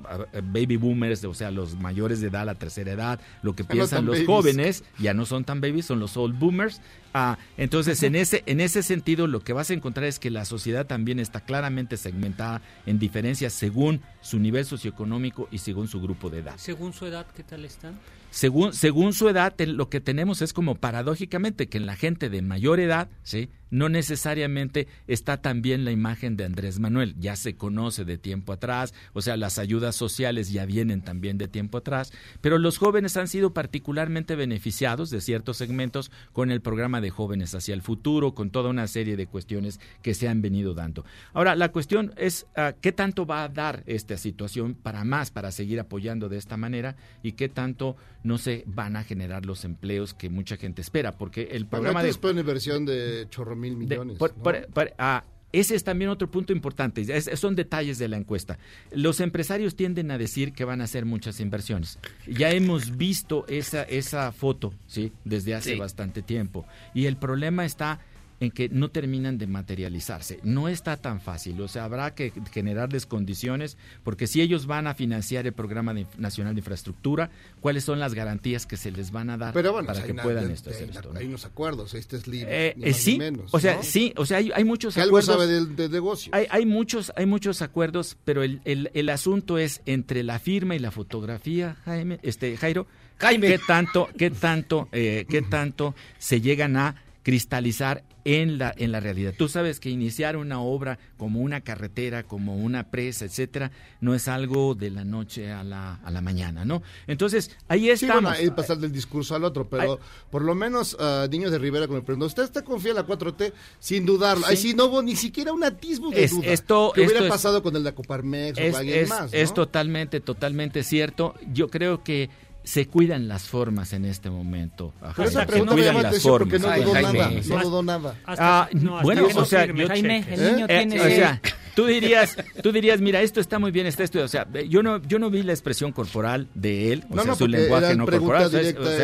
baby 0.51 0.77
boomers, 0.77 1.23
o 1.25 1.33
sea, 1.33 1.51
los 1.51 1.75
mayores 1.75 2.21
de 2.21 2.27
edad, 2.27 2.45
la 2.45 2.55
tercera 2.55 2.91
edad, 2.91 3.19
lo 3.41 3.55
que 3.55 3.63
no 3.63 3.69
piensan 3.69 4.05
los 4.05 4.15
babies. 4.15 4.27
jóvenes, 4.27 4.83
ya 4.99 5.13
no 5.13 5.25
son 5.25 5.43
tan 5.43 5.59
babies, 5.61 5.85
son 5.85 5.99
los 5.99 6.15
old 6.17 6.37
boomers. 6.39 6.81
Ah, 7.13 7.37
entonces, 7.57 8.03
en 8.03 8.15
ese, 8.15 8.43
en 8.45 8.59
ese 8.59 8.83
sentido, 8.83 9.25
lo 9.27 9.39
que 9.39 9.51
vas 9.53 9.71
a 9.71 9.73
encontrar 9.73 10.05
es 10.05 10.19
que 10.19 10.29
la 10.29 10.45
sociedad 10.45 10.85
también 10.85 11.19
está 11.19 11.41
claramente 11.41 11.97
segmentada 11.97 12.61
en 12.85 12.99
diferencias 12.99 13.53
según 13.53 14.01
su 14.21 14.37
nivel 14.39 14.65
socioeconómico 14.65 15.47
y 15.51 15.57
según 15.57 15.87
su 15.87 15.99
grupo 16.01 16.29
de 16.29 16.39
edad. 16.39 16.53
Según 16.57 16.93
su 16.93 17.05
edad, 17.07 17.25
¿qué 17.35 17.43
tal 17.43 17.65
están? 17.65 17.97
Según, 18.29 18.73
según 18.73 19.13
su 19.13 19.29
edad, 19.29 19.55
te- 19.55 19.65
lo 19.67 19.89
que 19.89 19.99
tenemos 20.01 20.41
es 20.41 20.53
como 20.53 20.75
paradójicamente 20.75 21.67
que 21.69 21.77
en 21.77 21.85
la 21.85 21.95
gente 21.95 22.29
de 22.29 22.41
mayor 22.41 22.79
edad, 22.79 23.09
¿sí? 23.23 23.49
No 23.69 23.89
necesariamente 23.89 24.87
está 25.07 25.37
tan 25.37 25.61
bien 25.61 25.85
la 25.85 25.91
imagen 25.91 26.37
de 26.37 26.45
Andrés 26.45 26.79
Manuel. 26.79 27.15
Ya 27.19 27.35
se 27.35 27.55
conoce 27.55 28.05
de 28.05 28.17
tiempo 28.17 28.53
atrás, 28.53 28.93
o 29.13 29.21
sea, 29.21 29.37
las 29.37 29.59
ayudas 29.59 29.95
sociales 29.95 30.51
ya 30.51 30.65
vienen 30.65 31.01
también 31.01 31.37
de 31.37 31.47
tiempo 31.47 31.77
atrás, 31.77 32.11
pero 32.41 32.57
los 32.57 32.77
jóvenes 32.77 33.17
han 33.17 33.27
sido 33.27 33.53
particularmente 33.53 34.35
beneficiados 34.35 35.09
de 35.09 35.21
ciertos 35.21 35.57
segmentos 35.57 36.11
con 36.33 36.51
el 36.51 36.61
programa 36.61 37.01
de 37.01 37.09
jóvenes 37.09 37.53
hacia 37.55 37.73
el 37.73 37.81
futuro, 37.81 38.33
con 38.33 38.49
toda 38.49 38.69
una 38.69 38.87
serie 38.87 39.17
de 39.17 39.27
cuestiones 39.27 39.79
que 40.01 40.13
se 40.13 40.27
han 40.27 40.41
venido 40.41 40.73
dando. 40.73 41.05
Ahora, 41.33 41.55
la 41.55 41.71
cuestión 41.71 42.13
es 42.17 42.47
ah, 42.55 42.73
qué 42.79 42.91
tanto 42.91 43.25
va 43.25 43.43
a 43.43 43.49
dar 43.49 43.83
esta 43.85 44.17
situación 44.17 44.75
para 44.75 45.03
más, 45.03 45.31
para 45.31 45.51
seguir 45.51 45.79
apoyando 45.79 46.29
de 46.29 46.37
esta 46.37 46.57
manera 46.57 46.95
y 47.23 47.33
qué 47.33 47.49
tanto 47.49 47.95
no 48.23 48.37
se 48.37 48.63
van 48.65 48.95
a 48.95 49.03
generar 49.03 49.45
los 49.45 49.63
empleos 49.65 50.13
que 50.13 50.29
mucha 50.29 50.57
gente 50.57 50.81
espera, 50.81 51.17
porque 51.17 51.49
el 51.51 51.65
programa 51.65 52.01
de 52.01 52.07
después 52.07 52.35
inversión 52.35 52.85
de 52.85 53.27
chorro 53.29 53.56
mil 53.57 53.73
de- 53.79 53.95
millones. 53.97 54.17
por- 54.17 54.35
¿no? 54.37 54.43
por- 54.43 54.67
por- 54.67 54.93
ah, 54.97 55.23
ese 55.53 55.75
es 55.75 55.83
también 55.83 56.09
otro 56.09 56.29
punto 56.29 56.51
importante. 56.53 57.01
es- 57.01 57.29
son 57.39 57.55
detalles 57.55 57.97
de 57.97 58.07
la 58.07 58.17
encuesta. 58.17 58.59
Los 58.91 59.19
empresarios 59.21 59.75
tienden 59.75 60.11
a 60.11 60.17
decir 60.17 60.53
que 60.53 60.65
van 60.65 60.81
a 60.81 60.83
hacer 60.83 61.05
muchas 61.05 61.39
inversiones. 61.39 61.99
Ya 62.27 62.51
hemos 62.51 62.97
visto 62.97 63.45
esa, 63.47 63.83
esa 63.83 64.31
foto 64.31 64.73
¿sí? 64.87 65.11
desde 65.23 65.55
hace 65.55 65.73
Sí. 65.73 65.79
bastante 65.79 66.21
tiempo. 66.21 66.65
Y 66.93 67.05
el 67.05 67.17
problema 67.17 67.65
está 67.65 67.99
en 68.39 68.51
que 68.51 68.69
no 68.69 68.89
terminan 68.89 69.37
de 69.37 69.47
materializarse. 69.47 70.39
No 70.43 70.67
está 70.69 70.97
tan 70.97 71.19
fácil. 71.21 71.59
O 71.61 71.67
sea, 71.67 71.85
habrá 71.85 72.13
que 72.13 72.31
generarles 72.51 73.05
condiciones, 73.05 73.77
porque 74.03 74.27
si 74.27 74.41
ellos 74.41 74.67
van 74.67 74.85
a 74.87 74.93
financiar 74.93 75.47
el 75.47 75.53
Programa 75.53 75.93
de- 75.93 76.05
Nacional 76.17 76.53
de 76.53 76.59
Infraestructura, 76.59 77.29
¿cuáles 77.61 77.83
son 77.83 77.99
las 77.99 78.13
garantías 78.13 78.65
que 78.65 78.77
se 78.77 78.91
les 78.91 79.11
van 79.11 79.29
a 79.29 79.37
dar 79.37 79.53
Pero 79.53 79.71
bueno, 79.73 79.87
para 79.87 80.03
que 80.03 80.13
puedan 80.13 80.47
de- 80.47 80.53
esto, 80.53 80.69
de- 80.69 80.75
hacer 80.75 80.89
esto? 80.91 81.13
¿no? 81.13 81.19
Hay 81.19 81.25
unos 81.25 81.45
acuerdos, 81.45 81.93
este 81.95 82.17
es 82.17 82.27
libre. 82.27 82.67
Eh, 82.69 82.73
ni 82.77 82.83
eh, 82.83 82.87
más 82.89 82.97
ni 82.97 83.01
sí, 83.03 83.17
menos, 83.17 83.53
o 83.53 83.59
sea, 83.59 83.75
¿no? 83.77 83.83
sí, 83.83 84.13
o 84.17 84.25
sea, 84.25 84.37
hay, 84.37 84.51
hay 84.53 84.63
muchos 84.63 84.93
Que 84.95 85.01
algo 85.01 85.17
acuerdos. 85.17 85.35
sabe 85.41 85.51
del 85.51 85.75
de 85.75 85.89
negocio. 85.89 86.31
Hay, 86.35 86.45
hay 86.49 86.65
muchos, 86.65 87.11
hay 87.15 87.25
muchos 87.25 87.61
acuerdos, 87.61 88.17
pero 88.23 88.43
el, 88.43 88.61
el, 88.65 88.91
el 88.93 89.09
asunto 89.09 89.57
es 89.57 89.81
entre 89.85 90.23
la 90.23 90.39
firma 90.39 90.75
y 90.75 90.79
la 90.79 90.91
fotografía, 90.91 91.77
Jaime, 91.85 92.19
este 92.21 92.55
Jairo, 92.57 92.85
Jaime. 93.17 93.47
qué 93.47 93.57
tanto, 93.59 94.09
qué 94.17 94.29
tanto, 94.29 94.89
eh, 94.91 95.25
qué 95.27 95.41
tanto 95.41 95.95
se 96.19 96.39
llegan 96.41 96.77
a 96.77 97.01
cristalizar 97.31 98.05
en 98.23 98.57
la 98.57 98.73
en 98.77 98.93
la 98.93 99.01
realidad. 99.01 99.33
Tú 99.37 99.49
sabes 99.49 99.81
que 99.81 99.89
iniciar 99.89 100.37
una 100.37 100.61
obra 100.61 100.97
como 101.17 101.41
una 101.41 101.59
carretera, 101.59 102.23
como 102.23 102.55
una 102.55 102.89
presa, 102.89 103.25
etcétera, 103.25 103.71
no 103.99 104.15
es 104.15 104.29
algo 104.29 104.75
de 104.75 104.91
la 104.91 105.03
noche 105.03 105.51
a 105.51 105.61
la 105.65 105.95
a 105.95 106.09
la 106.09 106.21
mañana, 106.21 106.63
¿no? 106.63 106.81
Entonces 107.05 107.51
ahí 107.67 107.81
Sí, 107.83 107.89
estamos. 107.89 108.23
bueno, 108.23 108.29
ahí 108.29 108.49
pasar 108.51 108.77
del 108.77 108.93
discurso 108.93 109.35
al 109.35 109.43
otro, 109.43 109.67
pero 109.69 109.99
por 110.31 110.41
lo 110.41 110.55
menos 110.55 110.95
ah, 111.01 111.27
Niños 111.29 111.51
de 111.51 111.57
Rivera 111.59 111.85
con 111.87 111.97
el 111.97 112.03
pregunta, 112.03 112.27
¿usted 112.27 112.43
está 112.43 112.63
confía 112.63 112.91
en 112.91 112.95
la 112.95 113.05
4T? 113.05 113.51
Sin 113.79 114.05
dudarlo. 114.05 114.45
Ahí 114.45 114.55
Sí. 114.55 114.69
sí 114.69 114.73
no 114.73 114.85
hubo 114.85 115.01
ni 115.01 115.17
siquiera 115.17 115.51
un 115.51 115.65
atisbo 115.65 116.09
de 116.11 116.23
Es- 116.23 116.31
duda. 116.31 116.47
esto- 116.47 116.93
que 116.95 117.01
hubiera 117.01 117.15
esto 117.19 117.25
es- 117.25 117.31
pasado 117.31 117.61
con 117.61 117.75
el 117.75 117.83
de 117.83 117.93
Coparmex 117.93 118.57
es, 118.57 118.73
o 118.73 118.77
alguien 118.77 119.09
más, 119.09 119.33
¿no? 119.33 119.37
es 119.37 119.53
totalmente, 119.53 120.21
totalmente 120.21 120.81
cierto. 120.83 121.35
Yo 121.51 121.67
creo 121.67 122.05
que 122.05 122.29
se 122.67 122.85
cuidan 122.85 123.29
las 123.29 123.43
formas 123.43 123.93
en 123.93 124.03
este 124.03 124.29
momento. 124.29 124.93
Ajá, 125.01 125.13
Pero 125.15 125.29
esa 125.29 125.39
se 125.39 125.45
pregunta 125.47 125.73
cuidan 125.73 126.03
las 126.03 126.21
formas. 126.21 126.49
porque 126.49 126.59
no 126.59 126.69
Ay, 126.69 126.83
dudó 126.83 126.93
nada, 127.01 127.31
no 127.47 127.59
dudó 127.63 127.83
nada. 127.83 128.15
Ah, 128.25 128.67
no, 128.73 129.01
bueno, 129.03 129.25
o 129.33 129.45
sea, 129.45 129.61
firme, 129.61 129.87
Jaime, 129.87 130.25
el 130.29 130.43
niño 130.53 130.65
eh, 130.67 130.77
tiene... 130.85 130.99
o 130.99 131.03
sea, 131.05 131.41
tú 131.77 131.85
dirías, 131.85 132.35
tú 132.61 132.73
dirías, 132.73 132.99
mira, 132.99 133.21
esto 133.21 133.39
está 133.39 133.57
muy 133.57 133.71
bien, 133.71 133.87
está 133.87 134.03
esto, 134.03 134.21
o 134.21 134.27
sea, 134.27 134.45
yo 134.67 134.83
no, 134.83 135.01
yo 135.03 135.17
no 135.17 135.29
vi 135.29 135.43
la 135.43 135.53
expresión 135.53 135.93
corporal 135.93 136.49
de 136.55 136.91
él, 136.91 137.05
o 137.09 137.15
No, 137.15 137.21
sea, 137.23 137.31
no, 137.31 137.37
su 137.37 137.47
lenguaje 137.47 137.95
no 137.95 138.05
corporal, 138.05 138.43
o 138.47 138.49
sea, 138.49 138.59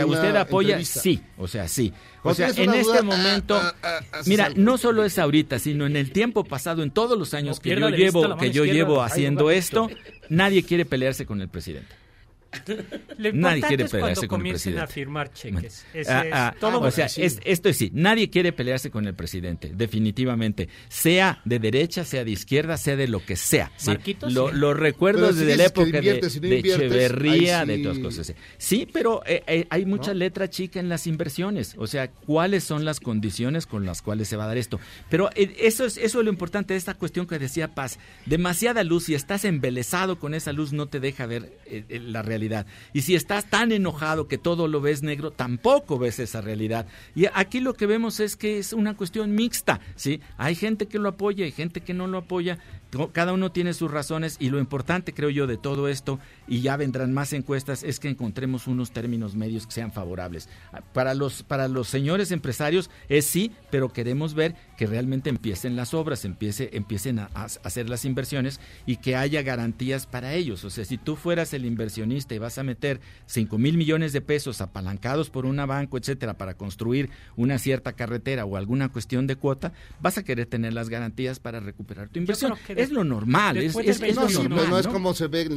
o 0.05 0.09
usted 0.09 0.35
apoya, 0.35 0.69
entrevista. 0.71 0.99
sí, 0.99 1.21
o 1.37 1.47
sea, 1.47 1.69
sí. 1.69 1.93
O 2.21 2.33
sea, 2.33 2.49
en 2.49 2.73
este 2.73 2.81
duda, 2.81 3.01
momento, 3.01 3.55
ah, 3.55 3.73
ah, 3.81 3.99
ah, 4.11 4.21
mira, 4.25 4.47
algo. 4.47 4.59
no 4.61 4.77
solo 4.77 5.05
es 5.05 5.17
ahorita, 5.17 5.57
sino 5.59 5.85
en 5.85 5.95
el 5.95 6.11
tiempo 6.11 6.43
pasado, 6.43 6.83
en 6.83 6.91
todos 6.91 7.17
los 7.17 7.33
años 7.33 7.61
que 7.61 7.79
yo 7.79 7.89
llevo, 7.89 8.35
que 8.37 8.51
yo 8.51 8.65
llevo 8.65 9.01
haciendo 9.01 9.51
esto, 9.51 9.89
nadie 10.27 10.63
quiere 10.63 10.83
pelearse 10.83 11.25
con 11.25 11.39
el 11.39 11.47
presidente. 11.47 12.02
Lo 13.17 13.31
Nadie 13.33 13.57
importante 13.57 13.67
quiere 13.67 13.83
es 13.85 13.91
pelearse 13.91 13.99
cuando 13.99 14.15
con 14.15 14.23
el 14.23 14.27
comiencen 14.29 14.73
a 14.73 14.85
presidente. 14.85 14.93
firmar 14.93 15.33
cheques. 15.33 15.85
Ese 15.93 16.11
Ah, 16.11 16.23
es 16.25 16.31
ah, 16.33 16.55
todo 16.59 16.79
o 16.81 16.91
sea, 16.91 17.05
es- 17.05 17.39
esto 17.43 17.69
es 17.69 17.77
sí, 17.77 17.89
nadie 17.93 18.29
quiere 18.29 18.51
pelearse 18.53 18.89
con 18.91 19.07
el 19.07 19.13
presidente, 19.15 19.71
definitivamente, 19.75 20.69
sea 20.89 21.41
de 21.45 21.59
derecha, 21.59 22.03
sea 22.05 22.23
de 22.23 22.31
izquierda, 22.31 22.77
sea 22.77 22.95
de 22.95 23.07
lo 23.07 23.25
que 23.25 23.35
sea. 23.35 23.71
¿sí? 23.77 23.91
Lo, 24.29 24.49
sí. 24.49 24.55
lo 24.57 24.73
recuerdo 24.73 25.21
Pero 25.27 25.33
si 25.33 25.39
desde 25.45 25.57
la 25.57 25.65
época 25.65 26.01
de, 26.01 26.21
no 26.21 26.29
de 26.47 26.59
Echeverría, 26.59 27.65
de 27.65 27.77
todas 27.79 27.99
cosas. 27.99 28.27
Sí, 28.27 28.33
Sí, 28.57 28.87
pero 28.91 29.21
eh, 29.25 29.43
eh, 29.47 29.67
hay 29.69 29.85
mucha 29.85 30.13
letra 30.13 30.49
chica 30.49 30.79
en 30.79 30.89
las 30.89 31.05
inversiones, 31.07 31.75
o 31.77 31.85
sea, 31.87 32.09
cuáles 32.09 32.63
son 32.63 32.85
las 32.85 32.99
condiciones 32.99 33.65
con 33.67 33.85
las 33.85 34.01
cuales 34.01 34.27
se 34.27 34.35
va 34.35 34.45
a 34.45 34.47
dar 34.47 34.57
esto. 34.57 34.79
Pero 35.09 35.29
eh, 35.35 35.55
eso 35.59 35.85
es 35.85 35.97
eso 35.97 36.19
es 36.19 36.25
lo 36.25 36.31
importante 36.31 36.73
de 36.73 36.77
esta 36.79 36.95
cuestión 36.95 37.27
que 37.27 37.37
decía 37.39 37.67
Paz, 37.75 37.99
demasiada 38.25 38.83
luz, 38.83 39.05
si 39.05 39.13
estás 39.15 39.45
embelesado 39.45 40.17
con 40.19 40.33
esa 40.33 40.51
luz 40.53 40.73
no 40.73 40.87
te 40.87 40.99
deja 40.99 41.25
ver 41.27 41.53
la 41.89 42.21
realidad. 42.23 42.42
Y 42.93 43.01
si 43.01 43.15
estás 43.15 43.49
tan 43.49 43.71
enojado 43.71 44.27
que 44.27 44.37
todo 44.37 44.67
lo 44.67 44.81
ves 44.81 45.03
negro, 45.03 45.31
tampoco 45.31 45.97
ves 45.99 46.19
esa 46.19 46.41
realidad. 46.41 46.87
Y 47.15 47.25
aquí 47.33 47.59
lo 47.59 47.73
que 47.73 47.85
vemos 47.85 48.19
es 48.19 48.35
que 48.35 48.57
es 48.57 48.73
una 48.73 48.95
cuestión 48.95 49.33
mixta, 49.33 49.79
¿sí? 49.95 50.21
Hay 50.37 50.55
gente 50.55 50.87
que 50.87 50.99
lo 50.99 51.09
apoya, 51.09 51.45
hay 51.45 51.51
gente 51.51 51.81
que 51.81 51.93
no 51.93 52.07
lo 52.07 52.19
apoya, 52.19 52.59
cada 53.11 53.33
uno 53.33 53.51
tiene 53.51 53.73
sus 53.73 53.91
razones 53.91 54.37
y 54.39 54.49
lo 54.49 54.59
importante 54.59 55.13
creo 55.13 55.29
yo 55.29 55.47
de 55.47 55.57
todo 55.57 55.87
esto, 55.87 56.19
y 56.47 56.61
ya 56.61 56.77
vendrán 56.77 57.13
más 57.13 57.33
encuestas, 57.33 57.83
es 57.83 57.99
que 57.99 58.09
encontremos 58.09 58.67
unos 58.67 58.91
términos 58.91 59.35
medios 59.35 59.65
que 59.65 59.73
sean 59.73 59.91
favorables. 59.91 60.49
Ah, 60.71 60.81
Para 60.93 61.13
los, 61.13 61.43
para 61.43 61.67
los 61.67 61.87
señores 61.87 62.31
empresarios 62.31 62.89
es 63.09 63.25
sí, 63.25 63.51
pero 63.71 63.91
queremos 63.91 64.33
ver 64.33 64.55
que 64.77 64.87
realmente 64.87 65.29
empiecen 65.29 65.75
las 65.75 65.93
obras, 65.93 66.25
empiece, 66.25 66.69
empiecen 66.73 67.19
a, 67.19 67.29
a 67.33 67.45
hacer 67.45 67.89
las 67.89 68.05
inversiones 68.05 68.59
y 68.85 68.97
que 68.97 69.15
haya 69.15 69.41
garantías 69.41 70.05
para 70.05 70.33
ellos. 70.33 70.63
O 70.63 70.69
sea, 70.69 70.85
si 70.85 70.97
tú 70.97 71.15
fueras 71.15 71.53
el 71.53 71.65
inversionista 71.65 72.35
y 72.35 72.39
vas 72.39 72.57
a 72.57 72.63
meter 72.63 72.99
5 73.25 73.57
mil 73.57 73.77
millones 73.77 74.13
de 74.13 74.21
pesos 74.21 74.61
apalancados 74.61 75.29
por 75.29 75.45
una 75.45 75.65
banco, 75.65 75.97
etcétera, 75.97 76.37
para 76.37 76.55
construir 76.55 77.09
una 77.35 77.57
cierta 77.57 77.93
carretera 77.93 78.45
o 78.45 78.57
alguna 78.57 78.89
cuestión 78.89 79.27
de 79.27 79.35
cuota, 79.35 79.73
vas 80.01 80.17
a 80.17 80.23
querer 80.23 80.45
tener 80.45 80.73
las 80.73 80.89
garantías 80.89 81.39
para 81.39 81.59
recuperar 81.59 82.09
tu 82.09 82.19
inversión. 82.19 82.53
Es 82.83 82.91
lo 82.91 83.03
normal, 83.03 83.57
es, 83.57 83.75
es, 83.75 83.99
no, 84.15 84.23
lo 84.23 84.29
sí, 84.29 84.35
normal. 84.35 84.57
pues 84.59 84.69
no 84.69 84.79
es 84.79 84.85
¿no? 84.85 84.91
como 84.93 85.13
se 85.13 85.27
ve 85.27 85.49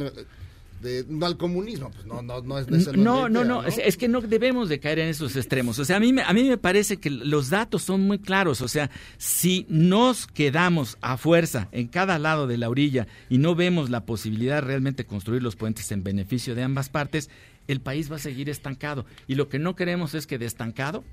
de- 0.81 1.05
no 1.09 1.25
al 1.25 1.37
comunismo, 1.37 1.89
pues 1.89 2.05
no, 2.05 2.21
no, 2.21 2.39
no 2.41 2.59
es 2.59 2.67
esa 2.67 2.91
No, 2.93 3.27
no, 3.29 3.43
no, 3.43 3.63
es, 3.63 3.79
es 3.79 3.97
que 3.97 4.07
no 4.07 4.21
debemos 4.21 4.69
de 4.69 4.79
caer 4.79 4.99
en 4.99 5.07
esos 5.09 5.35
extremos. 5.35 5.79
O 5.79 5.85
sea, 5.85 5.97
a 5.97 5.99
mí, 5.99 6.13
me- 6.13 6.21
a 6.21 6.31
mí 6.33 6.43
me 6.43 6.57
parece 6.59 6.97
que 6.97 7.09
los 7.09 7.49
datos 7.49 7.81
son 7.81 8.01
muy 8.01 8.19
claros. 8.19 8.61
O 8.61 8.67
sea, 8.67 8.91
si 9.17 9.65
nos 9.69 10.27
quedamos 10.27 10.97
a 11.01 11.17
fuerza 11.17 11.67
en 11.71 11.87
cada 11.87 12.19
lado 12.19 12.45
de 12.45 12.57
la 12.57 12.69
orilla 12.69 13.07
y 13.27 13.39
no 13.39 13.55
vemos 13.55 13.89
la 13.89 14.05
posibilidad 14.05 14.55
de 14.55 14.61
realmente 14.61 15.05
construir 15.05 15.41
los 15.41 15.55
puentes 15.55 15.91
en 15.91 16.03
beneficio 16.03 16.53
de 16.53 16.61
ambas 16.61 16.89
partes, 16.89 17.31
el 17.67 17.81
país 17.81 18.11
va 18.11 18.17
a 18.17 18.19
seguir 18.19 18.47
estancado. 18.47 19.07
Y 19.27 19.33
lo 19.33 19.49
que 19.49 19.57
no 19.57 19.75
queremos 19.75 20.13
es 20.13 20.27
que 20.27 20.37
de 20.37 20.45
estancado 20.45 21.03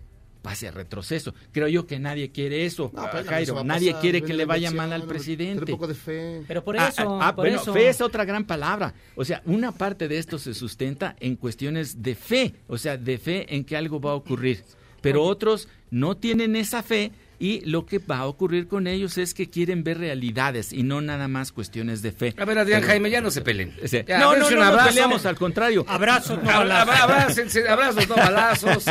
pase 0.44 0.68
a 0.68 0.70
retroceso. 0.70 1.34
Creo 1.52 1.68
yo 1.68 1.86
que 1.86 1.98
nadie 1.98 2.30
quiere 2.30 2.66
eso, 2.66 2.90
No, 2.94 3.02
no 3.02 3.24
Jairo. 3.24 3.64
Nadie 3.64 3.92
pasar, 3.92 4.02
quiere 4.02 4.22
que 4.22 4.34
le 4.34 4.44
vaya 4.44 4.70
mal 4.70 4.92
al 4.92 5.04
presidente. 5.04 5.72
poco 5.72 5.86
de 5.86 5.94
fe. 5.94 6.42
Pero 6.46 6.62
por 6.62 6.78
Ah, 6.78 6.88
eso, 6.88 7.18
ah, 7.20 7.34
por 7.34 7.46
bueno, 7.46 7.62
eso. 7.62 7.72
fe 7.72 7.88
es 7.88 8.02
otra 8.02 8.26
gran 8.26 8.44
palabra. 8.44 8.92
O 9.16 9.24
sea, 9.24 9.40
una 9.46 9.72
parte 9.72 10.06
de 10.06 10.18
esto 10.18 10.38
se 10.38 10.52
sustenta 10.52 11.16
en 11.18 11.36
cuestiones 11.36 12.02
de 12.02 12.14
fe, 12.14 12.54
o 12.68 12.76
sea, 12.76 12.98
de 12.98 13.16
fe 13.16 13.54
en 13.56 13.64
que 13.64 13.74
algo 13.74 13.98
va 14.00 14.10
a 14.10 14.14
ocurrir. 14.16 14.62
Pero 15.00 15.22
otros 15.22 15.66
no 15.90 16.16
tienen 16.18 16.56
esa 16.56 16.82
fe 16.82 17.10
y 17.44 17.60
lo 17.66 17.84
que 17.84 17.98
va 17.98 18.20
a 18.20 18.26
ocurrir 18.26 18.68
con 18.68 18.86
ellos 18.86 19.18
es 19.18 19.34
que 19.34 19.50
quieren 19.50 19.84
ver 19.84 19.98
realidades 19.98 20.72
y 20.72 20.82
no 20.82 21.02
nada 21.02 21.28
más 21.28 21.52
cuestiones 21.52 22.00
de 22.00 22.10
fe. 22.10 22.34
A 22.38 22.46
ver, 22.46 22.56
Adrián 22.56 22.80
Pero- 22.80 22.92
Jaime, 22.92 23.10
ya 23.10 23.20
no 23.20 23.30
se 23.30 23.42
peleen. 23.42 23.74
Ya, 24.06 24.18
no, 24.18 24.34
no, 24.34 24.48
no, 24.48 24.56
no 24.56 24.64
abrazo. 24.64 24.88
peleamos, 24.88 25.26
al 25.26 25.36
contrario. 25.36 25.84
Abrazos, 25.86 26.38
no 26.42 26.46
balazos. 26.46 27.00
abrácense, 27.00 27.68
abrazos, 27.68 28.08
no 28.08 28.16
balazos. 28.16 28.84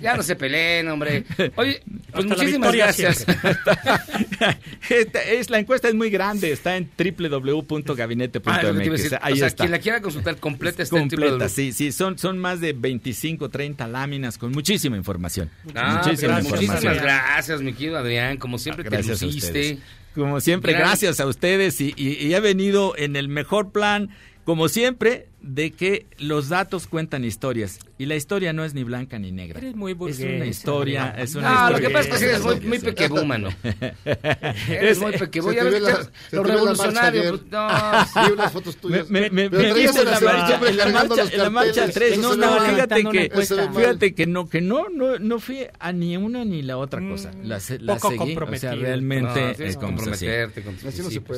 Ya 0.00 0.16
no 0.16 0.22
se 0.22 0.36
peleen, 0.36 0.86
hombre. 0.86 1.24
Oye, 1.56 1.82
pues 2.12 2.24
Hasta 2.24 2.36
muchísimas 2.36 2.72
gracias. 2.72 3.26
Esta 4.88 5.22
es, 5.24 5.50
la 5.50 5.58
encuesta 5.58 5.88
es 5.88 5.94
muy 5.94 6.08
grande, 6.08 6.52
está 6.52 6.76
en 6.76 6.88
www.gabinete.mx. 6.96 9.12
Ah. 9.12 9.18
Ahí 9.22 9.32
o 9.32 9.36
sea, 9.36 9.48
está. 9.48 9.64
quien 9.64 9.72
la 9.72 9.80
quiera 9.80 10.00
consultar 10.00 10.36
completa 10.36 10.84
está 10.84 10.98
en 10.98 11.08
completa, 11.08 11.34
www. 11.36 11.48
sí, 11.48 11.72
sí, 11.72 11.90
son, 11.90 12.16
son 12.16 12.38
más 12.38 12.60
de 12.60 12.74
25, 12.74 13.48
30 13.48 13.88
láminas 13.88 14.38
con 14.38 14.52
muchísima 14.52 14.96
información. 14.96 15.50
Ah, 15.74 16.00
muchísima 16.04 16.34
gracias, 16.34 16.52
muchísimas 16.52 16.84
información. 16.84 17.55
Gracias, 17.58 17.62
mi 17.62 17.72
querido 17.78 17.98
Adrián. 17.98 18.36
Como 18.38 18.58
siempre 18.58 18.84
te 18.84 18.90
Gracias 18.90 19.22
a 19.22 19.26
luciste. 19.26 19.46
ustedes. 19.48 19.78
Como 20.14 20.40
siempre, 20.40 20.72
gracias 20.72 21.20
a 21.20 21.26
ustedes 21.26 21.80
y, 21.80 21.92
y, 21.96 22.14
y 22.26 22.34
he 22.34 22.40
venido 22.40 22.94
en 22.96 23.16
el 23.16 23.28
mejor 23.28 23.70
plan, 23.70 24.08
como 24.44 24.68
siempre, 24.68 25.28
de 25.42 25.70
que 25.70 26.06
los 26.18 26.48
datos 26.48 26.86
cuentan 26.88 27.24
historias 27.24 27.78
y 27.98 28.06
la 28.06 28.16
historia 28.16 28.52
no 28.52 28.64
es 28.64 28.74
ni 28.74 28.82
blanca 28.84 29.18
ni 29.18 29.30
negra. 29.32 29.58
Eres 29.60 29.76
muy 29.76 29.92
Es 29.92 29.98
burgués, 29.98 30.20
una 30.20 30.46
historia, 30.46 31.14
es 31.16 31.34
una 31.34 31.48
No, 31.48 31.54
lo 31.54 31.60
historia. 31.78 31.88
que 31.88 31.94
pasa 31.94 32.08
es 32.10 32.18
que 32.18 32.24
eres 32.24 32.42
muy, 32.42 32.60
muy 32.60 32.78
pequebúmano. 32.80 33.48
Eres 34.68 34.98
muy 34.98 35.12
pequebú. 35.12 35.52
Ya 35.52 35.62
ves 35.64 35.72
ve 35.74 35.78
que 35.78 35.84
la- 35.84 35.90
lo 36.32 36.44
la 36.44 36.74
pues, 36.74 36.94
no. 37.50 37.68
Vi 38.26 38.32
unas 38.32 38.52
fotos 38.52 38.76
tuyas. 38.76 39.08
Me, 39.08 39.30
me, 39.30 39.48
me 39.48 39.72
viste 39.72 40.00
en 40.00 40.04
la 40.06 40.10
la 40.12 40.20
marcha, 40.20 40.60
en 40.68 40.76
la 40.76 40.86
marcha, 40.86 41.22
en 41.32 41.38
la 41.38 41.50
marcha 41.50 41.72
carteles. 41.84 41.94
3. 41.94 42.12
Eso 42.18 42.36
No, 42.36 42.58
no, 42.58 42.60
fíjate 42.66 43.04
que, 43.04 43.30
fíjate 43.74 44.14
que 44.14 44.26
no, 44.26 44.48
que 44.48 44.60
no, 44.60 44.88
no, 44.88 45.18
no 45.18 45.38
fui 45.38 45.66
a 45.78 45.92
ni 45.92 46.16
una 46.16 46.44
ni 46.44 46.62
la 46.62 46.76
otra 46.78 47.00
cosa. 47.08 47.30
La, 47.44 47.60
se- 47.60 47.78
la 47.78 47.94
poco 47.96 48.08
seguí, 48.08 48.16
o 48.16 48.18
sea, 48.18 48.26
comprometido. 48.34 48.76
realmente 48.76 49.40
eh, 49.40 49.50
hacía. 49.68 49.74
comprometerte. 49.80 50.64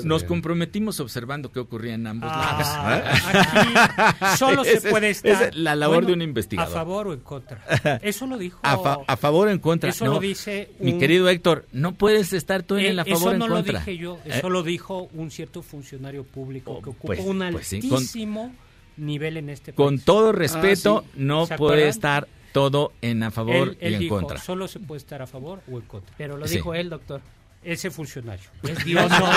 Nos 0.04 0.24
comprometimos 0.24 0.98
observando 1.00 1.52
qué 1.52 1.60
ocurría 1.60 1.94
en 1.94 2.06
ambos 2.06 2.30
Ah, 2.32 3.02
lados. 3.04 3.97
solo 4.38 4.64
se 4.64 4.80
puede 4.80 5.10
estar 5.10 5.48
es 5.48 5.56
la 5.56 5.74
labor 5.76 5.96
bueno, 5.96 6.08
de 6.08 6.12
un 6.14 6.22
investigador. 6.22 6.70
A 6.72 6.74
favor 6.74 7.08
o 7.08 7.12
en 7.12 7.20
contra. 7.20 7.62
Eso 8.02 8.26
lo 8.26 8.38
dijo. 8.38 8.58
A, 8.62 8.78
fa- 8.78 8.98
a 9.06 9.16
favor 9.16 9.48
o 9.48 9.50
en 9.50 9.58
contra. 9.58 9.90
Eso 9.90 10.04
No, 10.04 10.14
lo 10.14 10.20
dice 10.20 10.70
Mi 10.80 10.98
querido 10.98 11.28
Héctor, 11.28 11.66
no 11.72 11.92
puedes 11.92 12.32
estar 12.32 12.62
tú 12.62 12.76
en 12.76 12.84
Eh, 12.84 12.88
el 12.90 12.98
a 13.00 13.04
favor 13.04 13.18
eso 13.18 13.28
o 13.28 13.32
en 13.32 13.38
no 13.38 13.48
contra. 13.48 13.72
lo 13.72 13.78
dije 13.80 13.96
yo, 13.98 14.18
¿Eh? 14.24 14.30
eso 14.38 14.50
lo 14.50 14.62
dijo 14.62 15.08
un 15.14 15.30
cierto 15.30 15.62
funcionario 15.62 16.24
público 16.24 16.80
que 16.82 16.90
ocupa 16.90 17.14
pues- 17.14 17.20
un 17.20 17.38
pues 17.52 17.66
sí, 17.66 17.80
con- 17.88 17.98
altísimo 17.98 18.52
nivel 18.96 19.36
en 19.36 19.48
este 19.50 19.72
país. 19.72 19.76
Con 19.76 19.98
todo 20.00 20.32
respeto, 20.32 21.04
Ah, 21.04 21.10
sí. 21.14 21.20
no 21.22 21.46
¿Se 21.46 21.56
puede 21.56 21.88
estar 21.88 22.26
todo 22.52 22.92
en 23.02 23.22
a 23.22 23.30
favor 23.30 23.54
Él, 23.68 23.76
él 23.80 23.92
y 23.92 23.94
en 23.96 24.00
dijo, 24.00 24.16
contra. 24.18 24.38
solo 24.38 24.66
se 24.68 24.80
puede 24.80 24.98
estar 24.98 25.22
a 25.22 25.26
favor 25.26 25.60
o 25.70 25.76
en 25.76 25.82
contra. 25.82 26.14
Pero 26.18 26.36
lo 26.36 26.48
Sí. 26.48 26.56
dijo 26.56 26.74
él, 26.74 26.88
doctor. 26.90 27.20
Ese 27.68 27.90
funcionario. 27.90 28.48
Es 28.62 28.78
Yo 28.78 28.84
Dios. 28.84 29.10
no, 29.10 29.30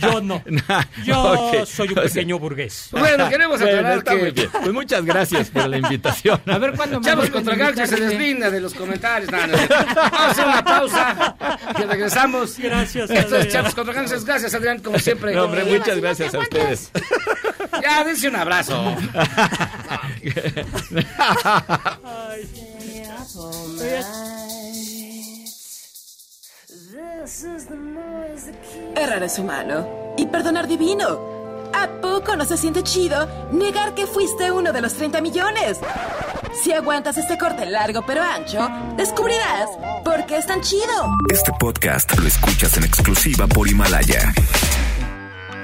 yo 0.00 0.20
no. 0.20 0.42
Yo 1.04 1.64
soy 1.64 1.86
un 1.88 1.98
o 1.98 2.02
sea- 2.02 2.08
pequeño 2.08 2.38
burgués. 2.40 2.88
Bueno, 2.90 3.28
queremos 3.28 3.60
Bueno, 3.60 3.76
aclarar 3.78 3.98
está 3.98 4.10
que- 4.10 4.16
muy 4.18 4.30
bien. 4.32 4.48
Pues 4.50 4.72
muchas 4.72 5.04
gracias 5.04 5.50
por 5.50 5.68
la 5.68 5.78
invitación. 5.78 6.42
A 6.46 6.58
ver 6.58 6.72
cuándo 6.72 6.98
me 6.98 7.06
Chavos 7.06 7.30
contra 7.30 7.86
se 7.86 7.96
deslinda 7.96 8.50
de 8.50 8.60
los 8.60 8.74
comentarios. 8.74 9.30
No, 9.30 9.46
no, 9.46 9.56
no. 9.56 9.68
Vamos 9.68 10.12
a 10.12 10.30
hacer 10.30 10.46
una 10.46 10.64
pausa 10.64 11.36
y 11.78 11.82
regresamos. 11.84 12.58
Gracias, 12.58 13.10
Esto 13.10 13.36
es. 13.36 13.48
Chavos 13.48 13.74
contra. 13.76 14.02
Gracias, 14.02 14.54
Adrián, 14.54 14.80
como 14.80 14.98
siempre. 14.98 15.32
No, 15.32 15.44
hombre, 15.44 15.62
muchas 15.64 16.00
gracias 16.00 16.34
a 16.34 16.40
ustedes. 16.40 16.90
Ya, 17.80 18.02
dense 18.02 18.26
un 18.26 18.36
abrazo. 18.36 18.96
Errar 28.96 29.22
es 29.22 29.38
humano 29.38 30.14
y 30.16 30.24
perdonar 30.26 30.66
divino. 30.66 31.68
¿A 31.74 31.86
poco 32.00 32.34
no 32.36 32.46
se 32.46 32.56
siente 32.56 32.82
chido 32.82 33.28
negar 33.52 33.94
que 33.94 34.06
fuiste 34.06 34.50
uno 34.50 34.72
de 34.72 34.80
los 34.80 34.94
30 34.94 35.20
millones? 35.20 35.78
Si 36.62 36.72
aguantas 36.72 37.18
este 37.18 37.36
corte 37.36 37.66
largo 37.66 38.00
pero 38.06 38.22
ancho, 38.22 38.66
descubrirás 38.96 39.68
por 40.06 40.24
qué 40.24 40.38
es 40.38 40.46
tan 40.46 40.62
chido. 40.62 41.12
Este 41.30 41.52
podcast 41.60 42.18
lo 42.18 42.26
escuchas 42.26 42.78
en 42.78 42.84
exclusiva 42.84 43.46
por 43.46 43.68
Himalaya. 43.68 44.32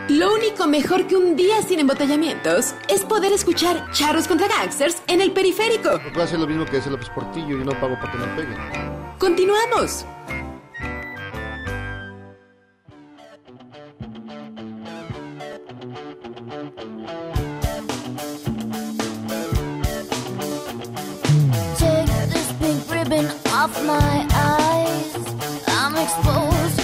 Lo 0.08 0.34
único 0.34 0.66
mejor 0.66 1.06
que 1.06 1.16
un 1.16 1.34
día 1.34 1.62
sin 1.66 1.80
embotellamientos 1.80 2.74
es 2.88 3.00
poder 3.06 3.32
escuchar 3.32 3.90
charros 3.90 4.28
contra 4.28 4.48
gangsters 4.48 4.98
en 5.06 5.22
el 5.22 5.32
periférico. 5.32 5.98
Voy 6.12 6.20
a 6.20 6.24
hacer 6.24 6.38
lo 6.38 6.46
mismo 6.46 6.66
que 6.66 6.76
hace 6.76 6.90
López 6.90 7.08
Portillo 7.08 7.58
y 7.58 7.64
no 7.64 7.72
pago 7.80 7.98
para 7.98 8.12
que 8.12 8.18
me 8.18 8.26
peguen. 8.36 8.58
Continuamos. 9.18 10.04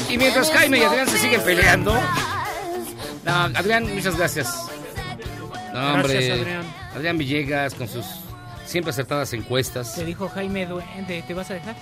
Y 0.08 0.18
mientras 0.18 0.50
Jaime 0.50 0.78
y 0.78 0.82
Adrián 0.82 1.08
se 1.08 1.18
siguen 1.18 1.42
peleando. 1.42 1.94
No, 3.24 3.32
Adrián, 3.32 3.94
muchas 3.94 4.16
gracias. 4.16 4.48
No, 5.72 5.94
hombre. 5.94 6.14
Gracias, 6.14 6.38
Adrián. 6.38 6.74
Adrián 6.94 7.18
Villegas 7.18 7.74
con 7.74 7.88
sus 7.88 8.06
siempre 8.66 8.90
acertadas 8.90 9.32
encuestas. 9.32 9.94
Te 9.94 10.04
dijo 10.04 10.28
Jaime 10.28 10.66
Duende, 10.66 11.22
¿te 11.26 11.34
vas 11.34 11.50
a 11.50 11.54
dejar? 11.54 11.76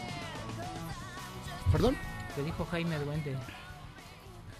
¿Perdón? 1.72 1.96
Te 2.34 2.42
dijo 2.42 2.66
Jaime 2.70 2.98
Duende. 2.98 3.36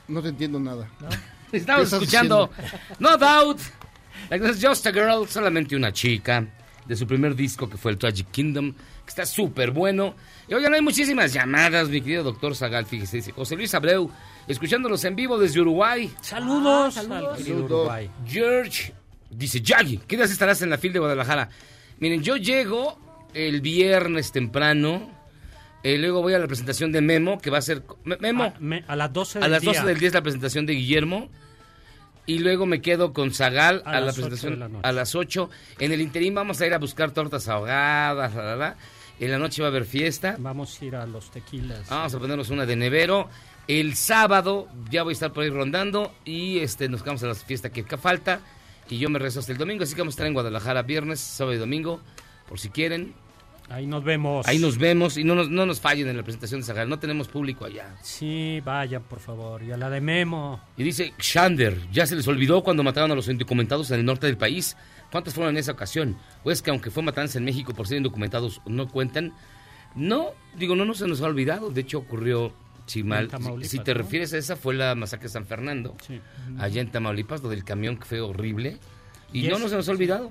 No 0.08 0.22
te 0.22 0.28
entiendo 0.28 0.60
nada. 0.60 0.88
¿No? 1.00 1.08
Estamos 1.52 1.80
¿Qué 1.80 1.84
estás 1.84 1.92
escuchando 1.94 2.50
No 2.98 3.16
Doubt 3.16 3.60
es 4.30 4.64
Just 4.64 4.86
a 4.86 4.92
Girl, 4.92 5.26
solamente 5.28 5.74
una 5.76 5.92
chica, 5.92 6.46
de 6.86 6.96
su 6.96 7.06
primer 7.06 7.34
disco 7.34 7.68
que 7.68 7.76
fue 7.76 7.92
el 7.92 7.98
Tragic 7.98 8.30
Kingdom, 8.30 8.74
que 9.08 9.22
está 9.22 9.26
súper 9.26 9.70
bueno. 9.70 10.14
Y 10.48 10.54
oigan, 10.54 10.74
hay 10.74 10.82
muchísimas 10.82 11.32
llamadas, 11.32 11.88
mi 11.88 12.00
querido 12.02 12.22
doctor 12.24 12.54
Zagal, 12.54 12.84
fíjese, 12.86 13.16
dice 13.18 13.32
José 13.32 13.56
Luis 13.56 13.72
Abreu, 13.74 14.10
escuchándolos 14.46 15.02
en 15.04 15.16
vivo 15.16 15.38
desde 15.38 15.60
Uruguay. 15.60 16.12
Saludos, 16.20 16.96
Ah, 16.98 17.02
saludos. 17.02 17.48
Uruguay. 17.48 18.10
George 18.26 18.92
dice, 19.30 19.60
Yagi, 19.62 19.98
¿qué 20.06 20.16
días 20.16 20.30
estarás 20.30 20.60
en 20.62 20.70
la 20.70 20.78
fila 20.78 20.94
de 20.94 20.98
Guadalajara? 21.00 21.48
Miren, 21.98 22.22
yo 22.22 22.36
llego 22.36 22.98
el 23.34 23.60
viernes 23.62 24.30
temprano, 24.30 25.10
eh, 25.82 25.96
luego 25.98 26.20
voy 26.22 26.34
a 26.34 26.38
la 26.38 26.46
presentación 26.46 26.92
de 26.92 27.00
Memo, 27.00 27.38
que 27.38 27.50
va 27.50 27.58
a 27.58 27.62
ser... 27.62 27.82
Me- 28.04 28.16
Memo, 28.18 28.44
A, 28.44 28.54
me- 28.60 28.84
a 28.88 28.94
las 28.96 29.12
12 29.12 29.38
a 29.38 29.42
del 29.42 29.50
las 29.52 29.62
12 29.62 29.78
día. 29.80 29.86
del 29.88 29.98
día 29.98 30.08
es 30.08 30.14
la 30.14 30.22
presentación 30.22 30.66
de 30.66 30.74
Guillermo. 30.74 31.28
Y 32.26 32.40
luego 32.40 32.66
me 32.66 32.82
quedo 32.82 33.14
con 33.14 33.32
Zagal 33.32 33.80
A 33.86 33.90
a, 33.90 33.92
la 33.94 34.00
las 34.06 34.18
ocho 34.18 34.24
de 34.24 34.28
presentación 34.32 34.60
la 34.60 34.68
noche. 34.68 34.86
a 34.86 34.92
las 34.92 35.14
8. 35.14 35.48
En 35.78 35.92
el 35.92 36.02
interín 36.02 36.34
vamos 36.34 36.60
a 36.60 36.66
ir 36.66 36.74
a 36.74 36.78
buscar 36.78 37.10
tortas 37.12 37.48
ahogadas. 37.48 38.34
la, 38.34 38.42
la, 38.44 38.56
la. 38.56 38.76
En 39.20 39.30
la 39.30 39.38
noche 39.38 39.62
va 39.62 39.68
a 39.68 39.70
haber 39.70 39.84
fiesta. 39.84 40.36
Vamos 40.38 40.80
a 40.80 40.84
ir 40.84 40.96
a 40.96 41.06
los 41.06 41.30
tequilas. 41.30 41.88
Vamos 41.88 42.14
a 42.14 42.18
ponernos 42.18 42.50
una 42.50 42.66
de 42.66 42.76
nevero. 42.76 43.28
El 43.66 43.96
sábado 43.96 44.68
ya 44.90 45.02
voy 45.02 45.12
a 45.12 45.14
estar 45.14 45.32
por 45.32 45.44
ahí 45.44 45.50
rondando. 45.50 46.12
Y 46.24 46.58
este 46.58 46.88
nos 46.88 47.02
quedamos 47.02 47.22
a 47.24 47.26
la 47.26 47.34
fiesta 47.34 47.70
que 47.70 47.84
falta. 47.96 48.40
Y 48.88 48.98
yo 48.98 49.10
me 49.10 49.18
rezo 49.18 49.40
hasta 49.40 49.52
el 49.52 49.58
domingo. 49.58 49.82
Así 49.82 49.94
que 49.94 50.00
vamos 50.00 50.12
a 50.12 50.16
estar 50.16 50.26
en 50.26 50.34
Guadalajara 50.34 50.82
viernes, 50.82 51.20
sábado 51.20 51.54
y 51.54 51.58
domingo. 51.58 52.00
Por 52.48 52.58
si 52.58 52.70
quieren. 52.70 53.14
Ahí 53.70 53.86
nos 53.86 54.02
vemos. 54.02 54.46
Ahí 54.46 54.58
nos 54.58 54.78
vemos. 54.78 55.18
Y 55.18 55.24
no 55.24 55.34
nos, 55.34 55.50
no 55.50 55.66
nos 55.66 55.80
fallen 55.80 56.08
en 56.08 56.16
la 56.16 56.22
presentación 56.22 56.60
de 56.60 56.66
Zagal. 56.66 56.88
No 56.88 56.98
tenemos 56.98 57.28
público 57.28 57.66
allá. 57.66 57.96
Sí, 58.02 58.62
vayan, 58.64 59.02
por 59.02 59.20
favor. 59.20 59.62
Y 59.62 59.72
a 59.72 59.76
la 59.76 59.90
de 59.90 60.00
Memo. 60.00 60.60
Y 60.76 60.84
dice 60.84 61.12
Shander, 61.18 61.90
ya 61.90 62.06
se 62.06 62.16
les 62.16 62.26
olvidó 62.28 62.62
cuando 62.62 62.82
mataron 62.82 63.10
a 63.12 63.14
los 63.14 63.28
indocumentados 63.28 63.90
en 63.90 64.00
el 64.00 64.06
norte 64.06 64.26
del 64.26 64.38
país. 64.38 64.76
¿Cuántos 65.10 65.34
fueron 65.34 65.54
en 65.54 65.58
esa 65.58 65.72
ocasión? 65.72 66.16
¿O 66.44 66.50
es 66.50 66.60
que 66.62 66.70
aunque 66.70 66.90
fue 66.90 67.02
matanza 67.02 67.38
en 67.38 67.44
México 67.44 67.72
por 67.74 67.86
ser 67.88 67.96
indocumentados 67.98 68.60
no 68.66 68.88
cuentan? 68.88 69.32
No, 69.94 70.28
digo, 70.56 70.76
no, 70.76 70.84
no 70.84 70.94
se 70.94 71.06
nos 71.08 71.22
ha 71.22 71.26
olvidado. 71.26 71.70
De 71.70 71.80
hecho, 71.80 71.98
ocurrió, 71.98 72.52
si 72.86 73.02
mal, 73.02 73.30
si 73.62 73.78
te 73.78 73.92
¿no? 73.94 73.98
refieres 73.98 74.32
a 74.34 74.38
esa, 74.38 74.54
fue 74.56 74.74
la 74.74 74.94
masacre 74.94 75.24
de 75.24 75.32
San 75.32 75.46
Fernando, 75.46 75.96
Sí. 76.06 76.20
allá 76.58 76.80
en 76.82 76.90
Tamaulipas, 76.90 77.42
lo 77.42 77.48
del 77.48 77.64
camión 77.64 77.96
que 77.96 78.04
fue 78.04 78.20
horrible. 78.20 78.78
Y, 79.32 79.46
Y 79.46 79.48
no, 79.48 79.56
es- 79.56 79.62
no 79.62 79.68
se 79.70 79.76
nos 79.76 79.88
ha 79.88 79.92
olvidado. 79.92 80.30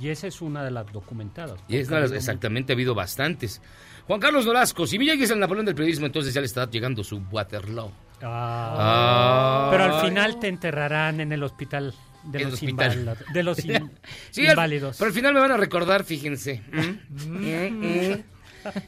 Y 0.00 0.08
esa 0.08 0.28
es 0.28 0.40
una 0.40 0.64
de 0.64 0.70
las 0.70 0.90
documentadas. 0.92 1.58
Y 1.68 1.76
es 1.76 1.90
exactamente, 1.90 2.72
ha 2.72 2.74
habido 2.74 2.94
bastantes. 2.94 3.60
Juan 4.06 4.18
Carlos 4.18 4.46
Nolasco, 4.46 4.86
si 4.86 4.96
Villa 4.98 5.12
es 5.14 5.30
el 5.30 5.38
Napoleón 5.40 5.66
del 5.66 5.74
periodismo, 5.74 6.06
entonces 6.06 6.32
ya 6.32 6.40
le 6.40 6.46
está 6.46 6.68
llegando 6.70 7.04
su 7.04 7.18
Waterloo. 7.30 7.90
Ah. 8.22 9.68
Pero 9.70 9.84
al 9.84 10.00
final 10.08 10.38
te 10.40 10.48
enterrarán 10.48 11.20
en 11.20 11.32
el 11.32 11.42
hospital 11.42 11.92
de 12.24 12.40
los, 12.44 12.62
inválidos- 12.62 13.18
de 13.32 13.42
los 13.42 13.58
in- 13.64 13.90
Sí, 14.30 14.44
inválidos. 14.46 14.96
pero 14.98 15.08
al 15.08 15.14
final 15.14 15.34
me 15.34 15.40
van 15.40 15.52
a 15.52 15.56
recordar, 15.56 16.04
fíjense. 16.04 16.62
Mm, 16.70 17.26
mm, 17.26 18.12
mm. 18.14 18.24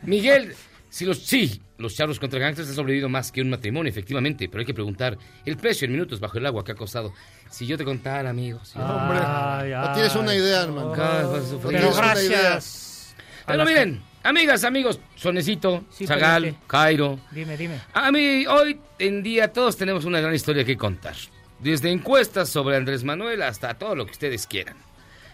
Miguel, 0.03 0.55
si 0.91 1.05
los, 1.07 1.18
sí, 1.18 1.62
los 1.78 1.95
charros 1.97 2.18
contra 2.20 2.39
gangsters 2.39 2.68
han 2.68 2.74
sobrevivido 2.74 3.09
más 3.09 3.33
que 3.33 3.41
un 3.41 3.49
matrimonio, 3.49 3.89
efectivamente, 3.91 4.49
pero 4.49 4.61
hay 4.61 4.66
que 4.66 4.74
preguntar 4.74 5.16
el 5.47 5.57
precio 5.57 5.87
en 5.87 5.93
minutos 5.93 6.20
bajo 6.20 6.37
el 6.39 6.45
agua 6.47 6.62
que 6.64 6.72
ha 6.72 6.74
costado. 6.74 7.12
Si 7.51 7.66
yo 7.66 7.78
te 7.78 7.85
contara, 7.85 8.28
amigos. 8.30 8.68
si 8.68 8.78
Hombre, 8.78 9.18
Ay, 9.24 9.70
no 9.70 9.93
tienes 9.95 10.14
una 10.14 10.35
idea, 10.35 10.62
hermano. 10.62 10.93
Gracias. 10.93 13.14
Pero 13.47 13.64
miren, 13.64 14.03
amigas, 14.22 14.64
amigos, 14.64 15.01
Sonecito, 15.16 15.85
Sí, 15.91 16.07
Zagal. 16.07 16.57
Cairo. 16.66 17.18
Dime, 17.30 17.57
dime. 17.57 17.80
A 17.93 18.12
mí, 18.12 18.47
hoy 18.47 18.78
en 18.99 19.22
día 19.22 19.53
todos 19.53 19.76
tenemos 19.76 20.05
una 20.05 20.20
gran 20.20 20.35
historia 20.35 20.64
que 20.64 20.76
contar. 20.76 21.14
Desde 21.63 21.93
encuestas 21.93 22.49
sobre 22.49 22.77
Andrés 22.77 23.05
Manuel 23.05 23.41
hasta 23.41 23.75
todo 23.75 23.95
lo 23.95 24.05
que 24.05 24.11
ustedes 24.11 24.49
quieran. 24.49 24.75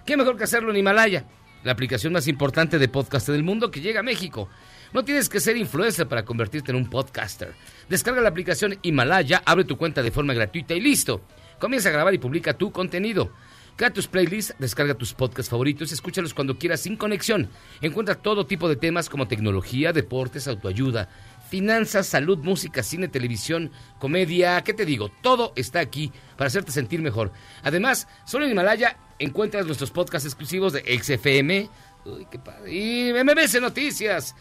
¿Qué 0.04 0.14
mejor 0.14 0.36
que 0.36 0.44
hacerlo 0.44 0.70
en 0.70 0.76
Himalaya? 0.76 1.24
La 1.64 1.72
aplicación 1.72 2.12
más 2.12 2.28
importante 2.28 2.78
de 2.78 2.86
podcast 2.86 3.28
del 3.28 3.42
mundo 3.42 3.70
que 3.70 3.80
llega 3.80 4.00
a 4.00 4.02
México. 4.02 4.46
No 4.92 5.04
tienes 5.04 5.30
que 5.30 5.40
ser 5.40 5.56
influencer 5.56 6.06
para 6.06 6.26
convertirte 6.26 6.70
en 6.70 6.76
un 6.76 6.90
podcaster. 6.90 7.54
Descarga 7.88 8.20
la 8.20 8.28
aplicación 8.28 8.78
Himalaya, 8.82 9.42
abre 9.46 9.64
tu 9.64 9.78
cuenta 9.78 10.02
de 10.02 10.10
forma 10.10 10.34
gratuita 10.34 10.74
y 10.74 10.80
listo. 10.80 11.22
Comienza 11.58 11.88
a 11.88 11.92
grabar 11.92 12.12
y 12.12 12.18
publica 12.18 12.52
tu 12.52 12.72
contenido. 12.72 13.32
Crea 13.76 13.92
tus 13.92 14.06
playlists, 14.06 14.54
descarga 14.58 14.94
tus 14.94 15.14
podcasts 15.14 15.48
favoritos, 15.48 15.92
escúchalos 15.92 16.34
cuando 16.34 16.58
quieras 16.58 16.80
sin 16.80 16.96
conexión. 16.96 17.48
Encuentra 17.80 18.16
todo 18.16 18.44
tipo 18.44 18.68
de 18.68 18.76
temas 18.76 19.08
como 19.08 19.28
tecnología, 19.28 19.92
deportes, 19.94 20.46
autoayuda, 20.46 21.08
finanzas, 21.48 22.06
salud, 22.06 22.38
música, 22.38 22.82
cine, 22.82 23.08
televisión, 23.08 23.72
comedia, 23.98 24.62
¿qué 24.62 24.74
te 24.74 24.84
digo? 24.84 25.10
Todo 25.22 25.52
está 25.56 25.80
aquí 25.80 26.12
para 26.36 26.48
hacerte 26.48 26.72
sentir 26.72 27.00
mejor. 27.00 27.32
Además, 27.62 28.06
solo 28.24 28.44
en 28.44 28.52
Himalaya 28.52 28.96
encuentras 29.18 29.66
nuestros 29.66 29.90
podcasts 29.90 30.26
exclusivos 30.26 30.72
de 30.72 30.80
XFM, 31.00 31.68
uy, 32.04 32.26
qué 32.30 32.38
padre, 32.38 32.72
y 32.72 33.12
MBC 33.12 33.60
Noticias, 33.60 34.36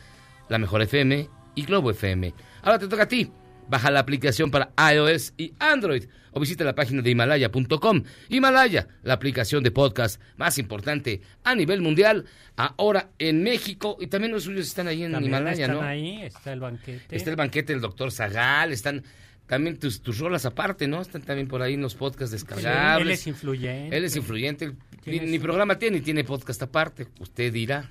La 0.49 0.58
Mejor 0.58 0.82
FM 0.82 1.30
y 1.55 1.66
Globo 1.66 1.91
FM. 1.91 2.34
Ahora 2.62 2.80
te 2.80 2.88
toca 2.88 3.03
a 3.03 3.08
ti. 3.08 3.32
Baja 3.70 3.91
la 3.91 3.99
aplicación 3.99 4.49
para 4.51 4.72
iOS 4.93 5.34
y 5.38 5.53
Android 5.59 6.05
o 6.32 6.39
visita 6.39 6.63
la 6.63 6.76
página 6.76 7.01
de 7.01 7.09
Himalaya.com. 7.09 8.03
Himalaya, 8.30 8.88
la 9.03 9.13
aplicación 9.13 9.63
de 9.63 9.72
podcast 9.72 10.22
más 10.38 10.57
importante 10.57 11.22
a 11.43 11.55
nivel 11.55 11.82
mundial, 11.82 12.26
ahora 12.55 13.09
en 13.20 13.43
México 13.43 13.97
y 13.99 14.07
también 14.07 14.32
los 14.34 14.43
suyos 14.43 14.68
están 14.68 14.88
ahí 14.88 15.03
en 15.03 15.11
También 15.11 15.34
Himalaya, 15.34 15.65
están 15.65 15.76
¿no? 15.78 15.82
ahí, 15.82 16.22
está 16.22 16.53
el 16.53 16.59
banquete. 16.59 17.15
Está 17.15 17.30
el 17.32 17.36
banquete 17.36 17.74
del 17.74 17.82
doctor 17.82 18.11
Zagal, 18.11 18.72
están 18.72 19.03
también 19.47 19.78
tus, 19.80 20.01
tus 20.01 20.20
rolas 20.20 20.45
aparte, 20.45 20.88
¿no? 20.88 21.01
Están 21.01 21.22
también 21.22 21.47
por 21.47 21.61
ahí 21.61 21.74
en 21.76 21.82
los 21.82 21.95
podcasts 21.95 22.32
descargables. 22.34 23.07
Él 23.07 23.11
es 23.13 23.28
influyente. 23.28 23.97
Él 23.97 24.03
es 24.03 24.15
influyente. 24.15 24.74
Ni, 25.05 25.38
su- 25.38 25.41
programa 25.41 25.80
tiene 25.80 25.97
ni 25.99 26.03
tiene 26.03 26.24
podcast 26.26 26.61
aparte. 26.63 27.07
Usted 27.20 27.51
dirá. 27.53 27.89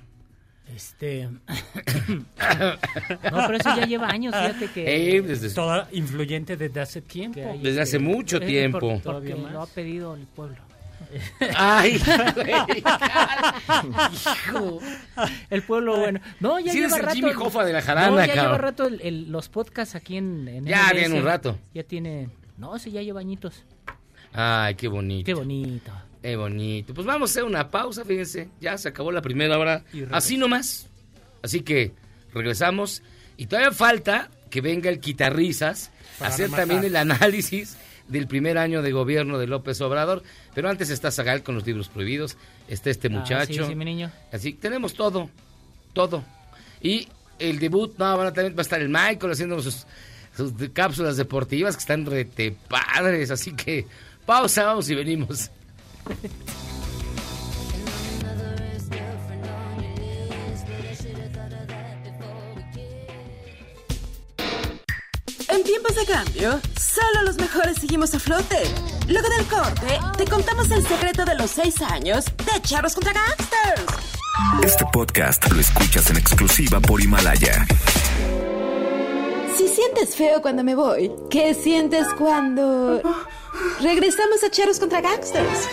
Este. 0.75 1.27
no, 2.47 2.67
pero 3.21 3.57
eso 3.57 3.75
ya 3.75 3.85
lleva 3.85 4.07
años, 4.09 4.35
fíjate 4.35 4.67
que. 4.71 5.15
Eh, 5.17 5.21
desde, 5.21 5.49
Toda 5.51 5.87
influyente 5.91 6.57
desde 6.57 6.79
hace 6.81 7.01
tiempo. 7.01 7.39
desde 7.61 7.81
hace 7.81 7.99
mucho 7.99 8.39
tiempo. 8.39 8.79
por- 8.79 9.01
Porque 9.01 9.35
más. 9.35 9.51
lo 9.53 9.61
ha 9.61 9.67
pedido 9.67 10.15
el 10.15 10.25
pueblo. 10.27 10.57
Ay, 11.55 11.95
hijo. 14.13 14.79
El 15.49 15.61
pueblo, 15.63 15.97
bueno. 15.97 16.19
No, 16.39 16.59
ya 16.59 16.71
Sí, 16.73 16.79
lleva 16.81 16.97
rato. 16.97 17.15
Jimmy 17.15 17.31
Hoffa 17.31 17.63
de 17.63 17.73
la 17.73 17.81
jarana, 17.81 18.09
no, 18.09 18.17
ya 18.17 18.27
cabrón. 18.27 18.45
lleva 18.45 18.57
rato 18.57 18.87
el- 18.87 19.01
el- 19.01 19.31
los 19.31 19.47
podcasts 19.49 19.95
aquí 19.95 20.17
en, 20.17 20.47
en 20.47 20.65
Ya, 20.65 20.91
bien, 20.93 21.13
un 21.13 21.23
rato. 21.23 21.57
Ya 21.73 21.83
tiene. 21.83 22.29
No, 22.57 22.77
sí, 22.79 22.91
ya 22.91 23.01
lleva 23.01 23.19
añitos. 23.21 23.63
Ay, 24.33 24.75
qué 24.75 24.87
bonito. 24.87 25.25
Qué 25.25 25.33
bonito. 25.33 25.91
Qué 26.21 26.35
bonito. 26.35 26.93
Pues 26.93 27.07
vamos 27.07 27.29
a 27.29 27.31
hacer 27.31 27.43
una 27.43 27.69
pausa, 27.71 28.03
fíjense. 28.03 28.49
Ya 28.59 28.77
se 28.77 28.89
acabó 28.89 29.11
la 29.11 29.21
primera 29.21 29.57
hora. 29.57 29.83
Así 30.11 30.37
nomás. 30.37 30.87
Así 31.41 31.61
que 31.61 31.93
regresamos. 32.33 33.01
Y 33.37 33.45
todavía 33.47 33.71
falta 33.71 34.29
que 34.49 34.61
venga 34.61 34.89
el 34.89 34.99
quitarrisas 34.99 35.91
a 36.19 36.27
hacer 36.27 36.45
rematar. 36.47 36.67
también 36.67 36.83
el 36.85 36.95
análisis 36.95 37.77
del 38.07 38.27
primer 38.27 38.57
año 38.57 38.81
de 38.81 38.91
gobierno 38.91 39.37
de 39.37 39.47
López 39.47 39.79
Obrador. 39.81 40.23
Pero 40.53 40.69
antes 40.69 40.89
está 40.89 41.11
Zagal 41.11 41.43
con 41.43 41.55
los 41.55 41.65
libros 41.65 41.87
prohibidos. 41.89 42.37
Está 42.67 42.89
este 42.89 43.07
Ah, 43.07 43.11
muchacho. 43.11 43.53
sí, 43.63 43.69
sí, 43.69 43.75
mi 43.75 43.85
niño. 43.85 44.11
Así 44.31 44.53
tenemos 44.53 44.93
todo. 44.95 45.29
Todo. 45.93 46.23
Y 46.81 47.07
el 47.39 47.59
debut, 47.59 47.97
no, 47.97 48.17
van 48.17 48.27
a- 48.27 48.33
también 48.33 48.55
va 48.55 48.59
a 48.59 48.61
estar 48.63 48.81
el 48.81 48.89
Michael 48.89 49.31
haciendo 49.31 49.61
sus, 49.61 49.85
sus 50.35 50.51
cápsulas 50.73 51.15
deportivas 51.17 51.75
que 51.75 51.81
están 51.81 52.05
rete 52.05 52.55
padres. 52.67 53.31
Así 53.31 53.53
que 53.53 53.85
pausa, 54.25 54.63
vamos 54.65 54.89
y 54.89 54.95
venimos. 54.95 55.51
En 65.49 65.63
tiempos 65.63 65.95
de 65.95 66.05
cambio, 66.05 66.61
solo 66.79 67.23
los 67.23 67.35
mejores 67.37 67.77
seguimos 67.77 68.13
a 68.13 68.19
flote. 68.19 68.63
Luego 69.07 69.27
del 69.29 69.45
corte, 69.47 69.99
te 70.17 70.25
contamos 70.25 70.71
el 70.71 70.85
secreto 70.87 71.25
de 71.25 71.35
los 71.35 71.51
seis 71.51 71.81
años 71.81 72.25
de 72.25 72.61
Charros 72.61 72.93
contra 72.93 73.13
Gangsters. 73.13 73.83
Este 74.63 74.85
podcast 74.93 75.51
lo 75.51 75.59
escuchas 75.59 76.09
en 76.09 76.17
exclusiva 76.17 76.79
por 76.79 77.01
Himalaya. 77.01 77.65
Si 79.57 79.67
sientes 79.67 80.15
feo 80.15 80.39
cuando 80.43 80.63
me 80.63 80.75
voy, 80.75 81.11
¿qué 81.31 81.55
sientes 81.55 82.05
cuando 82.15 83.01
regresamos 83.81 84.43
a 84.43 84.51
Charros 84.51 84.79
contra 84.79 85.01
Gangsters? 85.01 85.67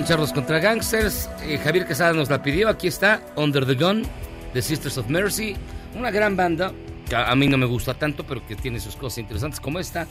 En 0.00 0.06
Charlos 0.06 0.32
contra 0.32 0.58
Gangsters. 0.58 1.28
Eh, 1.42 1.58
Javier 1.58 1.86
Quesada 1.86 2.14
nos 2.14 2.30
la 2.30 2.42
pidió. 2.42 2.70
Aquí 2.70 2.86
está 2.88 3.22
Under 3.36 3.66
the 3.66 3.74
Gun, 3.74 4.02
The 4.54 4.62
Sisters 4.62 4.96
of 4.96 5.08
Mercy. 5.08 5.54
Una 5.94 6.10
gran 6.10 6.36
banda 6.36 6.72
que 7.06 7.14
a 7.14 7.34
mí 7.34 7.48
no 7.48 7.58
me 7.58 7.66
gusta 7.66 7.92
tanto, 7.92 8.24
pero 8.24 8.46
que 8.46 8.56
tiene 8.56 8.80
sus 8.80 8.96
cosas 8.96 9.18
interesantes 9.18 9.60
como 9.60 9.78
esta. 9.78 10.06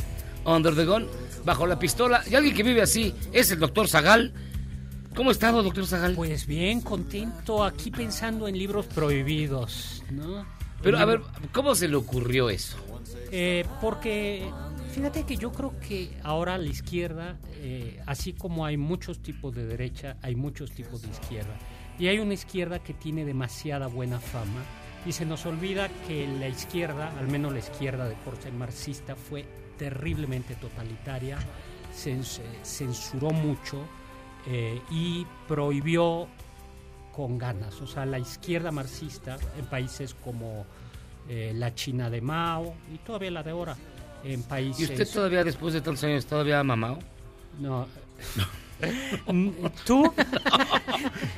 Under 0.45 0.75
the 0.75 0.85
Gun, 0.85 1.07
bajo 1.43 1.65
la 1.65 1.79
pistola. 1.79 2.21
Y 2.29 2.35
alguien 2.35 2.55
que 2.55 2.61
vive 2.61 2.83
así 2.83 3.15
es 3.33 3.49
el 3.49 3.59
doctor 3.59 3.87
Zagal. 3.87 4.31
¿Cómo 5.15 5.31
está, 5.31 5.51
doctor 5.51 5.87
Zagal? 5.87 6.13
Pues 6.13 6.45
bien, 6.45 6.81
contento 6.81 7.63
aquí 7.63 7.89
pensando 7.89 8.47
en 8.47 8.59
libros 8.59 8.85
prohibidos, 8.85 10.03
¿no? 10.11 10.45
Pero 10.83 10.99
a 10.99 11.05
ver, 11.05 11.21
¿cómo 11.51 11.73
se 11.73 11.87
le 11.87 11.95
ocurrió 11.95 12.51
eso? 12.51 12.77
Eh, 13.31 13.65
porque 13.81 14.49
fíjate 14.91 15.23
que 15.23 15.35
yo 15.37 15.51
creo 15.51 15.79
que 15.79 16.11
ahora 16.23 16.57
la 16.57 16.67
izquierda, 16.67 17.37
eh, 17.55 18.01
así 18.05 18.33
como 18.33 18.65
hay 18.65 18.77
muchos 18.77 19.19
tipos 19.19 19.53
de 19.55 19.65
derecha, 19.65 20.17
hay 20.21 20.35
muchos 20.35 20.71
tipos 20.71 21.01
de 21.01 21.09
izquierda. 21.09 21.55
Y 21.97 22.07
hay 22.07 22.19
una 22.19 22.33
izquierda 22.33 22.79
que 22.79 22.93
tiene 22.93 23.25
demasiada 23.25 23.87
buena 23.87 24.19
fama 24.19 24.63
y 25.05 25.11
se 25.11 25.25
nos 25.25 25.45
olvida 25.45 25.89
que 26.07 26.27
la 26.27 26.47
izquierda, 26.47 27.13
al 27.19 27.27
menos 27.27 27.51
la 27.53 27.59
izquierda 27.59 28.07
de 28.07 28.15
corte 28.25 28.51
marxista, 28.51 29.15
fue 29.15 29.45
terriblemente 29.77 30.55
totalitaria, 30.55 31.37
cens- 31.95 32.41
censuró 32.63 33.31
mucho 33.31 33.85
eh, 34.47 34.81
y 34.91 35.25
prohibió 35.47 36.27
con 37.13 37.37
ganas. 37.37 37.81
O 37.81 37.87
sea, 37.87 38.05
la 38.05 38.19
izquierda 38.19 38.71
marxista 38.71 39.37
en 39.57 39.65
países 39.65 40.13
como 40.13 40.65
eh, 41.27 41.51
la 41.55 41.75
China 41.75 42.09
de 42.09 42.21
Mao 42.21 42.73
y 42.93 42.97
todavía 42.99 43.31
la 43.31 43.43
de 43.43 43.51
ahora, 43.51 43.75
en 44.23 44.43
¿Y 44.77 44.83
usted 44.83 45.07
todavía, 45.11 45.43
después 45.43 45.73
de 45.73 45.81
tantos 45.81 46.03
años, 46.03 46.25
todavía 46.25 46.59
ha 46.59 46.63
mamado? 46.63 46.99
No. 47.59 47.87
¿Tú? 49.85 50.03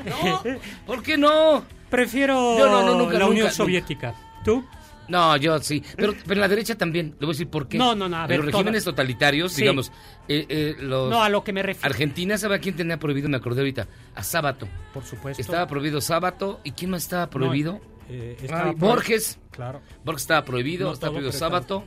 No, 0.05 0.43
¿por 0.85 1.01
qué 1.03 1.17
no? 1.17 1.63
Prefiero 1.89 2.57
Yo 2.57 2.67
no, 2.69 2.83
no, 2.85 2.95
nunca, 2.95 3.13
la 3.13 3.19
nunca, 3.19 3.27
Unión 3.27 3.45
nunca. 3.45 3.51
Soviética. 3.55 4.15
¿Tú? 4.45 4.63
No, 5.07 5.35
yo 5.35 5.59
sí. 5.59 5.83
Pero, 5.97 6.13
pero 6.23 6.35
en 6.35 6.39
la 6.41 6.47
derecha 6.47 6.75
también. 6.77 7.15
Le 7.19 7.25
voy 7.25 7.29
a 7.29 7.33
decir 7.33 7.49
por 7.49 7.67
qué. 7.67 7.77
No, 7.77 7.93
no, 7.95 8.07
no, 8.07 8.15
a 8.17 8.27
ver, 8.27 8.37
los 8.37 8.45
regímenes 8.53 8.83
totalitarios, 8.85 9.51
Sí. 9.51 9.61
digamos, 9.63 9.91
eh, 10.29 10.45
eh, 10.47 10.75
los... 10.79 11.09
No, 11.09 11.21
a 11.21 11.27
lo 11.27 11.43
que 11.43 11.51
me 11.51 11.61
refiero. 11.63 11.85
Argentina, 11.87 12.37
¿sabe 12.37 12.55
a 12.55 12.59
quién 12.59 12.75
tenía 12.77 12.97
prohibido? 12.97 13.27
Me 13.27 13.35
acordé 13.37 13.59
ahorita. 13.61 13.87
A 14.15 14.23
Sábato. 14.23 14.67
Por 14.93 15.03
supuesto. 15.03 15.41
Estaba 15.41 15.67
prohibido 15.67 15.99
Sábato. 15.99 16.61
¿Y 16.63 16.71
quién 16.71 16.91
más 16.91 17.03
estaba 17.03 17.29
prohibido? 17.29 17.81
eh, 18.07 18.37
Ah, 18.39 18.43
estaba. 18.43 18.71
Borges. 18.71 19.37
Claro. 19.51 19.81
Borges 20.05 20.21
estaba 20.21 20.45
prohibido. 20.45 20.87
No 20.87 20.93
estaba 20.93 21.11
prohibido 21.11 21.33
Sábato. 21.33 21.83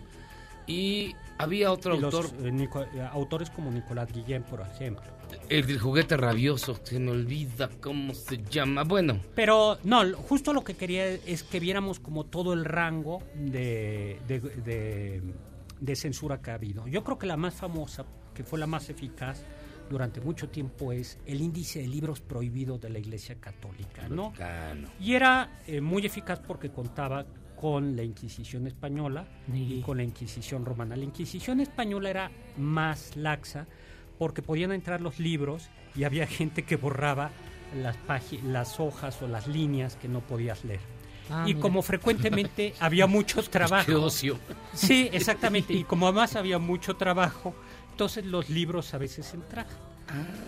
Y 0.66 1.14
había 1.38 1.70
otro 1.72 1.96
los, 1.98 2.14
autor, 2.14 2.30
eh, 2.46 2.50
Nico- 2.52 2.82
eh, 2.82 3.06
autores 3.12 3.50
como 3.50 3.70
Nicolás 3.70 4.10
Guillén, 4.12 4.42
por 4.44 4.60
ejemplo. 4.60 5.02
el 5.48 5.66
del 5.66 5.78
juguete 5.78 6.16
rabioso. 6.16 6.78
Se 6.84 6.98
me 6.98 7.10
olvida 7.10 7.68
cómo 7.80 8.14
se 8.14 8.42
llama. 8.44 8.84
Bueno, 8.84 9.18
Pero 9.34 9.78
no, 9.84 10.02
justo 10.16 10.52
lo 10.52 10.62
que 10.64 10.74
quería 10.74 11.06
es 11.06 11.42
que 11.42 11.60
viéramos 11.60 12.00
como 12.00 12.24
todo 12.24 12.52
el 12.54 12.64
rango 12.64 13.22
de, 13.34 14.20
de, 14.26 14.40
de- 14.40 15.22
de 15.80 15.96
censura 15.96 16.40
que 16.40 16.50
ha 16.50 16.54
habido. 16.54 16.86
Yo 16.86 17.04
creo 17.04 17.18
que 17.18 17.26
la 17.26 17.36
más 17.36 17.54
famosa, 17.54 18.04
que 18.32 18.42
fue 18.44 18.58
la 18.58 18.66
más 18.66 18.88
eficaz 18.88 19.42
durante 19.90 20.20
mucho 20.22 20.48
tiempo, 20.48 20.92
es 20.92 21.18
el 21.26 21.42
índice 21.42 21.80
de 21.80 21.88
libros 21.88 22.20
prohibidos 22.22 22.80
de 22.80 22.88
la 22.88 22.98
Iglesia 23.00 23.34
Católica, 23.38 24.08
¿no? 24.08 24.30
Vaticano. 24.30 24.88
Y 24.98 25.12
era 25.14 25.60
eh, 25.66 25.82
muy 25.82 26.06
eficaz 26.06 26.40
porque 26.40 26.70
contaba 26.70 27.26
con 27.64 27.96
la 27.96 28.02
Inquisición 28.02 28.66
española 28.66 29.24
y 29.50 29.80
con 29.80 29.96
la 29.96 30.02
Inquisición 30.02 30.66
romana. 30.66 30.96
La 30.96 31.04
Inquisición 31.04 31.60
española 31.60 32.10
era 32.10 32.30
más 32.58 33.16
laxa 33.16 33.66
porque 34.18 34.42
podían 34.42 34.70
entrar 34.70 35.00
los 35.00 35.18
libros 35.18 35.70
y 35.96 36.04
había 36.04 36.26
gente 36.26 36.64
que 36.64 36.76
borraba 36.76 37.30
las, 37.82 37.96
las 38.44 38.78
hojas 38.80 39.22
o 39.22 39.28
las 39.28 39.46
líneas 39.46 39.96
que 39.96 40.08
no 40.08 40.20
podías 40.20 40.62
leer. 40.62 40.80
Ah, 41.30 41.44
y 41.46 41.54
mira. 41.54 41.60
como 41.60 41.80
frecuentemente 41.80 42.74
había 42.80 43.06
muchos 43.06 43.48
trabajos. 43.48 43.86
qué 43.86 43.94
ocio. 43.94 44.38
Sí, 44.74 45.08
exactamente. 45.14 45.72
Y 45.72 45.84
como 45.84 46.06
además 46.06 46.36
había 46.36 46.58
mucho 46.58 46.96
trabajo, 46.96 47.54
entonces 47.92 48.26
los 48.26 48.50
libros 48.50 48.92
a 48.92 48.98
veces 48.98 49.32
entraban 49.32 49.72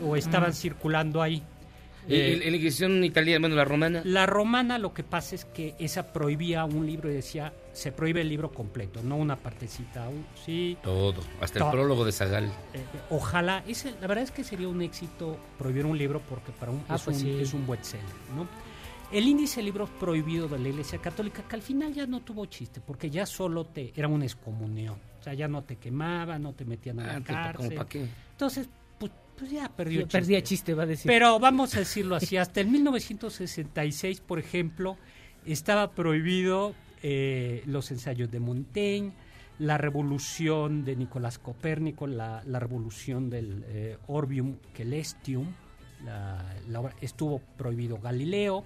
o 0.04 0.16
estaban 0.16 0.50
Ah. 0.50 0.52
circulando 0.52 1.22
ahí. 1.22 1.42
Eh, 2.08 2.38
la 2.50 2.56
Inquisición 2.56 3.02
italiana, 3.04 3.40
bueno, 3.40 3.56
la 3.56 3.64
romana. 3.64 4.02
la 4.04 4.26
romana 4.26 4.78
lo 4.78 4.94
que 4.94 5.02
pasa 5.02 5.34
es 5.34 5.44
que 5.44 5.74
esa 5.78 6.12
prohibía 6.12 6.64
un 6.64 6.86
libro 6.86 7.10
y 7.10 7.14
decía, 7.14 7.52
se 7.72 7.90
prohíbe 7.92 8.20
el 8.20 8.28
libro 8.28 8.50
completo, 8.52 9.02
no 9.02 9.16
una 9.16 9.36
partecita. 9.36 10.08
un- 10.08 10.24
sí, 10.44 10.76
Todo. 10.82 11.20
Hasta 11.40 11.64
el 11.64 11.70
prólogo 11.70 12.04
de 12.04 12.12
Zagal. 12.12 12.44
eh, 12.44 12.50
ojalá, 13.10 13.64
ese, 13.66 13.90
la 14.00 14.06
verdad 14.06 14.24
es 14.24 14.30
que 14.30 14.44
sería 14.44 14.68
un 14.68 14.82
éxito 14.82 15.36
prohibir 15.58 15.84
un 15.86 15.98
libro 15.98 16.20
porque 16.28 16.52
para 16.52 16.70
un, 16.72 16.82
Ah, 16.88 16.94
es, 16.96 17.02
pues 17.02 17.16
un, 17.18 17.22
sí. 17.22 17.38
es 17.40 17.52
un 17.54 17.66
buen 17.66 17.82
seller, 17.84 18.04
¿no? 18.36 18.46
El 19.12 19.26
índice 19.28 19.60
de 19.60 19.64
libros 19.64 19.88
prohibidos 20.00 20.50
de 20.50 20.58
la 20.58 20.68
Iglesia 20.68 20.98
Católica, 21.00 21.42
que 21.48 21.54
al 21.54 21.62
final 21.62 21.92
ya 21.94 22.06
no 22.06 22.22
tuvo 22.22 22.46
chiste, 22.46 22.80
porque 22.80 23.08
ya 23.08 23.24
solo 23.24 23.64
te 23.66 23.92
era 23.94 24.08
una 24.08 24.24
excomunión. 24.24 24.96
O 25.20 25.22
sea, 25.22 25.32
ya 25.34 25.46
no 25.48 25.62
te 25.62 25.76
quemaban, 25.76 26.42
no 26.42 26.52
te 26.54 26.64
metían 26.64 26.98
a 27.00 27.02
Ah, 27.02 27.06
la 27.06 27.24
¿cómo 27.24 27.24
cárcel. 27.42 27.74
pa' 27.76 27.86
qué? 27.88 28.06
Entonces, 28.32 28.68
pues, 29.38 29.50
ya 29.50 29.68
perdió 29.68 30.00
Ya 30.02 30.06
perdía 30.08 30.42
chiste, 30.42 30.74
va 30.74 30.84
a 30.84 30.86
decir. 30.86 31.06
Pero 31.10 31.38
vamos 31.38 31.74
a 31.74 31.80
decirlo 31.80 32.16
así, 32.16 32.36
hasta 32.36 32.60
el 32.60 32.68
1966, 32.68 34.20
por 34.20 34.38
ejemplo, 34.38 34.96
estaba 35.44 35.90
prohibido 35.92 36.74
eh, 37.02 37.62
los 37.66 37.90
ensayos 37.90 38.30
de 38.30 38.40
Montaigne, 38.40 39.12
la 39.58 39.78
revolución 39.78 40.84
de 40.84 40.96
Nicolás 40.96 41.38
Copérnico, 41.38 42.06
la, 42.06 42.42
la 42.46 42.58
revolución 42.60 43.30
del 43.30 43.64
eh, 43.68 43.98
Orbium 44.06 44.56
Celestium, 44.74 45.46
la- 46.04 46.92
estuvo 47.00 47.40
prohibido 47.56 47.98
Galileo. 47.98 48.64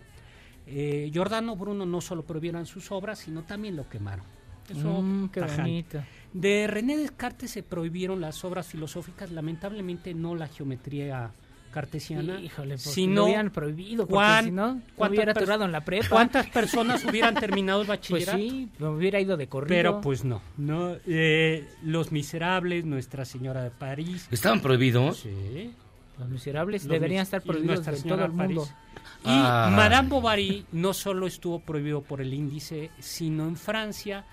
Eh, 0.67 1.11
Giordano 1.13 1.57
Bruno 1.57 1.87
no 1.87 2.01
solo 2.01 2.25
prohibieron 2.25 2.67
sus 2.67 2.91
obras, 2.93 3.19
sino 3.21 3.43
también 3.45 3.77
lo 3.77 3.89
quemaron. 3.89 4.25
Eso 4.69 5.03
Mm, 5.03 5.29
qué 5.31 5.41
bonito. 5.41 6.03
De 6.33 6.67
René 6.69 6.97
Descartes 6.97 7.51
se 7.51 7.63
prohibieron 7.63 8.21
las 8.21 8.45
obras 8.45 8.67
filosóficas, 8.67 9.31
lamentablemente 9.33 10.15
no 10.15 10.35
la 10.37 10.47
geometría 10.49 11.31
cartesiana, 11.73 12.41
Híjole, 12.41 12.75
pues, 12.75 12.97
hubieran 12.99 13.51
prohibido, 13.51 14.05
porque 14.07 14.45
si 14.45 14.51
no, 14.51 14.75
me 14.75 14.81
cuántas 14.97 15.17
hubiera 15.17 15.33
pers- 15.33 15.37
atorado 15.37 15.65
en 15.67 15.73
la 15.73 15.85
prepa. 15.85 16.09
¿Cuántas 16.09 16.47
personas 16.49 17.05
hubieran 17.09 17.35
terminado 17.35 17.83
el 17.83 17.87
Pues 17.87 17.99
bachillerato? 18.01 18.39
sí, 18.39 18.69
me 18.81 18.89
hubiera 18.89 19.21
ido 19.21 19.37
de 19.37 19.47
corrido. 19.49 19.69
Pero 19.69 20.01
pues 20.01 20.25
no, 20.25 20.43
no 20.57 20.97
eh, 21.07 21.69
Los 21.85 22.11
Miserables, 22.11 22.85
Nuestra 22.85 23.25
Señora 23.25 23.63
de 23.63 23.71
París. 23.71 24.27
¿Estaban 24.33 24.61
prohibidos? 24.61 25.19
Sí. 25.21 25.73
Los 26.19 26.29
miserables 26.29 26.83
Los 26.85 26.91
deberían 26.93 27.21
mis- 27.23 27.29
estar 27.29 27.43
y 27.45 27.47
prohibidos 27.47 27.75
Nuestra 27.77 27.93
en 27.95 27.99
Señora 28.01 28.27
todo 28.27 28.33
el 28.33 28.39
de 28.39 28.45
mundo. 28.55 28.63
París. 28.63 28.77
Y 29.23 29.29
Ah. 29.29 29.73
Madame 29.75 30.09
Bovary 30.09 30.67
no 30.73 30.93
solo 30.93 31.27
estuvo 31.29 31.61
prohibido 31.61 32.03
por 32.03 32.21
el 32.21 32.35
índice, 32.35 32.91
sino 32.99 33.47
en 33.47 33.55
Francia 33.57 34.25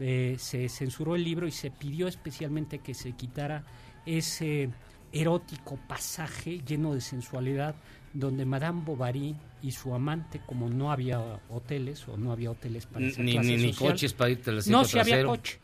eh, 0.00 0.36
se 0.38 0.68
censuró 0.68 1.14
el 1.14 1.24
libro 1.24 1.46
y 1.46 1.50
se 1.50 1.70
pidió 1.70 2.08
especialmente 2.08 2.78
que 2.78 2.94
se 2.94 3.12
quitara 3.12 3.64
ese 4.06 4.70
erótico 5.12 5.78
pasaje 5.88 6.60
lleno 6.66 6.94
de 6.94 7.00
sensualidad 7.00 7.74
donde 8.12 8.44
Madame 8.44 8.82
Bovary 8.84 9.36
y 9.62 9.72
su 9.72 9.94
amante, 9.94 10.40
como 10.46 10.68
no 10.68 10.90
había 10.90 11.20
hoteles 11.48 12.08
o 12.08 12.16
no 12.16 12.32
había 12.32 12.50
hoteles 12.50 12.86
para 12.86 13.06
esa 13.06 13.22
Ni, 13.22 13.32
clase 13.32 13.48
ni, 13.48 13.56
ni 13.56 13.72
social, 13.72 13.92
coches 13.92 14.12
para 14.14 14.30
irte 14.30 14.50
al 14.50 14.56
no, 14.56 14.60
asiento 14.60 14.88
si 14.88 14.98
había 14.98 15.24
coche. 15.24 15.58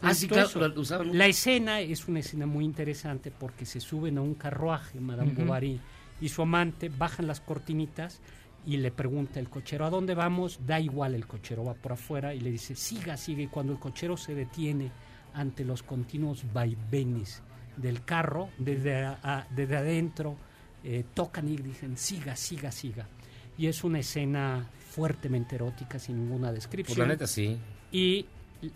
Ah, 0.00 0.14
sí, 0.14 0.28
claro. 0.28 0.72
La 1.12 1.26
escena 1.26 1.80
es 1.80 2.06
una 2.06 2.20
escena 2.20 2.46
muy 2.46 2.64
interesante 2.64 3.32
porque 3.32 3.66
se 3.66 3.80
suben 3.80 4.18
a 4.18 4.20
un 4.20 4.34
carruaje, 4.34 5.00
Madame. 5.00 5.32
Bovary 5.32 5.80
y 6.20 6.28
su 6.28 6.42
amante, 6.42 6.88
bajan 6.88 7.26
las 7.26 7.40
cortinitas 7.40 8.20
y 8.68 8.76
le 8.76 8.90
pregunta 8.90 9.40
el 9.40 9.48
cochero, 9.48 9.86
¿a 9.86 9.90
dónde 9.90 10.14
vamos? 10.14 10.60
Da 10.66 10.78
igual, 10.78 11.14
el 11.14 11.26
cochero 11.26 11.64
va 11.64 11.72
por 11.74 11.92
afuera 11.92 12.34
y 12.34 12.40
le 12.40 12.50
dice, 12.50 12.74
siga, 12.76 13.16
siga. 13.16 13.42
Y 13.42 13.46
cuando 13.46 13.72
el 13.72 13.78
cochero 13.78 14.16
se 14.16 14.34
detiene 14.34 14.90
ante 15.32 15.64
los 15.64 15.82
continuos 15.82 16.44
vaivenes 16.52 17.42
del 17.76 18.04
carro, 18.04 18.50
desde, 18.58 19.04
a- 19.04 19.18
a- 19.22 19.46
desde 19.50 19.76
adentro, 19.76 20.36
eh, 20.84 21.04
tocan 21.14 21.48
y 21.48 21.56
dicen, 21.56 21.96
siga, 21.96 22.36
siga, 22.36 22.70
siga. 22.70 23.08
Y 23.56 23.68
es 23.68 23.82
una 23.84 24.00
escena 24.00 24.68
fuertemente 24.90 25.54
erótica, 25.56 25.98
sin 25.98 26.16
ninguna 26.18 26.52
descripción 26.52 26.96
Pues 26.96 27.08
la 27.08 27.14
neta 27.14 27.26
sí. 27.26 27.56
y 27.90 28.26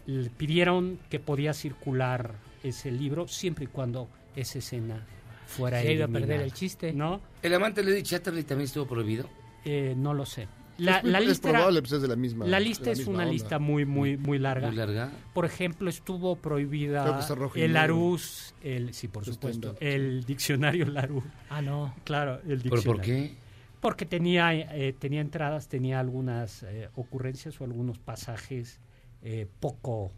le 0.07 0.31
pidieron 0.31 0.99
que 1.11 1.21
podía 1.21 1.53
circular 1.53 2.35
ese 2.63 2.91
libro 2.91 3.29
siempre 3.29 3.65
y 3.65 3.69
cuando 3.69 4.09
esa 4.37 4.59
escena 4.59 5.05
fuera 5.47 5.81
Se 5.83 5.93
ido 5.93 6.05
a 6.07 6.09
perder 6.09 6.41
el 6.41 6.53
chiste. 6.53 6.93
¿No? 6.95 7.21
¿El 7.43 7.53
amante 7.55 7.83
de 7.83 7.91
Lady 7.91 8.03
Chatterley 8.03 8.45
también 8.45 8.67
estuvo 8.67 8.87
prohibido? 8.87 9.29
Eh, 9.65 9.95
no 9.97 10.15
lo 10.15 10.27
sé. 10.27 10.49
La, 10.79 10.97
Es 10.99 11.03
muy- 11.05 11.13
la 11.13 11.19
es 11.21 11.27
lista, 11.29 11.51
era- 11.51 11.69
pues, 11.69 11.93
es 11.93 12.03
de 12.03 12.09
la 12.09 12.17
misma- 12.17 12.47
la 12.47 12.59
de 12.59 12.65
lista 12.65 12.87
la 12.87 12.93
es 12.93 12.99
misma 12.99 13.13
una 13.15 13.23
onda. 13.25 13.33
lista 13.33 13.59
muy, 13.59 13.85
muy, 13.85 14.17
muy 14.17 14.39
larga. 14.39 14.69
Muy 14.69 14.77
larga. 14.77 15.13
Por 15.35 15.45
ejemplo, 15.45 15.91
estuvo 15.91 16.35
prohibida 16.37 17.21
el. 17.55 17.73
Larousse, 17.75 18.55
el, 18.63 18.95
sí, 18.95 19.07
por 19.09 19.25
supuesto, 19.25 19.77
el 19.81 20.25
diccionario 20.25 20.87
Larousse. 20.87 21.29
Ah, 21.51 21.61
no. 21.63 21.95
Claro, 22.05 22.37
el 22.47 22.59
¿Pero 22.59 22.77
diccionario. 22.77 22.93
por 22.93 23.01
qué? 23.03 23.35
Porque 23.81 24.07
tenía, 24.07 24.55
eh, 24.55 24.93
tenía 24.99 25.21
entradas, 25.21 25.69
tenía 25.69 26.01
algunas 26.01 26.63
eh, 26.63 26.89
ocurrencias 26.95 27.61
o 27.61 27.65
algunos 27.65 27.99
pasajes 27.99 28.81
eh, 29.23 29.47
poco 29.61 30.11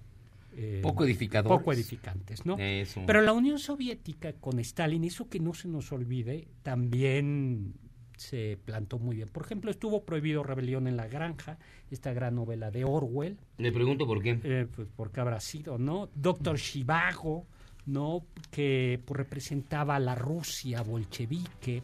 eh, 0.56 0.80
Poco 0.82 1.04
edificadores. 1.04 1.58
Poco 1.58 1.72
edificantes, 1.72 2.46
¿no? 2.46 2.56
Eso. 2.58 3.02
Pero 3.06 3.22
la 3.22 3.32
Unión 3.32 3.58
Soviética 3.58 4.34
con 4.34 4.60
Stalin, 4.60 5.02
eso 5.02 5.28
que 5.28 5.40
no 5.40 5.52
se 5.52 5.66
nos 5.66 5.90
olvide, 5.90 6.46
también 6.62 7.74
se 8.16 8.58
plantó 8.64 8.98
muy 8.98 9.16
bien. 9.16 9.28
Por 9.28 9.44
ejemplo, 9.44 9.70
estuvo 9.70 10.04
prohibido 10.04 10.42
Rebelión 10.42 10.86
en 10.86 10.96
la 10.96 11.06
Granja, 11.08 11.58
esta 11.90 12.12
gran 12.12 12.34
novela 12.36 12.70
de 12.70 12.84
Orwell. 12.84 13.36
Le 13.58 13.72
pregunto 13.72 14.06
por 14.06 14.22
qué. 14.22 14.38
Eh, 14.42 14.66
pues 14.74 14.88
porque 14.96 15.20
habrá 15.20 15.40
sido, 15.40 15.78
¿no? 15.78 16.08
Doctor 16.14 16.56
Shivago, 16.56 17.46
¿no? 17.86 18.24
Que 18.50 19.00
pues, 19.04 19.18
representaba 19.18 19.96
a 19.96 20.00
la 20.00 20.14
Rusia 20.14 20.82
bolchevique. 20.82 21.82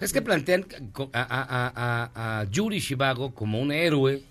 Es 0.00 0.12
que 0.12 0.20
plantean 0.22 0.66
a, 1.12 1.22
a- 1.22 1.72
a- 2.14 2.40
a- 2.40 2.44
Yuri 2.50 2.78
Shivago 2.80 3.32
como 3.34 3.60
un 3.60 3.72
héroe, 3.72 4.22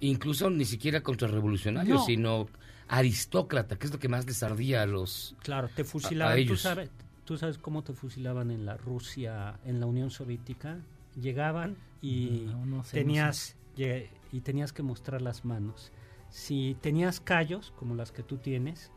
incluso 0.00 0.50
ni 0.50 0.64
siquiera 0.64 1.00
contrarrevolucionario, 1.02 1.94
No. 1.94 2.04
sino 2.04 2.46
aristócrata, 2.88 3.76
que 3.76 3.86
es 3.86 3.92
lo 3.92 3.98
que 3.98 4.08
más 4.08 4.26
les 4.26 4.42
ardía 4.42 4.82
a 4.82 4.86
los... 4.86 5.34
Claro, 5.42 5.68
te 5.74 5.82
a- 5.82 5.84
fusilaban. 5.84 6.32
a 6.34 6.36
¿Tú, 6.36 6.42
ellos. 6.42 6.60
sabes, 6.60 6.90
¿Tú 7.26 7.36
sabes 7.36 7.58
cómo 7.58 7.82
te 7.82 7.92
fusilaban 7.92 8.50
en 8.50 8.64
la 8.64 8.76
Rusia, 8.78 9.58
en 9.64 9.80
la 9.80 9.86
Unión 9.86 10.10
Soviética? 10.10 10.78
Llegaban 11.20 11.76
y 12.00 12.44
No, 12.46 12.64
no 12.66 12.84
sé, 12.84 12.92
tenías 12.98 13.56
y 14.32 14.40
tenías 14.40 14.72
que 14.72 14.82
mostrar 14.82 15.20
las 15.20 15.44
manos. 15.44 15.92
Si 16.30 16.76
tenías 16.80 17.20
callos, 17.20 17.72
como 17.78 17.94
las 17.94 18.10
que 18.12 18.22
tú 18.22 18.38
tienes, 18.38 18.90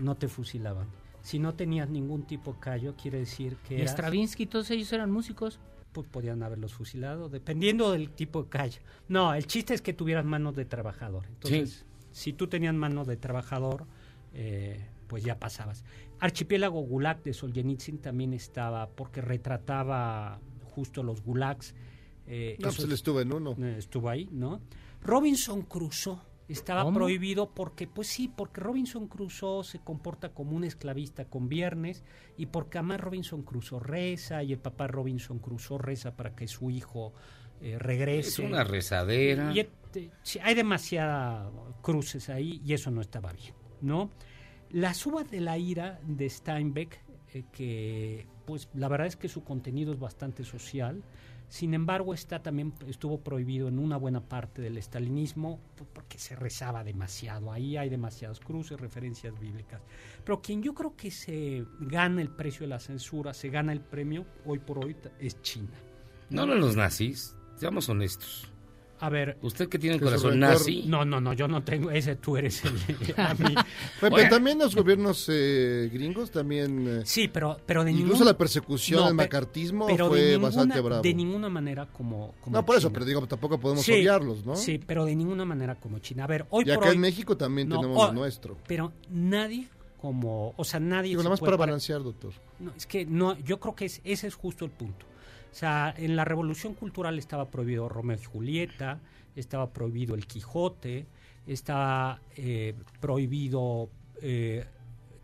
no 0.00 0.14
te 0.16 0.28
fusilaban. 0.28 0.88
Si 1.22 1.38
no 1.38 1.54
tenías 1.54 1.88
ningún 1.88 2.22
tipo 2.24 2.52
de 2.54 2.60
callo, 2.60 2.94
quiere 2.96 3.18
decir 3.20 3.56
que 3.66 3.78
Y 3.78 3.80
eras- 3.82 3.92
Stravinsky, 3.92 4.46
todos 4.46 4.70
ellos 4.70 4.92
eran 4.92 5.10
músicos. 5.10 5.58
pues 5.92 6.06
podían 6.06 6.42
haberlos 6.44 6.72
fusilado, 6.74 7.28
dependiendo 7.28 7.90
del 7.92 8.10
tipo 8.10 8.44
de 8.44 8.48
callo. 8.48 8.80
No, 9.08 9.34
el 9.34 9.46
chiste 9.48 9.74
es 9.74 9.82
que 9.82 9.92
tuvieras 9.92 10.24
manos 10.24 10.54
de 10.54 10.64
trabajador. 10.64 11.26
Entonces, 11.28 11.84
si 12.12 12.32
tú 12.32 12.46
tenías 12.46 12.74
manos 12.74 13.06
de 13.08 13.16
trabajador, 13.16 13.86
eh, 14.32 14.86
pues 15.10 15.24
ya 15.24 15.40
pasabas. 15.40 15.82
Archipiélago 16.20 16.80
Gulag 16.82 17.20
de 17.24 17.34
Solzhenitsyn 17.34 17.98
también 17.98 18.32
estaba, 18.32 18.88
porque 18.90 19.20
retrataba 19.20 20.40
justo 20.62 21.02
los 21.02 21.20
gulags. 21.22 21.74
eh, 22.32 22.54
No, 22.60 22.64
pues 22.66 22.74
esos- 22.76 22.84
él 22.84 22.92
estuvo 22.92 23.20
en 23.20 23.32
uno. 23.32 23.56
eh, 23.58 23.74
estuvo 23.78 24.08
ahí, 24.08 24.28
¿no? 24.30 24.60
Robinson 25.02 25.62
Crusoe 25.62 26.18
estaba 26.46 26.84
¿Cómo? 26.84 26.98
prohibido 26.98 27.50
porque, 27.52 27.88
pues 27.88 28.06
sí, 28.06 28.28
porque 28.28 28.60
Robinson 28.60 29.08
Crusoe 29.08 29.64
se 29.64 29.80
comporta 29.80 30.32
como 30.32 30.54
un 30.56 30.62
esclavista 30.62 31.24
con 31.24 31.48
viernes 31.48 32.04
y 32.36 32.46
porque 32.46 32.78
además 32.78 33.00
Robinson 33.00 33.42
Crusoe 33.42 33.80
reza 33.80 34.44
y 34.44 34.52
el 34.52 34.60
papá 34.60 34.86
Robinson 34.86 35.40
Crusoe 35.40 35.78
reza 35.78 36.14
para 36.14 36.36
que 36.36 36.46
su 36.46 36.70
hijo 36.70 37.14
eh, 37.60 37.78
regrese. 37.78 38.28
Es 38.28 38.38
una 38.38 38.62
rezadera. 38.64 39.52
Y, 39.52 39.68
hay 40.40 40.54
demasiadas 40.54 41.50
cruces 41.82 42.28
ahí 42.30 42.60
y 42.64 42.74
eso 42.74 42.90
no 42.92 43.00
estaba 43.00 43.32
bien, 43.32 43.54
¿no? 43.80 44.10
Las 44.72 45.04
uvas 45.04 45.30
de 45.30 45.40
la 45.40 45.58
ira 45.58 46.00
de 46.06 46.28
Steinbeck, 46.28 47.00
eh, 47.32 47.44
que 47.52 48.26
pues 48.46 48.68
la 48.74 48.88
verdad 48.88 49.06
es 49.06 49.16
que 49.16 49.28
su 49.28 49.42
contenido 49.44 49.92
es 49.92 49.98
bastante 49.98 50.44
social, 50.44 51.02
sin 51.48 51.74
embargo 51.74 52.14
está 52.14 52.42
también 52.42 52.72
estuvo 52.86 53.20
prohibido 53.20 53.68
en 53.68 53.78
una 53.78 53.96
buena 53.96 54.20
parte 54.20 54.62
del 54.62 54.78
estalinismo 54.78 55.60
porque 55.92 56.18
se 56.18 56.36
rezaba 56.36 56.84
demasiado, 56.84 57.52
ahí 57.52 57.76
hay 57.76 57.88
demasiadas 57.88 58.38
cruces, 58.40 58.80
referencias 58.80 59.38
bíblicas. 59.38 59.80
Pero 60.24 60.40
quien 60.40 60.62
yo 60.62 60.74
creo 60.74 60.96
que 60.96 61.10
se 61.10 61.64
gana 61.80 62.22
el 62.22 62.30
precio 62.30 62.62
de 62.62 62.68
la 62.68 62.78
censura, 62.78 63.34
se 63.34 63.50
gana 63.50 63.72
el 63.72 63.80
premio 63.80 64.24
hoy 64.44 64.60
por 64.60 64.84
hoy 64.84 64.96
es 65.18 65.40
China. 65.42 65.76
No 66.30 66.46
los 66.46 66.76
nazis, 66.76 67.34
seamos 67.56 67.88
honestos. 67.88 68.49
A 69.02 69.08
ver, 69.08 69.38
Usted 69.40 69.68
que 69.68 69.78
tiene 69.78 69.98
su 69.98 70.04
corazón 70.04 70.38
nazi... 70.38 70.84
No, 70.86 71.04
no, 71.06 71.20
no, 71.20 71.32
yo 71.32 71.48
no 71.48 71.62
tengo 71.64 71.90
ese, 71.90 72.16
tú 72.16 72.36
eres 72.36 72.62
el... 72.64 72.74
a 73.16 73.32
mí. 73.34 73.54
Pero, 74.00 74.14
Oye. 74.16 74.28
también 74.28 74.58
los 74.58 74.74
gobiernos 74.76 75.26
eh, 75.30 75.88
gringos 75.92 76.30
también... 76.30 76.86
eh, 76.86 77.02
Sí, 77.06 77.28
pero, 77.28 77.58
pero 77.64 77.82
de 77.82 77.92
Incluso 77.92 78.12
ningún- 78.12 78.26
la 78.26 78.36
persecución, 78.36 79.00
No, 79.00 79.08
el 79.08 79.14
macartismo 79.14 79.86
pero 79.86 80.08
fue 80.08 80.20
de 80.20 80.30
ninguna, 80.32 80.46
bastante 80.48 80.80
bravo. 80.80 81.02
De 81.02 81.14
ninguna 81.14 81.48
manera 81.48 81.86
como, 81.86 82.34
como 82.42 82.56
No, 82.56 82.64
por 82.66 82.76
eso, 82.76 82.92
pero 82.92 83.04
digo, 83.06 83.26
tampoco 83.26 83.58
podemos 83.58 83.84
Sí, 83.84 83.92
odiarlos, 83.92 84.44
¿no? 84.44 84.54
Sí, 84.54 84.78
pero 84.86 85.06
de 85.06 85.16
ninguna 85.16 85.44
manera 85.46 85.76
como 85.76 85.98
China. 86.00 86.24
A 86.24 86.26
ver, 86.26 86.44
hoy 86.50 86.64
Y 86.64 86.66
por 86.66 86.74
acá 86.74 86.88
hoy- 86.90 86.94
en 86.96 87.00
México 87.00 87.36
también 87.36 87.68
No, 87.70 87.76
tenemos 87.80 87.98
oh, 88.02 88.06
lo 88.08 88.12
nuestro. 88.12 88.58
Pero 88.66 88.92
nadie 89.08 89.68
como, 89.96 90.52
o 90.56 90.64
sea, 90.64 90.78
nadie 90.80 91.10
Digo, 91.10 91.20
se 91.20 91.24
nada 91.24 91.30
más 91.34 91.40
puede 91.40 91.52
para 91.52 91.66
balancear, 91.66 92.02
doctor. 92.02 92.32
No, 92.58 92.72
es 92.76 92.86
que 92.86 93.04
no, 93.06 93.38
yo 93.38 93.58
creo 93.60 93.74
que 93.74 93.86
es- 93.86 94.00
ese 94.04 94.26
es 94.26 94.34
justo 94.34 94.64
el 94.66 94.70
punto. 94.70 95.06
O 95.50 95.54
sea, 95.54 95.94
en 95.96 96.16
la 96.16 96.24
Revolución 96.24 96.74
Cultural 96.74 97.18
estaba 97.18 97.50
prohibido 97.50 97.88
Romeo 97.88 98.18
y 98.20 98.24
Julieta, 98.24 99.00
estaba 99.34 99.70
prohibido 99.70 100.14
el 100.14 100.26
Quijote, 100.26 101.06
estaba 101.46 102.20
eh, 102.36 102.74
prohibido 103.00 103.90
eh, 104.22 104.64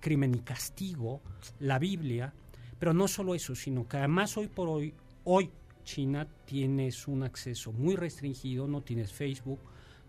Crimen 0.00 0.34
y 0.34 0.40
Castigo, 0.40 1.20
la 1.60 1.78
Biblia, 1.78 2.32
pero 2.78 2.92
no 2.92 3.08
solo 3.08 3.34
eso, 3.34 3.54
sino 3.54 3.88
que 3.88 3.98
además 3.98 4.36
hoy 4.36 4.48
por 4.48 4.68
hoy, 4.68 4.94
hoy 5.24 5.50
China 5.84 6.26
tienes 6.44 7.06
un 7.06 7.22
acceso 7.22 7.72
muy 7.72 7.94
restringido, 7.96 8.66
no 8.66 8.82
tienes 8.82 9.12
Facebook, 9.12 9.60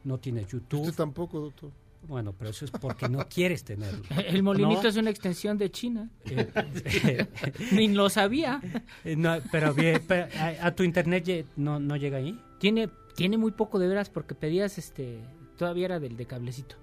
no 0.04 0.18
tienes 0.18 0.48
YouTube. 0.48 0.82
Usted 0.82 0.96
tampoco, 0.96 1.40
doctor. 1.40 1.72
Bueno, 2.04 2.34
pero 2.34 2.52
eso 2.52 2.64
es 2.66 2.72
porque 2.72 3.10
no 3.10 3.28
quieres 3.28 3.64
tenerlo. 3.64 4.02
El 4.28 4.44
molinito 4.44 4.84
¿no? 4.84 4.90
es 4.90 4.96
una 4.98 5.10
extensión 5.10 5.58
de 5.58 5.70
China. 5.72 6.10
Eh, 6.26 7.26
Ni 7.72 7.90
lo 7.90 8.10
sabía. 8.10 8.62
Eh, 9.04 9.16
no, 9.16 9.38
pero 9.52 9.74
bien, 9.74 10.02
pero, 10.08 10.28
a, 10.40 10.68
a 10.68 10.76
tu 10.76 10.84
internet 10.84 11.46
no, 11.56 11.80
no 11.80 11.96
llega 11.98 12.18
ahí. 12.18 12.40
Tiene, 12.60 12.90
tiene 13.16 13.38
muy 13.38 13.52
poco 13.52 13.80
de 13.80 13.88
veras 13.88 14.10
porque 14.10 14.36
pedías 14.36 14.78
este 14.78 15.20
todavía 15.58 15.86
era 15.86 16.00
del 16.00 16.16
de 16.18 16.26
cablecito. 16.26 16.76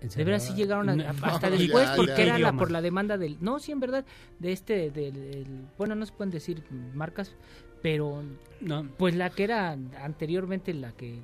¿En 0.00 0.10
De 0.10 0.24
veras 0.24 0.44
sí 0.44 0.52
llegaron 0.54 0.90
a- 0.90 0.94
No, 0.96 1.04
hasta 1.22 1.48
no, 1.48 1.56
después 1.56 1.88
ya, 1.88 1.96
porque 1.96 2.12
ya. 2.16 2.22
era 2.24 2.38
la, 2.38 2.52
por 2.52 2.70
la 2.70 2.82
demanda 2.82 3.16
del 3.16 3.38
no 3.40 3.58
sí 3.60 3.72
en 3.72 3.80
verdad 3.80 4.04
de 4.38 4.52
este 4.52 4.90
del, 4.90 5.14
del- 5.14 5.64
bueno 5.78 5.94
no 5.94 6.04
se 6.04 6.12
pueden 6.12 6.30
decir 6.30 6.62
marcas 6.94 7.34
pero 7.82 8.22
no 8.60 8.86
pues 8.98 9.14
la 9.16 9.30
que 9.30 9.44
era 9.44 9.72
anteriormente 10.02 10.74
la 10.74 10.92
que 10.92 11.18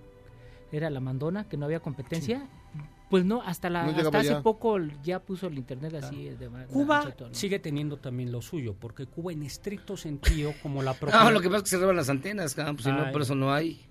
era 0.73 0.89
la 0.89 1.01
mandona 1.01 1.47
que 1.49 1.59
no 1.59 1.67
había 1.67 1.81
competencia 1.81 2.49
pues 3.13 3.27
no 3.27 3.43
hasta 3.43 3.69
la 3.69 3.85
No 3.85 3.91
hasta 3.95 4.19
hace 4.21 4.29
ya. 4.31 4.41
poco 4.43 4.79
ya 5.05 5.19
puso 5.21 5.49
el 5.49 5.59
internet 5.59 5.93
así 6.03 6.31
de 6.31 6.49
Cuba 6.71 7.13
sigue 7.33 7.59
teniendo 7.59 7.99
también 7.99 8.33
lo 8.33 8.41
suyo, 8.41 8.75
porque 8.81 9.05
Cuba 9.05 9.35
en 9.35 9.43
estricto 9.43 9.99
sentido, 9.99 10.55
como 10.63 10.83
la 10.83 10.95
propia... 10.99 11.23
No, 11.23 11.31
lo 11.31 11.43
que 11.43 11.49
pasa 11.49 11.59
es 11.59 11.63
que 11.65 11.69
se 11.69 11.79
roban 11.79 11.97
las 11.97 12.09
antenas, 12.09 12.55
pues, 12.55 12.83
si 12.83 12.91
no, 12.91 13.13
por 13.13 13.21
eso 13.21 13.35
no 13.35 13.53
hay. 13.53 13.83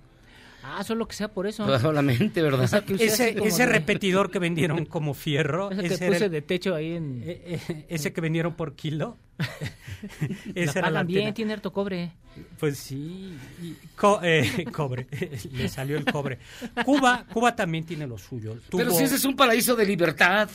ah 0.64 0.84
solo 0.84 1.08
que 1.08 1.16
sea 1.16 1.28
por 1.28 1.46
eso 1.46 1.68
Solamente, 1.80 2.42
¿verdad? 2.42 2.62
O 2.64 2.68
sea, 2.68 2.82
que 2.82 2.96
Ese, 2.96 3.38
ese 3.46 3.66
de- 3.68 3.72
repetidor 3.72 4.32
que 4.32 4.40
vendieron 4.48 4.86
como 4.86 5.14
fierro, 5.14 5.70
Ese 5.70 5.82
que 5.82 5.94
ese, 5.94 6.08
puse 6.08 6.26
el- 6.26 6.32
de 6.32 6.42
techo 6.42 6.74
ahí 6.74 6.94
en 6.94 7.22
eh, 7.24 7.60
eh, 7.70 7.86
ese 7.90 8.12
que 8.14 8.22
vendieron 8.22 8.56
por 8.56 8.74
kilo. 8.74 9.18
la 10.56 10.62
Esa 10.62 10.80
era 10.80 10.89
la 10.89 10.94
pagan 11.00 11.08
bien 11.08 11.20
antena. 11.22 11.34
tiene 11.34 11.54
harto 11.54 11.72
cobre 11.74 12.12
Pues 12.60 12.78
sí, 12.78 13.38
y 13.62 13.76
co- 13.96 14.20
eh, 14.24 14.66
cobre, 14.72 15.08
le 15.52 15.68
salió 15.70 15.98
el 15.98 16.06
cobre. 16.06 16.39
Cuba, 16.86 17.26
Cuba 17.32 17.56
también 17.56 17.86
tiene 17.86 18.08
lo 18.08 18.18
suyo. 18.18 18.58
Pero 18.72 18.92
si 18.92 19.04
ese 19.04 19.16
es 19.16 19.26
un 19.26 19.36
paraíso 19.36 19.76
de 19.76 19.86
libertad. 19.86 20.50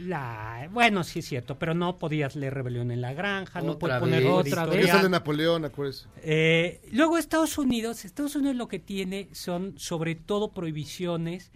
la- 0.00 0.68
bueno, 0.72 1.02
sí 1.04 1.18
es 1.20 1.26
cierto, 1.26 1.58
pero 1.58 1.74
no 1.74 1.98
podías 1.98 2.36
leer 2.36 2.54
Rebelión 2.54 2.90
en 2.90 3.00
la 3.00 3.12
Granja, 3.12 3.60
no 3.60 3.78
puedes 3.78 3.98
poner 3.98 4.22
vez. 4.22 4.32
otra 4.32 4.66
vez. 4.66 4.86
sale 4.88 5.08
Napoleón, 5.08 5.64
acuérdese. 5.64 6.06
Eh, 6.22 6.80
luego 6.92 7.18
Estados 7.18 7.58
Unidos, 7.58 8.04
Estados 8.04 8.34
Unidos 8.36 8.56
lo 8.56 8.68
que 8.68 8.78
tiene 8.78 9.28
son 9.32 9.74
sobre 9.78 10.14
todo 10.14 10.52
prohibiciones 10.52 11.50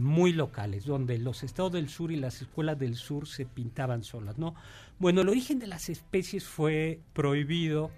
muy 0.00 0.32
locales, 0.32 0.84
donde 0.84 1.18
los 1.18 1.42
estados 1.42 1.72
del 1.72 1.88
sur 1.88 2.12
y 2.12 2.16
las 2.16 2.40
escuelas 2.42 2.78
del 2.78 2.96
sur 2.96 3.26
se 3.28 3.44
pintaban 3.46 4.02
solas, 4.02 4.38
¿no? 4.38 4.54
Bueno, 4.98 5.20
el 5.22 5.28
origen 5.28 5.58
de 5.58 5.66
las 5.66 5.88
especies 5.88 6.44
fue 6.44 7.00
prohibido 7.12 7.90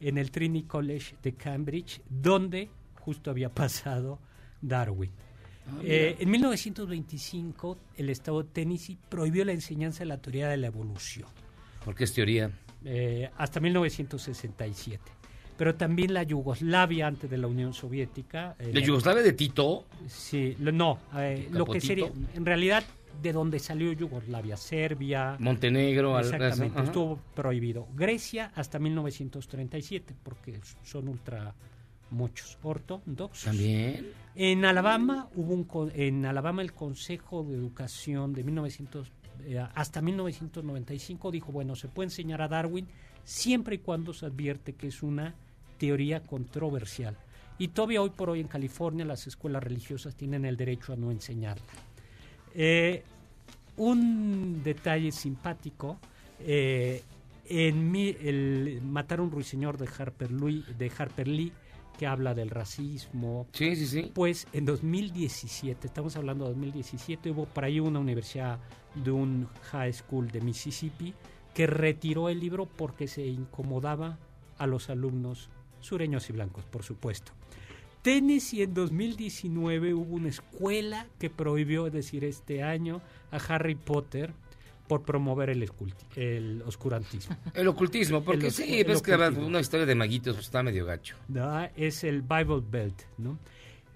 en 0.00 0.18
el 0.18 0.30
Trinity 0.30 0.66
College 0.66 1.16
de 1.22 1.34
Cambridge, 1.34 2.00
donde 2.08 2.70
justo 3.00 3.30
había 3.30 3.48
pasado 3.50 4.18
Darwin. 4.60 5.10
Eh, 5.82 6.16
en 6.18 6.30
1925, 6.30 7.78
el 7.96 8.10
estado 8.10 8.42
de 8.42 8.48
Tennessee 8.50 8.98
prohibió 9.08 9.44
la 9.44 9.52
enseñanza 9.52 10.00
de 10.00 10.06
la 10.06 10.18
teoría 10.18 10.48
de 10.48 10.56
la 10.56 10.66
evolución 10.66 11.28
Porque 11.84 12.02
es 12.04 12.12
teoría. 12.12 12.50
eh, 12.84 13.30
hasta 13.36 13.60
1967. 13.60 15.00
Pero 15.56 15.74
también 15.74 16.14
la 16.14 16.22
Yugoslavia 16.22 17.06
antes 17.06 17.30
de 17.30 17.38
la 17.38 17.46
Unión 17.46 17.72
Soviética. 17.74 18.56
eh, 18.58 18.70
¿La 18.72 18.80
Yugoslavia 18.80 19.22
de 19.22 19.32
Tito? 19.32 19.84
Sí, 20.08 20.56
lo- 20.58 20.72
no, 20.72 20.98
eh, 21.16 21.48
lo 21.52 21.66
que 21.66 21.80
sería, 21.80 22.10
en 22.34 22.44
realidad, 22.46 22.82
de 23.22 23.32
donde 23.32 23.58
salió 23.58 23.92
Yugoslavia, 23.92 24.56
Serbia. 24.56 25.36
Montenegro, 25.38 26.18
Exactamente, 26.18 26.82
estuvo 26.82 27.18
prohibido. 27.34 27.86
Grecia 27.94 28.50
hasta 28.54 28.78
1937, 28.78 30.14
porque 30.22 30.58
son 30.82 31.08
ultra 31.08 31.54
muchos 32.10 32.58
ortodoxos. 32.62 33.44
También. 33.44 34.08
En 34.34 34.64
Alabama 34.64 35.28
hubo 35.34 35.54
un 35.54 35.90
en 35.94 36.26
Alabama 36.26 36.62
el 36.62 36.72
Consejo 36.72 37.44
de 37.44 37.54
Educación 37.54 38.32
de 38.32 38.42
1900 38.44 39.12
eh, 39.44 39.64
hasta 39.74 40.00
1995 40.02 41.30
dijo, 41.30 41.52
bueno, 41.52 41.74
se 41.74 41.88
puede 41.88 42.06
enseñar 42.06 42.42
a 42.42 42.48
Darwin 42.48 42.86
siempre 43.24 43.76
y 43.76 43.78
cuando 43.78 44.12
se 44.12 44.26
advierte 44.26 44.74
que 44.74 44.88
es 44.88 45.02
una 45.02 45.34
teoría 45.78 46.20
controversial. 46.20 47.16
Y 47.58 47.68
todavía 47.68 48.02
hoy 48.02 48.10
por 48.10 48.30
hoy 48.30 48.40
en 48.40 48.48
California 48.48 49.04
las 49.04 49.26
escuelas 49.26 49.62
religiosas 49.62 50.14
tienen 50.14 50.44
el 50.44 50.56
derecho 50.56 50.92
a 50.92 50.96
no 50.96 51.10
enseñarla. 51.10 51.64
Eh, 52.54 53.02
un 53.76 54.62
detalle 54.62 55.12
simpático. 55.12 55.98
eh, 56.40 57.02
en 57.46 57.90
mi, 57.90 58.16
el 58.20 58.80
Matar 58.82 59.18
a 59.18 59.22
un 59.22 59.30
ruiseñor 59.30 59.76
de 59.76 59.88
Harper, 59.98 60.30
Lee, 60.30 60.64
de 60.78 60.90
Harper 60.96 61.28
Lee, 61.28 61.52
que 61.98 62.06
habla 62.06 62.34
del 62.34 62.50
racismo. 62.50 63.46
Sí, 63.52 63.76
sí, 63.76 63.86
sí. 63.86 64.10
Pues 64.14 64.46
en 64.52 64.64
2017, 64.64 65.86
estamos 65.86 66.16
hablando 66.16 66.44
de 66.44 66.50
2017, 66.52 67.30
hubo 67.30 67.44
por 67.44 67.64
ahí 67.64 67.80
una 67.80 67.98
universidad 67.98 68.58
de 68.94 69.10
un 69.10 69.48
high 69.70 69.92
school 69.92 70.30
de 70.30 70.40
Mississippi 70.40 71.12
que 71.54 71.66
retiró 71.66 72.28
el 72.28 72.40
libro 72.40 72.66
porque 72.66 73.08
se 73.08 73.26
incomodaba 73.26 74.18
a 74.58 74.66
los 74.66 74.90
alumnos 74.90 75.48
sureños 75.80 76.28
y 76.30 76.32
blancos, 76.32 76.64
por 76.64 76.82
supuesto. 76.82 77.32
Tennessee 78.02 78.62
en 78.62 78.74
2019 78.74 79.94
hubo 79.94 80.16
una 80.16 80.28
escuela 80.28 81.06
que 81.18 81.30
prohibió, 81.30 81.86
es 81.86 81.92
decir, 81.92 82.24
este 82.24 82.62
año, 82.62 83.00
a 83.30 83.36
Harry 83.36 83.74
Potter 83.76 84.32
por 84.88 85.02
promover 85.02 85.50
el, 85.50 85.68
el 86.16 86.62
oscurantismo. 86.66 87.36
El 87.54 87.68
ocultismo, 87.68 88.22
porque 88.22 88.46
El 88.46 88.52
sí, 88.52 88.64
oscu- 88.82 88.86
ves 88.86 89.02
que 89.02 89.14
una 89.40 89.60
historia 89.60 89.86
de 89.86 89.94
maguitos 89.94 90.34
pues, 90.34 90.46
está 90.46 90.62
medio 90.62 90.84
gacho. 90.84 91.16
¿no? 91.28 91.62
es 91.76 92.02
el 92.04 92.22
Bible 92.22 92.62
Belt, 92.68 93.02
¿no? 93.18 93.38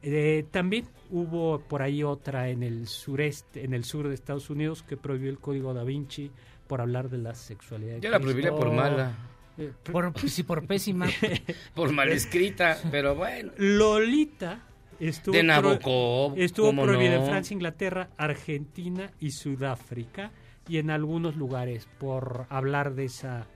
Eh, 0.02 0.44
también 0.52 0.86
hubo 1.10 1.58
por 1.60 1.82
ahí 1.82 2.04
otra 2.04 2.48
en 2.48 2.62
el 2.62 2.86
sureste, 2.86 3.64
en 3.64 3.74
el 3.74 3.82
sur 3.82 4.06
de 4.06 4.14
Estados 4.14 4.50
Unidos 4.50 4.84
que 4.84 4.96
prohibió 4.96 5.30
el 5.30 5.38
código 5.38 5.74
da 5.74 5.82
Vinci 5.82 6.30
por 6.66 6.80
hablar 6.80 7.08
de 7.10 7.18
la 7.18 7.34
sexualidad. 7.34 7.98
Yo 7.98 8.10
la 8.10 8.18
prohibiría 8.20 8.50
por 8.50 8.70
mala. 8.72 9.12
Eh, 9.58 9.72
Por, 9.90 10.12
sí, 10.28 10.42
por 10.42 10.66
pésima. 10.66 11.06
Por 11.74 11.90
mal 11.92 12.10
escrita, 12.10 12.76
pero 12.90 13.14
bueno. 13.14 13.52
Lolita 13.56 14.60
estuvo, 15.00 15.32
De 15.34 15.40
pro- 15.40 15.46
Nabokov, 15.46 16.34
estuvo 16.38 16.66
¿cómo 16.66 16.82
prohibida 16.82 17.14
en? 17.16 17.24
Francia, 17.26 17.54
Inglaterra, 17.54 18.10
Argentina 18.18 19.10
y 19.18 19.30
Sudáfrica 19.30 20.30
y 20.68 20.76
en 20.78 20.90
algunos 20.90 21.36
lugares 21.36 21.88
por 21.98 22.44
hablar 22.50 22.94
de 22.94 23.04
esa 23.06 23.46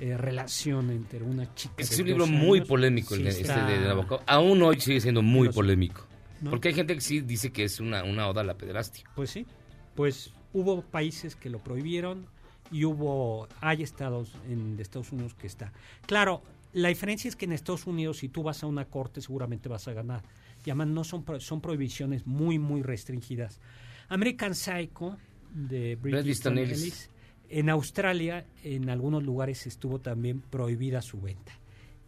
eh, 0.00 0.16
relación 0.18 0.90
entre 0.90 1.22
una 1.22 1.54
chica. 1.54 1.74
Es 1.78 1.88
que 1.88 1.94
es 1.94 2.00
un 2.00 2.06
libro 2.08 2.26
muy 2.26 2.60
polémico 2.60 3.14
el 3.14 3.24
de, 3.24 3.30
este 3.30 3.42
está- 3.42 3.66
de 3.66 3.78
Nabokov. 3.80 4.20
Aún 4.26 4.60
hoy 4.62 4.78
sigue 4.80 5.00
siendo 5.00 5.22
muy 5.22 5.48
polémico. 5.48 6.06
¿No? 6.42 6.50
Porque 6.50 6.68
hay 6.68 6.74
gente 6.74 6.94
que 6.94 7.00
sí 7.00 7.20
dice 7.22 7.50
que 7.52 7.64
es 7.64 7.80
una, 7.80 8.04
una 8.04 8.28
oda 8.28 8.42
a 8.42 8.44
la 8.44 8.54
pederastia. 8.54 9.04
Pues 9.16 9.30
sí, 9.30 9.46
pues 9.94 10.32
hubo 10.52 10.82
países 10.82 11.34
que 11.36 11.48
lo 11.50 11.58
prohibieron 11.58 12.26
y 12.70 12.84
hubo, 12.84 13.48
hay 13.60 13.82
estados 13.82 14.32
en 14.48 14.78
Estados 14.78 15.12
Unidos 15.12 15.34
que 15.34 15.46
está. 15.46 15.72
Claro, 16.06 16.42
la 16.72 16.88
diferencia 16.88 17.28
es 17.28 17.36
que 17.36 17.46
en 17.46 17.52
Estados 17.52 17.86
Unidos 17.86 18.18
si 18.18 18.28
tú 18.28 18.42
vas 18.42 18.62
a 18.62 18.66
una 18.66 18.84
corte 18.84 19.20
seguramente 19.20 19.68
vas 19.68 19.88
a 19.88 19.92
ganar. 19.92 20.22
Y 20.64 20.70
además 20.70 20.88
no 20.88 21.04
son, 21.04 21.24
son 21.40 21.60
prohibiciones 21.60 22.26
muy, 22.26 22.58
muy 22.58 22.82
restringidas. 22.82 23.60
American 24.08 24.54
Psycho 24.54 25.16
de 25.52 25.98
Easton 26.26 26.58
Ellis. 26.58 26.82
Ellis, 26.82 27.10
en 27.48 27.70
Australia 27.70 28.44
en 28.62 28.90
algunos 28.90 29.22
lugares 29.22 29.66
estuvo 29.66 30.00
también 30.00 30.40
prohibida 30.40 31.00
su 31.00 31.20
venta. 31.20 31.52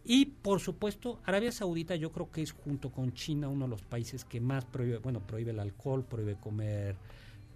Y 0.03 0.25
por 0.25 0.59
supuesto, 0.59 1.21
Arabia 1.25 1.51
Saudita 1.51 1.95
yo 1.95 2.11
creo 2.11 2.31
que 2.31 2.41
es 2.41 2.51
junto 2.51 2.91
con 2.91 3.13
China 3.13 3.49
uno 3.49 3.65
de 3.65 3.69
los 3.69 3.81
países 3.83 4.25
que 4.25 4.41
más 4.41 4.65
prohíbe, 4.65 4.97
bueno, 4.97 5.19
prohíbe 5.25 5.51
el 5.51 5.59
alcohol, 5.59 6.03
prohíbe 6.03 6.35
comer 6.35 6.95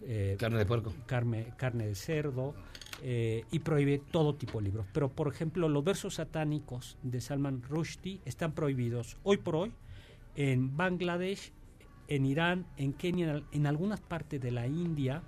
eh, 0.01 0.36
Carne 0.38 0.60
de 0.60 0.66
puerco. 0.66 0.93
carne, 1.06 1.53
carne 1.58 1.88
de 1.88 1.95
cerdo 1.95 2.53
eh, 3.01 3.43
y 3.51 3.59
prohíbe 3.59 4.01
todo 4.11 4.35
tipo 4.35 4.59
de 4.59 4.65
libros. 4.65 4.85
Pero 4.93 5.09
por 5.09 5.27
ejemplo, 5.27 5.69
los 5.69 5.83
versos 5.83 6.15
satánicos 6.15 6.97
de 7.03 7.21
Salman 7.21 7.61
Rushdie 7.63 8.21
están 8.25 8.53
prohibidos 8.53 9.17
hoy 9.23 9.37
por 9.37 9.55
hoy 9.55 9.73
en 10.35 10.75
Bangladesh, 10.75 11.51
en 12.07 12.25
Irán, 12.25 12.65
en 12.77 12.93
Kenia, 12.93 13.43
en 13.51 13.67
algunas 13.67 14.01
partes 14.01 14.41
de 14.41 14.51
la 14.51 14.67
India, 14.67 15.23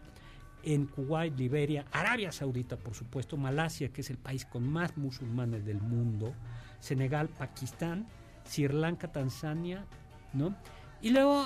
en 0.63 0.85
Kuwait, 0.85 1.37
Liberia, 1.37 1.85
Arabia 1.91 2.31
Saudita, 2.31 2.77
por 2.77 2.93
supuesto, 2.93 3.37
Malasia, 3.37 3.89
que 3.89 4.01
es 4.01 4.09
el 4.09 4.17
país 4.17 4.45
con 4.45 4.67
más 4.69 4.97
musulmanes 4.97 5.65
del 5.65 5.81
mundo, 5.81 6.33
Senegal, 6.79 7.29
Pakistán, 7.29 8.07
Sri 8.43 8.67
Lanka, 8.67 9.11
Tanzania, 9.11 9.85
¿no? 10.33 10.55
Y 11.01 11.11
luego, 11.11 11.45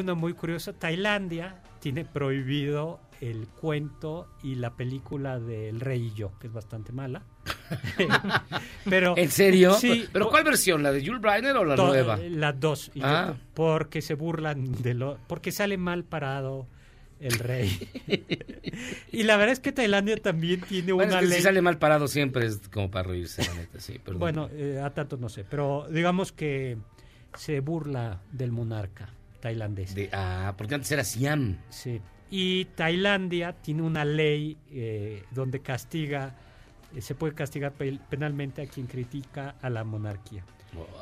una 0.00 0.14
muy 0.14 0.32
curiosa, 0.34 0.72
Tailandia 0.72 1.62
tiene 1.80 2.04
prohibido 2.04 3.00
el 3.20 3.46
cuento 3.46 4.28
y 4.42 4.56
la 4.56 4.74
película 4.74 5.38
del 5.38 5.80
Rey 5.80 6.06
y 6.12 6.14
yo, 6.14 6.32
que 6.40 6.48
es 6.48 6.52
bastante 6.52 6.92
mala. 6.92 7.22
Pero 8.84 9.16
¿En 9.16 9.30
serio? 9.30 9.74
Sí. 9.74 10.06
¿Pero 10.12 10.28
cuál 10.28 10.44
versión? 10.44 10.82
¿La 10.82 10.92
de 10.92 11.04
Jules 11.04 11.20
Briner 11.20 11.56
o 11.56 11.64
la 11.64 11.76
nueva? 11.76 12.16
Las 12.16 12.58
dos. 12.58 12.90
Y 12.94 13.00
yo- 13.00 13.06
Ah. 13.06 13.34
porque 13.54 14.02
se 14.02 14.14
burlan 14.14 14.72
de 14.82 14.94
lo. 14.94 15.18
Porque 15.28 15.52
sale 15.52 15.76
mal 15.78 16.04
parado 16.04 16.66
el 17.20 17.38
rey. 17.38 17.68
y 19.12 19.22
la 19.22 19.36
verdad 19.36 19.52
es 19.52 19.60
que 19.60 19.70
Tailandia 19.72 20.16
también 20.16 20.60
tiene 20.62 20.92
Bueno, 20.92 21.12
una 21.12 21.20
es 21.20 21.24
que 21.24 21.28
ley. 21.30 21.38
si 21.38 21.44
sale 21.44 21.62
mal 21.62 21.78
parado 21.78 22.08
siempre 22.08 22.46
es 22.46 22.60
como 22.72 22.90
para 22.90 23.08
reírse, 23.08 23.44
la 23.46 23.54
neta, 23.54 23.78
sí, 23.80 23.98
perdón. 24.00 24.18
Bueno, 24.20 24.48
eh, 24.52 24.80
a 24.82 24.90
tanto 24.90 25.16
no 25.16 25.28
sé, 25.28 25.44
pero 25.44 25.86
digamos 25.90 26.32
que 26.32 26.76
se 27.34 27.60
burla 27.60 28.20
del 28.32 28.50
monarca 28.50 29.08
tailandés. 29.42 29.94
De- 29.94 30.08
ah, 30.12 30.54
porque 30.56 30.74
antes 30.76 30.90
era 30.92 31.04
Siam. 31.04 31.58
Sí. 31.68 32.00
Y 32.30 32.64
Tailandia 32.64 33.52
tiene 33.52 33.82
una 33.82 34.06
ley 34.06 34.56
eh, 34.70 35.22
donde 35.32 35.60
castiga, 35.60 36.34
eh, 36.96 37.02
se 37.02 37.14
puede 37.14 37.34
castigar 37.34 37.72
pe- 37.72 37.98
penalmente 38.08 38.62
a 38.62 38.66
quien 38.66 38.86
critica 38.86 39.56
a 39.60 39.68
la 39.68 39.84
monarquía. 39.84 40.42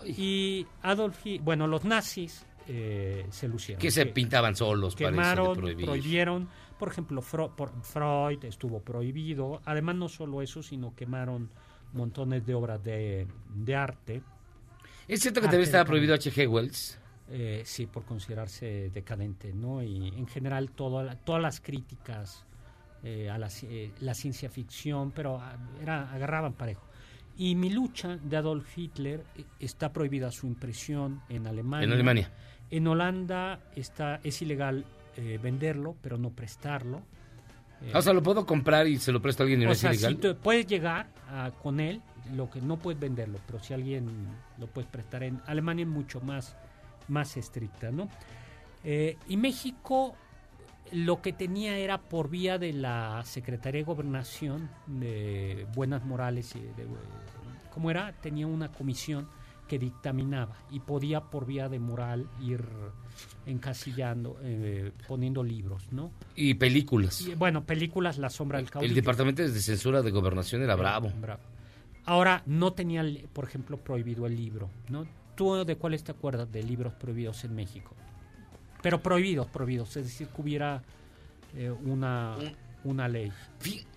Y 0.04 0.66
Adolf, 0.82 1.18
bueno, 1.42 1.68
los 1.68 1.84
nazis 1.84 2.44
eh, 2.66 3.26
se 3.30 3.46
lucieron. 3.46 3.80
Que 3.80 3.92
se 3.92 4.06
pintaban 4.06 4.56
solos 4.56 4.96
para 4.96 5.10
eso 5.10 5.14
de 5.14 5.20
quemaron, 5.20 5.76
prohibieron, 5.86 6.48
por 6.78 6.88
ejemplo, 6.88 7.22
Fro- 7.22 7.54
por- 7.54 7.80
Freud 7.82 8.44
estuvo 8.44 8.80
prohibido. 8.80 9.60
Además, 9.64 9.94
no 9.94 10.08
solo 10.08 10.42
eso, 10.42 10.62
sino 10.64 10.96
quemaron 10.96 11.48
montones 11.92 12.44
de 12.44 12.54
obras 12.54 12.82
de, 12.82 13.28
de 13.54 13.74
arte. 13.76 14.22
¿Es 15.06 15.20
cierto 15.20 15.40
que 15.40 15.46
Arte 15.46 15.56
también 15.56 15.62
estaba 15.68 15.84
prohibido 15.84 16.14
H.G. 16.14 16.48
Wells? 16.48 16.98
Eh, 17.32 17.62
sí, 17.64 17.86
por 17.86 18.04
considerarse 18.04 18.90
decadente, 18.92 19.52
¿no? 19.54 19.82
Y 19.82 20.08
en 20.08 20.26
general 20.26 20.70
toda 20.72 21.14
todas 21.16 21.40
las 21.40 21.60
críticas 21.60 22.44
eh, 23.04 23.30
a 23.30 23.38
la, 23.38 23.48
eh, 23.62 23.92
la 24.00 24.14
ciencia 24.14 24.50
ficción, 24.50 25.12
pero 25.12 25.38
ah, 25.40 25.56
era, 25.80 26.12
agarraban 26.12 26.54
parejo. 26.54 26.86
Y 27.36 27.54
mi 27.54 27.70
lucha 27.70 28.16
de 28.16 28.36
Adolf 28.36 28.76
Hitler 28.76 29.22
eh, 29.36 29.44
está 29.60 29.92
prohibida 29.92 30.30
su 30.32 30.46
impresión 30.48 31.20
en 31.28 31.46
Alemania. 31.46 31.84
En 31.86 31.92
Alemania. 31.92 32.30
En 32.70 32.86
Holanda 32.88 33.60
está, 33.76 34.20
es 34.24 34.42
ilegal 34.42 34.84
eh, 35.16 35.38
venderlo, 35.42 35.94
pero 36.02 36.18
no 36.18 36.30
prestarlo. 36.30 36.98
Eh, 37.82 37.92
Ah, 37.94 37.98
o 37.98 38.02
sea, 38.02 38.12
lo 38.12 38.22
puedo 38.22 38.44
comprar 38.44 38.86
y 38.88 38.98
se 38.98 39.12
lo 39.12 39.22
presto 39.22 39.42
a 39.42 39.44
alguien 39.44 39.62
y 39.62 39.64
no 39.64 39.70
o 39.70 39.72
es 39.72 39.84
ilegal. 39.84 40.14
si 40.14 40.18
tú 40.20 40.36
puedes 40.36 40.66
llegar 40.66 41.06
a- 41.28 41.52
con 41.62 41.78
él, 41.80 42.02
lo 42.34 42.50
que 42.50 42.60
no 42.60 42.76
puedes 42.76 43.00
venderlo, 43.00 43.38
pero 43.46 43.62
si 43.62 43.72
alguien 43.72 44.06
lo 44.58 44.66
puedes 44.66 44.90
prestar 44.90 45.22
en 45.22 45.40
Alemania 45.46 45.84
es 45.84 45.88
mucho 45.88 46.20
más, 46.20 46.56
más 47.10 47.36
estricta, 47.36 47.90
¿no? 47.90 48.08
Eh, 48.84 49.18
y 49.28 49.36
México 49.36 50.16
lo 50.92 51.22
que 51.22 51.32
tenía 51.32 51.76
era 51.76 51.98
por 51.98 52.30
vía 52.30 52.58
de 52.58 52.72
la 52.72 53.22
Secretaría 53.24 53.80
de 53.80 53.84
Gobernación 53.84 54.70
de 54.86 55.66
Buenas 55.74 56.04
Morales 56.04 56.54
y 56.56 56.60
de, 56.60 56.86
¿cómo 57.72 57.90
era? 57.90 58.12
Tenía 58.20 58.46
una 58.46 58.72
comisión 58.72 59.28
que 59.68 59.78
dictaminaba 59.78 60.56
y 60.72 60.80
podía 60.80 61.20
por 61.20 61.46
vía 61.46 61.68
de 61.68 61.78
moral 61.78 62.28
ir 62.40 62.64
encasillando, 63.46 64.36
eh, 64.42 64.90
poniendo 65.06 65.44
libros, 65.44 65.92
¿no? 65.92 66.10
Y 66.34 66.54
películas. 66.54 67.20
Y, 67.20 67.36
bueno, 67.36 67.64
películas 67.64 68.18
La 68.18 68.30
Sombra 68.30 68.58
del 68.58 68.68
Caudillo. 68.68 68.90
El 68.90 68.96
Departamento 68.96 69.42
de 69.42 69.60
Censura 69.60 70.02
de 70.02 70.10
Gobernación 70.10 70.62
era 70.62 70.74
bravo. 70.74 71.12
Bravo. 71.20 71.42
Ahora, 72.04 72.42
no 72.46 72.72
tenía, 72.72 73.04
por 73.32 73.44
ejemplo, 73.44 73.76
prohibido 73.76 74.26
el 74.26 74.34
libro, 74.34 74.70
¿no? 74.88 75.06
¿Tú 75.40 75.64
de 75.64 75.76
cuáles 75.76 76.04
te 76.04 76.12
acuerdas 76.12 76.52
de 76.52 76.62
libros 76.62 76.92
prohibidos 76.92 77.44
en 77.44 77.54
México? 77.54 77.96
Pero 78.82 79.00
prohibidos, 79.02 79.46
prohibidos, 79.46 79.96
es 79.96 80.04
decir, 80.04 80.26
que 80.28 80.42
hubiera 80.42 80.82
eh, 81.56 81.70
una, 81.70 82.36
una 82.84 83.08
ley. 83.08 83.32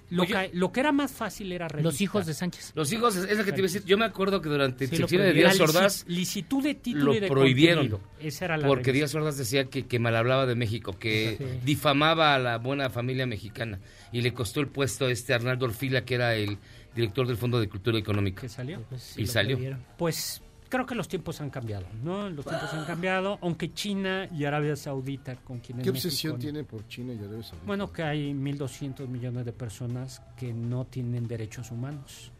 Lo, 0.10 0.24
oye- 0.24 0.34
que, 0.52 0.58
lo 0.58 0.72
que 0.72 0.80
era 0.80 0.94
más 0.94 1.12
fácil 1.12 1.52
era 1.52 1.68
Los 1.82 2.00
hijos 2.00 2.26
de 2.26 2.34
Sánchez. 2.34 2.72
Los 2.76 2.94
hijos, 2.94 3.18
es 3.18 3.38
lo 3.38 3.44
que 3.44 3.52
te 3.52 3.58
iba 3.60 3.66
a 3.68 3.72
decir. 3.72 3.84
Yo 3.84 3.98
me 3.98 4.06
acuerdo 4.06 4.42
que 4.42 4.48
durante 4.48 4.88
Sí, 4.88 4.96
el 4.96 5.06
de. 5.08 5.34
Díaz 5.34 5.58
La 5.58 5.66
Ordaz 5.66 6.06
lici- 6.06 6.16
licitud 6.16 6.64
de 6.64 6.76
título 6.76 7.06
lo 7.08 7.16
y 7.16 7.20
de 7.20 7.28
prohibieron. 7.28 7.90
contenido. 7.90 8.10
Esa 8.22 8.46
era 8.46 8.56
la 8.58 8.66
porque. 8.68 8.94
Díaz 8.94 9.14
Ordaz 9.14 9.36
decía 9.38 9.66
que, 9.66 9.86
que 9.86 10.00
mal 10.00 10.16
hablaba 10.16 10.46
de 10.46 10.56
México, 10.56 10.98
que 10.98 11.36
Sí. 11.38 11.46
difamaba 11.66 12.36
a 12.36 12.40
la 12.40 12.58
buena 12.58 12.90
familia 12.90 13.26
mexicana. 13.26 13.80
Y 14.14 14.22
le 14.22 14.34
costó 14.34 14.62
el 14.62 14.68
puesto 14.68 15.08
a 15.08 15.12
este 15.12 15.34
Arnaldo 15.34 15.66
Orfila, 15.66 16.06
que 16.06 16.16
era 16.16 16.36
el 16.36 16.58
director 16.96 17.28
del 17.28 17.36
Fondo 17.36 17.60
de 17.60 17.68
Cultura 17.68 17.98
Económica. 17.98 18.42
¿Que 18.42 18.50
salió? 18.50 18.82
y 19.18 19.28
salió. 19.28 19.58
Pues 19.98 20.42
creo 20.74 20.88
que 20.88 20.96
los 20.96 21.08
tiempos 21.08 21.40
han 21.40 21.52
cambiado, 21.52 21.86
¿no? 22.04 22.28
Los 22.32 22.46
tiempos 22.46 22.74
han 22.74 22.84
cambiado, 22.86 23.38
aunque 23.44 23.72
China 23.76 24.28
y 24.32 24.44
Arabia 24.46 24.76
Saudita, 24.76 25.36
con 25.36 25.60
quienes 25.60 25.84
¿Qué 25.84 25.92
obsesión 25.92 26.34
México- 26.34 26.42
tiene 26.52 26.64
por 26.64 26.88
China 26.88 27.14
y 27.14 27.20
Arabia 27.20 27.44
Saudita? 27.44 27.68
Bueno, 27.68 27.92
que 27.94 28.02
hay 28.02 28.34
1.200 28.34 29.08
millones 29.08 29.46
de 29.46 29.54
personas 29.54 30.24
que 30.36 30.52
no 30.52 30.86
tienen 30.86 31.28
derechos 31.28 31.70
humanos. 31.70 32.32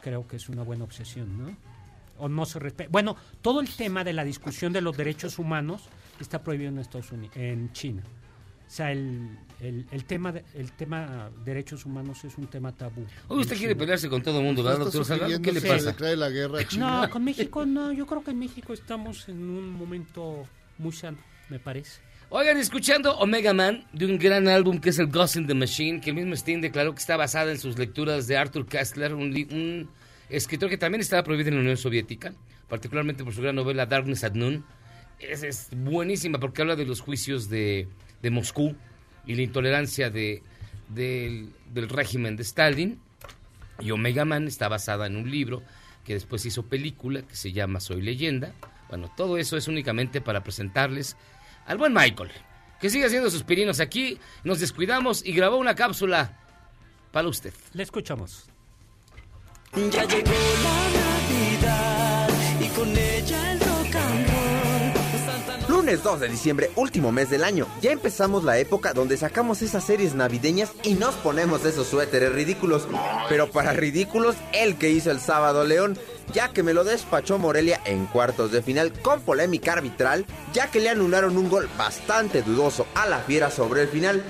Creo 0.00 0.26
que 0.26 0.36
es 0.36 0.48
una 0.48 0.62
buena 0.62 0.84
obsesión, 0.84 1.36
¿no? 1.36 1.54
O 2.18 2.28
no 2.30 2.46
se 2.46 2.58
respeta. 2.58 2.88
Bueno, 2.90 3.16
todo 3.42 3.60
el 3.60 3.68
tema 3.68 4.02
de 4.02 4.14
la 4.14 4.24
discusión 4.24 4.72
de 4.72 4.80
los 4.80 4.96
derechos 4.96 5.38
humanos 5.38 5.82
está 6.18 6.42
prohibido 6.42 6.70
en 6.70 6.78
Estados 6.78 7.12
Unidos, 7.12 7.36
en 7.36 7.70
China. 7.74 8.02
O 8.66 8.70
sea, 8.70 8.90
el, 8.90 9.28
el, 9.60 9.86
el 9.92 10.04
tema 10.04 10.32
de- 10.32 10.44
el 10.54 10.72
tema 10.72 11.30
derechos 11.44 11.86
humanos 11.86 12.24
es 12.24 12.36
un 12.36 12.48
tema 12.48 12.72
tabú. 12.72 13.06
Hoy 13.28 13.40
usted 13.40 13.56
quiere 13.56 13.76
pelearse 13.76 14.08
con 14.08 14.22
todo 14.22 14.40
el 14.40 14.44
mundo, 14.44 14.62
¿verdad, 14.64 14.80
doctor 14.80 15.04
Salgado? 15.04 15.40
¿Qué 15.40 15.52
le 15.52 15.60
Se 15.60 15.68
pasa? 15.68 15.90
declare 15.92 16.16
la 16.16 16.28
guerra 16.30 16.60
a 16.60 16.64
China. 16.66 17.02
No, 17.02 17.10
con 17.10 17.24
México 17.24 17.64
no. 17.64 17.92
Yo 17.94 18.06
creo 18.06 18.24
que 18.24 18.32
en 18.32 18.38
México 18.40 18.72
estamos 18.72 19.28
en 19.28 19.48
un 19.48 19.70
momento 19.72 20.44
muy 20.78 20.92
sano, 20.92 21.18
me 21.48 21.58
parece. 21.60 22.00
Oigan, 22.28 22.56
escuchando 22.56 23.16
Omega 23.18 23.54
Man, 23.54 23.84
de 23.92 24.04
un 24.04 24.18
gran 24.18 24.48
álbum 24.48 24.80
que 24.80 24.88
es 24.90 24.98
el 24.98 25.06
Ghost 25.06 25.36
in 25.36 25.46
the 25.46 25.54
Machine, 25.54 26.00
que 26.00 26.10
el 26.10 26.16
mismo 26.16 26.34
Sting 26.34 26.60
declaró 26.60 26.92
que 26.92 26.98
está 26.98 27.16
basada 27.16 27.52
en 27.52 27.58
sus 27.58 27.78
lecturas 27.78 28.26
de 28.26 28.36
Arthur 28.36 28.66
Kastler, 28.66 29.14
un, 29.14 29.28
un 29.52 29.88
escritor 30.28 30.68
que 30.68 30.76
también 30.76 31.00
estaba 31.00 31.22
prohibido 31.22 31.50
en 31.50 31.54
la 31.54 31.60
Unión 31.60 31.76
Soviética, 31.76 32.34
particularmente 32.68 33.22
por 33.22 33.32
su 33.32 33.42
gran 33.42 33.54
novela 33.54 33.86
Darkness 33.86 34.24
at 34.24 34.32
Noon. 34.32 34.64
Es, 35.20 35.44
es 35.44 35.68
buenísima 35.70 36.40
porque 36.40 36.62
habla 36.62 36.74
de 36.74 36.84
los 36.84 37.00
juicios 37.00 37.48
de, 37.48 37.86
de 38.22 38.30
Moscú 38.30 38.76
y 39.26 39.34
la 39.34 39.42
intolerancia 39.42 40.10
de, 40.10 40.42
del, 40.88 41.52
del 41.72 41.88
régimen 41.88 42.36
de 42.36 42.42
Stalin. 42.42 43.00
Y 43.80 43.90
Omega 43.90 44.24
Man 44.24 44.46
está 44.46 44.68
basada 44.68 45.06
en 45.06 45.16
un 45.16 45.30
libro 45.30 45.62
que 46.04 46.14
después 46.14 46.46
hizo 46.46 46.62
película 46.64 47.22
que 47.22 47.36
se 47.36 47.52
llama 47.52 47.80
Soy 47.80 48.00
Leyenda. 48.00 48.52
Bueno, 48.88 49.10
todo 49.16 49.36
eso 49.36 49.56
es 49.56 49.68
únicamente 49.68 50.20
para 50.20 50.44
presentarles 50.44 51.16
al 51.66 51.78
buen 51.78 51.92
Michael, 51.92 52.30
que 52.80 52.88
sigue 52.88 53.06
haciendo 53.06 53.28
sus 53.30 53.42
pirinos 53.42 53.80
aquí. 53.80 54.18
Nos 54.44 54.60
descuidamos 54.60 55.24
y 55.24 55.32
grabó 55.32 55.56
una 55.56 55.74
cápsula 55.74 56.38
para 57.10 57.28
usted. 57.28 57.52
Le 57.72 57.82
escuchamos. 57.82 58.46
Ya 59.74 60.04
llegó 60.04 60.32
la 60.62 60.88
Navidad 61.00 62.28
y 62.60 62.68
con 62.68 62.96
ella 62.96 63.45
Lunes 65.86 66.02
2 66.02 66.18
de 66.18 66.28
diciembre, 66.28 66.70
último 66.74 67.12
mes 67.12 67.30
del 67.30 67.44
año. 67.44 67.68
Ya 67.80 67.92
empezamos 67.92 68.42
la 68.42 68.58
época 68.58 68.92
donde 68.92 69.16
sacamos 69.16 69.62
esas 69.62 69.84
series 69.84 70.16
navideñas 70.16 70.72
y 70.82 70.94
nos 70.94 71.14
ponemos 71.14 71.64
esos 71.64 71.86
suéteres 71.86 72.32
ridículos. 72.32 72.88
Pero 73.28 73.48
para 73.52 73.72
ridículos, 73.72 74.34
el 74.52 74.78
que 74.78 74.90
hizo 74.90 75.12
el 75.12 75.20
sábado 75.20 75.62
León, 75.62 75.96
ya 76.34 76.48
que 76.48 76.64
me 76.64 76.74
lo 76.74 76.82
despachó 76.82 77.38
Morelia 77.38 77.80
en 77.84 78.06
cuartos 78.06 78.50
de 78.50 78.62
final 78.62 78.92
con 79.00 79.20
polémica 79.20 79.74
arbitral, 79.74 80.26
ya 80.52 80.72
que 80.72 80.80
le 80.80 80.88
anularon 80.88 81.36
un 81.36 81.48
gol 81.48 81.68
bastante 81.78 82.42
dudoso 82.42 82.88
a 82.96 83.06
la 83.06 83.20
fiera 83.20 83.52
sobre 83.52 83.82
el 83.82 83.88
final. 83.88 84.24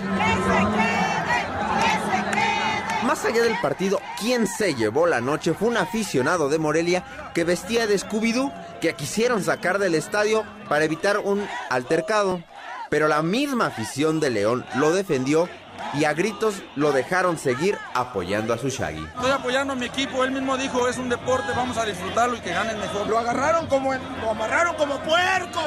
Más 3.17 3.25
allá 3.25 3.45
del 3.45 3.59
partido, 3.63 3.99
quien 4.21 4.47
se 4.47 4.75
llevó 4.75 5.07
la 5.07 5.23
noche 5.23 5.55
fue 5.55 5.69
un 5.69 5.79
aficionado 5.79 6.51
de 6.51 6.59
Morelia 6.59 7.03
que 7.35 7.45
vestía 7.45 7.87
de 7.87 7.99
Scooby-Doo 7.99 8.53
que 8.79 8.93
quisieron 8.95 9.43
sacar 9.43 9.79
del 9.79 9.95
estadio 9.95 10.45
para 10.69 10.85
evitar 10.85 11.17
un 11.21 11.49
altercado. 11.71 12.43
Pero 12.91 13.09
la 13.09 13.23
misma 13.23 13.69
afición 13.69 14.21
de 14.21 14.29
León 14.29 14.67
lo 14.75 14.93
defendió 14.93 15.49
y 15.95 16.05
a 16.05 16.13
gritos 16.13 16.57
lo 16.75 16.93
dejaron 16.93 17.39
seguir 17.39 17.79
apoyando 17.95 18.53
a 18.53 18.59
su 18.59 18.69
Shaggy. 18.69 19.03
Estoy 19.17 19.31
apoyando 19.31 19.73
a 19.73 19.77
mi 19.77 19.87
equipo, 19.87 20.23
él 20.23 20.33
mismo 20.33 20.59
dijo, 20.59 20.87
es 20.87 20.99
un 20.99 21.09
deporte, 21.09 21.53
vamos 21.57 21.79
a 21.79 21.87
disfrutarlo 21.87 22.37
y 22.37 22.41
que 22.41 22.51
ganen 22.51 22.79
mejor. 22.79 23.07
Lo 23.07 23.19
agarraron 23.19 23.67
como 23.69 23.95
en- 23.95 24.03
lo 24.21 24.33
amarraron 24.33 24.77
como 24.77 24.99
puerco. 25.01 25.61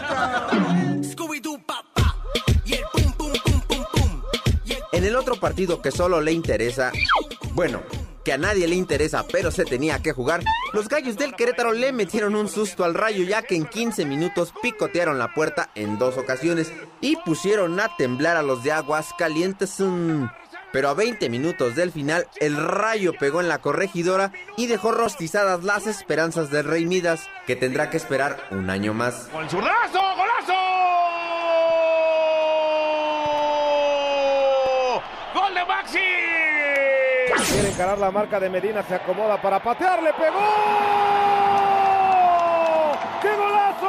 Scooby-Doo, 1.02 1.66
papá. 1.66 2.16
Y 2.64 2.74
el 2.76 2.84
pum, 2.94 3.12
pum, 3.14 3.34
pum, 3.44 3.62
pum, 3.68 3.86
pum. 3.92 4.22
En 4.92 5.04
el 5.06 5.16
otro 5.16 5.36
partido 5.40 5.82
que 5.82 5.92
solo 5.92 6.20
le 6.22 6.32
interesa, 6.32 6.92
bueno, 7.54 7.82
que 8.24 8.34
a 8.34 8.38
nadie 8.38 8.68
le 8.68 8.76
interesa, 8.76 9.26
pero 9.32 9.52
se 9.52 9.66
tenía 9.66 10.00
que 10.00 10.12
jugar, 10.12 10.42
los 10.74 10.88
gallos 10.88 11.18
del 11.18 11.36
Querétaro 11.36 11.72
le 11.74 11.92
metieron 11.92 12.36
un 12.36 12.48
susto 12.48 12.84
al 12.84 12.94
rayo 12.94 13.24
ya 13.24 13.42
que 13.42 13.56
en 13.56 13.66
15 13.66 14.06
minutos 14.06 14.54
picotearon 14.62 15.18
la 15.18 15.34
puerta 15.34 15.70
en 15.76 15.98
dos 15.98 16.18
ocasiones 16.18 16.72
y 17.02 17.16
pusieron 17.18 17.80
a 17.80 17.96
temblar 17.98 18.38
a 18.38 18.44
los 18.44 18.64
de 18.64 18.72
aguas 18.72 19.14
calientes. 19.18 19.80
mm. 19.80 20.26
Pero 20.72 20.90
a 20.90 20.94
20 20.94 21.30
minutos 21.30 21.76
del 21.76 21.92
final, 21.92 22.28
el 22.40 22.56
rayo 22.56 23.14
pegó 23.20 23.42
en 23.42 23.50
la 23.50 23.58
corregidora 23.58 24.32
y 24.56 24.68
dejó 24.68 24.92
rostizadas 24.92 25.64
las 25.64 25.88
esperanzas 25.88 26.52
del 26.52 26.66
Rey 26.66 26.86
Midas, 26.86 27.28
que 27.48 27.56
tendrá 27.56 27.90
que 27.90 27.98
esperar 27.98 28.38
un 28.52 28.70
año 28.70 28.94
más. 28.94 29.30
¡Con! 29.32 29.48
¡Golazo! 29.48 30.00
¡Gol 35.34 35.54
de 35.56 35.66
Maxi! 35.66 36.39
Quiere 37.52 37.70
encarar 37.70 37.98
la 37.98 38.12
marca 38.12 38.40
de 38.40 38.50
Medina, 38.50 38.84
se 38.84 38.94
acomoda 38.96 39.42
para 39.42 39.62
patear, 39.62 40.04
le 40.04 40.14
pegó. 40.14 40.40
¡Qué 43.22 43.36
golazo! 43.36 43.88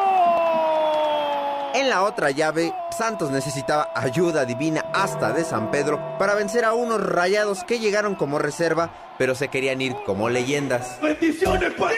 En 1.75 1.91
la 1.91 2.03
otra 2.03 2.31
llave, 2.31 2.73
Santos 2.97 3.31
necesitaba 3.31 3.91
ayuda 3.95 4.47
divina 4.47 4.87
hasta 4.95 5.33
de 5.33 5.45
San 5.45 5.71
Pedro 5.71 6.01
para 6.19 6.35
vencer 6.35 6.65
a 6.65 6.73
unos 6.73 7.01
rayados 7.03 7.63
que 7.65 7.79
llegaron 7.79 8.15
como 8.15 8.39
reserva, 8.39 8.91
pero 9.19 9.35
se 9.35 9.49
querían 9.49 9.83
ir 9.83 9.95
como 10.07 10.31
leyendas. 10.31 10.99
¡Bendiciones 11.03 11.75
por 11.75 11.91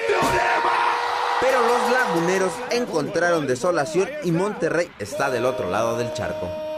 Pero 1.40 1.60
los 1.60 1.92
laguneros 1.92 2.52
encontraron 2.70 3.46
desolación 3.46 4.08
y 4.24 4.32
Monterrey 4.32 4.90
está 4.98 5.30
del 5.30 5.46
otro 5.46 5.70
lado 5.70 5.96
del 5.96 6.12
charco. 6.12 6.71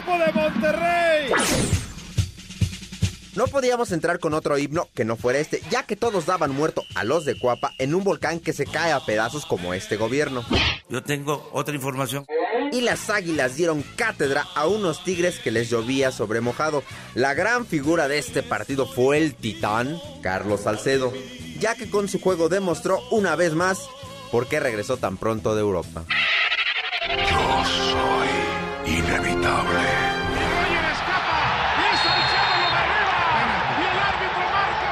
Equipo 0.00 0.18
de 0.18 0.32
Monterrey! 0.32 1.32
No 3.36 3.46
podíamos 3.46 3.92
entrar 3.92 4.18
con 4.18 4.34
otro 4.34 4.58
himno 4.58 4.88
que 4.94 5.04
no 5.04 5.16
fuera 5.16 5.38
este, 5.38 5.62
ya 5.70 5.84
que 5.84 5.94
todos 5.94 6.26
daban 6.26 6.50
muerto 6.50 6.82
a 6.94 7.04
los 7.04 7.24
de 7.24 7.38
Cuapa 7.38 7.72
en 7.78 7.94
un 7.94 8.02
volcán 8.02 8.40
que 8.40 8.52
se 8.52 8.66
cae 8.66 8.92
a 8.92 9.00
pedazos 9.00 9.46
como 9.46 9.72
este 9.72 9.96
gobierno. 9.96 10.44
Yo 10.88 11.02
tengo 11.02 11.48
otra 11.52 11.74
información. 11.74 12.26
Y 12.72 12.80
las 12.80 13.08
águilas 13.08 13.56
dieron 13.56 13.82
cátedra 13.96 14.46
a 14.54 14.66
unos 14.66 15.04
tigres 15.04 15.38
que 15.38 15.50
les 15.50 15.70
llovía 15.70 16.10
sobre 16.10 16.40
mojado. 16.40 16.82
La 17.14 17.34
gran 17.34 17.66
figura 17.66 18.08
de 18.08 18.18
este 18.18 18.42
partido 18.42 18.86
fue 18.86 19.18
el 19.18 19.34
titán 19.34 19.98
Carlos 20.22 20.62
Salcedo, 20.62 21.12
ya 21.58 21.76
que 21.76 21.88
con 21.88 22.08
su 22.08 22.20
juego 22.20 22.48
demostró 22.48 23.00
una 23.10 23.36
vez 23.36 23.54
más 23.54 23.80
por 24.32 24.48
qué 24.48 24.60
regresó 24.60 24.96
tan 24.96 25.16
pronto 25.16 25.54
de 25.54 25.60
Europa. 25.60 26.04
Yo 27.08 27.64
soy 27.64 28.49
inevitable. 28.90 29.80
¡Y 31.78 31.96
Salcedo 31.96 32.54
lo 32.60 32.68
derriba! 32.76 33.18
¡Y 33.78 33.82
el 33.82 33.98
árbitro 33.98 34.44
marca 34.52 34.90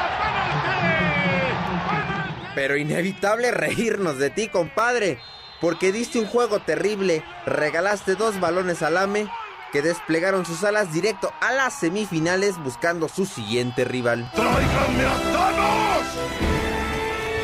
penalti! 1.40 2.54
Pero 2.54 2.76
inevitable 2.76 3.50
reírnos 3.50 4.18
de 4.18 4.30
ti, 4.30 4.48
compadre, 4.48 5.18
porque 5.60 5.92
diste 5.92 6.18
un 6.18 6.26
juego 6.26 6.60
terrible, 6.60 7.24
regalaste 7.46 8.14
dos 8.14 8.40
balones 8.40 8.82
al 8.82 8.96
AME 8.96 9.28
que 9.72 9.82
desplegaron 9.82 10.46
sus 10.46 10.64
alas 10.64 10.92
directo 10.92 11.32
a 11.40 11.52
las 11.52 11.78
semifinales 11.78 12.56
buscando 12.58 13.08
su 13.08 13.26
siguiente 13.26 13.84
rival. 13.84 14.30
¡Tráiganme 14.34 15.04
a 15.04 15.14
Thanos! 15.32 16.06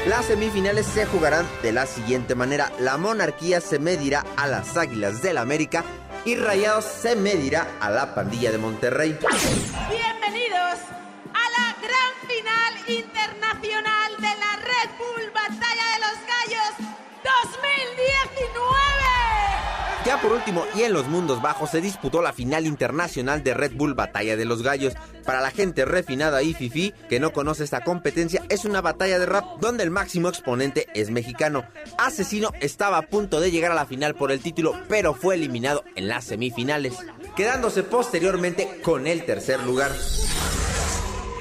Las 0.09 0.27
semifinales 0.27 0.87
se 0.87 1.07
jugarán 1.07 1.47
de 1.63 1.73
la 1.73 1.87
siguiente 1.87 2.35
manera. 2.35 2.71
La 2.79 2.99
monarquía 2.99 3.63
se 3.63 3.79
medirá 3.79 4.23
a 4.37 4.47
las 4.47 4.77
Águilas 4.77 5.23
del 5.23 5.39
América 5.39 5.83
y 6.25 6.37
Rayados 6.37 6.85
se 6.85 7.17
medirá 7.17 7.77
a 7.81 7.91
la 7.91 8.15
pandilla 8.15 8.51
de 8.51 8.59
Monterrey. 8.59 9.19
Bienvenidos 9.89 10.79
a 11.33 11.51
la 11.51 11.77
gran 11.81 12.13
final 12.27 12.73
internacional 12.89 14.13
de 14.17 14.23
la 14.23 14.57
Red 14.57 14.91
Bull 14.99 15.31
Batalla 15.33 15.85
de 15.93 15.99
los 16.01 16.17
Gallos 16.27 16.75
2019. 17.23 18.84
Ya 20.05 20.21
por 20.21 20.33
último, 20.33 20.67
y 20.77 20.83
en 20.83 20.93
los 20.93 21.09
mundos 21.09 21.41
bajos 21.41 21.71
se 21.71 21.81
disputó 21.81 22.21
la 22.21 22.35
final 22.35 22.67
internacional 22.67 23.43
de 23.43 23.55
Red 23.55 23.73
Bull 23.75 23.95
Batalla 23.95 24.37
de 24.37 24.45
los 24.45 24.63
Gallos. 24.63 24.93
Para 25.25 25.41
la 25.41 25.51
gente 25.51 25.87
refinada 25.87 26.43
y 26.43 26.53
fifi 26.53 26.93
que 27.09 27.21
no 27.21 27.33
conoce 27.33 27.65
esta 27.65 27.83
competencia, 27.83 28.43
es 28.51 28.67
una 28.67 28.83
batalla 28.83 29.19
de 29.19 29.25
rap 29.25 29.45
donde 29.61 29.83
el 29.83 29.91
máximo 29.91 30.29
exponente 30.29 30.89
es 30.93 31.11
mexicano. 31.11 31.65
Asesino 31.97 32.51
estaba 32.61 32.99
a 32.99 33.03
punto 33.03 33.41
de 33.41 33.51
llegar 33.51 33.73
a 33.73 33.77
la 33.77 33.87
final 33.87 34.15
por 34.15 34.31
el 34.31 34.41
título, 34.41 34.79
pero 34.89 35.15
fue 35.15 35.37
eliminado 35.37 35.85
en 35.97 36.09
las 36.09 36.25
semifinales, 36.25 36.97
quedándose 37.35 37.83
posteriormente 37.83 38.83
con 38.83 39.07
el 39.07 39.25
tercer 39.25 39.63
lugar. 39.63 39.91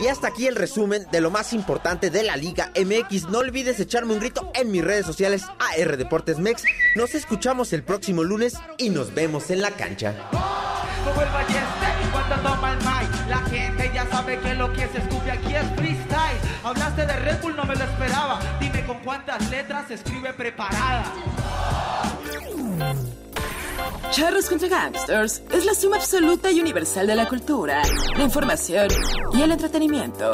Y 0.03 0.09
hasta 0.09 0.27
aquí 0.27 0.47
el 0.47 0.57
resumen 0.57 1.07
de 1.13 1.21
lo 1.21 1.31
más 1.31 1.53
importante 1.53 2.09
de 2.09 2.23
la 2.23 2.35
Liga 2.35 2.73
MX. 2.75 3.29
No 3.29 3.37
olvides 3.37 3.79
echarme 3.79 4.11
un 4.11 4.19
grito 4.19 4.51
en 4.53 4.69
mis 4.69 4.83
redes 4.83 5.05
sociales 5.05 5.45
AR 5.59 5.95
Deportes 5.95 6.39
Mex. 6.39 6.65
Nos 6.97 7.15
escuchamos 7.15 7.71
el 7.71 7.83
próximo 7.83 8.21
lunes 8.21 8.55
y 8.77 8.89
nos 8.89 9.13
vemos 9.13 9.49
en 9.49 9.61
la 9.61 9.71
cancha. 9.71 10.13
Dime 18.59 18.85
con 18.85 18.99
cuántas 18.99 19.49
letras 19.49 19.89
escribe 19.89 20.33
preparada 20.33 21.05
Charros 24.11 24.47
contra 24.47 24.67
Gangsters 24.67 25.41
es 25.51 25.65
la 25.65 25.73
suma 25.73 25.97
absoluta 25.97 26.51
y 26.51 26.59
universal 26.59 27.07
de 27.07 27.15
la 27.15 27.27
cultura, 27.27 27.81
la 28.15 28.23
información 28.23 28.87
y 29.33 29.41
el 29.41 29.51
entretenimiento. 29.51 30.31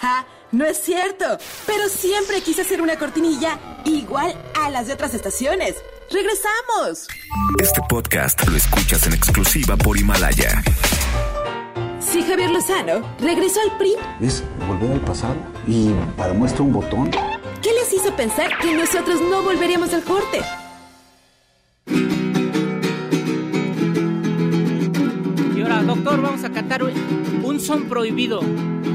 ¡Ja! 0.00 0.26
No 0.52 0.64
es 0.64 0.78
cierto, 0.80 1.24
pero 1.66 1.88
siempre 1.88 2.40
quise 2.40 2.62
hacer 2.62 2.80
una 2.80 2.96
cortinilla 2.96 3.58
igual 3.84 4.34
a 4.54 4.70
las 4.70 4.86
de 4.86 4.94
otras 4.94 5.12
estaciones. 5.14 5.74
¡Regresamos! 6.10 7.08
Este 7.60 7.80
podcast 7.88 8.46
lo 8.48 8.56
escuchas 8.56 9.06
en 9.06 9.12
exclusiva 9.14 9.76
por 9.76 9.98
Himalaya. 9.98 10.62
Si 12.00 12.22
Javier 12.22 12.50
Lozano 12.50 13.16
regresó 13.18 13.60
al 13.60 13.76
PRI, 13.76 13.96
Es 14.20 14.44
volver 14.68 14.92
al 14.92 15.00
pasado 15.00 15.36
y 15.66 15.90
para 16.16 16.32
muestra 16.32 16.62
un 16.62 16.72
botón. 16.72 17.10
¿qué 17.62 17.72
les 17.72 17.92
hizo 17.92 18.14
pensar 18.14 18.56
que 18.60 18.72
nosotros 18.72 19.20
no 19.20 19.42
volveríamos 19.42 19.92
al 19.92 20.04
corte? 20.04 20.40
Doctor, 25.66 26.22
vamos 26.22 26.44
a 26.44 26.50
cantar 26.50 26.84
un, 26.84 26.92
un 27.44 27.60
son 27.60 27.84
prohibido 27.88 28.40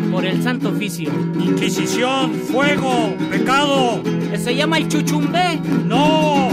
por 0.10 0.26
el 0.26 0.42
santo 0.42 0.70
oficio. 0.70 1.12
Inquisición, 1.40 2.32
fuego, 2.34 3.14
pecado. 3.30 4.02
Se 4.38 4.56
llama 4.56 4.78
el 4.78 4.88
chuchumbe. 4.88 5.60
No. 5.86 6.50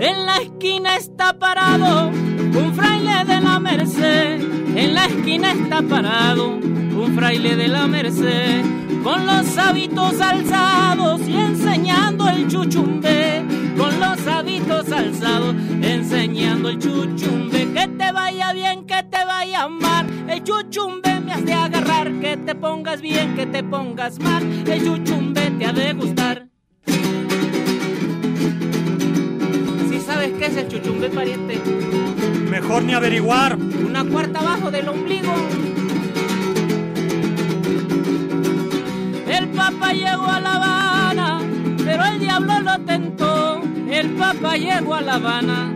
En 0.00 0.26
la 0.26 0.38
esquina 0.38 0.96
está 0.96 1.38
parado 1.38 2.08
un 2.08 2.74
fraile 2.74 3.24
de 3.24 3.40
la 3.40 3.60
Merced. 3.60 4.40
En 4.76 4.94
la 4.94 5.06
esquina 5.06 5.52
está 5.52 5.82
parado 5.82 6.56
un 6.56 7.14
fraile 7.14 7.54
de 7.56 7.68
la 7.68 7.86
Merced. 7.86 8.62
Con 9.04 9.24
los 9.26 9.56
hábitos 9.56 10.20
alzados 10.20 11.20
y 11.28 11.36
enseñando 11.36 12.28
el 12.28 12.48
chuchumbe. 12.48 13.61
Con 13.76 14.00
los 14.00 14.26
hábitos 14.26 14.90
alzados 14.92 15.54
enseñando 15.82 16.68
el 16.68 16.78
chuchumbe. 16.78 17.72
Que 17.72 17.88
te 17.88 18.12
vaya 18.12 18.52
bien, 18.52 18.86
que 18.86 19.02
te 19.02 19.24
vaya 19.24 19.68
mal. 19.68 20.06
El 20.28 20.42
chuchumbe 20.44 21.20
me 21.20 21.32
has 21.32 21.44
de 21.44 21.52
agarrar. 21.52 22.12
Que 22.20 22.36
te 22.36 22.54
pongas 22.54 23.00
bien, 23.00 23.34
que 23.34 23.46
te 23.46 23.62
pongas 23.64 24.18
mal. 24.20 24.42
El 24.66 24.84
chuchumbe 24.84 25.50
te 25.58 25.66
ha 25.66 25.72
de 25.72 25.92
gustar. 25.94 26.46
Si 29.90 30.00
sabes 30.00 30.32
qué 30.38 30.46
es 30.46 30.56
el 30.56 30.68
chuchumbe, 30.68 31.08
pariente. 31.08 31.60
Mejor 32.50 32.82
ni 32.82 32.92
averiguar. 32.92 33.56
Una 33.56 34.04
cuarta 34.04 34.40
abajo 34.40 34.70
del 34.70 34.88
ombligo. 34.88 35.32
El 39.26 39.48
papa 39.48 39.92
llegó 39.92 40.26
a 40.26 40.40
La 40.40 40.54
Habana, 40.56 41.40
pero 41.84 42.04
el 42.04 42.20
diablo 42.20 42.60
lo 42.60 42.78
tentó. 42.80 43.51
El 44.02 44.10
papa 44.14 44.56
llegó 44.56 44.96
a 44.96 45.00
La 45.00 45.14
Habana, 45.14 45.72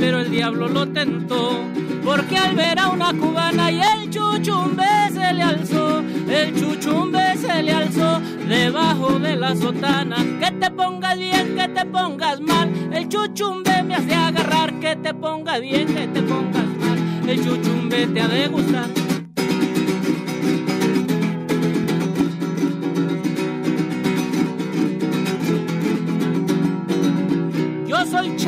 pero 0.00 0.18
el 0.18 0.32
diablo 0.32 0.66
lo 0.66 0.88
tentó. 0.88 1.64
Porque 2.04 2.36
al 2.36 2.56
ver 2.56 2.76
a 2.76 2.88
una 2.88 3.12
cubana 3.12 3.70
y 3.70 3.80
el 3.80 4.10
chuchumbe 4.10 4.84
se 5.12 5.32
le 5.32 5.42
alzó, 5.44 6.00
el 6.28 6.58
chuchumbe 6.58 7.36
se 7.36 7.62
le 7.62 7.70
alzó 7.70 8.20
debajo 8.48 9.20
de 9.20 9.36
la 9.36 9.54
sotana. 9.54 10.16
Que 10.40 10.50
te 10.50 10.72
pongas 10.72 11.16
bien, 11.16 11.54
que 11.54 11.68
te 11.68 11.84
pongas 11.84 12.40
mal, 12.40 12.68
el 12.92 13.08
chuchumbe 13.08 13.84
me 13.84 13.94
hace 13.94 14.12
agarrar. 14.12 14.80
Que 14.80 14.96
te 14.96 15.14
pongas 15.14 15.60
bien, 15.60 15.86
que 15.86 16.08
te 16.08 16.22
pongas 16.22 16.66
mal, 16.80 17.28
el 17.28 17.44
chuchumbe 17.44 18.08
te 18.08 18.20
ha 18.20 18.26
de 18.26 18.48
gustar. 18.48 19.07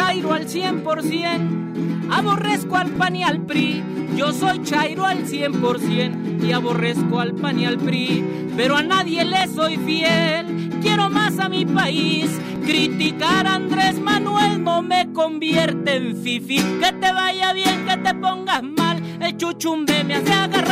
Chairo 0.01 0.32
al 0.32 0.47
100%, 0.47 2.09
aborrezco 2.10 2.74
al 2.74 2.89
PAN 2.93 3.16
y 3.16 3.22
al 3.22 3.43
PRI. 3.43 3.85
Yo 4.16 4.32
soy 4.32 4.62
Chairo 4.62 5.05
al 5.05 5.27
100% 5.27 6.43
y 6.43 6.52
aborrezco 6.52 7.20
al 7.20 7.35
PAN 7.35 7.60
y 7.60 7.66
al 7.66 7.77
PRI. 7.77 8.24
Pero 8.56 8.78
a 8.78 8.82
nadie 8.82 9.27
le 9.27 9.47
soy 9.48 9.77
fiel, 9.77 10.70
quiero 10.81 11.10
más 11.10 11.39
a 11.39 11.51
mi 11.51 11.66
país. 11.66 12.31
Criticar 12.64 13.47
a 13.47 13.56
Andrés 13.56 14.01
Manuel 14.01 14.64
no 14.64 14.81
me 14.81 15.12
convierte 15.12 15.97
en 15.97 16.16
fifi. 16.16 16.56
Que 16.56 16.93
te 16.93 17.12
vaya 17.12 17.52
bien, 17.52 17.85
que 17.86 17.98
te 17.98 18.14
pongas 18.14 18.62
mal. 18.62 19.02
El 19.20 19.36
chuchumbe 19.36 20.02
me 20.02 20.14
hace 20.14 20.32
agarrar. 20.32 20.70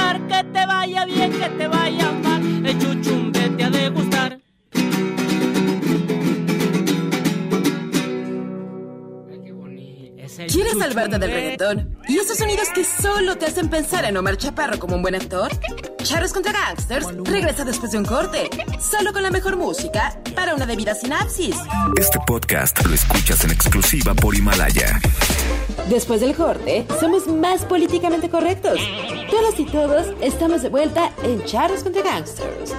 Salvarte 10.89 11.19
del 11.19 11.31
reggaetón? 11.31 11.98
¿Y 12.09 12.19
esos 12.19 12.39
sonidos 12.39 12.69
que 12.74 12.85
solo 12.85 13.36
te 13.36 13.47
hacen 13.47 13.69
pensar 13.69 14.05
en 14.05 14.16
Omar 14.16 14.36
Chaparro 14.36 14.78
como 14.78 14.97
un 14.97 15.02
buen 15.02 15.15
actor? 15.15 15.51
Charros 16.02 16.32
contra 16.32 16.52
Gangsters 16.52 17.06
regresa 17.24 17.65
después 17.65 17.93
de 17.93 17.98
un 17.98 18.05
corte, 18.05 18.48
solo 18.81 19.12
con 19.12 19.23
la 19.23 19.31
mejor 19.31 19.56
música 19.56 20.19
para 20.35 20.55
una 20.55 20.65
debida 20.65 20.94
sinapsis. 20.94 21.56
Este 21.97 22.19
podcast 22.27 22.85
lo 22.86 22.94
escuchas 22.94 23.44
en 23.44 23.51
exclusiva 23.51 24.15
por 24.15 24.35
Himalaya. 24.35 24.98
Después 25.90 26.20
del 26.20 26.35
corte, 26.35 26.86
somos 27.01 27.27
más 27.27 27.65
políticamente 27.65 28.31
correctos. 28.31 28.81
Todas 29.31 29.59
y 29.60 29.66
todos 29.66 30.06
estamos 30.23 30.62
de 30.62 30.70
vuelta 30.70 31.12
en 31.23 31.44
Charros 31.44 31.82
contra 31.82 32.02
Gangsters. 32.02 32.74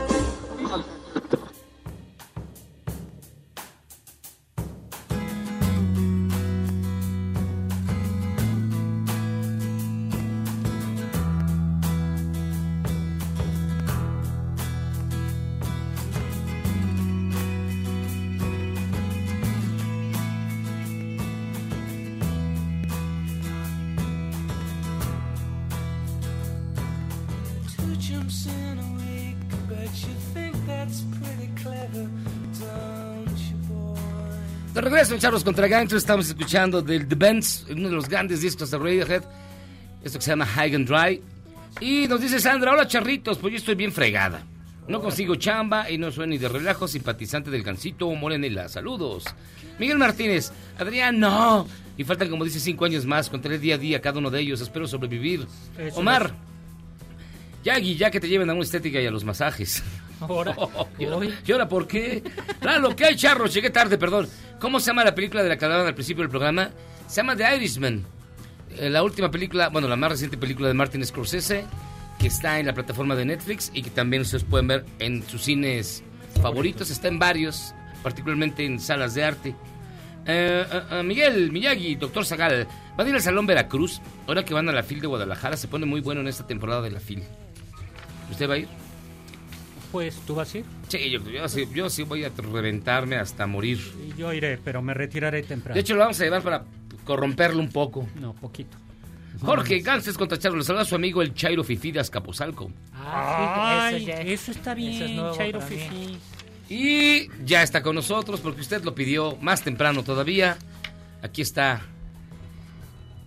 Regreso 34.99 35.15
en 35.15 35.21
Charlos 35.21 35.45
contra 35.45 35.65
Gangsters, 35.65 36.03
estamos 36.03 36.27
escuchando 36.27 36.81
del 36.81 37.07
The 37.07 37.15
Bends, 37.15 37.65
uno 37.69 37.87
de 37.87 37.95
los 37.95 38.09
grandes 38.09 38.41
discos 38.41 38.69
de 38.69 38.77
Radiohead. 38.77 39.23
Esto 40.03 40.19
que 40.19 40.25
se 40.25 40.31
llama 40.31 40.45
High 40.45 40.75
and 40.75 40.89
Dry. 40.89 41.21
Y 41.79 42.05
nos 42.09 42.19
dice 42.19 42.41
Sandra, 42.41 42.73
hola 42.73 42.85
charritos, 42.85 43.37
pues 43.37 43.53
yo 43.53 43.57
estoy 43.59 43.75
bien 43.75 43.93
fregada. 43.93 44.43
No 44.89 44.99
consigo 44.99 45.35
chamba 45.35 45.89
y 45.89 45.97
no 45.97 46.11
soy 46.11 46.27
ni 46.27 46.37
de 46.37 46.49
relajo, 46.49 46.85
simpatizante 46.85 47.49
del 47.49 47.63
gancito 47.63 48.13
Morenela. 48.13 48.67
Saludos. 48.67 49.23
Miguel 49.79 49.97
Martínez, 49.97 50.51
Adrián, 50.77 51.17
no. 51.17 51.65
Y 51.95 52.03
faltan 52.03 52.29
como 52.29 52.43
dice 52.43 52.59
cinco 52.59 52.83
años 52.83 53.05
más, 53.05 53.29
contaré 53.29 53.57
día 53.57 53.75
a 53.75 53.77
día 53.77 54.01
cada 54.01 54.19
uno 54.19 54.29
de 54.29 54.41
ellos. 54.41 54.59
Espero 54.59 54.85
sobrevivir. 54.85 55.47
Eso 55.77 55.97
Omar, 55.97 56.35
Yagi, 57.63 57.95
ya 57.95 58.11
que 58.11 58.19
te 58.19 58.27
lleven 58.27 58.49
a 58.49 58.53
una 58.53 58.63
estética 58.63 58.99
y 58.99 59.05
a 59.05 59.11
los 59.11 59.23
masajes. 59.23 59.81
Ahora, 60.21 60.55
¿Y 60.99 61.05
ahora- 61.05 61.27
¿Y 61.45 61.51
ahora 61.51 61.67
por 61.69 61.87
qué? 61.87 62.23
Claro, 62.59 62.95
que 62.95 63.05
hay 63.05 63.15
charros, 63.15 63.53
llegué 63.53 63.69
tarde, 63.69 63.97
perdón. 63.97 64.27
¿Cómo 64.59 64.79
se 64.79 64.87
llama 64.87 65.03
la 65.03 65.15
película 65.15 65.41
de 65.43 65.49
la 65.49 65.57
que 65.57 65.65
hablaban 65.65 65.87
al 65.87 65.93
principio 65.95 66.21
del 66.23 66.29
programa? 66.29 66.71
Se 67.07 67.17
llama 67.17 67.35
The 67.35 67.55
Irishman. 67.55 68.05
Eh, 68.77 68.89
la 68.89 69.01
última 69.03 69.31
película, 69.31 69.69
bueno, 69.69 69.87
la 69.87 69.95
más 69.95 70.11
reciente 70.11 70.37
película 70.37 70.67
de 70.67 70.73
Martin 70.73 71.05
Scorsese, 71.05 71.65
que 72.19 72.27
está 72.27 72.59
en 72.59 72.65
la 72.67 72.73
plataforma 72.73 73.15
de 73.15 73.25
Netflix 73.25 73.71
y 73.73 73.81
que 73.81 73.89
también 73.89 74.21
ustedes 74.23 74.43
pueden 74.43 74.67
ver 74.67 74.85
en 74.99 75.27
sus 75.27 75.43
cines 75.43 76.03
favoritos. 76.41 76.89
Está 76.91 77.07
en 77.07 77.17
varios, 77.17 77.73
particularmente 78.03 78.65
en 78.65 78.79
salas 78.79 79.13
de 79.13 79.23
arte. 79.23 79.49
Eh, 80.25 80.65
eh, 80.71 80.81
eh, 80.91 81.03
Miguel, 81.03 81.51
Miyagi, 81.51 81.95
doctor 81.95 82.25
Zagal, 82.25 82.67
van 82.97 83.07
a 83.07 83.09
ir 83.09 83.15
al 83.15 83.21
Salón 83.21 83.47
Veracruz. 83.47 84.01
Ahora 84.27 84.43
que 84.43 84.53
van 84.53 84.67
a 84.69 84.73
la 84.73 84.83
FIL 84.83 84.99
de 85.01 85.07
Guadalajara, 85.07 85.55
se 85.57 85.67
pone 85.69 85.85
muy 85.85 86.01
bueno 86.01 86.21
en 86.21 86.27
esta 86.27 86.45
temporada 86.45 86.81
de 86.81 86.91
la 86.91 86.99
FIL. 86.99 87.23
¿Usted 88.29 88.47
va 88.49 88.55
a 88.55 88.57
ir? 88.57 88.67
Pues 89.91 90.15
tú 90.27 90.35
vas 90.35 90.53
a 90.53 90.59
ir. 90.59 90.65
Sí, 90.87 91.09
yo, 91.09 91.23
yo 91.29 91.47
sí, 91.49 91.67
yo 91.73 91.89
sí 91.89 92.03
voy 92.03 92.23
a 92.23 92.29
reventarme 92.29 93.15
hasta 93.15 93.47
morir. 93.47 93.79
Y 94.07 94.17
yo 94.17 94.31
iré, 94.33 94.59
pero 94.63 94.81
me 94.81 94.93
retiraré 94.93 95.41
temprano. 95.43 95.73
De 95.73 95.81
hecho, 95.81 95.95
lo 95.95 96.01
vamos 96.01 96.19
a 96.19 96.23
llevar 96.23 96.43
para 96.43 96.65
corromperlo 97.03 97.59
un 97.59 97.69
poco. 97.69 98.07
No, 98.19 98.33
poquito. 98.33 98.77
Jorge 99.41 99.79
Ganses 99.79 100.17
contra 100.17 100.37
Charlo. 100.37 100.57
Le 100.57 100.63
saluda 100.63 100.83
a 100.83 100.85
su 100.85 100.95
amigo 100.95 101.21
el 101.21 101.33
Chairo 101.33 101.63
Fifi 101.63 101.91
de 101.91 101.99
Azcapotzalco. 102.01 102.71
Ay, 102.93 104.09
eso 104.25 104.51
está 104.51 104.73
bien, 104.73 104.93
eso 104.93 105.05
es 105.05 105.11
nuevo 105.11 105.35
Chairo. 105.35 105.61
Fifi. 105.61 106.17
Y 106.69 107.29
ya 107.45 107.63
está 107.63 107.81
con 107.81 107.95
nosotros 107.95 108.41
porque 108.41 108.61
usted 108.61 108.83
lo 108.83 108.93
pidió 108.93 109.37
más 109.41 109.63
temprano 109.63 110.03
todavía. 110.03 110.57
Aquí 111.21 111.41
está 111.41 111.81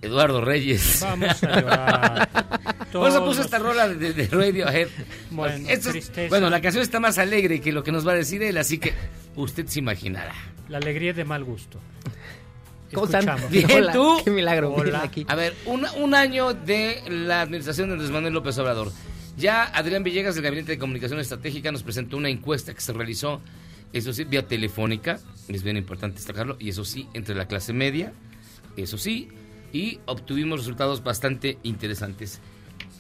Eduardo 0.03 0.41
Reyes. 0.41 0.99
Vamos 1.01 1.43
a 1.45 1.61
llorar. 1.61 2.29
Por 2.93 3.09
eso 3.09 3.25
puso 3.25 3.41
esta 3.43 3.59
rola 3.59 3.89
de, 3.89 4.13
de- 4.13 4.27
Radiohead. 4.27 4.89
Bueno, 5.31 5.69
Esto 5.69 5.91
bueno, 6.29 6.51
la 6.51 6.61
canción 6.61 6.83
está 6.83 7.01
más 7.01 7.17
alegre 7.19 7.61
que 7.61 7.73
lo 7.73 7.83
que 7.83 7.93
nos 7.93 8.07
va 8.07 8.13
a 8.13 8.17
decir 8.17 8.43
él, 8.43 8.59
así 8.59 8.79
que 8.79 8.93
usted 9.37 9.67
se 9.67 9.79
imaginará. 9.79 10.35
La 10.69 10.79
alegría 10.79 11.13
de 11.15 11.25
mal 11.25 11.45
gusto. 11.45 11.79
¿Cómo 12.93 13.07
están? 13.07 13.21
Escuchamos. 13.27 13.51
Bien, 13.51 13.71
Hola, 13.71 13.93
tú. 13.93 14.21
Qué 14.25 14.31
milagro. 14.31 14.75
Hola. 14.75 15.03
aquí. 15.03 15.25
A 15.29 15.35
ver, 15.35 15.55
un, 15.65 15.87
un 15.97 16.15
año 16.15 16.53
de 16.53 17.03
la 17.09 17.41
administración 17.41 17.89
de 17.89 17.95
Andrés 17.95 18.11
Manuel 18.11 18.35
López 18.35 18.59
Obrador. 18.59 18.93
Ya 19.39 19.65
Adrián 19.65 20.03
Villegas 20.03 20.35
del 20.35 20.45
Gabinete 20.45 20.73
de 20.73 20.79
Comunicación 20.79 21.19
Estratégica 21.19 21.73
nos 21.73 21.83
presentó 21.83 22.19
una 22.19 22.29
encuesta 22.29 22.75
que 22.75 22.83
se 22.83 22.93
realizó, 22.93 23.41
eso 23.95 24.13
sí, 24.13 24.25
vía 24.25 24.47
telefónica, 24.47 25.21
es 25.49 25.63
bien 25.63 25.79
importante 25.79 26.17
destacarlo, 26.17 26.59
y 26.61 26.69
eso 26.69 26.85
sí, 26.85 27.09
entre 27.15 27.35
la 27.35 27.47
clase 27.49 27.73
media, 27.73 28.13
eso 28.77 28.99
sí, 28.99 29.29
y 29.73 30.01
obtuvimos 30.07 30.61
resultados 30.61 31.03
bastante 31.03 31.59
interesantes. 31.63 32.41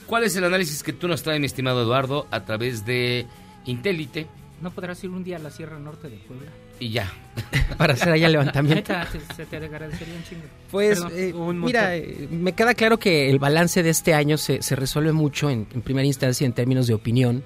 ¿Cuál 0.06 0.24
es 0.24 0.34
el 0.36 0.44
análisis 0.44 0.82
que 0.82 0.92
tú 0.92 1.08
nos 1.08 1.22
traes, 1.22 1.40
mi 1.40 1.46
estimado 1.46 1.82
Eduardo, 1.82 2.26
a 2.30 2.44
través 2.44 2.84
de 2.84 3.26
Intelite? 3.66 4.26
¿No 4.60 4.70
podrás 4.70 5.02
ir 5.04 5.10
un 5.10 5.24
día 5.24 5.36
a 5.36 5.40
la 5.40 5.50
Sierra 5.50 5.78
Norte 5.78 6.08
de 6.08 6.16
Puebla? 6.18 6.46
Y 6.80 6.90
ya. 6.90 7.12
Para 7.78 7.94
hacer 7.94 8.10
allá 8.12 8.28
levantamiento. 8.28 8.92
Neta, 8.92 9.06
se, 9.10 9.20
se 9.34 9.46
te 9.46 9.56
agradecería 9.56 10.14
un 10.14 10.24
chingo. 10.24 10.42
Pues 10.70 11.00
Perdón, 11.00 11.12
eh, 11.18 11.32
un 11.32 11.60
mira, 11.60 11.96
eh, 11.96 12.28
me 12.30 12.52
queda 12.52 12.74
claro 12.74 12.98
que 12.98 13.30
el 13.30 13.38
balance 13.38 13.82
de 13.82 13.90
este 13.90 14.14
año 14.14 14.36
se, 14.38 14.62
se 14.62 14.76
resuelve 14.76 15.12
mucho 15.12 15.50
en, 15.50 15.66
en 15.72 15.82
primera 15.82 16.06
instancia 16.06 16.44
en 16.46 16.52
términos 16.52 16.86
de 16.86 16.94
opinión 16.94 17.42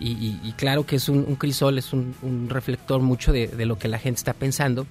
y, 0.00 0.10
y- 0.12 0.40
y 0.44 0.52
claro 0.52 0.86
que 0.86 0.96
es 0.96 1.08
un, 1.08 1.18
un 1.26 1.36
crisol, 1.36 1.78
es 1.78 1.92
un, 1.92 2.14
un 2.22 2.48
reflector 2.48 3.00
mucho 3.00 3.32
de, 3.32 3.48
de 3.48 3.66
lo 3.66 3.78
que 3.78 3.88
la 3.88 3.98
gente 3.98 4.18
está 4.18 4.32
pensando, 4.32 4.86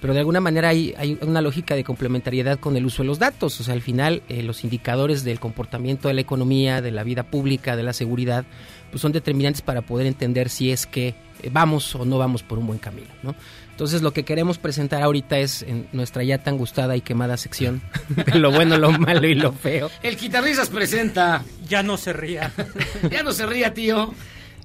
pero 0.00 0.14
de 0.14 0.20
alguna 0.20 0.40
manera 0.40 0.68
hay, 0.68 0.94
hay 0.96 1.18
una 1.20 1.42
lógica 1.42 1.74
de 1.74 1.84
complementariedad 1.84 2.58
con 2.58 2.76
el 2.76 2.86
uso 2.86 3.02
de 3.02 3.08
los 3.08 3.18
datos, 3.18 3.60
o 3.60 3.64
sea, 3.64 3.74
al 3.74 3.82
final 3.82 4.22
eh, 4.28 4.42
los 4.42 4.64
indicadores 4.64 5.24
del 5.24 5.40
comportamiento 5.40 6.08
de 6.08 6.14
la 6.14 6.20
economía, 6.20 6.80
de 6.80 6.90
la 6.90 7.04
vida 7.04 7.24
pública, 7.24 7.76
de 7.76 7.82
la 7.82 7.92
seguridad, 7.92 8.44
pues 8.90 9.02
son 9.02 9.12
determinantes 9.12 9.62
para 9.62 9.82
poder 9.82 10.06
entender 10.06 10.48
si 10.48 10.72
es 10.72 10.86
que 10.86 11.14
eh, 11.42 11.50
vamos 11.52 11.94
o 11.94 12.04
no 12.04 12.18
vamos 12.18 12.42
por 12.42 12.58
un 12.58 12.66
buen 12.66 12.78
camino, 12.78 13.08
¿no? 13.22 13.34
Entonces 13.70 14.02
lo 14.02 14.12
que 14.12 14.24
queremos 14.24 14.58
presentar 14.58 15.02
ahorita 15.02 15.38
es 15.38 15.62
en 15.62 15.88
nuestra 15.92 16.22
ya 16.22 16.36
tan 16.36 16.58
gustada 16.58 16.96
y 16.96 17.00
quemada 17.00 17.38
sección 17.38 17.80
de 18.08 18.34
lo 18.38 18.50
bueno, 18.50 18.76
lo 18.76 18.92
malo 18.92 19.26
y 19.26 19.34
lo 19.34 19.52
feo. 19.52 19.90
El 20.02 20.16
guitarristas 20.16 20.68
presenta. 20.68 21.44
Ya 21.66 21.82
no 21.82 21.96
se 21.96 22.12
ría. 22.12 22.52
ya 23.10 23.22
no 23.22 23.32
se 23.32 23.46
ría, 23.46 23.72
tío. 23.72 24.12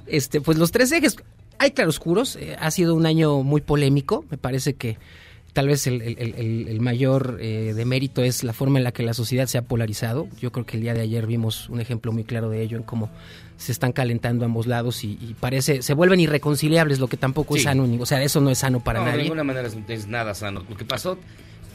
Este, 0.05 0.41
pues 0.41 0.57
los 0.57 0.71
tres 0.71 0.91
ejes, 0.91 1.15
hay 1.59 1.71
claroscuros, 1.71 2.35
eh, 2.35 2.57
ha 2.59 2.69
sido 2.71 2.93
un 2.93 3.05
año 3.05 3.41
muy 3.41 3.61
polémico, 3.61 4.25
me 4.29 4.37
parece 4.37 4.73
que 4.73 4.97
tal 5.55 5.67
vez 5.69 5.87
el, 5.87 6.01
el- 6.01 6.17
el- 6.19 6.67
el 6.67 6.81
mayor 6.81 7.37
eh, 7.39 7.73
demérito 7.73 8.21
es 8.23 8.43
la 8.43 8.51
forma 8.51 8.77
en 8.77 8.83
la 8.83 8.91
que 8.91 9.03
la 9.03 9.13
sociedad 9.13 9.47
se 9.47 9.57
ha 9.57 9.61
polarizado. 9.61 10.27
Yo 10.39 10.51
creo 10.51 10.65
que 10.65 10.75
el 10.75 10.83
día 10.83 10.93
de 10.93 10.99
ayer 11.01 11.25
vimos 11.25 11.69
un 11.69 11.79
ejemplo 11.79 12.11
muy 12.11 12.25
claro 12.25 12.49
de 12.49 12.61
ello 12.61 12.75
en 12.77 12.83
cómo 12.83 13.09
se 13.57 13.71
están 13.71 13.93
calentando 13.93 14.43
ambos 14.43 14.67
lados 14.67 15.03
y, 15.05 15.17
y 15.21 15.33
parece, 15.39 15.81
se 15.81 15.93
vuelven 15.93 16.19
irreconciliables, 16.19 16.99
lo 16.99 17.07
que 17.07 17.15
tampoco 17.15 17.55
es 17.55 17.63
sano, 17.63 17.87
o 17.99 18.05
sea, 18.05 18.21
eso 18.21 18.41
no 18.41 18.49
es 18.49 18.57
sano 18.57 18.81
para 18.83 18.99
no, 18.99 19.05
de 19.05 19.11
nadie. 19.11 19.23
ninguna 19.23 19.45
manera 19.45 19.65
es, 19.67 19.77
es 19.87 20.07
nada 20.07 20.33
sano. 20.35 20.61
Lo 20.69 20.75
que 20.75 20.83
pasó 20.83 21.17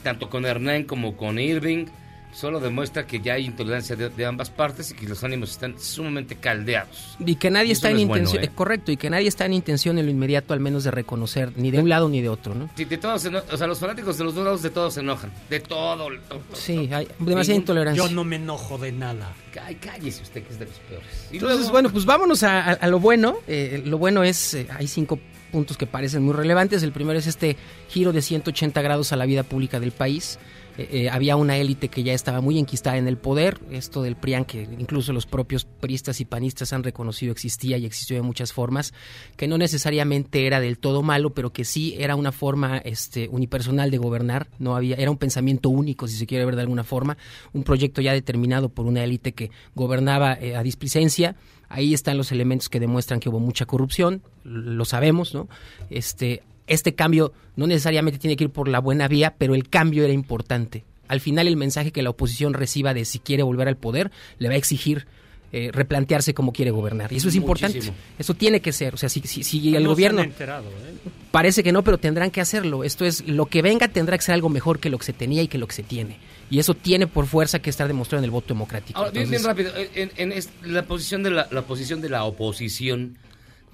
tanto 0.02 0.28
con 0.28 0.44
Hernán 0.44 0.84
como 0.84 1.16
con 1.16 1.38
Irving 1.38 1.86
solo 2.32 2.60
demuestra 2.60 3.06
que 3.06 3.20
ya 3.20 3.34
hay 3.34 3.44
intolerancia 3.46 3.96
de, 3.96 4.08
de 4.08 4.24
ambas 4.26 4.50
partes 4.50 4.90
y 4.90 4.94
que 4.94 5.06
los 5.08 5.22
ánimos 5.24 5.50
están 5.50 5.78
sumamente 5.80 6.36
caldeados. 6.36 7.16
Y 7.24 7.34
que 7.36 7.50
nadie 7.50 7.70
Y 7.70 7.72
está 7.72 7.88
no 7.90 7.96
en 7.96 8.00
es 8.02 8.08
bueno, 8.08 8.22
intención, 8.24 8.44
¿eh? 8.44 8.46
eh, 8.52 8.54
correcto, 8.54 8.92
y 8.92 8.96
que 8.96 9.10
nadie 9.10 9.28
está 9.28 9.46
en 9.46 9.52
intención 9.54 9.98
en 9.98 10.06
lo 10.06 10.10
inmediato 10.12 10.54
al 10.54 10.60
menos 10.60 10.84
de 10.84 10.90
reconocer 10.90 11.52
ni 11.56 11.70
de 11.70 11.80
un 11.80 11.88
lado 11.88 12.08
ni 12.08 12.20
de 12.20 12.28
otro, 12.28 12.54
¿no? 12.54 12.70
Sí, 12.76 12.84
de 12.84 12.98
todos, 12.98 13.24
o 13.50 13.56
sea, 13.56 13.66
los 13.66 13.78
fanáticos 13.78 14.16
de 14.18 14.24
los 14.24 14.34
dos 14.34 14.44
lados 14.44 14.62
de 14.62 14.70
todos 14.70 14.94
se 14.94 15.00
enojan. 15.00 15.32
De 15.48 15.60
todo. 15.60 16.08
todo. 16.28 16.40
Sí, 16.54 16.88
hay 16.92 17.08
demasiada 17.18 17.42
Ningún- 17.42 17.54
intolerancia. 17.56 18.04
Yo 18.04 18.10
no 18.14 18.24
me 18.24 18.36
enojo 18.36 18.78
de 18.78 18.92
nada. 18.92 19.32
Ay, 19.62 19.74
cállese 19.76 20.22
usted 20.22 20.42
que 20.44 20.52
es 20.52 20.58
de 20.58 20.66
los 20.66 20.74
peores. 20.88 21.06
Y 21.30 21.34
Entonces, 21.36 21.58
luego- 21.58 21.72
bueno, 21.72 21.90
pues 21.90 22.04
vámonos 22.04 22.42
a, 22.44 22.60
a- 22.60 22.72
a 22.74 22.88
lo 22.88 23.00
bueno. 23.00 23.38
Eh, 23.48 23.82
lo 23.84 23.98
bueno 23.98 24.22
es, 24.22 24.54
eh, 24.54 24.66
hay 24.70 24.86
cinco 24.86 25.18
puntos 25.50 25.76
que 25.76 25.86
parecen 25.86 26.22
muy 26.22 26.32
relevantes. 26.34 26.82
El 26.84 26.92
primero 26.92 27.18
es 27.18 27.26
este 27.26 27.56
giro 27.88 28.12
de 28.12 28.22
180 28.22 28.80
grados 28.82 29.12
a 29.12 29.16
la 29.16 29.26
vida 29.26 29.42
pública 29.42 29.80
del 29.80 29.90
país. 29.90 30.38
Eh, 30.78 30.88
eh, 30.92 31.10
había 31.10 31.36
una 31.36 31.56
élite 31.56 31.88
que 31.88 32.02
ya 32.02 32.12
estaba 32.12 32.40
muy 32.40 32.58
enquistada 32.58 32.96
en 32.96 33.08
el 33.08 33.16
poder, 33.16 33.58
esto 33.70 34.02
del 34.02 34.16
PRIAN, 34.16 34.44
que 34.44 34.62
incluso 34.78 35.12
los 35.12 35.26
propios 35.26 35.64
priistas 35.64 36.20
y 36.20 36.24
panistas 36.24 36.72
han 36.72 36.82
reconocido 36.82 37.32
existía 37.32 37.76
y 37.78 37.86
existió 37.86 38.16
de 38.16 38.22
muchas 38.22 38.52
formas, 38.52 38.94
que 39.36 39.48
no 39.48 39.58
necesariamente 39.58 40.46
era 40.46 40.60
del 40.60 40.78
todo 40.78 41.02
malo, 41.02 41.30
pero 41.30 41.52
que 41.52 41.64
sí 41.64 41.94
era 41.98 42.16
una 42.16 42.32
forma 42.32 42.78
este, 42.78 43.28
unipersonal 43.28 43.90
de 43.90 43.98
gobernar, 43.98 44.48
no 44.58 44.76
había, 44.76 44.96
era 44.96 45.10
un 45.10 45.18
pensamiento 45.18 45.68
único, 45.68 46.08
si 46.08 46.16
se 46.16 46.26
quiere 46.26 46.44
ver 46.44 46.56
de 46.56 46.62
alguna 46.62 46.84
forma, 46.84 47.16
un 47.52 47.64
proyecto 47.64 48.00
ya 48.00 48.12
determinado 48.12 48.68
por 48.68 48.86
una 48.86 49.04
élite 49.04 49.32
que 49.32 49.50
gobernaba 49.74 50.34
eh, 50.34 50.56
a 50.56 50.62
displicencia, 50.62 51.36
ahí 51.68 51.94
están 51.94 52.16
los 52.16 52.32
elementos 52.32 52.68
que 52.68 52.80
demuestran 52.80 53.20
que 53.20 53.28
hubo 53.28 53.38
mucha 53.38 53.66
corrupción, 53.66 54.22
lo 54.44 54.84
sabemos, 54.84 55.34
¿no? 55.34 55.48
Este, 55.88 56.42
este 56.70 56.94
cambio 56.94 57.32
no 57.56 57.66
necesariamente 57.66 58.18
tiene 58.18 58.36
que 58.36 58.44
ir 58.44 58.50
por 58.50 58.68
la 58.68 58.78
buena 58.78 59.06
vía, 59.08 59.34
pero 59.36 59.54
el 59.54 59.68
cambio 59.68 60.04
era 60.04 60.12
importante. 60.14 60.84
Al 61.08 61.20
final 61.20 61.46
el 61.48 61.56
mensaje 61.56 61.90
que 61.92 62.02
la 62.02 62.10
oposición 62.10 62.54
reciba 62.54 62.94
de 62.94 63.04
si 63.04 63.18
quiere 63.18 63.42
volver 63.42 63.68
al 63.68 63.76
poder 63.76 64.10
le 64.38 64.48
va 64.48 64.54
a 64.54 64.56
exigir 64.58 65.06
eh, 65.52 65.70
replantearse 65.72 66.32
cómo 66.32 66.52
quiere 66.52 66.70
gobernar. 66.70 67.12
Y 67.12 67.16
eso 67.16 67.28
es 67.28 67.34
importante. 67.34 67.78
Muchísimo. 67.78 67.96
Eso 68.16 68.34
tiene 68.34 68.60
que 68.60 68.70
ser. 68.72 68.94
O 68.94 68.96
sea, 68.96 69.08
si, 69.08 69.20
si, 69.22 69.42
si 69.42 69.68
el 69.74 69.82
No 69.82 69.88
se 69.90 69.94
gobierno... 69.94 70.20
han 70.20 70.28
enterado, 70.28 70.68
¿eh? 70.68 71.10
Parece 71.32 71.64
que 71.64 71.72
no, 71.72 71.82
pero 71.82 71.98
tendrán 71.98 72.30
que 72.30 72.40
hacerlo. 72.40 72.84
Esto 72.84 73.04
es, 73.04 73.26
lo 73.26 73.46
que 73.46 73.60
venga 73.60 73.88
tendrá 73.88 74.16
que 74.16 74.22
ser 74.22 74.34
algo 74.36 74.48
mejor 74.48 74.78
que 74.78 74.88
lo 74.90 74.98
que 74.98 75.06
se 75.06 75.12
tenía 75.12 75.42
y 75.42 75.48
que 75.48 75.58
lo 75.58 75.66
que 75.66 75.74
se 75.74 75.82
tiene. 75.82 76.18
Y 76.50 76.60
eso 76.60 76.74
tiene 76.74 77.08
por 77.08 77.26
fuerza 77.26 77.58
que 77.58 77.68
estar 77.70 77.88
demostrado 77.88 78.20
en 78.20 78.26
el 78.26 78.30
voto 78.30 78.54
democrático. 78.54 78.96
Ahora, 78.96 79.10
bien, 79.10 79.28
bien 79.28 79.40
Entonces, 79.40 79.72
rápido, 79.72 79.90
en, 79.96 80.12
en 80.16 80.30
es- 80.32 80.50
la 80.64 80.84
posición 80.84 81.24
de 81.24 81.30
la, 81.30 81.48
la 81.50 81.62
posición 81.62 82.00
de 82.00 82.10
la 82.10 82.22
oposición, 82.24 83.18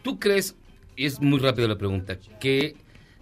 ¿tú 0.02 0.18
crees, 0.18 0.54
y 0.96 1.04
es 1.04 1.20
muy 1.20 1.38
rápido 1.40 1.68
la 1.68 1.76
pregunta, 1.76 2.18
que 2.40 2.74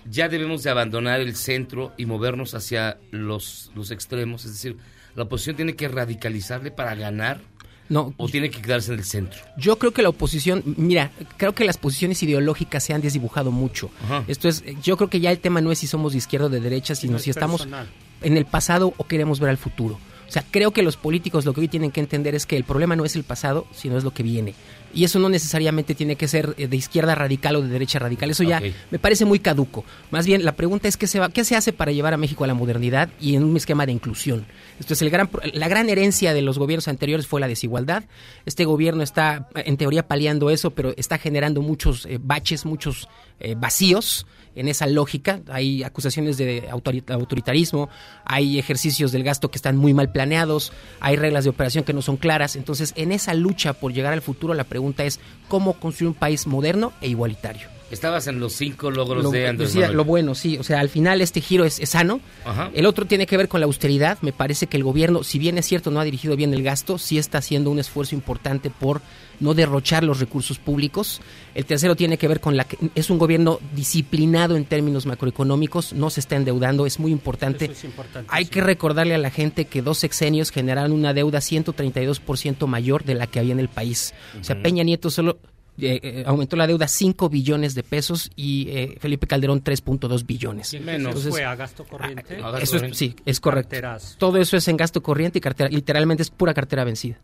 ya 0.09 0.29
debemos 0.29 0.63
de 0.63 0.71
abandonar 0.71 1.21
el 1.21 1.37
centro 1.37 1.93
y 1.97 2.07
movernos 2.07 2.55
hacia 2.55 2.99
los, 3.11 3.71
los 3.75 3.91
extremos? 3.91 4.45
Es 4.45 4.53
decir, 4.53 4.77
¿la 5.15 5.25
oposición 5.25 5.57
tiene 5.57 5.75
que 5.75 5.89
radicalizarle 5.89 6.71
para 6.71 6.95
ganar? 6.95 7.41
No. 7.89 8.15
¿O 8.17 8.29
tiene 8.29 8.51
que 8.51 8.63
quedarse 8.63 8.93
en 8.93 8.99
el 8.99 9.05
centro? 9.05 9.41
Yo 9.59 9.79
creo 9.79 9.93
que 9.93 10.03
la 10.03 10.09
oposición, 10.09 10.63
mira, 10.65 11.11
creo 11.37 11.55
que 11.55 11.65
las 11.65 11.77
posiciones 11.77 12.23
ideológicas 12.23 12.83
se 12.83 12.95
han 12.95 13.03
desdibujado 13.03 13.51
mucho. 13.51 13.91
Ajá. 14.05 14.25
Esto 14.27 14.49
es, 14.49 14.65
yo 14.83 14.97
creo 14.97 15.11
que 15.11 15.21
ya 15.21 15.31
el 15.31 15.39
tema 15.39 15.61
no 15.61 15.71
es 15.71 15.81
si 15.81 15.87
somos 15.87 16.13
de 16.13 16.19
izquierda 16.19 16.47
o 16.47 16.51
de 16.51 16.61
derecha, 16.61 16.95
sino 16.95 17.19
es 17.19 17.25
si 17.25 17.31
estamos 17.31 17.61
personal. 17.63 17.87
en 18.23 18.37
el 18.39 18.47
pasado 18.47 18.95
o 18.97 19.05
queremos 19.05 19.39
ver 19.39 19.51
al 19.51 19.59
futuro. 19.59 19.99
Sea, 20.35 20.45
creo 20.51 20.73
que 20.73 20.83
los 20.83 20.97
políticos 20.97 21.45
lo 21.45 21.55
que 21.55 21.61
hoy 21.61 21.69
tienen 21.69 21.93
que 21.93 22.01
entender 22.01 22.35
es 22.35 22.45
que 22.45 22.57
el 22.57 22.65
problema 22.65 22.97
no 22.97 23.05
es 23.05 23.15
el 23.15 23.23
pasado, 23.23 23.69
sino 23.71 23.97
es 23.97 24.03
lo 24.03 24.13
que 24.13 24.25
viene. 24.25 24.53
Y 24.93 25.05
eso 25.05 25.21
no 25.21 25.29
necesariamente 25.29 25.95
tiene 25.95 26.17
que 26.17 26.27
ser 26.27 26.57
eh, 26.59 26.67
de 26.67 26.77
izquierda 26.77 27.15
radical 27.15 27.55
o 27.55 27.63
de 27.63 27.69
derecha 27.69 28.01
radical. 28.01 28.31
Eso 28.31 28.43
ya 28.43 28.61
me 28.91 28.99
parece 28.99 29.25
muy 29.25 29.39
caduco. 29.39 29.85
Más 30.11 30.27
bien, 30.27 30.45
la 30.45 30.57
pregunta 30.57 30.89
es 30.89 30.97
qué 30.97 31.07
se, 31.07 31.21
va, 31.21 31.29
qué 31.29 31.45
se 31.45 31.55
hace 31.55 31.73
para 31.73 31.93
llevar 31.93 32.15
a 32.15 32.17
México 32.17 32.43
a 32.43 32.49
la 32.49 32.55
modernidad 32.55 33.11
y 33.21 33.37
en 33.37 33.45
un 33.45 33.57
esquema 33.57 33.87
de 33.87 33.93
inclusión. 33.93 34.45
Esto 34.81 34.95
es 34.95 35.03
el 35.03 35.11
gran, 35.11 35.31
la 35.53 35.69
gran 35.69 35.89
herencia 35.89 36.35
de 36.35 36.43
los 36.43 36.59
gobiernos 36.59 36.89
anteriores 36.89 37.29
fue 37.29 37.41
la 37.41 37.47
desigualdad. 37.47 38.03
Este 38.45 38.65
gobierno 38.65 39.05
está, 39.05 39.49
en 39.55 39.77
teoría, 39.77 40.09
paliando 40.09 40.51
eso, 40.51 40.71
pero 40.71 40.95
está 40.97 41.19
generando 41.19 41.63
muchos 41.63 42.07
eh, 42.07 42.19
baches, 42.21 42.65
muchos 42.67 43.09
eh, 43.39 43.55
vacíos 43.57 44.27
en 44.55 44.69
esa 44.69 44.87
lógica. 44.87 45.41
Hay 45.49 45.83
acusaciones 45.83 46.37
de 46.37 46.69
autori- 46.71 47.05
autoritarismo, 47.11 47.89
hay 48.25 48.59
ejercicios 48.59 49.13
del 49.13 49.25
gasto 49.25 49.51
que 49.51 49.57
están 49.59 49.77
muy 49.77 49.95
mal 49.95 50.13
planeados, 50.13 50.73
hay 51.01 51.17
reglas 51.17 51.45
de 51.45 51.51
operación 51.51 51.85
que 51.85 51.93
no 51.93 52.03
son 52.03 52.17
claras. 52.17 52.57
Entonces, 52.57 52.93
en 52.97 53.13
esa 53.13 53.35
lucha 53.35 53.73
por 53.73 53.93
llegar 53.93 54.13
al 54.13 54.23
futuro, 54.23 54.55
la 54.55 54.65
pregunta 54.65 55.05
es 55.05 55.21
cómo 55.49 55.75
construir 55.75 56.09
un 56.09 56.15
país 56.15 56.47
moderno 56.47 56.93
e 57.01 57.09
igualitario. 57.09 57.69
Estabas 57.91 58.27
en 58.27 58.41
los 58.41 58.55
cinco 58.55 58.91
logros 58.91 59.23
Lo, 59.25 59.31
de 59.31 59.47
Andrés 59.47 59.75
Manuel. 59.75 59.93
lo 59.97 60.05
bueno, 60.05 60.35
sí. 60.35 60.57
O 60.59 60.65
sea, 60.65 60.81
al 60.81 60.89
final 60.89 61.21
este 61.21 61.41
giro 61.41 61.65
es, 61.65 61.79
es 61.79 61.91
sano. 61.91 62.21
Ajá. 62.45 62.71
El 62.75 62.87
otro 62.87 63.05
tiene 63.05 63.27
que 63.27 63.37
ver 63.37 63.47
con 63.47 63.61
la 63.61 63.67
austeridad. 63.67 64.19
Me 64.23 64.33
parece 64.33 64.67
que 64.67 64.77
el 64.79 64.83
gobierno, 64.83 65.23
si 65.23 65.39
bien 65.39 65.59
es 65.59 65.67
cierto, 65.67 65.91
no 65.93 66.01
ha 66.01 66.05
dirigido 66.05 66.35
bien 66.35 66.53
el 66.55 66.63
gasto, 66.65 66.99
sí 66.99 67.19
está 67.19 67.39
haciendo 67.39 67.71
un 67.71 67.79
esfuerzo 67.79 68.17
importante 68.17 68.69
por 68.71 69.01
no 69.41 69.55
derrochar 69.55 70.05
los 70.05 70.21
recursos 70.21 70.59
públicos. 70.59 71.21
El 71.55 71.65
tercero 71.65 71.97
tiene 71.97 72.19
que 72.19 72.29
ver 72.29 72.41
con 72.41 72.57
la 72.57 72.65
que 72.65 72.79
es 72.95 73.11
un 73.11 73.19
gobierno 73.19 73.61
disciplinado 73.75 74.57
en 74.57 74.65
términos 74.65 75.07
macroeconómicos, 75.07 75.93
no 75.93 76.11
se 76.11 76.21
está 76.21 76.37
endeudando, 76.37 76.87
es 76.87 76.99
muy 76.99 77.13
importante. 77.13 77.67
Eso 77.67 77.75
es 77.75 77.85
importante. 77.85 78.29
Hay 78.33 78.47
que 78.47 78.61
recordarle 78.61 79.15
a 79.15 79.19
la 79.19 79.31
gente 79.31 79.67
que 79.67 79.83
dos 79.83 79.99
sexenios 79.99 80.51
generaron 80.51 80.93
una 80.93 81.13
deuda 81.13 81.39
132% 81.39 82.67
mayor 82.67 83.05
de 83.05 83.15
la 83.15 83.27
que 83.27 83.39
había 83.39 83.53
en 83.53 83.61
el 83.61 83.69
país. 83.69 84.15
O 84.41 84.45
sea. 84.45 84.61
Peña 84.63 84.83
Nieto 84.83 85.11
solo 85.11 85.39
eh, 85.77 85.99
eh, 86.03 86.25
aumentó 86.25 86.55
la 86.55 86.69
deuda 86.69 86.87
5 86.87 87.29
billones 87.29 87.75
de 87.75 87.83
pesos 87.83 88.31
y 88.37 88.69
eh, 88.71 88.97
Felipe 89.01 89.27
Calderón 89.27 89.63
3.2 89.63 90.25
billones. 90.25 90.73
¿Y 90.73 90.77
entonces 90.77 91.31
fue 91.31 91.45
a 91.45 91.57
gasto 91.57 91.85
corriente? 91.85 92.39
Ah, 92.43 92.59
Eso 92.61 92.77
es, 92.77 92.97
sí, 92.97 93.17
es 93.25 93.41
correcto. 93.41 93.77
Todo 94.19 94.39
eso 94.39 94.57
es 94.57 94.69
en 94.69 94.77
gasto 94.77 95.03
corriente 95.03 95.39
y 95.39 95.41
cartera, 95.41 95.69
literalmente 95.69 96.23
es 96.23 96.31
pura 96.31 96.55
cartera 96.55 96.85
vencida. 96.85 97.19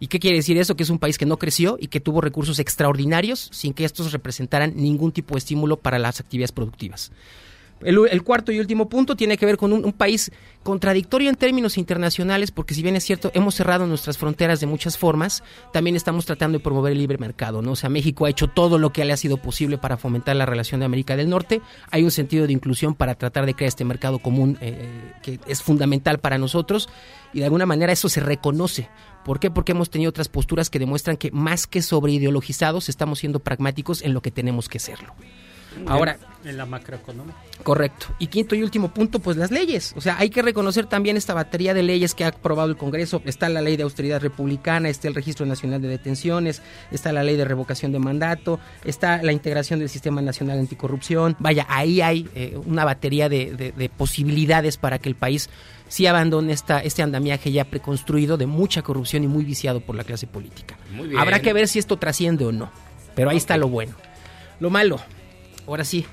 ¿Y 0.00 0.08
qué 0.08 0.18
quiere 0.18 0.38
decir 0.38 0.56
eso? 0.56 0.74
Que 0.74 0.82
es 0.82 0.90
un 0.90 0.98
país 0.98 1.18
que 1.18 1.26
no 1.26 1.38
creció 1.38 1.76
y 1.78 1.88
que 1.88 2.00
tuvo 2.00 2.22
recursos 2.22 2.58
extraordinarios 2.58 3.50
sin 3.52 3.74
que 3.74 3.84
estos 3.84 4.12
representaran 4.12 4.72
ningún 4.74 5.12
tipo 5.12 5.34
de 5.34 5.38
estímulo 5.38 5.76
para 5.76 5.98
las 5.98 6.20
actividades 6.20 6.52
productivas. 6.52 7.12
El, 7.82 8.22
cuarto 8.22 8.52
y 8.52 8.60
último 8.60 8.88
punto 8.88 9.16
tiene 9.16 9.38
que 9.38 9.46
ver 9.46 9.56
con 9.56 9.72
un, 9.72 9.92
país 9.92 10.30
contradictorio 10.62 11.30
en 11.30 11.36
términos 11.36 11.78
internacionales, 11.78 12.50
porque 12.50 12.74
si 12.74 12.82
bien 12.82 12.96
es 12.96 13.04
cierto, 13.04 13.30
hemos 13.34 13.54
cerrado 13.54 13.86
nuestras 13.86 14.18
fronteras 14.18 14.60
de 14.60 14.66
muchas 14.66 14.98
formas, 14.98 15.42
también 15.72 15.96
estamos 15.96 16.26
tratando 16.26 16.58
de 16.58 16.64
promover 16.64 16.92
el 16.92 16.98
libre 16.98 17.18
mercado, 17.18 17.62
¿no? 17.62 17.72
O 17.72 17.76
sea, 17.76 17.88
México 17.88 18.26
ha 18.26 18.30
hecho 18.30 18.48
todo 18.48 18.78
lo 18.78 18.92
que 18.92 19.04
le 19.04 19.12
ha 19.12 19.16
sido 19.16 19.38
posible 19.38 19.78
para 19.78 19.96
fomentar 19.96 20.36
la 20.36 20.46
relación 20.46 20.80
de 20.80 20.86
América 20.86 21.16
del 21.16 21.30
Norte. 21.30 21.62
Hay 21.90 22.04
un 22.04 22.10
sentido 22.10 22.46
de 22.46 22.52
inclusión 22.52 22.94
para 22.94 23.14
tratar 23.14 23.46
de 23.46 23.54
crear 23.54 23.68
este 23.68 23.84
mercado 23.84 24.18
común 24.18 24.58
eh, 24.60 24.88
que 25.22 25.40
es 25.46 25.62
fundamental 25.62 26.18
para 26.18 26.38
nosotros 26.38 26.88
y 27.32 27.38
de 27.38 27.44
alguna 27.46 27.66
manera 27.66 27.92
eso 27.92 28.08
se 28.08 28.20
reconoce. 28.20 28.88
¿Por 29.24 29.40
qué? 29.40 29.50
Porque 29.50 29.72
hemos 29.72 29.90
tenido 29.90 30.10
otras 30.10 30.28
posturas 30.28 30.70
que 30.70 30.78
demuestran 30.78 31.16
que 31.16 31.30
más 31.30 31.66
que 31.66 31.82
sobre 31.82 32.12
ideologizados 32.12 32.88
estamos 32.88 33.18
siendo 33.18 33.40
pragmáticos 33.40 34.02
en 34.02 34.14
lo 34.14 34.22
que 34.22 34.30
tenemos 34.30 34.68
que 34.68 34.78
serlo. 34.78 35.14
Ahora, 35.86 36.18
En 36.44 36.56
la 36.56 36.64
macroeconomía. 36.66 37.34
Correcto. 37.62 38.06
Y 38.18 38.28
quinto 38.28 38.54
y 38.54 38.62
último 38.62 38.92
punto, 38.94 39.18
pues 39.18 39.36
las 39.36 39.50
leyes. 39.50 39.92
O 39.96 40.00
sea, 40.00 40.16
hay 40.18 40.30
que 40.30 40.40
reconocer 40.40 40.86
también 40.86 41.18
esta 41.18 41.34
batería 41.34 41.74
de 41.74 41.82
leyes 41.82 42.14
que 42.14 42.24
ha 42.24 42.28
aprobado 42.28 42.70
el 42.70 42.78
Congreso. 42.78 43.20
Está 43.26 43.50
la 43.50 43.60
ley 43.60 43.76
de 43.76 43.82
austeridad 43.82 44.20
republicana, 44.22 44.88
está 44.88 45.06
el 45.08 45.14
Registro 45.14 45.44
Nacional 45.44 45.82
de 45.82 45.88
Detenciones, 45.88 46.62
está 46.90 47.12
la 47.12 47.22
ley 47.22 47.36
de 47.36 47.44
revocación 47.44 47.92
de 47.92 47.98
mandato, 47.98 48.58
está 48.84 49.22
la 49.22 49.32
integración 49.32 49.80
del 49.80 49.90
Sistema 49.90 50.22
Nacional 50.22 50.58
Anticorrupción. 50.58 51.36
Vaya, 51.40 51.66
ahí 51.68 52.00
hay 52.00 52.26
eh, 52.34 52.58
una 52.64 52.84
batería 52.86 53.28
de, 53.28 53.52
de- 53.54 53.72
de 53.72 53.88
posibilidades 53.90 54.78
para 54.78 54.98
que 54.98 55.10
el 55.10 55.14
país 55.14 55.50
sí 55.88 56.06
abandone 56.06 56.52
esta, 56.54 56.80
este 56.80 57.02
andamiaje 57.02 57.52
ya 57.52 57.64
preconstruido 57.66 58.38
de 58.38 58.46
mucha 58.46 58.80
corrupción 58.80 59.24
y 59.24 59.26
muy 59.28 59.44
viciado 59.44 59.80
por 59.80 59.94
la 59.94 60.04
clase 60.04 60.26
política. 60.26 60.78
Muy 60.94 61.08
bien. 61.08 61.20
Habrá 61.20 61.40
que 61.40 61.52
ver 61.52 61.68
si 61.68 61.78
esto 61.78 61.98
trasciende 61.98 62.46
o 62.46 62.52
no. 62.52 62.70
Pero 63.14 63.28
ahí 63.28 63.36
está 63.36 63.56
lo 63.58 63.68
bueno. 63.68 63.92
Lo 64.60 64.70
malo, 64.70 65.00
ahora 65.70 65.84
sí, 65.84 66.06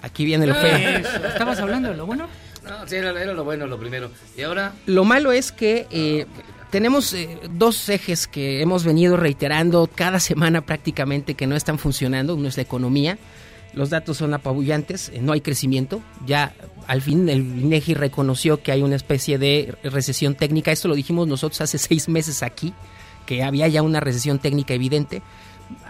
aquí 0.00 0.24
viene 0.24 0.46
lo 0.46 0.54
feo. 0.54 0.76
¿Estabas 1.28 1.58
hablando 1.60 1.90
de 1.90 1.96
lo 1.96 2.06
bueno? 2.06 2.28
No, 2.68 2.86
sí, 2.86 2.96
era, 2.96 3.10
era 3.10 3.32
lo 3.32 3.44
bueno, 3.44 3.66
lo 3.66 3.78
primero. 3.78 4.10
Y 4.36 4.42
ahora, 4.42 4.72
Lo 4.86 5.04
malo 5.04 5.32
es 5.32 5.52
que 5.52 5.86
eh, 5.90 6.26
tenemos 6.70 7.12
eh, 7.12 7.38
dos 7.50 7.88
ejes 7.88 8.26
que 8.26 8.60
hemos 8.60 8.84
venido 8.84 9.16
reiterando 9.16 9.88
cada 9.92 10.18
semana 10.18 10.62
prácticamente 10.62 11.34
que 11.34 11.46
no 11.46 11.54
están 11.54 11.78
funcionando. 11.78 12.34
Uno 12.34 12.48
es 12.48 12.56
la 12.56 12.64
economía. 12.64 13.18
Los 13.72 13.90
datos 13.90 14.16
son 14.16 14.32
apabullantes, 14.34 15.10
eh, 15.10 15.20
no 15.20 15.32
hay 15.32 15.42
crecimiento. 15.42 16.02
Ya 16.26 16.54
al 16.86 17.02
fin 17.02 17.28
el 17.28 17.40
INEGI 17.40 17.94
reconoció 17.94 18.62
que 18.62 18.72
hay 18.72 18.82
una 18.82 18.96
especie 18.96 19.38
de 19.38 19.74
recesión 19.84 20.34
técnica. 20.34 20.72
Esto 20.72 20.88
lo 20.88 20.94
dijimos 20.94 21.28
nosotros 21.28 21.60
hace 21.60 21.78
seis 21.78 22.08
meses 22.08 22.42
aquí, 22.42 22.74
que 23.26 23.44
había 23.44 23.68
ya 23.68 23.82
una 23.82 24.00
recesión 24.00 24.38
técnica 24.38 24.74
evidente. 24.74 25.22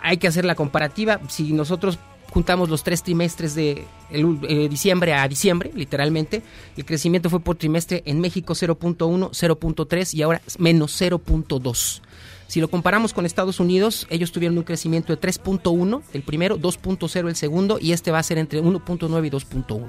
Hay 0.03 0.19
que 0.19 0.27
hacer 0.27 0.45
la 0.45 0.55
comparativa. 0.55 1.21
Si 1.29 1.53
nosotros 1.53 1.99
juntamos 2.37 2.69
los 2.69 2.83
tres 2.83 3.03
trimestres 3.03 3.55
de 3.55 3.87
eh, 4.11 4.69
diciembre 4.69 5.15
a 5.15 5.27
diciembre, 5.27 5.71
literalmente, 5.75 6.43
el 6.77 6.85
crecimiento 6.85 7.31
fue 7.31 7.41
por 7.41 7.57
trimestre 7.57 8.03
en 8.05 8.21
México 8.21 8.53
0.1, 8.53 9.31
0.3 9.31 10.13
y 10.13 10.21
ahora 10.21 10.43
menos 10.59 11.01
0.2. 11.01 12.03
Si 12.47 12.61
lo 12.61 12.69
comparamos 12.69 13.15
con 13.15 13.25
Estados 13.25 13.59
Unidos, 13.59 14.07
ellos 14.11 14.33
tuvieron 14.33 14.59
un 14.59 14.65
crecimiento 14.65 15.17
de 15.17 15.19
3.1 15.19 16.03
el 16.13 16.23
primero, 16.25 16.59
2.0 16.59 17.27
el 17.27 17.37
segundo 17.37 17.79
y 17.81 17.93
este 17.93 18.11
va 18.11 18.19
a 18.19 18.23
ser 18.23 18.37
entre 18.37 18.63
1.9 18.63 19.27
y 19.27 19.31
2.1. 19.31 19.87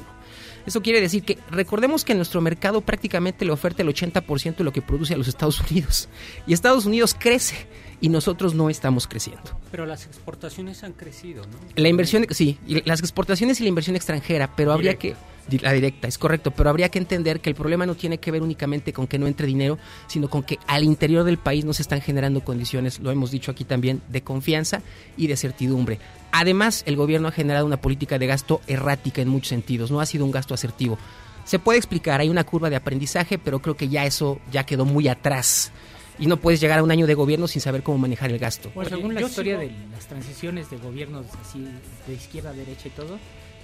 Eso 0.66 0.82
quiere 0.82 1.02
decir 1.02 1.24
que 1.24 1.38
recordemos 1.52 2.06
que 2.06 2.16
nuestro 2.16 2.40
mercado 2.40 2.80
prácticamente 2.80 3.44
le 3.44 3.52
oferta 3.52 3.84
el 3.84 3.90
80% 3.90 4.56
de 4.56 4.64
lo 4.64 4.72
que 4.72 4.82
produce 4.82 5.16
a 5.16 5.18
los 5.18 5.28
Estados 5.28 5.60
Unidos. 5.70 6.08
Y 6.48 6.54
Estados 6.54 6.86
Unidos 6.86 7.14
crece 7.14 7.68
y 8.02 8.10
nosotros 8.10 8.54
no 8.54 8.70
estamos 8.70 9.08
creciendo. 9.08 9.60
Pero 9.72 9.86
las 9.86 10.06
exportaciones 10.06 10.84
han 10.84 10.94
crecido, 10.94 11.44
¿no? 11.44 11.58
La 11.76 11.90
inversión, 11.90 12.26
sí, 12.30 12.60
y 12.68 12.88
las 12.88 13.00
exportaciones 13.00 13.60
y 13.60 13.64
la 13.64 13.70
inversión 13.70 13.96
extranjera, 13.96 14.56
pero 14.56 14.72
habría 14.72 14.96
que... 14.96 15.16
La 15.62 15.72
directa, 15.72 16.10
es 16.10 16.18
correcto, 16.18 16.52
pero 16.52 16.70
habría 16.70 16.90
que 16.90 17.00
entender 17.00 17.40
que 17.40 17.50
el 17.50 17.56
problema 17.56 17.86
no 17.86 17.96
tiene 17.96 18.18
que 18.18 18.32
ver 18.32 18.42
únicamente 18.42 18.92
con 18.92 19.08
que 19.08 19.18
no 19.18 19.28
entre 19.28 19.48
dinero, 19.48 19.78
sino 20.08 20.30
con 20.30 20.44
que 20.44 20.60
al 20.68 20.84
interior 20.84 21.24
del 21.24 21.38
país 21.38 21.64
no 21.64 21.72
se 21.72 21.84
están 21.84 22.02
generando 22.02 22.42
condiciones, 22.42 23.00
lo 23.00 23.12
hemos 23.12 23.32
dicho 23.32 23.52
aquí 23.52 23.64
también, 23.64 24.02
de 24.10 24.22
confianza 24.24 24.82
y 25.16 25.28
de 25.28 25.38
certidumbre. 25.38 26.00
Además, 26.34 26.84
el 26.86 26.98
gobierno 26.98 27.30
ha 27.30 27.32
generado 27.32 27.66
una 27.66 27.80
política 27.80 28.20
de 28.20 28.28
gasto 28.28 28.60
errática 28.68 29.22
en 29.22 29.30
muchos 29.30 29.48
sentidos, 29.48 29.90
no 29.90 30.02
ha 30.02 30.06
sido 30.06 30.26
un 30.26 30.32
gasto 30.32 30.54
asertivo. 30.54 30.98
Se 31.46 31.60
puede 31.60 31.78
explicar, 31.78 32.20
hay 32.20 32.28
una 32.28 32.44
curva 32.44 32.70
de 32.70 32.76
aprendizaje, 32.76 33.38
pero 33.38 33.62
creo 33.62 33.78
que 33.78 33.88
ya 33.88 34.06
eso 34.06 34.42
ya 34.52 34.66
quedó 34.66 34.84
muy 34.84 35.08
atrás. 35.08 35.72
Y 36.20 36.26
no 36.28 36.38
puedes 36.38 36.60
llegar 36.60 36.80
a 36.80 36.84
un 36.84 36.92
año 36.92 37.06
de 37.08 37.14
gobierno 37.14 37.48
sin 37.48 37.62
saber 37.62 37.84
cómo 37.84 37.98
manejar 38.00 38.32
el 38.32 38.40
gasto. 38.40 38.70
Pues 38.74 38.88
según 38.90 39.14
la 39.14 39.22
yo 39.22 39.28
historia 39.28 39.60
sigo- 39.60 39.70
de 39.72 39.90
las 39.92 40.08
transiciones 40.08 40.70
de 40.70 40.78
gobiernos 40.78 41.26
así 41.42 41.66
de 42.08 42.14
izquierda 42.14 42.50
a 42.50 42.54
derecha 42.54 42.88
y 42.88 42.92
todo, 42.92 43.20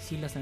sí 0.08 0.18
las 0.18 0.34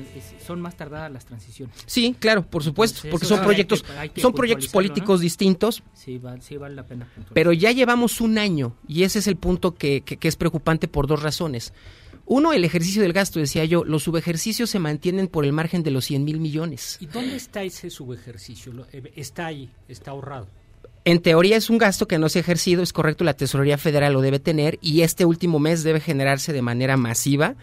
son 0.45 0.59
más 0.59 0.75
tardadas 0.75 1.11
las 1.11 1.25
transiciones. 1.25 1.75
Sí, 1.85 2.15
claro, 2.19 2.41
por 2.45 2.63
supuesto, 2.63 2.97
Entonces, 2.97 3.11
porque 3.11 3.25
son 3.27 3.41
proyectos, 3.45 3.83
que- 3.83 3.91
hay 3.93 4.09
que 4.09 4.21
son 4.21 4.33
proyectos 4.33 4.67
políticos 4.69 5.19
¿no? 5.19 5.23
distintos, 5.23 5.83
Sí, 5.93 6.17
va- 6.17 6.41
sí 6.41 6.57
vale 6.57 6.75
la 6.75 6.83
pena. 6.87 7.07
pero 7.33 7.53
ya 7.53 7.71
llevamos 7.71 8.19
un 8.21 8.37
año 8.37 8.75
y 8.87 9.03
ese 9.03 9.19
es 9.19 9.27
el 9.27 9.35
punto 9.37 9.75
que, 9.75 10.01
que- 10.01 10.17
que 10.17 10.27
es 10.27 10.35
preocupante 10.35 10.87
por 10.87 11.07
dos 11.07 11.21
razones. 11.21 11.73
Uno, 12.25 12.53
el 12.53 12.63
ejercicio 12.63 13.01
del 13.01 13.13
gasto, 13.13 13.39
decía 13.39 13.65
yo, 13.65 13.83
los 13.83 14.03
subejercicios 14.03 14.69
se 14.69 14.79
mantienen 14.79 15.27
por 15.27 15.43
el 15.45 15.51
margen 15.53 15.83
de 15.83 15.91
los 15.91 16.05
100 16.05 16.23
mil 16.23 16.39
millones. 16.39 16.97
¿Y 17.01 17.05
dónde 17.07 17.35
está 17.35 17.63
ese 17.63 17.89
subejercicio? 17.89 18.73
Eh, 18.93 19.11
Está 19.15 19.47
ahí, 19.47 19.69
está 19.87 20.11
ahorrado. 20.11 20.47
En 21.03 21.19
teoría 21.21 21.57
es 21.57 21.69
un 21.69 21.77
gasto 21.79 22.07
que 22.07 22.19
no 22.19 22.29
se 22.29 22.39
ha 22.39 22.41
ejercido, 22.41 22.83
es 22.83 22.93
correcto, 22.93 23.23
la 23.23 23.33
Tesorería 23.33 23.77
Federal 23.77 24.13
lo 24.13 24.21
debe 24.21 24.39
tener 24.39 24.77
y 24.81 25.01
este 25.01 25.25
último 25.25 25.57
mes 25.59 25.83
debe 25.83 25.99
generarse 25.99 26.53
de 26.53 26.61
manera 26.61 26.95
masiva. 26.97 27.55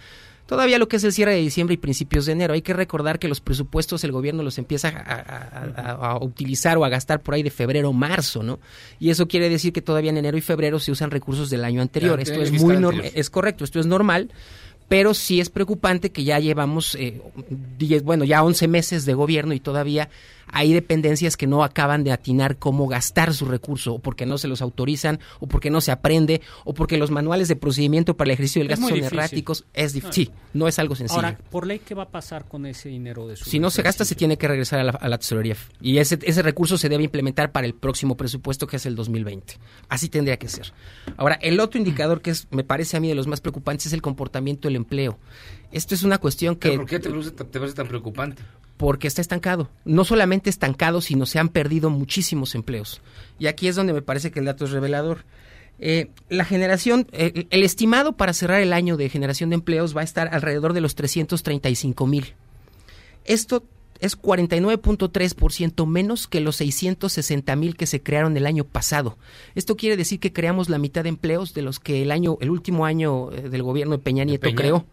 Todavía 0.46 0.78
lo 0.78 0.88
que 0.88 0.96
es 0.96 1.04
el 1.04 1.12
cierre 1.12 1.34
de 1.34 1.40
diciembre 1.40 1.74
y 1.74 1.76
principios 1.76 2.24
de 2.24 2.32
enero. 2.32 2.54
Hay 2.54 2.62
que 2.62 2.72
recordar 2.72 3.18
que 3.18 3.28
los 3.28 3.40
presupuestos 3.40 4.02
el 4.02 4.12
gobierno 4.12 4.42
los 4.42 4.56
empieza 4.58 4.88
a, 4.88 4.92
a- 5.12 5.92
a- 5.92 6.10
a 6.12 6.24
utilizar 6.24 6.78
o 6.78 6.84
a 6.86 6.88
gastar 6.88 7.20
por 7.20 7.34
ahí 7.34 7.42
de 7.42 7.50
febrero 7.50 7.90
o 7.90 7.92
marzo, 7.92 8.42
¿no? 8.42 8.58
Y 8.98 9.10
eso 9.10 9.28
quiere 9.28 9.50
decir 9.50 9.74
que 9.74 9.82
todavía 9.82 10.10
en 10.10 10.16
enero 10.16 10.38
y 10.38 10.40
febrero 10.40 10.80
se 10.80 10.90
usan 10.90 11.10
recursos 11.10 11.50
del 11.50 11.64
año 11.64 11.82
anterior. 11.82 12.18
Esto 12.18 12.40
es 12.42 12.50
muy 12.52 12.76
normal, 12.80 13.04
es 13.14 13.28
correcto, 13.30 13.62
esto 13.64 13.78
es 13.78 13.86
normal. 13.86 14.30
Pero 14.88 15.12
sí 15.12 15.38
es 15.38 15.50
preocupante 15.50 16.10
que 16.12 16.24
ya 16.24 16.38
llevamos, 16.40 16.94
eh, 16.94 17.20
10, 17.78 18.02
bueno, 18.04 18.24
ya 18.24 18.42
11 18.42 18.68
meses 18.68 19.04
de 19.04 19.12
gobierno 19.12 19.52
y 19.52 19.60
todavía 19.60 20.08
hay 20.52 20.72
dependencias 20.72 21.36
que 21.36 21.46
no 21.46 21.62
acaban 21.64 22.04
de 22.04 22.12
atinar 22.12 22.56
cómo 22.58 22.86
gastar 22.88 23.34
su 23.34 23.44
recurso, 23.46 23.94
o 23.94 23.98
porque 23.98 24.26
no 24.26 24.38
se 24.38 24.48
los 24.48 24.62
autorizan, 24.62 25.20
o 25.40 25.46
porque 25.46 25.70
no 25.70 25.80
se 25.80 25.90
aprende, 25.92 26.40
o 26.64 26.74
porque 26.74 26.96
los 26.98 27.10
manuales 27.10 27.48
de 27.48 27.56
procedimiento 27.56 28.16
para 28.16 28.28
el 28.28 28.32
ejercicio 28.34 28.60
del 28.60 28.70
Es 28.70 28.78
gasto 28.78 28.88
son 28.88 28.94
difícil. 28.98 29.18
erráticos. 29.18 29.64
Es 29.74 29.94
dif- 29.94 30.04
Ah. 30.08 30.12
sí, 30.12 30.30
no 30.54 30.68
es 30.68 30.78
algo 30.78 30.94
sencillo. 30.94 31.16
Ahora, 31.16 31.38
por 31.50 31.66
ley, 31.66 31.80
¿qué 31.80 31.94
va 31.94 32.04
a 32.04 32.08
pasar 32.08 32.46
con 32.46 32.66
ese 32.66 32.88
dinero 32.88 33.26
de 33.26 33.36
su 33.36 33.44
si 33.48 33.58
no 33.58 33.70
se 33.70 33.82
gasta, 33.82 34.04
se 34.04 34.14
tiene 34.14 34.36
que 34.38 34.48
regresar 34.48 34.78
a 34.80 34.84
la, 34.84 34.92
a 34.92 35.08
la 35.08 35.18
tesorería. 35.18 35.56
Y 35.80 35.98
ese, 35.98 36.18
ese 36.22 36.42
recurso 36.42 36.78
se 36.78 36.88
debe 36.88 37.04
implementar 37.04 37.52
para 37.52 37.66
el 37.66 37.74
próximo 37.74 38.16
presupuesto, 38.16 38.66
que 38.66 38.76
es 38.76 38.86
el 38.86 38.94
2020. 38.96 39.54
Así 39.88 40.08
tendría 40.08 40.38
que 40.38 40.48
ser. 40.48 40.72
Ahora, 41.16 41.34
el 41.42 41.60
otro 41.60 41.78
indicador 41.78 42.20
que 42.22 42.30
es, 42.30 42.46
me 42.50 42.64
parece 42.64 42.96
a 42.96 43.00
mí 43.00 43.08
de 43.08 43.14
los 43.14 43.26
más 43.26 43.40
preocupantes 43.40 43.86
es 43.86 43.92
el 43.92 44.02
comportamiento 44.02 44.68
del 44.68 44.76
empleo. 44.76 45.18
Esto 45.70 45.94
es 45.94 46.02
una 46.02 46.18
cuestión 46.18 46.56
que... 46.56 46.68
¿Pero 46.70 46.80
¿por 46.80 46.88
qué 46.90 46.98
te 46.98 47.10
parece, 47.10 47.30
te 47.32 47.44
parece 47.44 47.74
tan 47.74 47.88
preocupante? 47.88 48.42
Porque 48.78 49.08
está 49.08 49.20
estancado. 49.20 49.68
No 49.84 50.04
solamente 50.04 50.48
estancado, 50.48 51.02
sino 51.02 51.26
se 51.26 51.38
han 51.38 51.50
perdido 51.50 51.90
muchísimos 51.90 52.54
empleos. 52.54 53.02
Y 53.38 53.48
aquí 53.48 53.68
es 53.68 53.76
donde 53.76 53.92
me 53.92 54.00
parece 54.00 54.30
que 54.30 54.38
el 54.38 54.46
dato 54.46 54.64
es 54.64 54.70
revelador. 54.70 55.24
Eh, 55.80 56.10
la 56.28 56.44
generación, 56.44 57.06
eh, 57.12 57.46
el 57.50 57.62
estimado 57.62 58.16
para 58.16 58.32
cerrar 58.32 58.60
el 58.62 58.72
año 58.72 58.96
de 58.96 59.10
generación 59.10 59.50
de 59.50 59.56
empleos 59.56 59.96
va 59.96 60.00
a 60.00 60.04
estar 60.04 60.32
alrededor 60.32 60.72
de 60.72 60.80
los 60.80 60.94
335 60.94 62.06
mil. 62.06 62.34
Esto 63.24 63.64
es 64.00 64.20
49.3% 64.20 65.86
menos 65.86 66.28
que 66.28 66.40
los 66.40 66.56
660 66.56 67.56
mil 67.56 67.76
que 67.76 67.86
se 67.86 68.02
crearon 68.02 68.36
el 68.36 68.46
año 68.46 68.64
pasado. 68.64 69.18
Esto 69.54 69.76
quiere 69.76 69.96
decir 69.96 70.20
que 70.20 70.32
creamos 70.32 70.68
la 70.68 70.78
mitad 70.78 71.02
de 71.02 71.08
empleos 71.08 71.54
de 71.54 71.62
los 71.62 71.80
que 71.80 72.02
el 72.02 72.10
año, 72.10 72.38
el 72.40 72.50
último 72.50 72.86
año 72.86 73.32
eh, 73.32 73.48
del 73.48 73.62
gobierno 73.62 73.96
de 73.96 74.02
Peña 74.02 74.24
Nieto 74.24 74.44
Peña. 74.44 74.56
creó. 74.56 74.86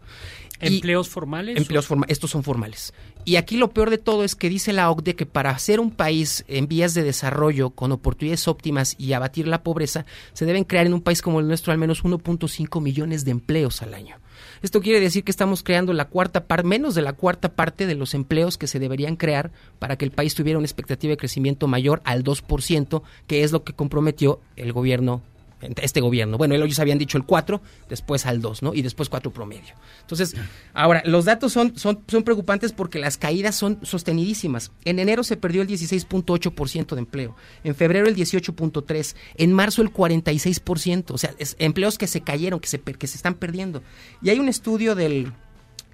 ¿Empleos 0.60 1.08
formales? 1.08 1.56
Empleos 1.56 1.88
estos 2.08 2.30
son 2.30 2.42
formales. 2.42 2.94
Y 3.24 3.36
aquí 3.36 3.56
lo 3.56 3.70
peor 3.70 3.90
de 3.90 3.98
todo 3.98 4.24
es 4.24 4.34
que 4.34 4.48
dice 4.48 4.72
la 4.72 4.90
OCDE 4.90 5.16
que 5.16 5.26
para 5.26 5.58
ser 5.58 5.80
un 5.80 5.90
país 5.90 6.44
en 6.48 6.68
vías 6.68 6.94
de 6.94 7.02
desarrollo 7.02 7.70
con 7.70 7.92
oportunidades 7.92 8.46
óptimas 8.46 8.94
y 8.98 9.12
abatir 9.12 9.48
la 9.48 9.62
pobreza, 9.62 10.06
se 10.32 10.46
deben 10.46 10.64
crear 10.64 10.86
en 10.86 10.94
un 10.94 11.00
país 11.00 11.22
como 11.22 11.40
el 11.40 11.48
nuestro 11.48 11.72
al 11.72 11.78
menos 11.78 12.04
1.5 12.04 12.80
millones 12.80 13.24
de 13.24 13.32
empleos 13.32 13.82
al 13.82 13.94
año. 13.94 14.16
Esto 14.62 14.80
quiere 14.80 15.00
decir 15.00 15.24
que 15.24 15.30
estamos 15.30 15.62
creando 15.62 15.92
la 15.92 16.06
cuarta 16.06 16.44
parte, 16.44 16.66
menos 16.66 16.94
de 16.94 17.02
la 17.02 17.12
cuarta 17.14 17.54
parte 17.54 17.86
de 17.86 17.94
los 17.94 18.14
empleos 18.14 18.58
que 18.58 18.66
se 18.66 18.78
deberían 18.78 19.16
crear 19.16 19.50
para 19.78 19.96
que 19.96 20.04
el 20.04 20.10
país 20.10 20.34
tuviera 20.34 20.58
una 20.58 20.66
expectativa 20.66 21.10
de 21.10 21.16
crecimiento 21.16 21.66
mayor 21.66 22.00
al 22.04 22.24
2%, 22.24 23.02
que 23.26 23.42
es 23.42 23.52
lo 23.52 23.64
que 23.64 23.72
comprometió 23.72 24.40
el 24.56 24.72
gobierno 24.72 25.22
este 25.60 26.00
gobierno. 26.00 26.38
Bueno, 26.38 26.54
ellos 26.54 26.78
habían 26.78 26.98
dicho 26.98 27.16
el 27.16 27.24
4, 27.24 27.60
después 27.88 28.26
al 28.26 28.40
2, 28.40 28.62
¿no? 28.62 28.74
Y 28.74 28.82
después 28.82 29.08
4 29.08 29.32
promedio. 29.32 29.74
Entonces, 30.02 30.34
ahora, 30.74 31.02
los 31.06 31.24
datos 31.24 31.52
son, 31.52 31.76
son, 31.76 31.96
preocupantes 32.24 32.72
porque 32.72 32.98
las 32.98 33.16
caídas 33.16 33.54
son 33.54 33.78
sostenidísimas. 33.82 34.72
En 34.84 34.98
enero 34.98 35.24
se 35.24 35.36
perdió 35.36 35.62
el 35.62 35.68
16.8% 35.68 36.94
de 36.94 36.98
empleo, 36.98 37.36
en 37.64 37.74
febrero 37.74 38.06
el 38.06 38.16
18.3%, 38.16 39.14
en 39.36 39.52
marzo 39.52 39.82
el 39.82 39.92
46%, 39.92 41.10
o 41.10 41.18
sea, 41.18 41.34
empleos 41.58 41.98
que 41.98 42.06
se 42.06 42.20
cayeron, 42.20 42.60
que 42.60 42.68
se, 42.68 42.80
que 42.80 43.06
se 43.06 43.16
están 43.16 43.34
perdiendo. 43.34 43.82
Y 44.22 44.30
hay 44.30 44.38
un 44.38 44.48
estudio 44.48 44.94
del 44.94 45.32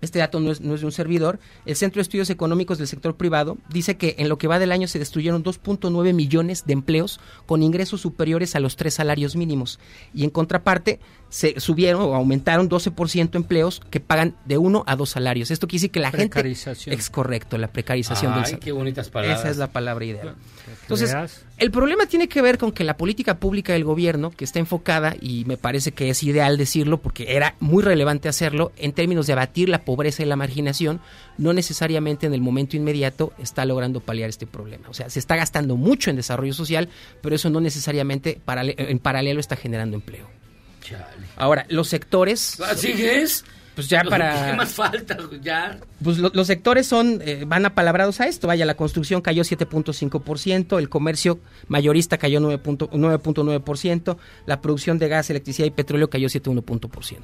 este 0.02 0.18
dato 0.18 0.38
no 0.40 0.52
es, 0.52 0.60
no 0.60 0.74
es 0.74 0.80
de 0.80 0.86
un 0.86 0.92
servidor, 0.92 1.38
el 1.64 1.74
Centro 1.76 2.00
de 2.00 2.02
Estudios 2.02 2.28
Económicos 2.28 2.76
del 2.76 2.86
Sector 2.88 3.16
Privado 3.16 3.56
dice 3.70 3.96
que 3.96 4.16
en 4.18 4.28
lo 4.28 4.36
que 4.36 4.48
va 4.48 4.58
del 4.58 4.72
año 4.72 4.86
se 4.88 4.98
destruyeron 4.98 5.42
2.9 5.42 6.12
millones 6.12 6.64
de 6.66 6.74
empleos 6.74 7.18
con 7.46 7.62
ingresos 7.62 8.00
superiores 8.02 8.54
a 8.54 8.60
los 8.60 8.76
tres 8.76 8.94
salarios 8.94 9.36
mínimos. 9.36 9.78
Y 10.12 10.24
en 10.24 10.30
contraparte, 10.30 11.00
se 11.30 11.58
subieron 11.60 12.02
o 12.02 12.14
aumentaron 12.14 12.68
12% 12.68 13.36
empleos 13.36 13.80
que 13.90 14.00
pagan 14.00 14.36
de 14.44 14.58
uno 14.58 14.84
a 14.86 14.96
dos 14.96 15.08
salarios. 15.10 15.50
Esto 15.50 15.66
quiere 15.66 15.78
decir 15.80 15.90
que 15.92 16.00
la 16.00 16.10
gente... 16.10 16.28
Precarización. 16.28 16.94
Es 16.94 17.08
correcto, 17.08 17.56
la 17.56 17.68
precarización 17.68 18.34
del 18.34 18.44
Ay, 18.44 18.50
sal- 18.50 18.60
qué 18.60 18.72
bonitas 18.72 19.08
palabras. 19.08 19.40
Esa 19.40 19.50
es 19.50 19.56
la 19.56 19.72
palabra 19.72 20.04
ideal. 20.04 20.34
Entonces, 20.82 21.14
el 21.62 21.70
problema 21.70 22.06
tiene 22.06 22.28
que 22.28 22.42
ver 22.42 22.58
con 22.58 22.72
que 22.72 22.82
la 22.82 22.96
política 22.96 23.38
pública 23.38 23.72
del 23.72 23.84
gobierno, 23.84 24.32
que 24.32 24.44
está 24.44 24.58
enfocada, 24.58 25.14
y 25.20 25.44
me 25.44 25.56
parece 25.56 25.92
que 25.92 26.10
es 26.10 26.20
ideal 26.24 26.56
decirlo 26.56 27.00
porque 27.00 27.36
era 27.36 27.54
muy 27.60 27.84
relevante 27.84 28.28
hacerlo, 28.28 28.72
en 28.76 28.90
términos 28.90 29.28
de 29.28 29.34
abatir 29.34 29.68
la 29.68 29.84
pobreza 29.84 30.24
y 30.24 30.26
la 30.26 30.34
marginación, 30.34 31.00
no 31.38 31.52
necesariamente 31.52 32.26
en 32.26 32.34
el 32.34 32.40
momento 32.40 32.76
inmediato 32.76 33.32
está 33.38 33.64
logrando 33.64 34.00
paliar 34.00 34.28
este 34.28 34.44
problema. 34.44 34.88
O 34.88 34.94
sea, 34.94 35.08
se 35.08 35.20
está 35.20 35.36
gastando 35.36 35.76
mucho 35.76 36.10
en 36.10 36.16
desarrollo 36.16 36.52
social, 36.52 36.88
pero 37.22 37.36
eso 37.36 37.48
no 37.48 37.60
necesariamente 37.60 38.40
en 38.44 38.98
paralelo 38.98 39.38
está 39.38 39.54
generando 39.54 39.94
empleo. 39.94 40.28
Ahora, 41.36 41.64
los 41.68 41.86
sectores... 41.86 42.58
¿Así 42.60 42.90
es? 42.90 43.44
Pues 43.74 43.88
ya 43.88 44.02
para... 44.04 44.50
¿Qué 44.50 44.56
más 44.56 44.72
falta? 44.74 45.16
Ya. 45.42 45.78
Pues 46.04 46.18
lo- 46.18 46.30
los 46.34 46.46
sectores 46.46 46.86
son 46.86 47.20
eh, 47.24 47.44
van 47.46 47.64
apalabrados 47.64 48.20
a 48.20 48.26
esto. 48.26 48.46
Vaya, 48.46 48.66
la 48.66 48.74
construcción 48.74 49.22
cayó 49.22 49.42
7.5%, 49.44 50.78
el 50.78 50.88
comercio 50.88 51.38
mayorista 51.68 52.18
cayó 52.18 52.40
9.9%, 52.40 52.90
9.9%, 52.90 54.16
la 54.46 54.60
producción 54.60 54.98
de 54.98 55.08
gas, 55.08 55.30
electricidad 55.30 55.66
y 55.66 55.70
petróleo 55.70 56.10
cayó 56.10 56.28
7.1%. 56.28 57.20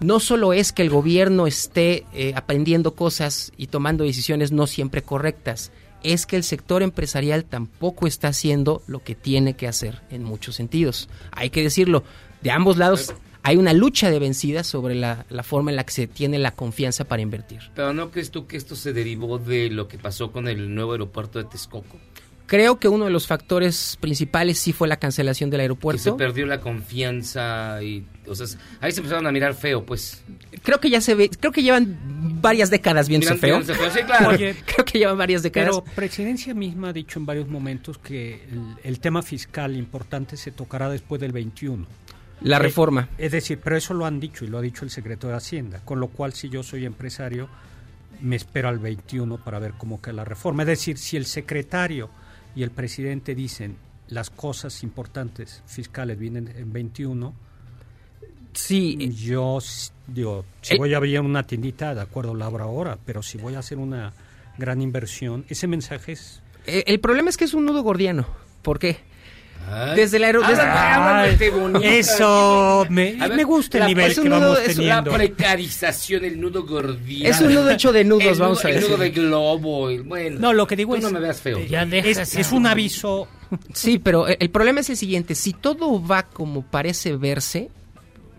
No 0.00 0.18
solo 0.18 0.52
es 0.54 0.72
que 0.72 0.82
el 0.82 0.90
gobierno 0.90 1.46
esté 1.46 2.06
eh, 2.14 2.32
aprendiendo 2.34 2.94
cosas 2.94 3.52
y 3.56 3.66
tomando 3.66 4.04
decisiones 4.04 4.50
no 4.50 4.66
siempre 4.66 5.02
correctas, 5.02 5.72
es 6.02 6.24
que 6.24 6.36
el 6.36 6.42
sector 6.44 6.82
empresarial 6.82 7.44
tampoco 7.44 8.06
está 8.06 8.28
haciendo 8.28 8.82
lo 8.86 9.04
que 9.04 9.14
tiene 9.14 9.54
que 9.54 9.68
hacer 9.68 10.00
en 10.10 10.24
muchos 10.24 10.56
sentidos. 10.56 11.10
Hay 11.32 11.50
que 11.50 11.62
decirlo, 11.62 12.02
de 12.40 12.50
ambos 12.50 12.78
lados 12.78 13.12
hay 13.42 13.56
una 13.56 13.72
lucha 13.72 14.10
de 14.10 14.18
vencidas 14.18 14.66
sobre 14.66 14.94
la, 14.94 15.24
la 15.30 15.42
forma 15.42 15.70
en 15.70 15.76
la 15.76 15.84
que 15.84 15.92
se 15.92 16.06
tiene 16.06 16.38
la 16.38 16.52
confianza 16.52 17.04
para 17.04 17.22
invertir. 17.22 17.60
Pero 17.74 17.92
¿no 17.92 18.10
crees 18.10 18.30
tú 18.30 18.46
que 18.46 18.56
esto 18.56 18.76
se 18.76 18.92
derivó 18.92 19.38
de 19.38 19.70
lo 19.70 19.88
que 19.88 19.98
pasó 19.98 20.30
con 20.32 20.48
el 20.48 20.74
nuevo 20.74 20.92
aeropuerto 20.92 21.38
de 21.38 21.44
Texcoco? 21.46 21.98
Creo 22.46 22.80
que 22.80 22.88
uno 22.88 23.04
de 23.04 23.12
los 23.12 23.28
factores 23.28 23.96
principales 24.00 24.58
sí 24.58 24.72
fue 24.72 24.88
la 24.88 24.96
cancelación 24.96 25.50
del 25.50 25.58
Que 25.58 25.60
se 25.60 25.62
aeropuerto. 25.62 26.16
perdió 26.16 26.46
la 26.46 26.60
confianza 26.60 27.80
y... 27.80 28.04
O 28.26 28.34
sea, 28.34 28.46
ahí 28.80 28.90
se 28.90 28.98
empezaron 28.98 29.26
a 29.28 29.32
mirar 29.32 29.54
feo, 29.54 29.86
pues. 29.86 30.24
Creo 30.64 30.80
que 30.80 30.90
ya 30.90 31.00
se 31.00 31.14
ve, 31.14 31.30
creo 31.30 31.52
que 31.52 31.62
llevan 31.62 31.96
varias 32.42 32.68
décadas 32.70 33.08
viéndose 33.08 33.36
feo. 33.36 33.60
feo, 33.62 33.90
sí, 33.90 34.00
claro. 34.04 34.30
Oye, 34.30 34.56
creo 34.66 34.84
que 34.84 34.98
llevan 34.98 35.16
varias 35.16 35.44
décadas. 35.44 35.70
Pero 35.80 35.94
Presidencia 35.94 36.52
misma 36.52 36.88
ha 36.88 36.92
dicho 36.92 37.20
en 37.20 37.26
varios 37.26 37.48
momentos 37.48 37.98
que 37.98 38.42
el, 38.50 38.60
el 38.82 38.98
tema 39.00 39.22
fiscal 39.22 39.76
importante 39.76 40.36
se 40.36 40.50
tocará 40.50 40.88
después 40.88 41.20
del 41.20 41.30
21. 41.32 41.86
La 42.42 42.56
Eh, 42.56 42.60
reforma. 42.60 43.08
Es 43.18 43.32
decir, 43.32 43.60
pero 43.62 43.76
eso 43.76 43.92
lo 43.94 44.06
han 44.06 44.18
dicho 44.20 44.44
y 44.44 44.48
lo 44.48 44.58
ha 44.58 44.62
dicho 44.62 44.84
el 44.84 44.90
secretario 44.90 45.30
de 45.30 45.36
Hacienda, 45.36 45.80
con 45.84 46.00
lo 46.00 46.08
cual 46.08 46.32
si 46.32 46.48
yo 46.48 46.62
soy 46.62 46.84
empresario 46.86 47.48
me 48.22 48.36
espero 48.36 48.68
al 48.68 48.78
21 48.78 49.38
para 49.42 49.58
ver 49.58 49.72
cómo 49.78 50.00
queda 50.02 50.12
la 50.14 50.24
reforma. 50.24 50.62
Es 50.62 50.68
decir, 50.68 50.98
si 50.98 51.16
el 51.16 51.24
secretario 51.26 52.10
y 52.54 52.62
el 52.62 52.70
presidente 52.70 53.34
dicen 53.34 53.76
las 54.08 54.28
cosas 54.30 54.82
importantes 54.82 55.62
fiscales 55.66 56.18
vienen 56.18 56.48
en 56.48 56.72
21, 56.72 57.32
sí, 58.52 59.10
yo 59.16 59.58
s- 59.58 59.92
digo, 60.06 60.44
si 60.62 60.74
Eh, 60.74 60.78
voy 60.78 60.92
a 60.94 60.98
abrir 60.98 61.20
una 61.20 61.46
tiendita, 61.46 61.94
de 61.94 62.00
acuerdo, 62.02 62.34
la 62.34 62.46
abro 62.46 62.64
ahora, 62.64 62.98
pero 63.06 63.22
si 63.22 63.38
voy 63.38 63.54
a 63.54 63.60
hacer 63.60 63.78
una 63.78 64.12
gran 64.58 64.82
inversión, 64.82 65.44
ese 65.48 65.66
mensaje 65.66 66.12
es 66.12 66.42
Eh, 66.66 66.84
el 66.88 67.00
problema 67.00 67.30
es 67.30 67.38
que 67.38 67.44
es 67.44 67.54
un 67.54 67.64
nudo 67.64 67.82
gordiano. 67.82 68.26
¿Por 68.60 68.78
qué? 68.78 68.98
Desde 69.94 70.16
el 70.16 70.24
aero- 70.24 70.40
desde- 70.40 70.62
Háblame, 70.62 71.28
háblame 71.30 71.50
bonito. 71.50 71.80
Eso 71.84 72.86
me, 72.90 73.16
A 73.20 73.28
ver, 73.28 73.36
me 73.36 73.44
gusta 73.44 73.78
el 73.78 73.82
la- 73.82 73.86
nivel 73.88 74.10
es 74.10 74.14
que 74.14 74.20
un 74.22 74.28
nudo- 74.30 74.40
vamos 74.40 74.58
es 74.58 74.76
teniendo. 74.76 75.10
La 75.12 75.16
precarización, 75.16 76.24
el 76.24 76.40
nudo 76.40 76.64
gordito. 76.66 77.28
Es 77.28 77.40
un 77.40 77.54
nudo 77.54 77.70
hecho 77.70 77.92
de 77.92 78.02
nudos, 78.04 78.22
El 78.24 78.30
nudo- 78.32 78.40
vamos 78.40 78.64
a 78.64 78.68
El 78.68 78.74
decir. 78.74 78.90
nudo 78.90 78.98
de 78.98 79.10
globo. 79.10 79.90
el- 79.90 80.02
bueno, 80.02 80.40
No, 80.40 80.52
lo 80.52 80.66
que 80.66 80.74
digo 80.74 80.92
tú 80.94 80.98
es- 80.98 81.02
no 81.04 81.10
me 81.10 81.20
veas 81.20 81.40
feo. 81.40 81.58
es, 81.58 82.34
es 82.36 82.52
un 82.52 82.66
aviso. 82.66 83.28
Sí, 83.72 83.98
pero 83.98 84.26
el 84.28 84.36
el 84.40 84.50
problema 84.50 84.80
es 84.80 84.90
el 84.90 84.96
siguiente. 84.96 85.34
Si 85.36 85.52
todo 85.52 86.04
va 86.04 86.24
como 86.24 86.62
parece 86.62 87.16
verse, 87.16 87.68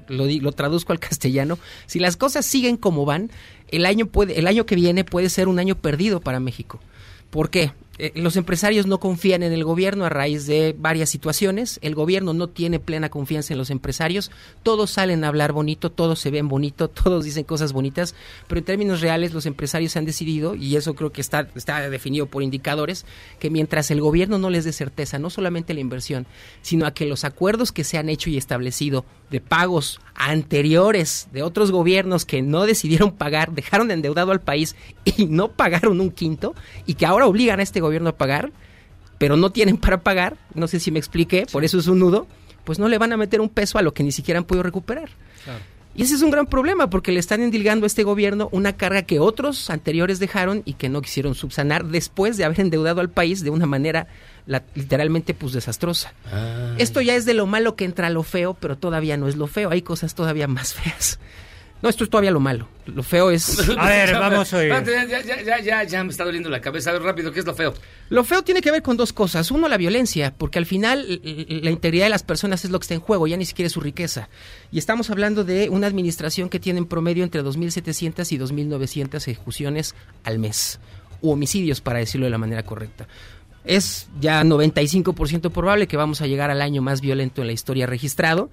lo, 0.09 0.25
di- 0.25 0.39
lo 0.41 0.51
traduzco 0.51 0.91
al 0.91 0.99
castellano, 0.99 1.57
si 1.85 1.99
las 1.99 2.17
cosas 2.17 2.45
siguen 2.45 2.75
como 2.75 3.05
van, 3.05 3.31
el 3.69 3.85
año, 3.85 4.05
puede, 4.07 4.37
el 4.37 4.47
año 4.47 4.65
que 4.65 4.75
viene 4.75 5.05
puede 5.05 5.29
ser 5.29 5.47
un 5.47 5.59
año 5.59 5.75
perdido 5.75 6.19
para 6.19 6.39
México. 6.41 6.81
¿Por 7.29 7.49
qué? 7.49 7.71
Eh, 8.03 8.13
los 8.15 8.35
empresarios 8.35 8.87
no 8.87 8.99
confían 8.99 9.43
en 9.43 9.53
el 9.53 9.63
gobierno 9.63 10.05
a 10.05 10.09
raíz 10.09 10.47
de 10.47 10.75
varias 10.75 11.07
situaciones. 11.07 11.77
El 11.83 11.93
gobierno 11.93 12.33
no 12.33 12.47
tiene 12.47 12.79
plena 12.79 13.09
confianza 13.09 13.53
en 13.53 13.59
los 13.59 13.69
empresarios. 13.69 14.31
Todos 14.63 14.89
salen 14.89 15.23
a 15.23 15.27
hablar 15.27 15.51
bonito, 15.51 15.91
todos 15.91 16.19
se 16.19 16.31
ven 16.31 16.47
bonito, 16.47 16.87
todos 16.89 17.23
dicen 17.23 17.43
cosas 17.43 17.73
bonitas, 17.73 18.15
pero 18.47 18.57
en 18.57 18.65
términos 18.65 19.01
reales 19.01 19.35
los 19.35 19.45
empresarios 19.45 19.95
han 19.97 20.05
decidido, 20.05 20.55
y 20.55 20.77
eso 20.77 20.95
creo 20.95 21.11
que 21.11 21.21
está, 21.21 21.47
está 21.53 21.87
definido 21.91 22.25
por 22.25 22.41
indicadores, 22.41 23.05
que 23.37 23.51
mientras 23.51 23.91
el 23.91 24.01
gobierno 24.01 24.39
no 24.39 24.49
les 24.49 24.65
dé 24.65 24.73
certeza, 24.73 25.19
no 25.19 25.29
solamente 25.29 25.75
la 25.75 25.81
inversión, 25.81 26.25
sino 26.63 26.87
a 26.87 26.95
que 26.95 27.05
los 27.05 27.23
acuerdos 27.23 27.71
que 27.71 27.83
se 27.83 27.99
han 27.99 28.09
hecho 28.09 28.31
y 28.31 28.37
establecido 28.37 29.05
de 29.29 29.41
pagos 29.41 30.01
anteriores 30.15 31.29
de 31.31 31.43
otros 31.43 31.71
gobiernos 31.71 32.25
que 32.25 32.41
no 32.41 32.65
decidieron 32.65 33.11
pagar, 33.11 33.51
dejaron 33.51 33.89
de 33.89 33.93
endeudado 33.93 34.31
al 34.31 34.41
país 34.41 34.75
y 35.05 35.27
no 35.27 35.51
pagaron 35.51 36.01
un 36.01 36.09
quinto, 36.09 36.55
y 36.87 36.95
que 36.95 37.05
ahora 37.05 37.27
obligan 37.27 37.59
a 37.59 37.63
este 37.63 37.79
gobierno 37.79 37.90
a 38.09 38.15
pagar, 38.17 38.51
pero 39.17 39.37
no 39.37 39.51
tienen 39.51 39.77
para 39.77 40.01
pagar, 40.01 40.37
no 40.53 40.67
sé 40.67 40.79
si 40.79 40.91
me 40.91 40.99
expliqué, 40.99 41.45
por 41.51 41.63
eso 41.63 41.77
es 41.77 41.87
un 41.87 41.99
nudo, 41.99 42.27
pues 42.63 42.79
no 42.79 42.87
le 42.87 42.97
van 42.97 43.13
a 43.13 43.17
meter 43.17 43.41
un 43.41 43.49
peso 43.49 43.77
a 43.77 43.81
lo 43.81 43.93
que 43.93 44.03
ni 44.03 44.11
siquiera 44.11 44.37
han 44.39 44.43
podido 44.45 44.63
recuperar. 44.63 45.09
Y 45.93 46.03
ese 46.03 46.15
es 46.15 46.21
un 46.21 46.31
gran 46.31 46.45
problema 46.45 46.89
porque 46.89 47.11
le 47.11 47.19
están 47.19 47.41
endilgando 47.41 47.85
a 47.85 47.87
este 47.87 48.03
gobierno 48.03 48.47
una 48.53 48.77
carga 48.77 49.01
que 49.01 49.19
otros 49.19 49.69
anteriores 49.69 50.19
dejaron 50.19 50.61
y 50.63 50.75
que 50.75 50.87
no 50.87 51.01
quisieron 51.01 51.35
subsanar 51.35 51.85
después 51.85 52.37
de 52.37 52.45
haber 52.45 52.61
endeudado 52.61 53.01
al 53.01 53.09
país 53.09 53.43
de 53.43 53.49
una 53.49 53.65
manera 53.65 54.07
la- 54.45 54.63
literalmente 54.73 55.33
pues 55.33 55.51
desastrosa. 55.51 56.13
Esto 56.77 57.01
ya 57.01 57.15
es 57.15 57.25
de 57.25 57.33
lo 57.33 57.45
malo 57.45 57.75
que 57.75 57.83
entra 57.83 58.09
lo 58.09 58.23
feo, 58.23 58.53
pero 58.53 58.77
todavía 58.77 59.17
no 59.17 59.27
es 59.27 59.35
lo 59.35 59.47
feo, 59.47 59.69
hay 59.69 59.81
cosas 59.81 60.15
todavía 60.15 60.47
más 60.47 60.73
feas. 60.75 61.19
No, 61.81 61.89
esto 61.89 62.03
es 62.03 62.09
todavía 62.09 62.31
lo 62.31 62.39
malo. 62.39 62.67
Lo 62.85 63.03
feo 63.03 63.31
es... 63.31 63.57
Espérate, 64.69 65.09
Ya, 65.09 65.21
ya, 65.21 65.41
ya, 65.41 65.59
ya, 65.59 65.83
ya 65.83 66.03
me 66.03 66.11
está 66.11 66.23
doliendo 66.23 66.49
la 66.49 66.61
cabeza. 66.61 66.91
A 66.91 66.93
ver, 66.93 67.01
rápido, 67.01 67.31
¿qué 67.31 67.39
es 67.39 67.45
lo 67.45 67.55
feo? 67.55 67.73
Lo 68.09 68.23
feo 68.23 68.43
tiene 68.43 68.61
que 68.61 68.71
ver 68.71 68.81
con 68.81 68.97
dos 68.97 69.13
cosas. 69.13 69.49
Uno, 69.51 69.67
la 69.67 69.77
violencia, 69.77 70.33
porque 70.37 70.59
al 70.59 70.65
final 70.65 71.21
la 71.23 71.71
integridad 71.71 72.05
de 72.05 72.09
las 72.09 72.23
personas 72.23 72.63
es 72.65 72.71
lo 72.71 72.79
que 72.79 72.83
está 72.83 72.93
en 72.93 72.99
juego, 72.99 73.27
ya 73.27 73.37
ni 73.37 73.45
siquiera 73.45 73.67
es 73.67 73.73
su 73.73 73.81
riqueza. 73.81 74.29
Y 74.71 74.77
estamos 74.77 75.09
hablando 75.09 75.43
de 75.43 75.69
una 75.69 75.87
administración 75.87 76.49
que 76.49 76.59
tiene 76.59 76.79
en 76.79 76.85
promedio 76.85 77.23
entre 77.23 77.43
2.700 77.43 78.31
y 78.31 78.37
2.900 78.37 79.27
ejecuciones 79.27 79.95
al 80.23 80.39
mes, 80.39 80.79
u 81.21 81.31
homicidios, 81.31 81.81
para 81.81 81.99
decirlo 81.99 82.25
de 82.25 82.31
la 82.31 82.37
manera 82.37 82.63
correcta. 82.63 83.07
Es 83.63 84.07
ya 84.19 84.41
95% 84.43 85.51
probable 85.51 85.87
que 85.87 85.95
vamos 85.95 86.21
a 86.21 86.27
llegar 86.27 86.49
al 86.49 86.61
año 86.61 86.81
más 86.81 86.99
violento 86.99 87.41
en 87.41 87.47
la 87.47 87.53
historia 87.53 87.85
registrado 87.85 88.49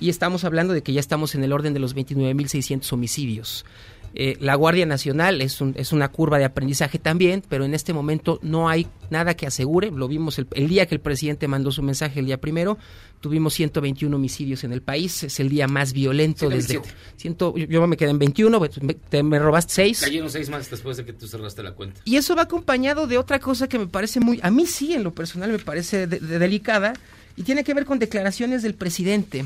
y 0.00 0.08
estamos 0.08 0.44
hablando 0.44 0.72
de 0.74 0.82
que 0.82 0.92
ya 0.92 1.00
estamos 1.00 1.34
en 1.34 1.44
el 1.44 1.52
orden 1.52 1.74
de 1.74 1.80
los 1.80 1.94
29.600 1.94 2.92
homicidios. 2.92 3.64
Eh, 4.12 4.36
la 4.40 4.56
Guardia 4.56 4.86
Nacional 4.86 5.40
es, 5.40 5.60
un- 5.60 5.72
es 5.78 5.92
una 5.92 6.08
curva 6.08 6.36
de 6.38 6.44
aprendizaje 6.44 6.98
también, 6.98 7.44
pero 7.48 7.64
en 7.64 7.74
este 7.74 7.92
momento 7.92 8.40
no 8.42 8.68
hay 8.68 8.88
nada 9.08 9.34
que 9.36 9.46
asegure. 9.46 9.92
Lo 9.92 10.08
vimos 10.08 10.36
el, 10.40 10.48
el 10.54 10.68
día 10.68 10.86
que 10.86 10.96
el 10.96 11.00
presidente 11.00 11.46
mandó 11.46 11.70
su 11.70 11.80
mensaje, 11.82 12.18
el 12.18 12.26
día 12.26 12.40
primero, 12.40 12.76
tuvimos 13.20 13.54
121 13.54 14.16
homicidios 14.16 14.64
en 14.64 14.72
el 14.72 14.82
país. 14.82 15.22
Es 15.22 15.38
el 15.38 15.48
día 15.48 15.68
más 15.68 15.92
violento 15.92 16.48
desde... 16.48 16.80
127. 16.80 17.20
Ciento, 17.20 17.56
yo- 17.56 17.86
me 17.86 17.96
quedé 17.96 18.10
en 18.10 18.18
21, 18.18 18.58
pues, 18.58 18.82
me, 18.82 18.94
te- 18.94 19.22
me 19.22 19.38
robaste 19.38 19.74
6. 19.74 20.00
Cayeron 20.00 20.28
seis 20.28 20.50
más 20.50 20.68
después 20.68 20.96
de 20.96 21.04
que 21.04 21.12
tú 21.12 21.28
cerraste 21.28 21.62
la 21.62 21.74
cuenta. 21.74 22.00
Y 22.04 22.16
eso 22.16 22.34
va 22.34 22.42
acompañado 22.42 23.06
de 23.06 23.16
otra 23.16 23.38
cosa 23.38 23.68
que 23.68 23.78
me 23.78 23.86
parece 23.86 24.18
muy, 24.18 24.40
a 24.42 24.50
mí 24.50 24.66
sí 24.66 24.92
en 24.92 25.04
lo 25.04 25.14
personal 25.14 25.52
me 25.52 25.60
parece 25.60 26.08
de- 26.08 26.18
de- 26.18 26.38
delicada, 26.40 26.94
y 27.36 27.42
tiene 27.44 27.62
que 27.62 27.74
ver 27.74 27.84
con 27.84 28.00
declaraciones 28.00 28.62
del 28.64 28.74
presidente, 28.74 29.44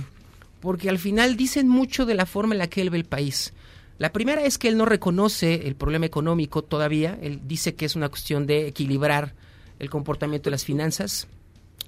porque 0.64 0.88
al 0.88 0.98
final 0.98 1.36
dicen 1.36 1.68
mucho 1.68 2.06
de 2.06 2.14
la 2.14 2.24
forma 2.24 2.54
en 2.54 2.58
la 2.58 2.68
que 2.68 2.80
él 2.80 2.88
ve 2.88 2.96
el 2.96 3.04
país. 3.04 3.52
La 3.98 4.12
primera 4.12 4.42
es 4.42 4.56
que 4.56 4.66
él 4.66 4.78
no 4.78 4.86
reconoce 4.86 5.66
el 5.66 5.76
problema 5.76 6.06
económico 6.06 6.64
todavía, 6.64 7.18
él 7.20 7.42
dice 7.44 7.74
que 7.74 7.84
es 7.84 7.94
una 7.94 8.08
cuestión 8.08 8.46
de 8.46 8.66
equilibrar 8.66 9.34
el 9.78 9.90
comportamiento 9.90 10.48
de 10.48 10.52
las 10.52 10.64
finanzas. 10.64 11.28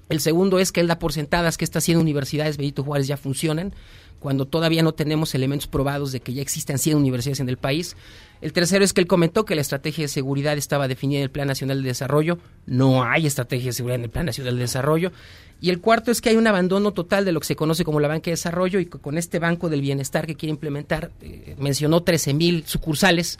El 0.09 0.21
segundo 0.21 0.59
es 0.59 0.71
que 0.71 0.79
él 0.79 0.87
da 0.87 0.99
por 0.99 1.11
sentadas 1.11 1.57
que 1.57 1.65
estas 1.65 1.83
100 1.83 1.97
universidades 1.97 2.55
Benito 2.55 2.83
Juárez 2.83 3.07
ya 3.07 3.17
funcionan, 3.17 3.73
cuando 4.19 4.45
todavía 4.45 4.83
no 4.83 4.93
tenemos 4.93 5.33
elementos 5.33 5.67
probados 5.67 6.11
de 6.11 6.19
que 6.19 6.33
ya 6.33 6.43
existan 6.43 6.77
100 6.77 6.97
universidades 6.97 7.39
en 7.39 7.49
el 7.49 7.57
país. 7.57 7.97
El 8.41 8.53
tercero 8.53 8.83
es 8.85 8.93
que 8.93 9.01
él 9.01 9.07
comentó 9.07 9.45
que 9.45 9.55
la 9.55 9.61
estrategia 9.61 10.03
de 10.03 10.07
seguridad 10.09 10.57
estaba 10.57 10.87
definida 10.87 11.17
en 11.19 11.23
el 11.23 11.31
Plan 11.31 11.47
Nacional 11.47 11.81
de 11.81 11.87
Desarrollo. 11.89 12.37
No 12.65 13.03
hay 13.03 13.25
estrategia 13.25 13.67
de 13.67 13.73
seguridad 13.73 13.95
en 13.95 14.03
el 14.05 14.09
Plan 14.09 14.25
Nacional 14.27 14.55
de 14.55 14.61
Desarrollo. 14.61 15.11
Y 15.59 15.71
el 15.71 15.81
cuarto 15.81 16.11
es 16.11 16.21
que 16.21 16.29
hay 16.29 16.35
un 16.35 16.45
abandono 16.45 16.91
total 16.93 17.25
de 17.25 17.31
lo 17.31 17.39
que 17.39 17.47
se 17.47 17.55
conoce 17.55 17.83
como 17.83 17.99
la 17.99 18.07
banca 18.07 18.25
de 18.25 18.31
desarrollo 18.31 18.79
y 18.79 18.85
que 18.85 18.99
con 18.99 19.17
este 19.17 19.39
Banco 19.39 19.69
del 19.69 19.81
Bienestar 19.81 20.27
que 20.27 20.35
quiere 20.35 20.51
implementar, 20.51 21.09
eh, 21.21 21.55
mencionó 21.57 22.03
13 22.03 22.33
mil 22.35 22.63
sucursales, 22.67 23.39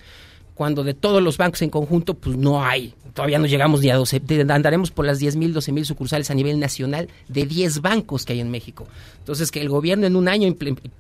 cuando 0.56 0.84
de 0.84 0.96
todos 0.96 1.22
los 1.22 1.38
bancos 1.38 1.62
en 1.62 1.70
conjunto, 1.70 2.16
pues 2.16 2.36
no 2.36 2.66
hay. 2.66 2.96
Todavía 3.14 3.38
no 3.38 3.46
llegamos 3.46 3.82
ni 3.82 3.92
a 3.92 3.96
12. 3.96 4.20
de- 4.20 4.52
Andaremos 4.52 4.90
por 4.90 5.06
las 5.06 5.20
10 5.20 5.36
mil, 5.36 5.54
12 5.54 5.72
mil 5.72 5.86
sucursales 5.86 6.32
a 6.32 6.34
nivel 6.34 6.60
nacional 6.60 7.08
de 7.28 7.46
10 7.46 7.82
bancos 7.82 8.26
que 8.26 8.34
hay 8.34 8.40
en 8.40 8.50
México. 8.50 8.88
Entonces, 9.20 9.52
que 9.52 9.62
el 9.62 9.70
gobierno 9.70 10.08
en 10.08 10.16
un 10.16 10.28
año 10.28 10.52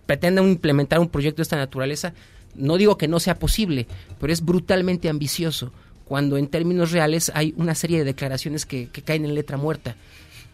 pretenda 0.05 0.43
implementar 0.43 0.99
un 0.99 1.09
proyecto 1.09 1.37
de 1.37 1.43
esta 1.43 1.57
naturaleza, 1.57 2.13
no 2.55 2.77
digo 2.77 2.97
que 2.97 3.07
no 3.07 3.19
sea 3.19 3.39
posible, 3.39 3.87
pero 4.19 4.33
es 4.33 4.43
brutalmente 4.43 5.09
ambicioso 5.09 5.71
cuando 6.05 6.37
en 6.37 6.47
términos 6.47 6.91
reales 6.91 7.31
hay 7.35 7.53
una 7.57 7.75
serie 7.75 7.99
de 7.99 8.05
declaraciones 8.05 8.65
que, 8.65 8.89
que 8.89 9.01
caen 9.01 9.25
en 9.25 9.35
letra 9.35 9.57
muerta. 9.57 9.95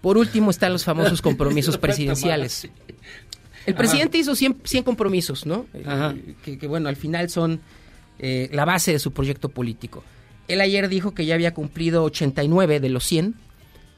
Por 0.01 0.17
último 0.17 0.51
están 0.51 0.73
los 0.73 0.83
famosos 0.83 1.21
compromisos 1.21 1.77
presidenciales. 1.77 2.67
El 3.65 3.75
presidente 3.75 4.17
hizo 4.17 4.35
100, 4.35 4.57
100 4.63 4.83
compromisos, 4.83 5.45
¿no? 5.45 5.67
Eh, 5.73 5.83
Ajá. 5.85 6.15
que, 6.43 6.57
que, 6.57 6.67
bueno, 6.67 6.89
al 6.89 6.97
final 6.97 7.29
son 7.29 7.61
eh, 8.19 8.49
la 8.51 8.65
base 8.65 8.91
de 8.91 8.99
su 8.99 9.11
proyecto 9.11 9.49
político. 9.49 10.03
Él 10.47 10.61
ayer 10.61 10.89
dijo 10.89 11.13
que 11.13 11.25
ya 11.25 11.35
había 11.35 11.53
cumplido 11.53 12.03
89 12.03 12.79
de 12.79 12.89
los 12.89 13.05
100. 13.05 13.35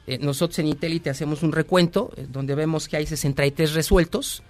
Eh, 0.06 0.18
nosotros 0.18 0.58
en 0.58 0.68
Intelite 0.68 1.10
hacemos 1.10 1.42
un 1.42 1.52
recuento 1.52 2.12
eh, 2.16 2.26
donde 2.30 2.54
vemos 2.54 2.88
que 2.88 2.96
hay 2.96 3.06
63 3.06 3.74
resueltos. 3.74 4.42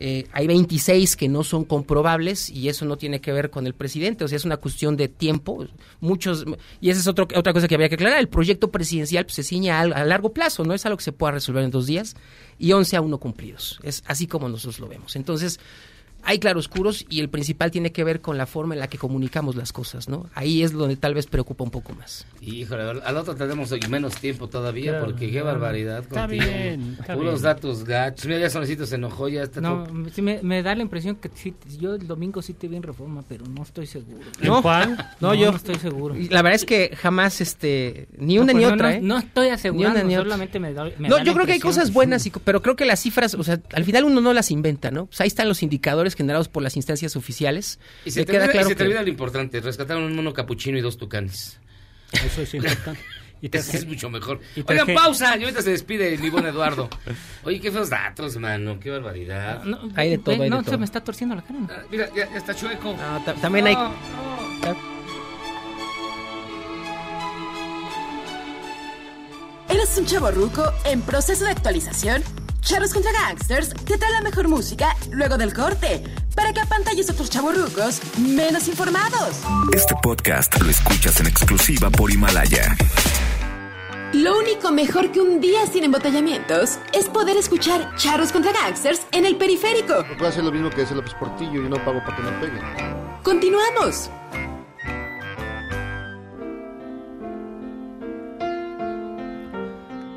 Eh, 0.00 0.26
hay 0.32 0.46
26 0.46 1.16
que 1.16 1.28
no 1.28 1.42
son 1.42 1.64
comprobables 1.64 2.50
y 2.50 2.68
eso 2.68 2.84
no 2.84 2.96
tiene 2.96 3.20
que 3.20 3.32
ver 3.32 3.50
con 3.50 3.66
el 3.66 3.74
presidente, 3.74 4.24
o 4.24 4.28
sea, 4.28 4.36
es 4.36 4.44
una 4.44 4.56
cuestión 4.58 4.96
de 4.96 5.08
tiempo. 5.08 5.66
Muchos 6.00 6.44
y 6.80 6.90
esa 6.90 7.00
es 7.00 7.06
otro- 7.08 7.26
otra 7.34 7.52
cosa 7.52 7.66
que 7.66 7.74
habría 7.74 7.88
que 7.88 7.96
aclarar. 7.96 8.18
El 8.20 8.28
proyecto 8.28 8.70
presidencial 8.70 9.24
pues, 9.24 9.34
se 9.34 9.42
ciña 9.42 9.78
a, 9.78 9.82
a 9.82 10.04
largo 10.04 10.32
plazo, 10.32 10.64
no 10.64 10.72
es 10.74 10.86
algo 10.86 10.98
que 10.98 11.04
se 11.04 11.12
pueda 11.12 11.32
resolver 11.32 11.64
en 11.64 11.70
dos 11.70 11.86
días 11.86 12.14
y 12.58 12.72
11 12.72 12.96
a 12.96 13.00
1 13.00 13.18
cumplidos. 13.18 13.80
Es 13.82 14.02
así 14.06 14.26
como 14.26 14.48
nosotros 14.48 14.78
lo 14.78 14.86
vemos. 14.88 15.16
Entonces, 15.16 15.58
hay 16.22 16.38
claroscuros 16.38 17.06
y 17.08 17.20
el 17.20 17.28
principal 17.30 17.70
tiene 17.70 17.92
que 17.92 18.04
ver 18.04 18.20
con 18.20 18.36
la 18.36 18.46
forma 18.46 18.74
en 18.74 18.80
la 18.80 18.88
que 18.88 18.98
comunicamos 18.98 19.56
las 19.56 19.72
cosas, 19.72 20.08
¿no? 20.08 20.28
Ahí 20.34 20.62
es 20.62 20.72
donde 20.72 20.96
tal 20.96 21.14
vez 21.14 21.26
preocupa 21.26 21.64
un 21.64 21.70
poco 21.70 21.94
más. 21.94 22.26
Híjole, 22.42 22.82
al 23.04 23.16
otro 23.16 23.34
tenemos 23.34 23.72
hoy 23.72 23.80
menos 23.88 24.14
tiempo 24.16 24.48
todavía 24.48 24.92
Claro, 24.92 25.06
porque 25.06 25.26
qué 25.26 25.32
claro. 25.32 25.46
barbaridad 25.46 26.00
Está 26.00 26.22
contigo. 26.26 26.44
bien, 26.44 26.96
está 27.00 27.14
bien. 27.16 27.42
datos 27.42 27.84
gachos. 27.84 28.26
Mira, 28.26 28.40
ya 28.40 28.50
Sonecito 28.50 28.84
se 28.86 28.96
enojó, 28.96 29.28
ya 29.28 29.42
está 29.42 29.60
No, 29.60 29.84
todo- 29.84 30.08
sí 30.12 30.22
me, 30.22 30.40
me 30.42 30.62
da 30.62 30.74
la 30.74 30.82
impresión 30.82 31.16
que 31.16 31.30
sí, 31.34 31.54
yo 31.78 31.94
el 31.94 32.06
domingo 32.06 32.42
sí 32.42 32.52
te 32.54 32.68
vi 32.68 32.76
en 32.76 32.82
reforma, 32.82 33.22
pero 33.28 33.44
no 33.46 33.62
estoy 33.62 33.86
seguro. 33.86 34.18
¿No? 34.42 34.60
No, 35.20 35.34
yo. 35.34 35.50
No 35.50 35.56
estoy 35.56 35.76
seguro. 35.76 36.14
La 36.30 36.42
verdad 36.42 36.56
es 36.56 36.64
que 36.64 36.94
jamás, 36.96 37.40
este, 37.40 38.08
ni 38.18 38.38
una 38.38 38.52
No, 38.52 38.58
ni 38.58 38.64
pues, 38.64 38.68
no, 38.68 38.74
otra, 38.74 38.90
no, 38.90 38.96
¿eh? 38.96 39.00
no 39.02 39.18
estoy 39.18 39.48
asegurando, 39.48 39.98
Ni 39.98 40.00
una 40.00 40.08
ni 40.08 40.14
otra. 40.16 40.24
solamente 40.30 40.58
me 40.60 40.72
da, 40.72 40.84
me 40.98 41.08
No, 41.08 41.16
da 41.16 41.18
la 41.20 41.24
yo 41.24 41.34
creo 41.34 41.46
que 41.46 41.52
hay 41.52 41.60
cosas 41.60 41.92
buenas, 41.92 42.26
y 42.26 42.30
pero 42.30 42.62
creo 42.62 42.76
que 42.76 42.84
las 42.84 43.00
cifras, 43.00 43.34
o 43.34 43.42
sea, 43.44 43.60
al 43.72 43.84
final 43.84 44.04
uno 44.04 44.20
no 44.20 44.32
las 44.32 44.50
inventa, 44.50 44.90
¿no? 44.90 45.06
Pues 45.06 45.20
ahí 45.20 45.28
están 45.28 45.48
los 45.48 45.62
indicadores 45.62 46.07
generados 46.14 46.48
por 46.48 46.62
las 46.62 46.76
instancias 46.76 47.16
oficiales. 47.16 47.78
Y 48.04 48.10
se, 48.10 48.24
te, 48.24 48.32
queda 48.32 48.44
olvida, 48.44 48.50
y 48.50 48.52
claro 48.52 48.68
se 48.68 48.74
te 48.74 48.78
que- 48.78 48.84
olvida 48.84 49.02
lo 49.02 49.08
importante, 49.08 49.60
rescataron 49.60 50.04
un 50.04 50.16
mono 50.16 50.32
capuchino 50.32 50.78
y 50.78 50.80
dos 50.80 50.96
tucanes. 50.98 51.58
Eso 52.12 52.42
es 52.42 52.54
importante. 52.54 53.00
Y 53.40 53.56
Eso 53.56 53.76
es 53.76 53.86
mucho 53.86 54.10
mejor. 54.10 54.40
y 54.56 54.64
Oigan, 54.66 54.92
pausa, 54.96 55.36
y 55.38 55.44
ahorita 55.44 55.62
se 55.62 55.70
despide 55.70 56.18
mi 56.18 56.28
buen 56.28 56.44
Eduardo. 56.44 56.90
Oye, 57.44 57.60
qué 57.60 57.70
feos 57.70 57.88
datos, 57.88 58.36
mano, 58.36 58.80
qué 58.80 58.90
barbaridad. 58.90 59.62
No, 59.62 59.78
Hay 59.94 60.10
de 60.10 60.18
todo, 60.18 60.34
hay 60.34 60.40
de 60.40 60.50
no, 60.50 60.60
todo. 60.64 60.72
se 60.72 60.76
me 60.78 60.84
está 60.84 61.04
torciendo 61.04 61.36
la 61.36 61.42
cara. 61.42 61.60
¿no? 61.60 61.68
Ah, 61.70 61.82
Mira, 61.88 62.08
ya, 62.16 62.28
ya 62.28 62.36
está 62.36 62.52
chueco. 62.52 62.94
ta- 63.24 63.34
también 63.34 63.68
hay- 63.68 63.74
No, 63.76 63.94
¿Eres 69.70 69.96
un 69.98 70.06
chavo 70.06 70.30
ruco 70.30 70.64
en 70.84 71.02
proceso 71.02 71.44
de 71.44 71.50
actualización? 71.50 72.22
Charros 72.68 72.92
contra 72.92 73.10
Gangsters 73.12 73.70
te 73.70 73.96
trae 73.96 74.12
la 74.12 74.20
mejor 74.20 74.46
música 74.46 74.94
luego 75.10 75.38
del 75.38 75.54
corte 75.54 76.04
para 76.34 76.52
que 76.52 76.60
apantalles 76.60 77.08
a 77.08 77.14
otros 77.14 77.30
chavorrucos 77.30 77.98
menos 78.18 78.68
informados. 78.68 79.38
Este 79.72 79.94
podcast 80.02 80.60
lo 80.60 80.68
escuchas 80.68 81.18
en 81.20 81.28
exclusiva 81.28 81.88
por 81.88 82.10
Himalaya. 82.10 82.76
Lo 84.12 84.38
único 84.38 84.70
mejor 84.70 85.10
que 85.12 85.20
un 85.22 85.40
día 85.40 85.66
sin 85.66 85.84
embotellamientos 85.84 86.78
es 86.92 87.08
poder 87.08 87.38
escuchar 87.38 87.96
Charros 87.96 88.32
contra 88.32 88.52
Gangsters 88.52 89.00
en 89.12 89.24
el 89.24 89.36
periférico. 89.36 90.04
Puede 90.18 90.28
hacer 90.28 90.44
lo 90.44 90.52
mismo 90.52 90.68
que 90.68 90.82
hace 90.82 90.94
López 90.94 91.14
Portillo 91.14 91.64
y 91.64 91.70
no 91.70 91.82
pago 91.86 92.04
para 92.04 92.16
que 92.16 92.22
me 92.22 92.32
peguen. 92.32 92.60
Continuamos. 93.22 94.10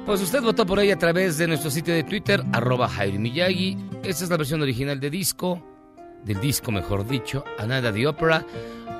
Pues 0.06 0.22
usted 0.22 0.41
votó 0.41 0.65
por 0.65 0.80
ella 0.80 0.95
a 0.95 0.99
través 0.99 1.38
de 1.38 1.48
nuestro 1.48 1.69
sitio 1.69 1.94
de 1.94 2.03
Twitter, 2.03 2.44
arroba 2.52 2.90
Jairo 2.90 3.19
Miyagi. 3.19 3.78
Esta 4.03 4.23
es 4.23 4.30
la 4.30 4.38
versión 4.38 4.61
original 4.61 4.99
de 4.99 5.10
disco, 5.10 5.64
del 6.26 6.40
disco 6.41 6.72
mejor 6.72 7.07
dicho, 7.07 7.45
Anada 7.57 7.94
the 7.94 8.07
Opera. 8.07 8.45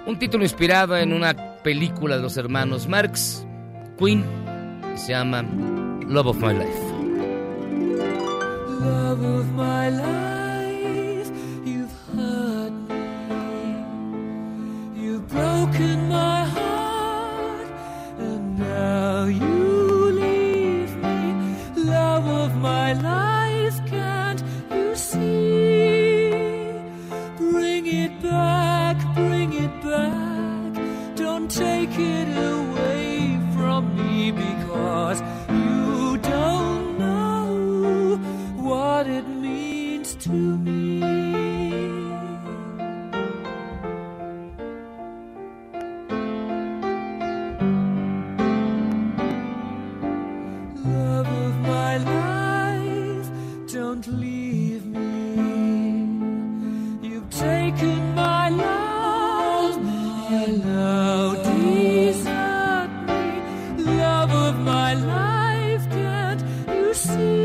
Un 0.06 0.18
título 0.20 0.44
inspirado 0.44 0.96
en 0.96 1.12
una 1.12 1.36
película 1.64 2.16
de 2.16 2.22
los 2.22 2.38
hermanos 2.38 2.88
Marx, 2.88 3.46
Queen, 3.98 4.24
que 4.92 4.98
se 4.98 5.12
llama 5.12 5.42
Love 6.08 6.28
of 6.28 6.38
My 6.38 6.54
Life. 6.54 6.92
Love 8.80 9.24
of 9.24 9.46
my 9.54 9.90
life, 9.92 11.32
you've 11.66 11.92
hurt 12.16 12.72
me. 12.90 13.76
You've 14.96 15.28
broken 15.28 16.08
my 16.08 16.46
heart, 16.46 17.68
and 18.20 18.58
now 18.58 19.26
you 19.26 19.51
my 22.94 23.02
life, 23.02 23.86
can't 23.86 24.44
you 24.72 24.96
see? 24.96 26.32
Bring 27.38 27.86
it 27.88 28.22
back, 28.22 28.98
bring 29.16 29.54
it 29.54 29.82
back. 29.82 31.16
Don't 31.16 31.50
take 31.50 31.98
it 31.98 32.28
away 32.38 33.40
from 33.56 33.96
me 33.96 34.32
because 34.32 35.22
you 35.50 36.18
don't 36.18 37.00
know 37.00 38.18
what 38.58 39.08
it 39.08 39.28
means 39.28 40.16
to 40.16 40.32
mire, 40.32 41.01
see. 67.02 67.41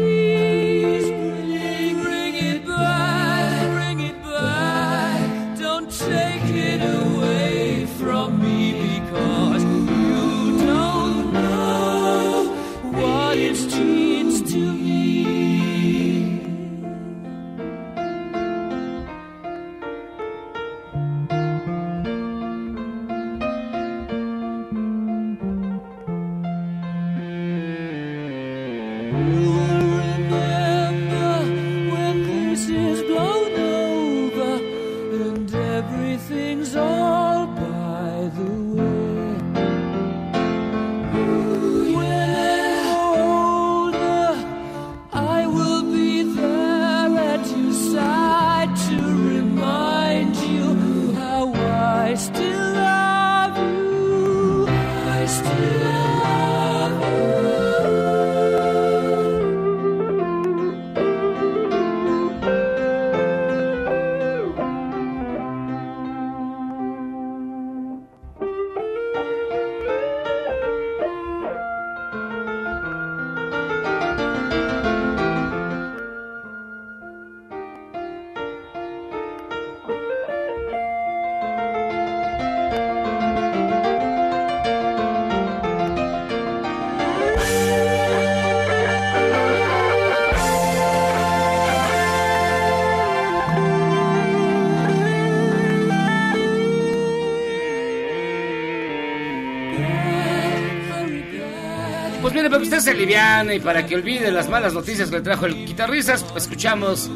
Se 102.86 102.92
aliviane 102.92 103.56
y 103.56 103.58
para 103.58 103.84
que 103.84 103.96
olvide 103.96 104.30
las 104.30 104.48
malas 104.48 104.72
noticias 104.72 105.10
que 105.10 105.16
le 105.16 105.22
trajo 105.22 105.46
el 105.46 105.66
guitarristas, 105.66 106.24
escuchamos 106.36 107.10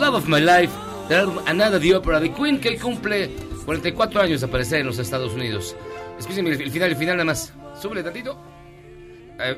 Love 0.00 0.16
of 0.16 0.26
My 0.26 0.40
Life, 0.40 0.72
del 1.08 1.20
álbum 1.20 1.38
Another 1.46 1.80
the 1.80 1.94
Opera 1.94 2.18
de 2.18 2.32
Queen, 2.32 2.60
que 2.60 2.76
cumple 2.76 3.30
44 3.64 4.20
años 4.20 4.40
de 4.40 4.48
aparecer 4.48 4.80
en 4.80 4.86
los 4.88 4.98
Estados 4.98 5.32
Unidos. 5.34 5.76
Escúcheme 6.18 6.50
el 6.50 6.70
final, 6.72 6.90
el 6.90 6.96
final 6.96 7.16
nada 7.18 7.26
más. 7.26 7.52
Súbele 7.80 8.02
tantito. 8.02 8.36
Eh, 9.38 9.56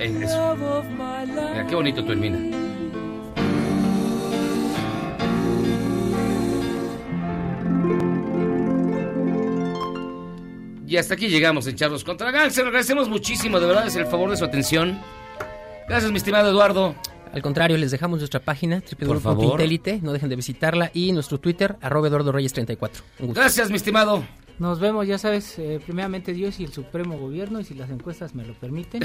eh, 0.00 0.20
eso. 0.22 0.54
Mira, 0.54 1.66
qué 1.66 1.74
bonito 1.74 2.04
termina. 2.04 2.45
Y 10.96 10.98
hasta 10.98 11.12
aquí 11.12 11.28
llegamos 11.28 11.66
en 11.66 11.76
Charlos 11.76 12.04
contra 12.04 12.30
Gangster. 12.30 12.64
Agradecemos 12.64 13.10
muchísimo, 13.10 13.60
de 13.60 13.66
verdad, 13.66 13.86
es 13.86 13.96
el 13.96 14.06
favor 14.06 14.30
de 14.30 14.38
su 14.38 14.46
atención. 14.46 14.98
Gracias, 15.86 16.10
mi 16.10 16.16
estimado 16.16 16.48
Eduardo. 16.48 16.94
Al 17.34 17.42
contrario, 17.42 17.76
les 17.76 17.90
dejamos 17.90 18.20
nuestra 18.20 18.40
página 18.40 18.82
www.intelite, 18.98 20.00
no 20.02 20.14
dejen 20.14 20.30
de 20.30 20.36
visitarla, 20.36 20.90
y 20.94 21.12
nuestro 21.12 21.38
Twitter, 21.38 21.76
arroba 21.82 22.08
Eduardo 22.08 22.32
Reyes 22.32 22.54
34. 22.54 23.04
Un 23.18 23.26
gusto. 23.26 23.38
Gracias, 23.42 23.68
mi 23.68 23.76
estimado. 23.76 24.24
Nos 24.58 24.80
vemos, 24.80 25.06
ya 25.06 25.18
sabes, 25.18 25.58
eh, 25.58 25.80
primeramente 25.84 26.32
Dios 26.32 26.58
y 26.60 26.64
el 26.64 26.72
Supremo 26.72 27.18
Gobierno, 27.18 27.60
y 27.60 27.64
si 27.64 27.74
las 27.74 27.90
encuestas 27.90 28.34
me 28.34 28.42
lo 28.44 28.54
permiten. 28.54 29.02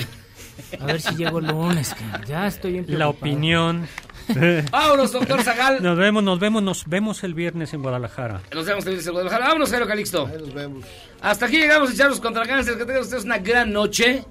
A 0.79 0.85
ver 0.85 1.01
si 1.01 1.13
llego 1.15 1.39
el 1.39 1.47
lunes, 1.47 1.93
que 1.93 2.05
ya 2.25 2.47
estoy 2.47 2.71
bien 2.71 2.85
La 2.87 2.95
preocupado. 2.97 3.09
opinión. 3.31 3.87
Vámonos, 4.71 5.11
doctor 5.11 5.43
Zagal. 5.43 5.83
Nos 5.83 5.97
vemos, 5.97 6.23
nos 6.23 6.39
vemos, 6.39 6.63
nos 6.63 6.87
vemos 6.87 7.23
el 7.25 7.33
viernes 7.33 7.73
en 7.73 7.81
Guadalajara. 7.81 8.41
Nos 8.53 8.65
vemos 8.65 8.85
en 8.85 9.11
Guadalajara. 9.11 9.47
Vámonos, 9.47 9.69
Jairo 9.69 9.87
Calixto. 9.87 10.25
nos 10.27 10.53
vemos. 10.53 10.85
Hasta 11.21 11.47
aquí 11.47 11.57
llegamos 11.57 11.91
a 11.91 11.95
Charlos 11.95 12.21
contra 12.21 12.45
Gangster. 12.45 12.77
Que 12.77 12.85
tengan 12.85 13.01
ustedes 13.01 13.25
una 13.25 13.39
gran 13.39 13.73
noche. 13.73 14.23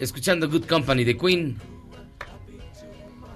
Escuchando 0.00 0.48
Good 0.50 0.64
Company 0.66 1.04
de 1.04 1.16
Queen. 1.16 1.56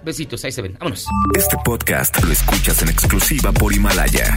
Besitos, 0.05 0.45
ahí 0.45 0.51
se 0.51 0.63
ven. 0.63 0.77
Vámonos. 0.81 1.07
Este 1.37 1.57
podcast 1.65 2.21
lo 2.25 2.33
escuchas 2.33 2.83
en 2.83 2.89
exclusiva 2.89 3.53
por 3.53 3.73
Himalaya. 3.73 4.37